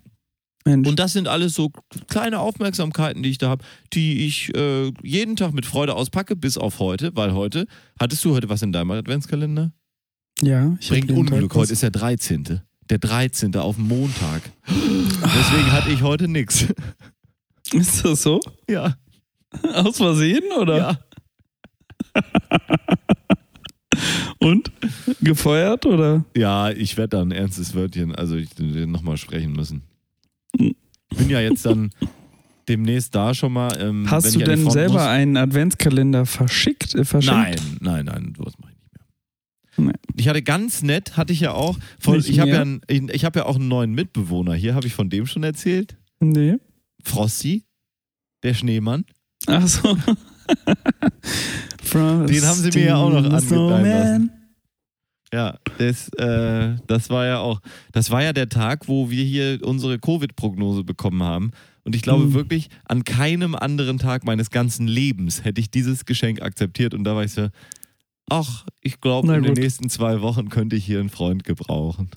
Mensch. 0.65 0.87
und 0.87 0.97
das 0.99 1.13
sind 1.13 1.27
alles 1.27 1.53
so 1.53 1.71
kleine 2.07 2.39
Aufmerksamkeiten, 2.39 3.21
die 3.23 3.29
ich 3.29 3.37
da 3.37 3.49
habe, 3.49 3.63
die 3.93 4.25
ich 4.25 4.55
äh, 4.55 4.91
jeden 5.03 5.35
Tag 5.35 5.53
mit 5.53 5.65
Freude 5.65 5.95
auspacke, 5.95 6.35
bis 6.35 6.57
auf 6.57 6.79
heute, 6.79 7.15
weil 7.15 7.33
heute, 7.33 7.67
hattest 7.99 8.23
du 8.25 8.33
heute 8.33 8.49
was 8.49 8.61
in 8.61 8.71
deinem 8.71 8.91
Adventskalender? 8.91 9.71
ja, 10.41 10.75
ich 10.79 10.89
Bringt 10.89 11.11
Unglück, 11.11 11.53
heute 11.53 11.73
ist 11.73 11.83
der 11.83 11.91
13. 11.91 12.61
Der 12.91 12.99
13. 12.99 13.55
auf 13.55 13.77
Montag. 13.77 14.41
Deswegen 14.67 15.71
hatte 15.71 15.89
ich 15.91 16.01
heute 16.01 16.27
nichts. 16.27 16.65
Ist 17.71 18.03
das 18.03 18.21
so? 18.21 18.41
Ja, 18.69 18.97
Aus 19.73 19.95
Versehen 19.95 20.43
oder? 20.59 20.77
ja. 20.77 20.99
Und? 24.39 24.71
Gefeuert 25.21 25.85
oder? 25.85 26.25
Ja, 26.35 26.69
ich 26.69 26.97
werde 26.97 27.15
da 27.17 27.21
ein 27.21 27.31
ernstes 27.31 27.75
Wörtchen, 27.75 28.13
also 28.13 28.35
ich 28.35 28.49
nochmal 28.59 29.15
sprechen 29.15 29.53
müssen. 29.53 29.83
Ich 30.57 30.75
bin 31.17 31.29
ja 31.29 31.39
jetzt 31.39 31.65
dann 31.65 31.91
demnächst 32.67 33.15
da 33.15 33.33
schon 33.33 33.53
mal. 33.53 33.71
Ähm, 33.79 34.11
Hast 34.11 34.35
du 34.35 34.39
denn 34.39 34.69
selber 34.69 34.93
muss. 34.95 35.01
einen 35.03 35.37
Adventskalender 35.37 36.25
verschickt? 36.25 36.93
Äh, 36.95 37.05
verschickt? 37.05 37.33
Nein, 37.33 37.55
nein, 37.79 38.05
nein, 38.05 38.33
nicht 38.37 38.59
mehr. 38.59 38.70
Nee. 38.70 38.70
Ich 40.21 40.27
hatte 40.27 40.43
ganz 40.43 40.83
nett, 40.83 41.17
hatte 41.17 41.33
ich 41.33 41.39
ja 41.39 41.53
auch. 41.53 41.79
Von, 41.99 42.19
ich 42.19 42.39
habe 42.39 42.51
ja, 42.51 42.61
einen- 42.61 42.81
ich, 42.87 43.01
ich 43.09 43.25
hab 43.25 43.35
ja 43.35 43.45
auch 43.47 43.55
einen 43.55 43.67
neuen 43.67 43.93
Mitbewohner 43.93 44.53
hier, 44.53 44.75
habe 44.75 44.85
ich 44.85 44.93
von 44.93 45.09
dem 45.09 45.25
schon 45.25 45.43
erzählt. 45.43 45.97
Nee. 46.19 46.57
Frosty, 47.03 47.63
der 48.43 48.53
Schneemann. 48.53 49.03
Ach 49.47 49.67
so. 49.67 49.97
Den 51.93 52.45
haben 52.45 52.59
sie 52.59 52.69
mir 52.79 52.85
ja 52.85 52.95
auch 52.97 53.09
noch 53.09 53.23
angedeihen 53.23 53.85
lassen. 53.85 54.31
Ja, 55.33 55.57
das, 55.77 56.09
äh, 56.19 56.75
das 56.87 57.09
war 57.09 57.25
ja 57.25 57.39
auch, 57.39 57.59
das 57.93 58.11
war 58.11 58.21
ja 58.21 58.33
der 58.33 58.49
Tag, 58.49 58.87
wo 58.87 59.09
wir 59.09 59.23
hier 59.23 59.59
unsere 59.63 59.97
Covid-Prognose 59.97 60.83
bekommen 60.83 61.23
haben. 61.23 61.51
Und 61.83 61.95
ich 61.95 62.01
glaube 62.01 62.25
Mhm. 62.25 62.33
wirklich, 62.33 62.69
an 62.85 63.03
keinem 63.05 63.55
anderen 63.55 63.97
Tag 63.97 64.23
meines 64.25 64.51
ganzen 64.51 64.87
Lebens 64.87 65.43
hätte 65.43 65.61
ich 65.61 65.71
dieses 65.71 66.05
Geschenk 66.05 66.41
akzeptiert. 66.41 66.93
Und 66.93 67.05
da 67.05 67.15
war 67.15 67.23
ich 67.23 67.31
so, 67.31 67.47
ach, 68.31 68.65
ich 68.81 69.01
glaube, 69.01 69.35
in 69.35 69.43
den 69.43 69.53
nächsten 69.53 69.89
zwei 69.89 70.21
Wochen 70.21 70.49
könnte 70.49 70.75
ich 70.75 70.85
hier 70.85 70.99
einen 70.99 71.09
Freund 71.09 71.43
gebrauchen. 71.43 72.09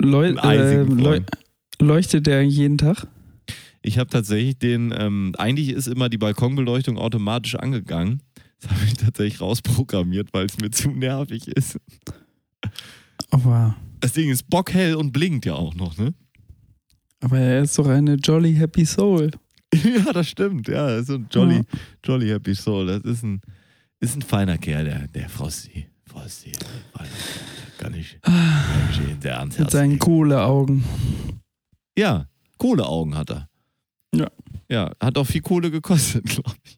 Leu 0.00 0.36
Einen 0.38 0.98
äh, 0.98 1.02
Freund. 1.02 1.30
leuchtet 1.80 2.26
der 2.26 2.42
jeden 2.42 2.78
Tag? 2.78 3.06
Ich 3.82 3.98
habe 3.98 4.10
tatsächlich 4.10 4.58
den, 4.58 4.94
ähm, 4.96 5.34
eigentlich 5.38 5.70
ist 5.70 5.86
immer 5.86 6.08
die 6.08 6.18
Balkonbeleuchtung 6.18 6.98
automatisch 6.98 7.54
angegangen. 7.56 8.22
Das 8.60 8.70
habe 8.70 8.80
ich 8.86 8.94
tatsächlich 8.94 9.40
rausprogrammiert, 9.40 10.32
weil 10.32 10.46
es 10.46 10.58
mir 10.58 10.70
zu 10.72 10.90
nervig 10.90 11.48
ist. 11.48 11.78
Aber, 13.30 13.76
Das 14.00 14.12
Ding 14.12 14.30
ist 14.30 14.48
bockhell 14.48 14.94
und 14.94 15.12
blinkt 15.12 15.46
ja 15.46 15.54
auch 15.54 15.74
noch, 15.74 15.96
ne? 15.98 16.14
aber 17.20 17.38
er 17.38 17.62
ist 17.62 17.78
doch 17.78 17.88
eine 17.88 18.14
Jolly 18.14 18.54
Happy 18.54 18.84
Soul. 18.84 19.30
Ja, 19.74 20.12
das 20.12 20.28
stimmt. 20.28 20.68
Ja, 20.68 20.86
das 20.86 21.08
ist 21.08 21.10
ein 21.10 21.26
Jolly, 21.30 21.60
Jolly 22.04 22.28
Happy 22.28 22.54
Soul. 22.54 22.86
Das 22.86 23.02
ist 23.02 23.22
ein, 23.24 23.40
ist 24.00 24.16
ein 24.16 24.22
feiner 24.22 24.58
Kerl, 24.58 24.84
der, 24.84 25.08
der 25.08 25.28
Frosty. 25.28 25.86
Frosty. 26.04 26.52
Kerl. 26.52 27.08
Kann 27.78 27.94
ich, 27.94 28.18
kann 28.22 28.88
ich 28.90 29.22
sehr 29.22 29.38
ans 29.38 29.58
Mit 29.58 29.70
seinen. 29.70 29.98
Kohleaugen. 29.98 30.84
Ja, 31.96 32.26
Kohleaugen 32.58 33.16
hat 33.16 33.30
er. 33.30 33.48
Ja. 34.14 34.30
Ja, 34.68 34.90
hat 35.00 35.18
auch 35.18 35.26
viel 35.26 35.42
Kohle 35.42 35.70
gekostet, 35.70 36.24
glaube 36.28 36.56
ich. 36.64 36.76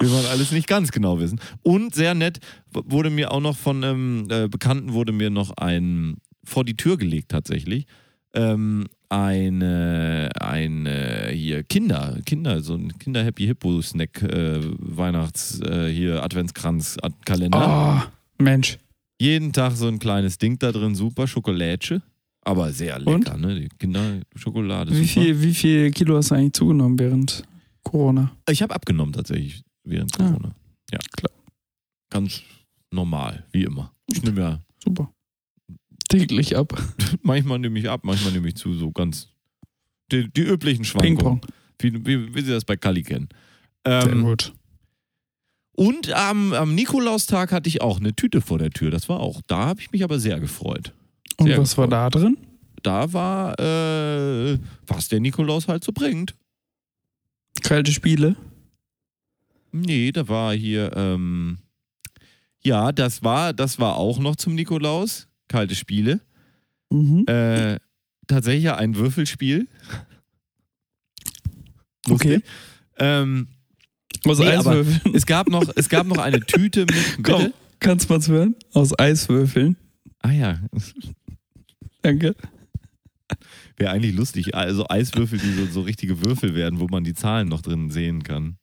Will 0.00 0.08
man 0.08 0.24
alles 0.26 0.50
nicht 0.50 0.66
ganz 0.66 0.90
genau 0.90 1.20
wissen. 1.20 1.40
Und 1.62 1.94
sehr 1.94 2.14
nett 2.14 2.40
wurde 2.72 3.10
mir 3.10 3.30
auch 3.30 3.40
noch 3.40 3.56
von 3.56 3.84
einem 3.84 4.26
äh, 4.30 4.48
Bekannten 4.48 4.94
wurde 4.94 5.12
mir 5.12 5.30
noch 5.30 5.56
ein 5.56 6.16
vor 6.44 6.64
die 6.64 6.76
Tür 6.76 6.96
gelegt 6.96 7.30
tatsächlich. 7.30 7.86
Ähm, 8.34 8.88
eine, 9.12 10.30
eine 10.40 11.28
hier 11.32 11.62
Kinder, 11.64 12.18
Kinder, 12.24 12.62
so 12.62 12.74
ein 12.74 12.96
Kinder 12.98 13.22
Happy 13.22 13.44
Hippo 13.46 13.82
Snack, 13.82 14.22
äh, 14.22 14.58
Weihnachts, 14.78 15.60
äh, 15.60 15.92
hier 15.92 16.22
Adventskranz, 16.22 16.96
Ad 17.02 17.14
Kalender. 17.26 18.08
Oh, 18.08 18.42
Mensch. 18.42 18.78
Jeden 19.20 19.52
Tag 19.52 19.72
so 19.76 19.86
ein 19.86 19.98
kleines 19.98 20.38
Ding 20.38 20.58
da 20.58 20.72
drin, 20.72 20.94
super 20.94 21.26
Schokolätsche. 21.26 22.00
Aber 22.44 22.72
sehr 22.72 22.98
lecker, 22.98 23.36
ne? 23.36 23.54
Die 23.60 23.68
Kinderschokolade. 23.78 24.90
Wie 24.92 25.04
super. 25.04 25.20
viel, 25.20 25.42
wie 25.42 25.54
viel 25.54 25.90
Kilo 25.92 26.16
hast 26.16 26.30
du 26.30 26.34
eigentlich 26.34 26.54
zugenommen 26.54 26.98
während 26.98 27.44
Corona? 27.84 28.32
Ich 28.50 28.62
habe 28.62 28.74
abgenommen 28.74 29.12
tatsächlich 29.12 29.62
während 29.84 30.18
Ah. 30.18 30.24
Corona. 30.26 30.54
Ja, 30.90 30.98
klar. 31.16 31.30
Ganz 32.10 32.42
normal, 32.90 33.44
wie 33.52 33.64
immer. 33.64 33.92
Ich 34.10 34.22
nehme 34.22 34.40
ja, 34.40 34.60
Super. 34.82 35.08
Täglich 36.18 36.56
ab. 36.56 36.80
manchmal 37.22 37.58
nehme 37.58 37.78
ich 37.78 37.88
ab, 37.88 38.00
manchmal 38.04 38.32
nehme 38.32 38.48
ich 38.48 38.54
zu, 38.56 38.74
so 38.74 38.90
ganz 38.90 39.28
die, 40.10 40.30
die 40.32 40.42
üblichen 40.42 40.84
Schwankungen. 40.84 41.40
Ping-Pong. 41.78 42.04
Wie, 42.04 42.06
wie, 42.06 42.34
wie 42.34 42.40
Sie 42.42 42.50
das 42.52 42.64
bei 42.64 42.76
Kali 42.76 43.02
kennen. 43.02 43.28
Sehr 43.86 44.06
Ähm, 44.06 44.22
gut. 44.22 44.52
und 45.74 46.12
am, 46.12 46.52
am 46.52 46.74
Nikolaustag 46.74 47.50
hatte 47.50 47.68
ich 47.68 47.80
auch 47.80 47.98
eine 47.98 48.14
Tüte 48.14 48.40
vor 48.40 48.58
der 48.58 48.70
Tür. 48.70 48.90
Das 48.90 49.08
war 49.08 49.20
auch, 49.20 49.40
da 49.46 49.66
habe 49.66 49.80
ich 49.80 49.90
mich 49.90 50.04
aber 50.04 50.18
sehr 50.20 50.38
gefreut. 50.38 50.92
Und 51.38 51.46
sehr 51.46 51.58
was 51.58 51.76
war 51.78 51.88
da 51.88 52.08
drin? 52.10 52.36
Da 52.82 53.12
war, 53.12 53.58
äh, 53.58 54.58
was 54.86 55.08
der 55.08 55.20
Nikolaus 55.20 55.66
halt 55.68 55.82
so 55.82 55.92
bringt. 55.92 56.34
Kalte 57.62 57.90
Spiele. 57.92 58.36
Nee, 59.72 60.12
da 60.12 60.28
war 60.28 60.52
hier, 60.54 60.92
ähm, 60.96 61.58
ja, 62.62 62.92
das 62.92 63.22
war, 63.22 63.52
das 63.52 63.78
war 63.78 63.96
auch 63.96 64.18
noch 64.18 64.36
zum 64.36 64.54
Nikolaus. 64.54 65.26
Kalte 65.52 65.74
Spiele. 65.74 66.20
Mhm. 66.90 67.26
Äh, 67.26 67.78
tatsächlich 68.26 68.70
ein 68.72 68.96
Würfelspiel. 68.96 69.68
Okay. 72.10 72.34
Lustig. 72.34 72.50
Ähm, 72.98 73.46
Aus 74.26 74.40
nee, 74.40 74.46
Eiswürfeln. 74.48 75.14
es 75.14 75.24
gab 75.24 75.48
noch, 75.48 75.64
es 75.76 75.88
gab 75.88 76.04
noch 76.04 76.18
eine 76.18 76.40
Tüte 76.40 76.80
mit. 76.80 76.96
Komm, 77.22 77.44
Bitte? 77.44 77.54
kannst 77.78 78.08
du 78.10 78.14
mal 78.14 78.26
hören? 78.26 78.56
Aus 78.72 78.98
Eiswürfeln. 78.98 79.76
Ah 80.18 80.32
ja, 80.32 80.58
Danke. 82.02 82.34
wäre 83.76 83.92
eigentlich 83.92 84.16
lustig. 84.16 84.56
Also 84.56 84.84
Eiswürfel, 84.88 85.38
die 85.38 85.52
so, 85.52 85.66
so 85.66 85.80
richtige 85.82 86.24
Würfel 86.26 86.56
werden, 86.56 86.80
wo 86.80 86.88
man 86.88 87.04
die 87.04 87.14
Zahlen 87.14 87.46
noch 87.46 87.62
drin 87.62 87.90
sehen 87.90 88.24
kann. 88.24 88.56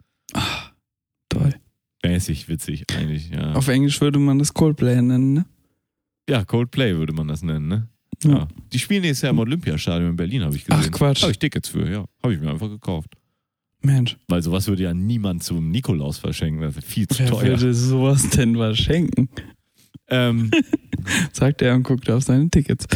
Toll. 1.30 1.56
Mäßig 2.04 2.50
witzig 2.50 2.86
eigentlich, 2.94 3.30
ja. 3.30 3.54
Auf 3.54 3.70
Englisch 3.70 4.02
würde 4.02 4.20
man 4.20 4.38
das 4.38 4.54
Coldplay 4.54 5.02
nennen, 5.02 5.32
ne? 5.32 5.46
Ja, 6.30 6.46
Coldplay 6.46 6.96
würde 6.96 7.14
man 7.14 7.28
das 7.28 7.42
nennen, 7.44 7.68
ne? 7.68 7.88
Ja. 8.24 8.48
Die 8.72 8.80
spielen 8.80 9.02
nächstes 9.02 9.24
Jahr 9.24 9.32
im 9.32 9.40
Olympiastadion 9.40 10.12
in 10.12 10.16
Berlin, 10.16 10.44
habe 10.44 10.56
ich 10.56 10.66
gesehen. 10.66 10.84
Ach, 10.86 10.92
Quatsch. 10.92 11.22
Habe 11.22 11.32
ich 11.32 11.40
Tickets 11.40 11.70
für, 11.70 11.90
ja. 11.90 12.06
Habe 12.22 12.34
ich 12.34 12.40
mir 12.40 12.50
einfach 12.52 12.70
gekauft. 12.70 13.16
Mensch, 13.82 14.18
Weil 14.28 14.42
sowas 14.42 14.68
würde 14.68 14.84
ja 14.84 14.94
niemand 14.94 15.42
zum 15.44 15.72
Nikolaus 15.72 16.18
verschenken. 16.18 16.62
Das 16.62 16.76
ist 16.76 16.86
viel 16.86 17.08
zu 17.08 17.20
wer 17.20 17.28
teuer. 17.28 17.44
würde 17.44 17.74
sowas 17.74 18.30
denn 18.32 18.58
was 18.58 18.78
schenken? 18.78 19.30
Ähm, 20.10 20.52
Sagt 21.32 21.62
er 21.62 21.76
und 21.76 21.84
guckt 21.84 22.10
auf 22.10 22.24
seine 22.24 22.50
Tickets. 22.50 22.88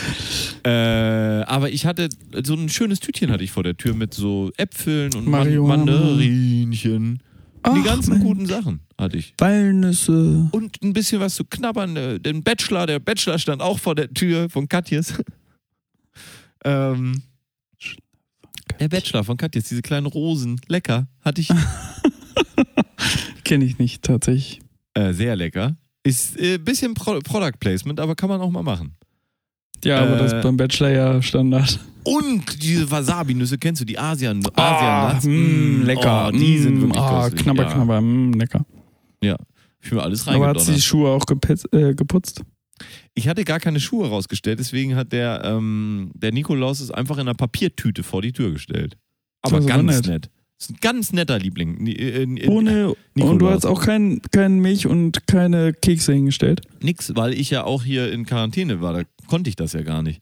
äh, 0.66 0.70
aber 0.70 1.70
ich 1.72 1.86
hatte 1.86 2.10
so 2.44 2.54
ein 2.56 2.68
schönes 2.68 3.00
Tütchen 3.00 3.32
hatte 3.32 3.44
ich 3.46 3.52
vor 3.52 3.64
der 3.64 3.78
Tür 3.78 3.94
mit 3.94 4.14
so 4.14 4.52
Äpfeln 4.58 5.14
und 5.16 5.28
Marihuana. 5.28 5.78
Mandarinchen. 5.86 7.20
Die 7.66 7.80
Ach, 7.82 7.84
ganzen 7.86 8.12
Mensch. 8.14 8.24
guten 8.24 8.46
Sachen 8.46 8.80
hatte 9.00 9.18
ich. 9.18 9.34
Walnüsse. 9.38 10.50
Und 10.52 10.82
ein 10.84 10.94
bisschen 10.94 11.20
was 11.20 11.36
zu 11.36 11.46
knabbern. 11.46 11.96
äh, 11.96 12.20
Den 12.20 12.44
Bachelor, 12.44 12.86
der 12.88 13.00
Bachelor 13.00 13.40
stand 13.40 13.62
auch 13.62 13.80
vor 13.80 13.96
der 13.96 14.14
Tür 14.14 14.50
von 14.50 14.68
Katjes. 14.68 15.14
ähm, 16.66 17.22
der 18.80 18.90
Bachelor 18.90 19.24
von 19.24 19.38
Katjes, 19.38 19.66
diese 19.66 19.82
kleinen 19.82 20.08
Rosen. 20.08 20.60
Lecker. 20.68 21.08
Hatte 21.22 21.42
ich 21.42 21.50
Kenne 23.44 23.66
ich 23.66 23.78
nicht, 23.78 24.04
tatsächlich. 24.04 24.62
äh, 24.94 25.14
sehr 25.14 25.36
lecker. 25.36 25.76
Ist 26.04 26.38
ein 26.38 26.44
äh, 26.44 26.58
bisschen 26.58 26.94
Pro 26.94 27.20
Product 27.20 27.58
Placement, 27.60 28.00
aber 28.00 28.16
kann 28.16 28.30
man 28.30 28.42
auch 28.42 28.50
mal 28.50 28.64
machen. 28.64 28.96
Ja, 29.84 30.00
aber 30.02 30.16
Äh, 30.16 30.18
das 30.20 30.34
ist 30.34 30.42
beim 30.42 30.58
Bachelor 30.58 30.90
ja 30.90 31.22
Standard. 31.22 31.80
Und 32.06 32.62
diese 32.62 32.90
Wasabi-Nüsse, 32.92 33.58
kennst 33.58 33.82
du 33.82 33.86
die 33.86 33.98
Asian 33.98 34.42
Ah, 34.56 35.12
Asian-Nuts? 35.16 35.26
mm, 35.26 35.84
lecker. 35.86 36.32
Oh, 36.34 36.38
die 36.38 36.58
sind 36.60 36.76
Mm, 36.78 36.82
wirklich 36.82 37.02
ah, 37.02 37.22
köstlich. 37.24 37.44
knabber, 37.44 37.64
ja. 37.64 37.74
knabber, 37.74 38.02
mm, 38.02 38.34
lecker. 38.34 38.66
Ich 39.86 39.92
mir 39.92 40.02
alles 40.02 40.26
Aber 40.30 40.48
hat 40.48 40.62
sie 40.62 40.76
die. 40.76 40.82
Schuhe 40.82 41.10
auch 41.10 41.26
gepetz, 41.26 41.66
äh, 41.74 41.94
geputzt? 41.94 42.42
Ich 43.16 43.28
hatte 43.28 43.44
gar 43.44 43.60
keine 43.60 43.82
Schuhe 43.82 44.08
rausgestellt, 44.08 44.60
deswegen 44.60 44.96
hat 44.96 45.12
der, 45.12 45.42
ähm, 45.44 46.12
der 46.16 46.32
Nikolaus 46.32 46.80
es 46.80 46.90
einfach 46.90 47.16
in 47.18 47.22
einer 47.22 47.34
Papiertüte 47.34 48.02
vor 48.04 48.22
die 48.22 48.32
Tür 48.32 48.52
gestellt. 48.52 48.96
Aber 49.42 49.58
aber 49.58 49.66
ganz 49.66 49.84
nett. 49.92 50.08
nett. 50.08 50.30
Das 50.58 50.70
ist 50.70 50.76
ein 50.76 50.78
ganz 50.80 51.12
netter 51.12 51.38
Liebling. 51.38 51.84
Ni- 51.84 51.96
äh, 51.96 52.24
äh, 52.24 52.48
Ohne, 52.48 52.90
und 52.92 52.96
du 53.16 53.22
Nikolaus. 53.22 53.54
hast 53.56 53.66
auch 53.66 53.82
kein, 53.84 54.22
kein 54.32 54.60
Milch 54.60 54.88
und 54.88 55.28
keine 55.28 55.74
Kekse 55.74 56.14
hingestellt. 56.14 56.62
Nix, 56.82 57.12
weil 57.16 57.34
ich 57.34 57.50
ja 57.50 57.66
auch 57.66 57.84
hier 57.84 58.10
in 58.14 58.26
Quarantäne 58.26 58.80
war. 58.80 58.94
Da 58.94 59.02
konnte 59.28 59.50
ich 59.50 59.56
das 59.56 59.74
ja 59.74 59.82
gar 59.82 60.04
nicht. 60.04 60.22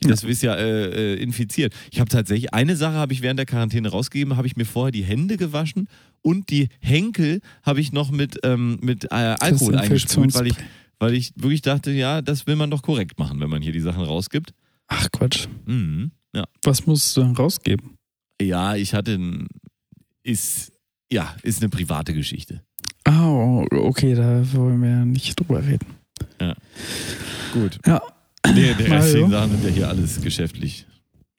Das 0.00 0.24
ist 0.24 0.42
ja 0.42 0.54
äh, 0.54 1.14
äh, 1.14 1.22
infiziert. 1.22 1.72
Ich 1.90 2.00
habe 2.00 2.10
tatsächlich 2.10 2.52
eine 2.52 2.76
Sache 2.76 2.94
habe 2.94 3.12
ich 3.12 3.22
während 3.22 3.38
der 3.38 3.46
Quarantäne 3.46 3.88
rausgegeben, 3.88 4.36
habe 4.36 4.46
ich 4.46 4.56
mir 4.56 4.66
vorher 4.66 4.90
die 4.90 5.04
Hände 5.04 5.36
gewaschen 5.36 5.88
und 6.20 6.50
die 6.50 6.68
Henkel 6.80 7.40
habe 7.62 7.80
ich 7.80 7.92
noch 7.92 8.10
mit, 8.10 8.38
ähm, 8.42 8.78
mit 8.82 9.04
äh, 9.04 9.36
Alkohol 9.38 9.76
eingesprüht, 9.76 10.34
weil 10.34 10.48
ich, 10.48 10.56
weil 10.98 11.14
ich 11.14 11.32
wirklich 11.36 11.62
dachte, 11.62 11.90
ja, 11.92 12.22
das 12.22 12.46
will 12.46 12.56
man 12.56 12.70
doch 12.70 12.82
korrekt 12.82 13.18
machen, 13.18 13.40
wenn 13.40 13.48
man 13.48 13.62
hier 13.62 13.72
die 13.72 13.80
Sachen 13.80 14.02
rausgibt. 14.02 14.52
Ach 14.88 15.08
Quatsch. 15.12 15.46
Mhm. 15.64 16.10
Ja. 16.34 16.44
Was 16.64 16.86
musst 16.86 17.16
du 17.16 17.20
dann 17.20 17.36
rausgeben? 17.36 17.96
ja, 18.42 18.74
ich 18.74 18.94
hatte 18.94 19.14
ein, 19.14 19.46
ist 20.22 20.72
ja 21.10 21.34
ist 21.42 21.62
eine 21.62 21.68
private 21.70 22.12
Geschichte. 22.12 22.62
Ah, 23.04 23.28
oh, 23.28 23.66
okay, 23.70 24.14
da 24.14 24.42
wollen 24.54 24.82
wir 24.82 24.90
ja 24.90 25.04
nicht 25.04 25.38
drüber 25.38 25.64
reden. 25.64 25.86
Gut. 27.52 27.78
Ja. 27.86 28.02
Nee, 28.52 28.74
der 28.78 28.90
restlichen 28.90 29.30
Sachen 29.30 29.50
sind 29.52 29.64
ja 29.64 29.70
hier 29.70 29.88
alles 29.88 30.20
geschäftlich. 30.20 30.86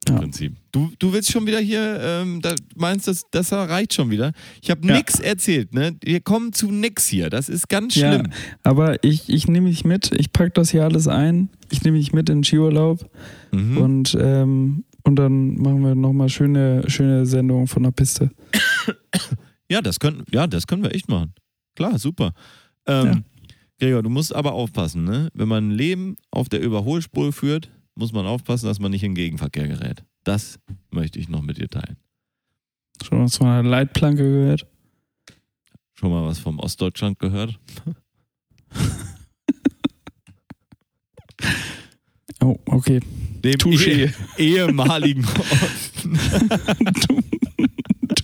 Im 0.08 0.14
Ja. 0.16 0.20
Prinzip. 0.22 0.56
Du, 0.72 0.92
du 1.00 1.14
willst 1.14 1.32
schon 1.32 1.48
wieder 1.48 1.60
hier, 1.60 2.00
ähm, 2.00 2.40
da 2.42 2.54
meinst 2.76 3.08
das, 3.08 3.24
das 3.32 3.52
reicht 3.52 3.94
schon 3.96 4.12
wieder. 4.12 4.34
Ich 4.62 4.70
habe 4.70 4.86
Ja. 4.88 4.96
nix 4.98 5.20
erzählt, 5.20 5.74
ne? 5.74 5.96
Wir 6.04 6.22
kommen 6.22 6.54
zu 6.54 6.70
nix 6.70 7.08
hier. 7.08 7.30
Das 7.32 7.50
ist 7.50 7.70
ganz 7.70 7.96
Ja. 7.96 8.14
schlimm. 8.14 8.32
Aber 8.62 9.04
ich, 9.04 9.30
ich 9.30 9.48
nehme 9.48 9.70
dich 9.70 9.84
mit, 9.84 10.12
ich 10.16 10.32
packe 10.32 10.52
das 10.52 10.70
hier 10.70 10.84
alles 10.84 11.08
ein. 11.08 11.50
Ich 11.72 11.84
nehme 11.84 11.98
dich 11.98 12.14
mit 12.14 12.30
in 12.30 12.40
den 12.40 12.44
Skiurlaub 12.44 13.10
Mhm. 13.52 13.78
und, 13.78 14.18
ähm, 14.20 14.84
und 15.04 15.16
dann 15.16 15.56
machen 15.56 15.82
wir 15.82 15.96
nochmal 15.96 16.30
schöne, 16.30 16.84
schöne 16.88 17.26
Sendungen 17.26 17.66
von 17.68 17.82
der 17.84 17.92
Piste. 17.92 18.30
Ja, 19.72 19.82
das 19.82 20.00
können, 20.00 20.24
ja, 20.32 20.46
das 20.46 20.68
können 20.68 20.84
wir 20.84 20.94
echt 20.94 21.10
machen. 21.10 21.34
Klar, 21.76 21.98
super. 21.98 22.34
Ähm, 22.86 23.24
Gregor, 23.80 24.04
du 24.04 24.10
musst 24.10 24.34
aber 24.34 24.54
aufpassen, 24.54 25.04
ne? 25.04 25.30
Wenn 25.34 25.48
man 25.48 25.68
ein 25.70 25.72
Leben 25.72 26.16
auf 26.32 26.48
der 26.50 26.62
Überholspur 26.62 27.34
führt, 27.34 27.70
muss 27.96 28.14
man 28.14 28.26
aufpassen, 28.26 28.68
dass 28.68 28.80
man 28.80 28.92
nicht 28.92 29.04
in 29.04 29.16
Gegenverkehr 29.16 29.68
gerät. 29.68 30.04
Das 30.24 30.60
möchte 30.92 31.20
ich 31.20 31.28
noch 31.30 31.42
mit 31.42 31.58
dir 31.58 31.70
teilen. 31.70 31.98
Schon 33.04 33.24
was 33.24 33.38
von 33.38 33.48
einer 33.48 33.68
Leitplanke 33.70 34.24
gehört? 34.24 34.66
Schon 35.94 36.10
mal 36.12 36.24
was 36.24 36.40
vom 36.40 36.60
Ostdeutschland 36.60 37.20
gehört? 37.20 37.60
Oh, 42.42 42.60
okay. 42.66 43.00
Dem 43.44 43.54
Touché. 43.54 44.12
eh- 44.38 44.44
ehemaligen 44.44 45.24
Osten. 45.26 46.20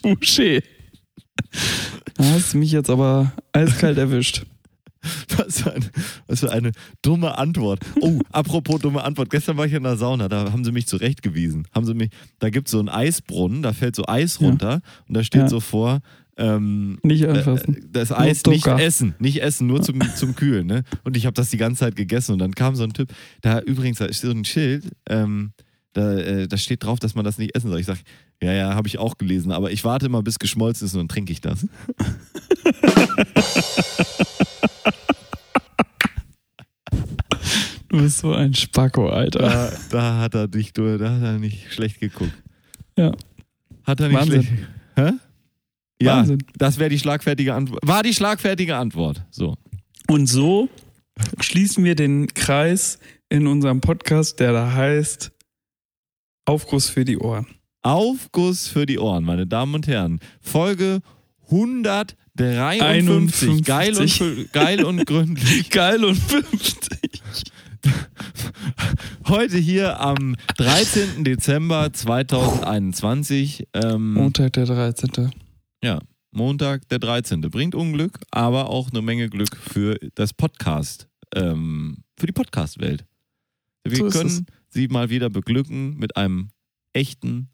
Touché. 0.01 0.63
Da 2.15 2.23
hast 2.25 2.53
du 2.53 2.57
mich 2.57 2.71
jetzt 2.71 2.89
aber 2.89 3.31
eiskalt 3.53 3.97
erwischt. 3.97 4.45
Was 5.37 5.61
für, 5.61 5.73
eine, 5.73 5.85
was 6.27 6.39
für 6.41 6.51
eine 6.51 6.71
dumme 7.01 7.37
Antwort. 7.37 7.79
Oh, 8.01 8.19
apropos 8.31 8.79
dumme 8.81 9.03
Antwort. 9.03 9.29
Gestern 9.31 9.57
war 9.57 9.65
ich 9.65 9.73
in 9.73 9.83
der 9.83 9.97
Sauna, 9.97 10.29
da 10.29 10.51
haben 10.51 10.63
sie 10.63 10.71
mich 10.71 10.85
zurechtgewiesen. 10.87 11.67
Haben 11.73 11.85
sie 11.85 11.93
mich, 11.95 12.09
da 12.39 12.49
gibt 12.51 12.67
es 12.67 12.71
so 12.71 12.79
einen 12.79 12.89
Eisbrunnen, 12.89 13.63
da 13.63 13.73
fällt 13.73 13.95
so 13.95 14.05
Eis 14.07 14.37
Ja. 14.39 14.47
runter 14.47 14.81
und 15.07 15.15
da 15.17 15.23
steht 15.23 15.41
Ja. 15.41 15.47
so 15.47 15.59
vor, 15.59 16.01
ähm, 16.37 16.99
Nicht 17.03 17.23
äh, 17.23 17.27
anfassen. 17.27 17.87
das 17.91 18.11
Eis 18.11 18.43
nicht 18.45 18.67
essen, 18.67 19.15
nicht 19.19 19.41
essen, 19.41 19.67
nur 19.67 19.81
zum, 19.81 19.99
zum 20.15 20.35
Kühlen. 20.35 20.67
Ne? 20.67 20.83
Und 21.03 21.17
ich 21.17 21.25
habe 21.25 21.33
das 21.33 21.49
die 21.49 21.57
ganze 21.57 21.79
Zeit 21.79 21.95
gegessen 21.95 22.33
und 22.33 22.39
dann 22.39 22.53
kam 22.53 22.75
so 22.75 22.83
ein 22.83 22.93
Typ, 22.93 23.11
da 23.41 23.59
übrigens, 23.59 23.97
da 23.97 24.05
ist 24.05 24.21
so 24.21 24.29
ein 24.29 24.45
Schild, 24.45 24.85
ähm, 25.09 25.53
da, 25.93 26.13
äh, 26.17 26.47
da 26.47 26.57
steht 26.57 26.83
drauf, 26.83 26.99
dass 26.99 27.15
man 27.15 27.25
das 27.25 27.37
nicht 27.37 27.55
essen 27.55 27.69
soll. 27.69 27.79
Ich 27.79 27.85
sage, 27.87 27.99
ja, 28.41 28.53
ja, 28.53 28.75
habe 28.75 28.87
ich 28.87 28.97
auch 28.97 29.17
gelesen, 29.17 29.51
aber 29.51 29.71
ich 29.71 29.83
warte 29.83 30.07
mal, 30.09 30.21
bis 30.23 30.39
geschmolzen 30.39 30.85
ist 30.87 30.93
und 30.93 30.99
dann 30.99 31.07
trinke 31.09 31.33
ich 31.33 31.41
das. 31.41 31.65
Du 37.91 37.97
bist 37.97 38.19
so 38.19 38.33
ein 38.33 38.53
Spacko, 38.53 39.09
Alter. 39.09 39.39
Da, 39.39 39.71
da 39.89 40.17
hat 40.19 40.33
er 40.33 40.47
dich, 40.47 40.71
da 40.71 40.81
hat 40.83 41.01
er 41.01 41.39
nicht 41.39 41.73
schlecht 41.73 41.99
geguckt. 41.99 42.31
Ja. 42.97 43.11
Hat 43.83 43.99
er 43.99 44.07
nicht 44.07 44.17
Wahnsinn. 44.17 44.43
schlecht. 44.43 44.63
Hä? 44.95 45.11
Ja, 46.01 46.15
Wahnsinn. 46.19 46.41
das 46.57 46.79
wäre 46.79 46.89
die 46.89 46.99
schlagfertige 46.99 47.53
Antwort. 47.53 47.85
War 47.85 48.01
die 48.01 48.13
schlagfertige 48.13 48.77
Antwort. 48.77 49.25
So. 49.29 49.57
Und 50.07 50.27
so 50.27 50.69
schließen 51.41 51.83
wir 51.83 51.95
den 51.95 52.33
Kreis 52.33 52.97
in 53.27 53.45
unserem 53.45 53.81
Podcast, 53.81 54.39
der 54.39 54.53
da 54.53 54.71
heißt 54.71 55.33
Aufguss 56.45 56.89
für 56.89 57.03
die 57.03 57.17
Ohren. 57.17 57.45
Aufguss 57.81 58.69
für 58.69 58.85
die 58.85 58.99
Ohren, 58.99 59.25
meine 59.25 59.47
Damen 59.47 59.75
und 59.75 59.87
Herren. 59.87 60.21
Folge 60.39 61.01
153. 61.45 62.61
51. 62.61 63.65
Geil 63.65 63.97
und, 63.97 64.53
geil 64.53 64.85
und 64.85 65.05
gründlich. 65.05 65.69
Geil 65.71 66.05
und 66.05 66.15
50. 66.15 67.21
Heute 69.27 69.57
hier 69.57 69.99
am 69.99 70.35
13. 70.57 71.23
Dezember 71.23 71.91
2021. 71.91 73.67
Ähm, 73.73 74.13
Montag, 74.13 74.53
der 74.53 74.65
13. 74.65 75.31
ja, 75.83 75.99
Montag, 76.31 76.87
der 76.89 76.99
13. 76.99 77.41
Bringt 77.41 77.75
Unglück, 77.75 78.19
aber 78.31 78.69
auch 78.69 78.89
eine 78.91 79.01
Menge 79.01 79.29
Glück 79.29 79.55
für 79.55 79.97
das 80.15 80.33
Podcast, 80.33 81.07
ähm, 81.35 82.03
für 82.17 82.27
die 82.27 82.33
Podcast-Welt. 82.33 83.05
Wir 83.83 83.97
So 83.97 84.09
können 84.09 84.27
es. 84.27 84.43
sie 84.69 84.87
mal 84.87 85.09
wieder 85.09 85.29
beglücken 85.29 85.97
mit 85.97 86.15
einem 86.15 86.49
echten 86.93 87.49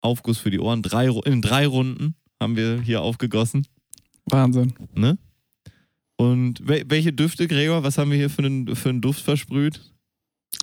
Aufguss 0.00 0.38
für 0.38 0.50
die 0.50 0.60
Ohren. 0.60 0.82
Drei, 0.82 1.08
in 1.24 1.42
drei 1.42 1.66
Runden 1.66 2.14
haben 2.40 2.56
wir 2.56 2.80
hier 2.80 3.02
aufgegossen. 3.02 3.66
Wahnsinn. 4.26 4.72
Ne? 4.94 5.18
Und 6.20 6.66
wel 6.66 6.84
welche 6.88 7.12
Düfte, 7.12 7.46
Gregor? 7.46 7.84
Was 7.84 7.96
haben 7.96 8.10
wir 8.10 8.18
hier 8.18 8.28
für 8.28 8.42
einen, 8.42 8.74
für 8.74 8.88
einen 8.88 9.00
Duft 9.00 9.22
versprüht? 9.22 9.80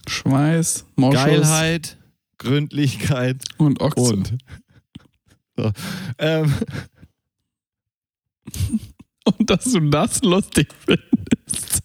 Schweiß, 0.07 0.85
Moschus 0.97 1.23
Geilheit, 1.23 1.97
Gründlichkeit 2.37 3.41
und 3.57 3.81
Ochse. 3.81 4.13
und. 4.13 4.37
So. 5.57 5.71
Ähm, 6.19 6.53
Und 9.25 9.49
dass 9.49 9.63
du 9.71 9.79
das 9.89 10.21
lustig 10.21 10.67
findest. 10.85 11.81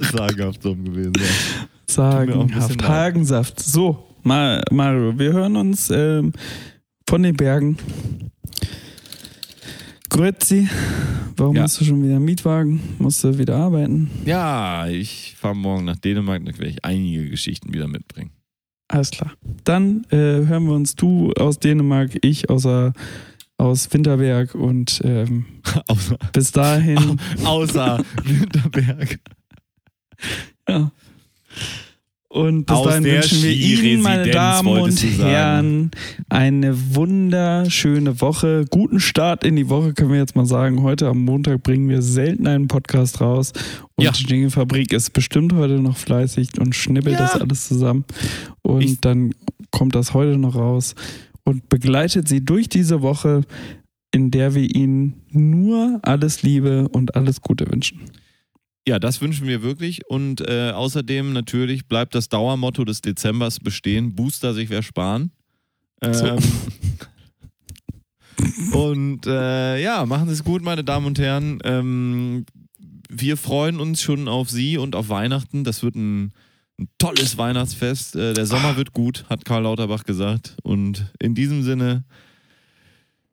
sagenhaft 0.12 0.64
dumm 0.64 0.84
gewesen. 0.84 1.12
Ja. 1.16 1.24
Sagen, 1.88 2.32
Tut 2.32 2.36
mir 2.36 2.36
auch 2.36 2.42
ein 2.42 2.46
bisschen 2.48 2.62
Haft, 2.62 2.80
leid. 2.82 2.88
Hagensaft. 2.90 3.60
So, 3.60 4.14
Ma 4.22 4.60
Mario, 4.70 5.18
wir 5.18 5.32
hören 5.32 5.56
uns 5.56 5.90
ähm, 5.90 6.32
von 7.08 7.22
den 7.22 7.36
Bergen. 7.36 7.76
Grüezi, 10.16 10.66
warum 11.36 11.56
Ja. 11.56 11.62
hast 11.64 11.78
du 11.78 11.84
schon 11.84 12.02
wieder 12.02 12.18
Mietwagen? 12.18 12.80
Musst 12.98 13.22
du 13.22 13.36
wieder 13.36 13.56
arbeiten? 13.56 14.10
Ja, 14.24 14.88
ich 14.88 15.34
fahre 15.38 15.54
morgen 15.54 15.84
nach 15.84 15.96
Dänemark, 15.96 16.42
da 16.46 16.52
werde 16.52 16.68
ich 16.70 16.82
einige 16.86 17.28
Geschichten 17.28 17.74
wieder 17.74 17.86
mitbringen. 17.86 18.30
Alles 18.88 19.10
klar. 19.10 19.32
Dann 19.64 20.04
äh, 20.10 20.16
hören 20.46 20.64
wir 20.64 20.72
uns 20.72 20.94
du 20.94 21.32
aus 21.34 21.58
Dänemark, 21.58 22.16
ich 22.22 22.48
außer, 22.48 22.94
aus 23.58 23.92
Winterberg 23.92 24.54
und 24.54 25.02
ähm, 25.04 25.44
Außer, 25.88 26.16
bis 26.32 26.50
dahin. 26.50 27.20
außer 27.44 28.02
Winterberg. 28.24 29.20
Ja. 30.66 30.92
Und 32.36 32.66
bis 32.66 32.76
Aus 32.76 32.84
dahin 32.88 33.04
wünschen 33.04 33.42
wir 33.42 33.50
Ihnen, 33.52 34.02
meine 34.02 34.30
Damen 34.30 34.68
und. 34.68 35.02
Herren, 35.02 35.90
eine 36.28 36.94
wunderschöne 36.94 38.20
Woche. 38.20 38.66
Guten 38.68 39.00
Start 39.00 39.42
in 39.42 39.56
die 39.56 39.70
Woche, 39.70 39.94
können 39.94 40.10
wir 40.12 40.18
jetzt 40.18 40.36
mal 40.36 40.44
sagen. 40.44 40.82
Heute 40.82 41.08
am 41.08 41.24
Montag 41.24 41.62
bringen 41.62 41.88
wir 41.88 42.02
selten 42.02 42.46
einen 42.46 42.68
Podcast 42.68 43.22
raus. 43.22 43.52
Und 43.94 44.04
Ja. 44.04 44.10
die 44.10 44.24
Jingle-Fabrik 44.24 44.92
ist 44.92 45.14
bestimmt 45.14 45.54
heute 45.54 45.80
noch 45.80 45.96
fleißig 45.96 46.60
und 46.60 46.74
schnippelt 46.74 47.14
Ja. 47.14 47.22
das 47.22 47.40
alles 47.40 47.68
zusammen. 47.68 48.04
Und 48.60 48.82
Ich- 48.82 49.00
dann 49.00 49.32
kommt 49.70 49.94
das 49.94 50.12
heute 50.12 50.36
noch 50.36 50.56
raus 50.56 50.94
und 51.44 51.70
begleitet 51.70 52.28
Sie 52.28 52.44
durch 52.44 52.68
diese 52.68 53.00
Woche, 53.00 53.44
in 54.12 54.30
der 54.30 54.54
wir 54.54 54.74
Ihnen 54.74 55.22
nur 55.30 56.00
alles 56.02 56.42
Liebe 56.42 56.86
und 56.88 57.14
alles 57.14 57.40
Gute 57.40 57.64
wünschen. 57.72 58.00
Ja, 58.88 59.00
das 59.00 59.20
wünschen 59.20 59.48
wir 59.48 59.62
wirklich. 59.62 60.06
Und 60.08 60.40
äh, 60.48 60.70
außerdem 60.70 61.32
natürlich 61.32 61.86
bleibt 61.86 62.14
das 62.14 62.28
Dauermotto 62.28 62.84
des 62.84 63.00
Dezembers 63.00 63.58
bestehen: 63.58 64.14
Booster 64.14 64.54
sich 64.54 64.70
wer 64.70 64.82
sparen. 64.82 65.32
Ähm, 66.02 66.38
und 68.72 69.26
äh, 69.26 69.82
ja, 69.82 70.06
machen 70.06 70.28
Sie 70.28 70.34
es 70.34 70.44
gut, 70.44 70.62
meine 70.62 70.84
Damen 70.84 71.06
und 71.06 71.18
Herren. 71.18 71.58
Ähm, 71.64 72.46
wir 73.08 73.36
freuen 73.36 73.80
uns 73.80 74.02
schon 74.02 74.28
auf 74.28 74.50
Sie 74.50 74.78
und 74.78 74.94
auf 74.94 75.08
Weihnachten. 75.08 75.64
Das 75.64 75.82
wird 75.82 75.96
ein, 75.96 76.32
ein 76.78 76.88
tolles 76.98 77.38
Weihnachtsfest. 77.38 78.14
Äh, 78.14 78.34
der 78.34 78.46
Sommer 78.46 78.76
wird 78.76 78.92
gut, 78.92 79.24
hat 79.28 79.44
Karl 79.44 79.62
Lauterbach 79.62 80.04
gesagt. 80.04 80.56
Und 80.62 81.12
in 81.18 81.34
diesem 81.34 81.62
Sinne 81.62 82.04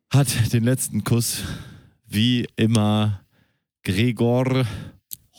hat 0.10 0.54
den 0.54 0.64
letzten 0.64 1.04
Kuss 1.04 1.44
wie 2.08 2.48
immer 2.56 3.22
Gregor 3.84 4.66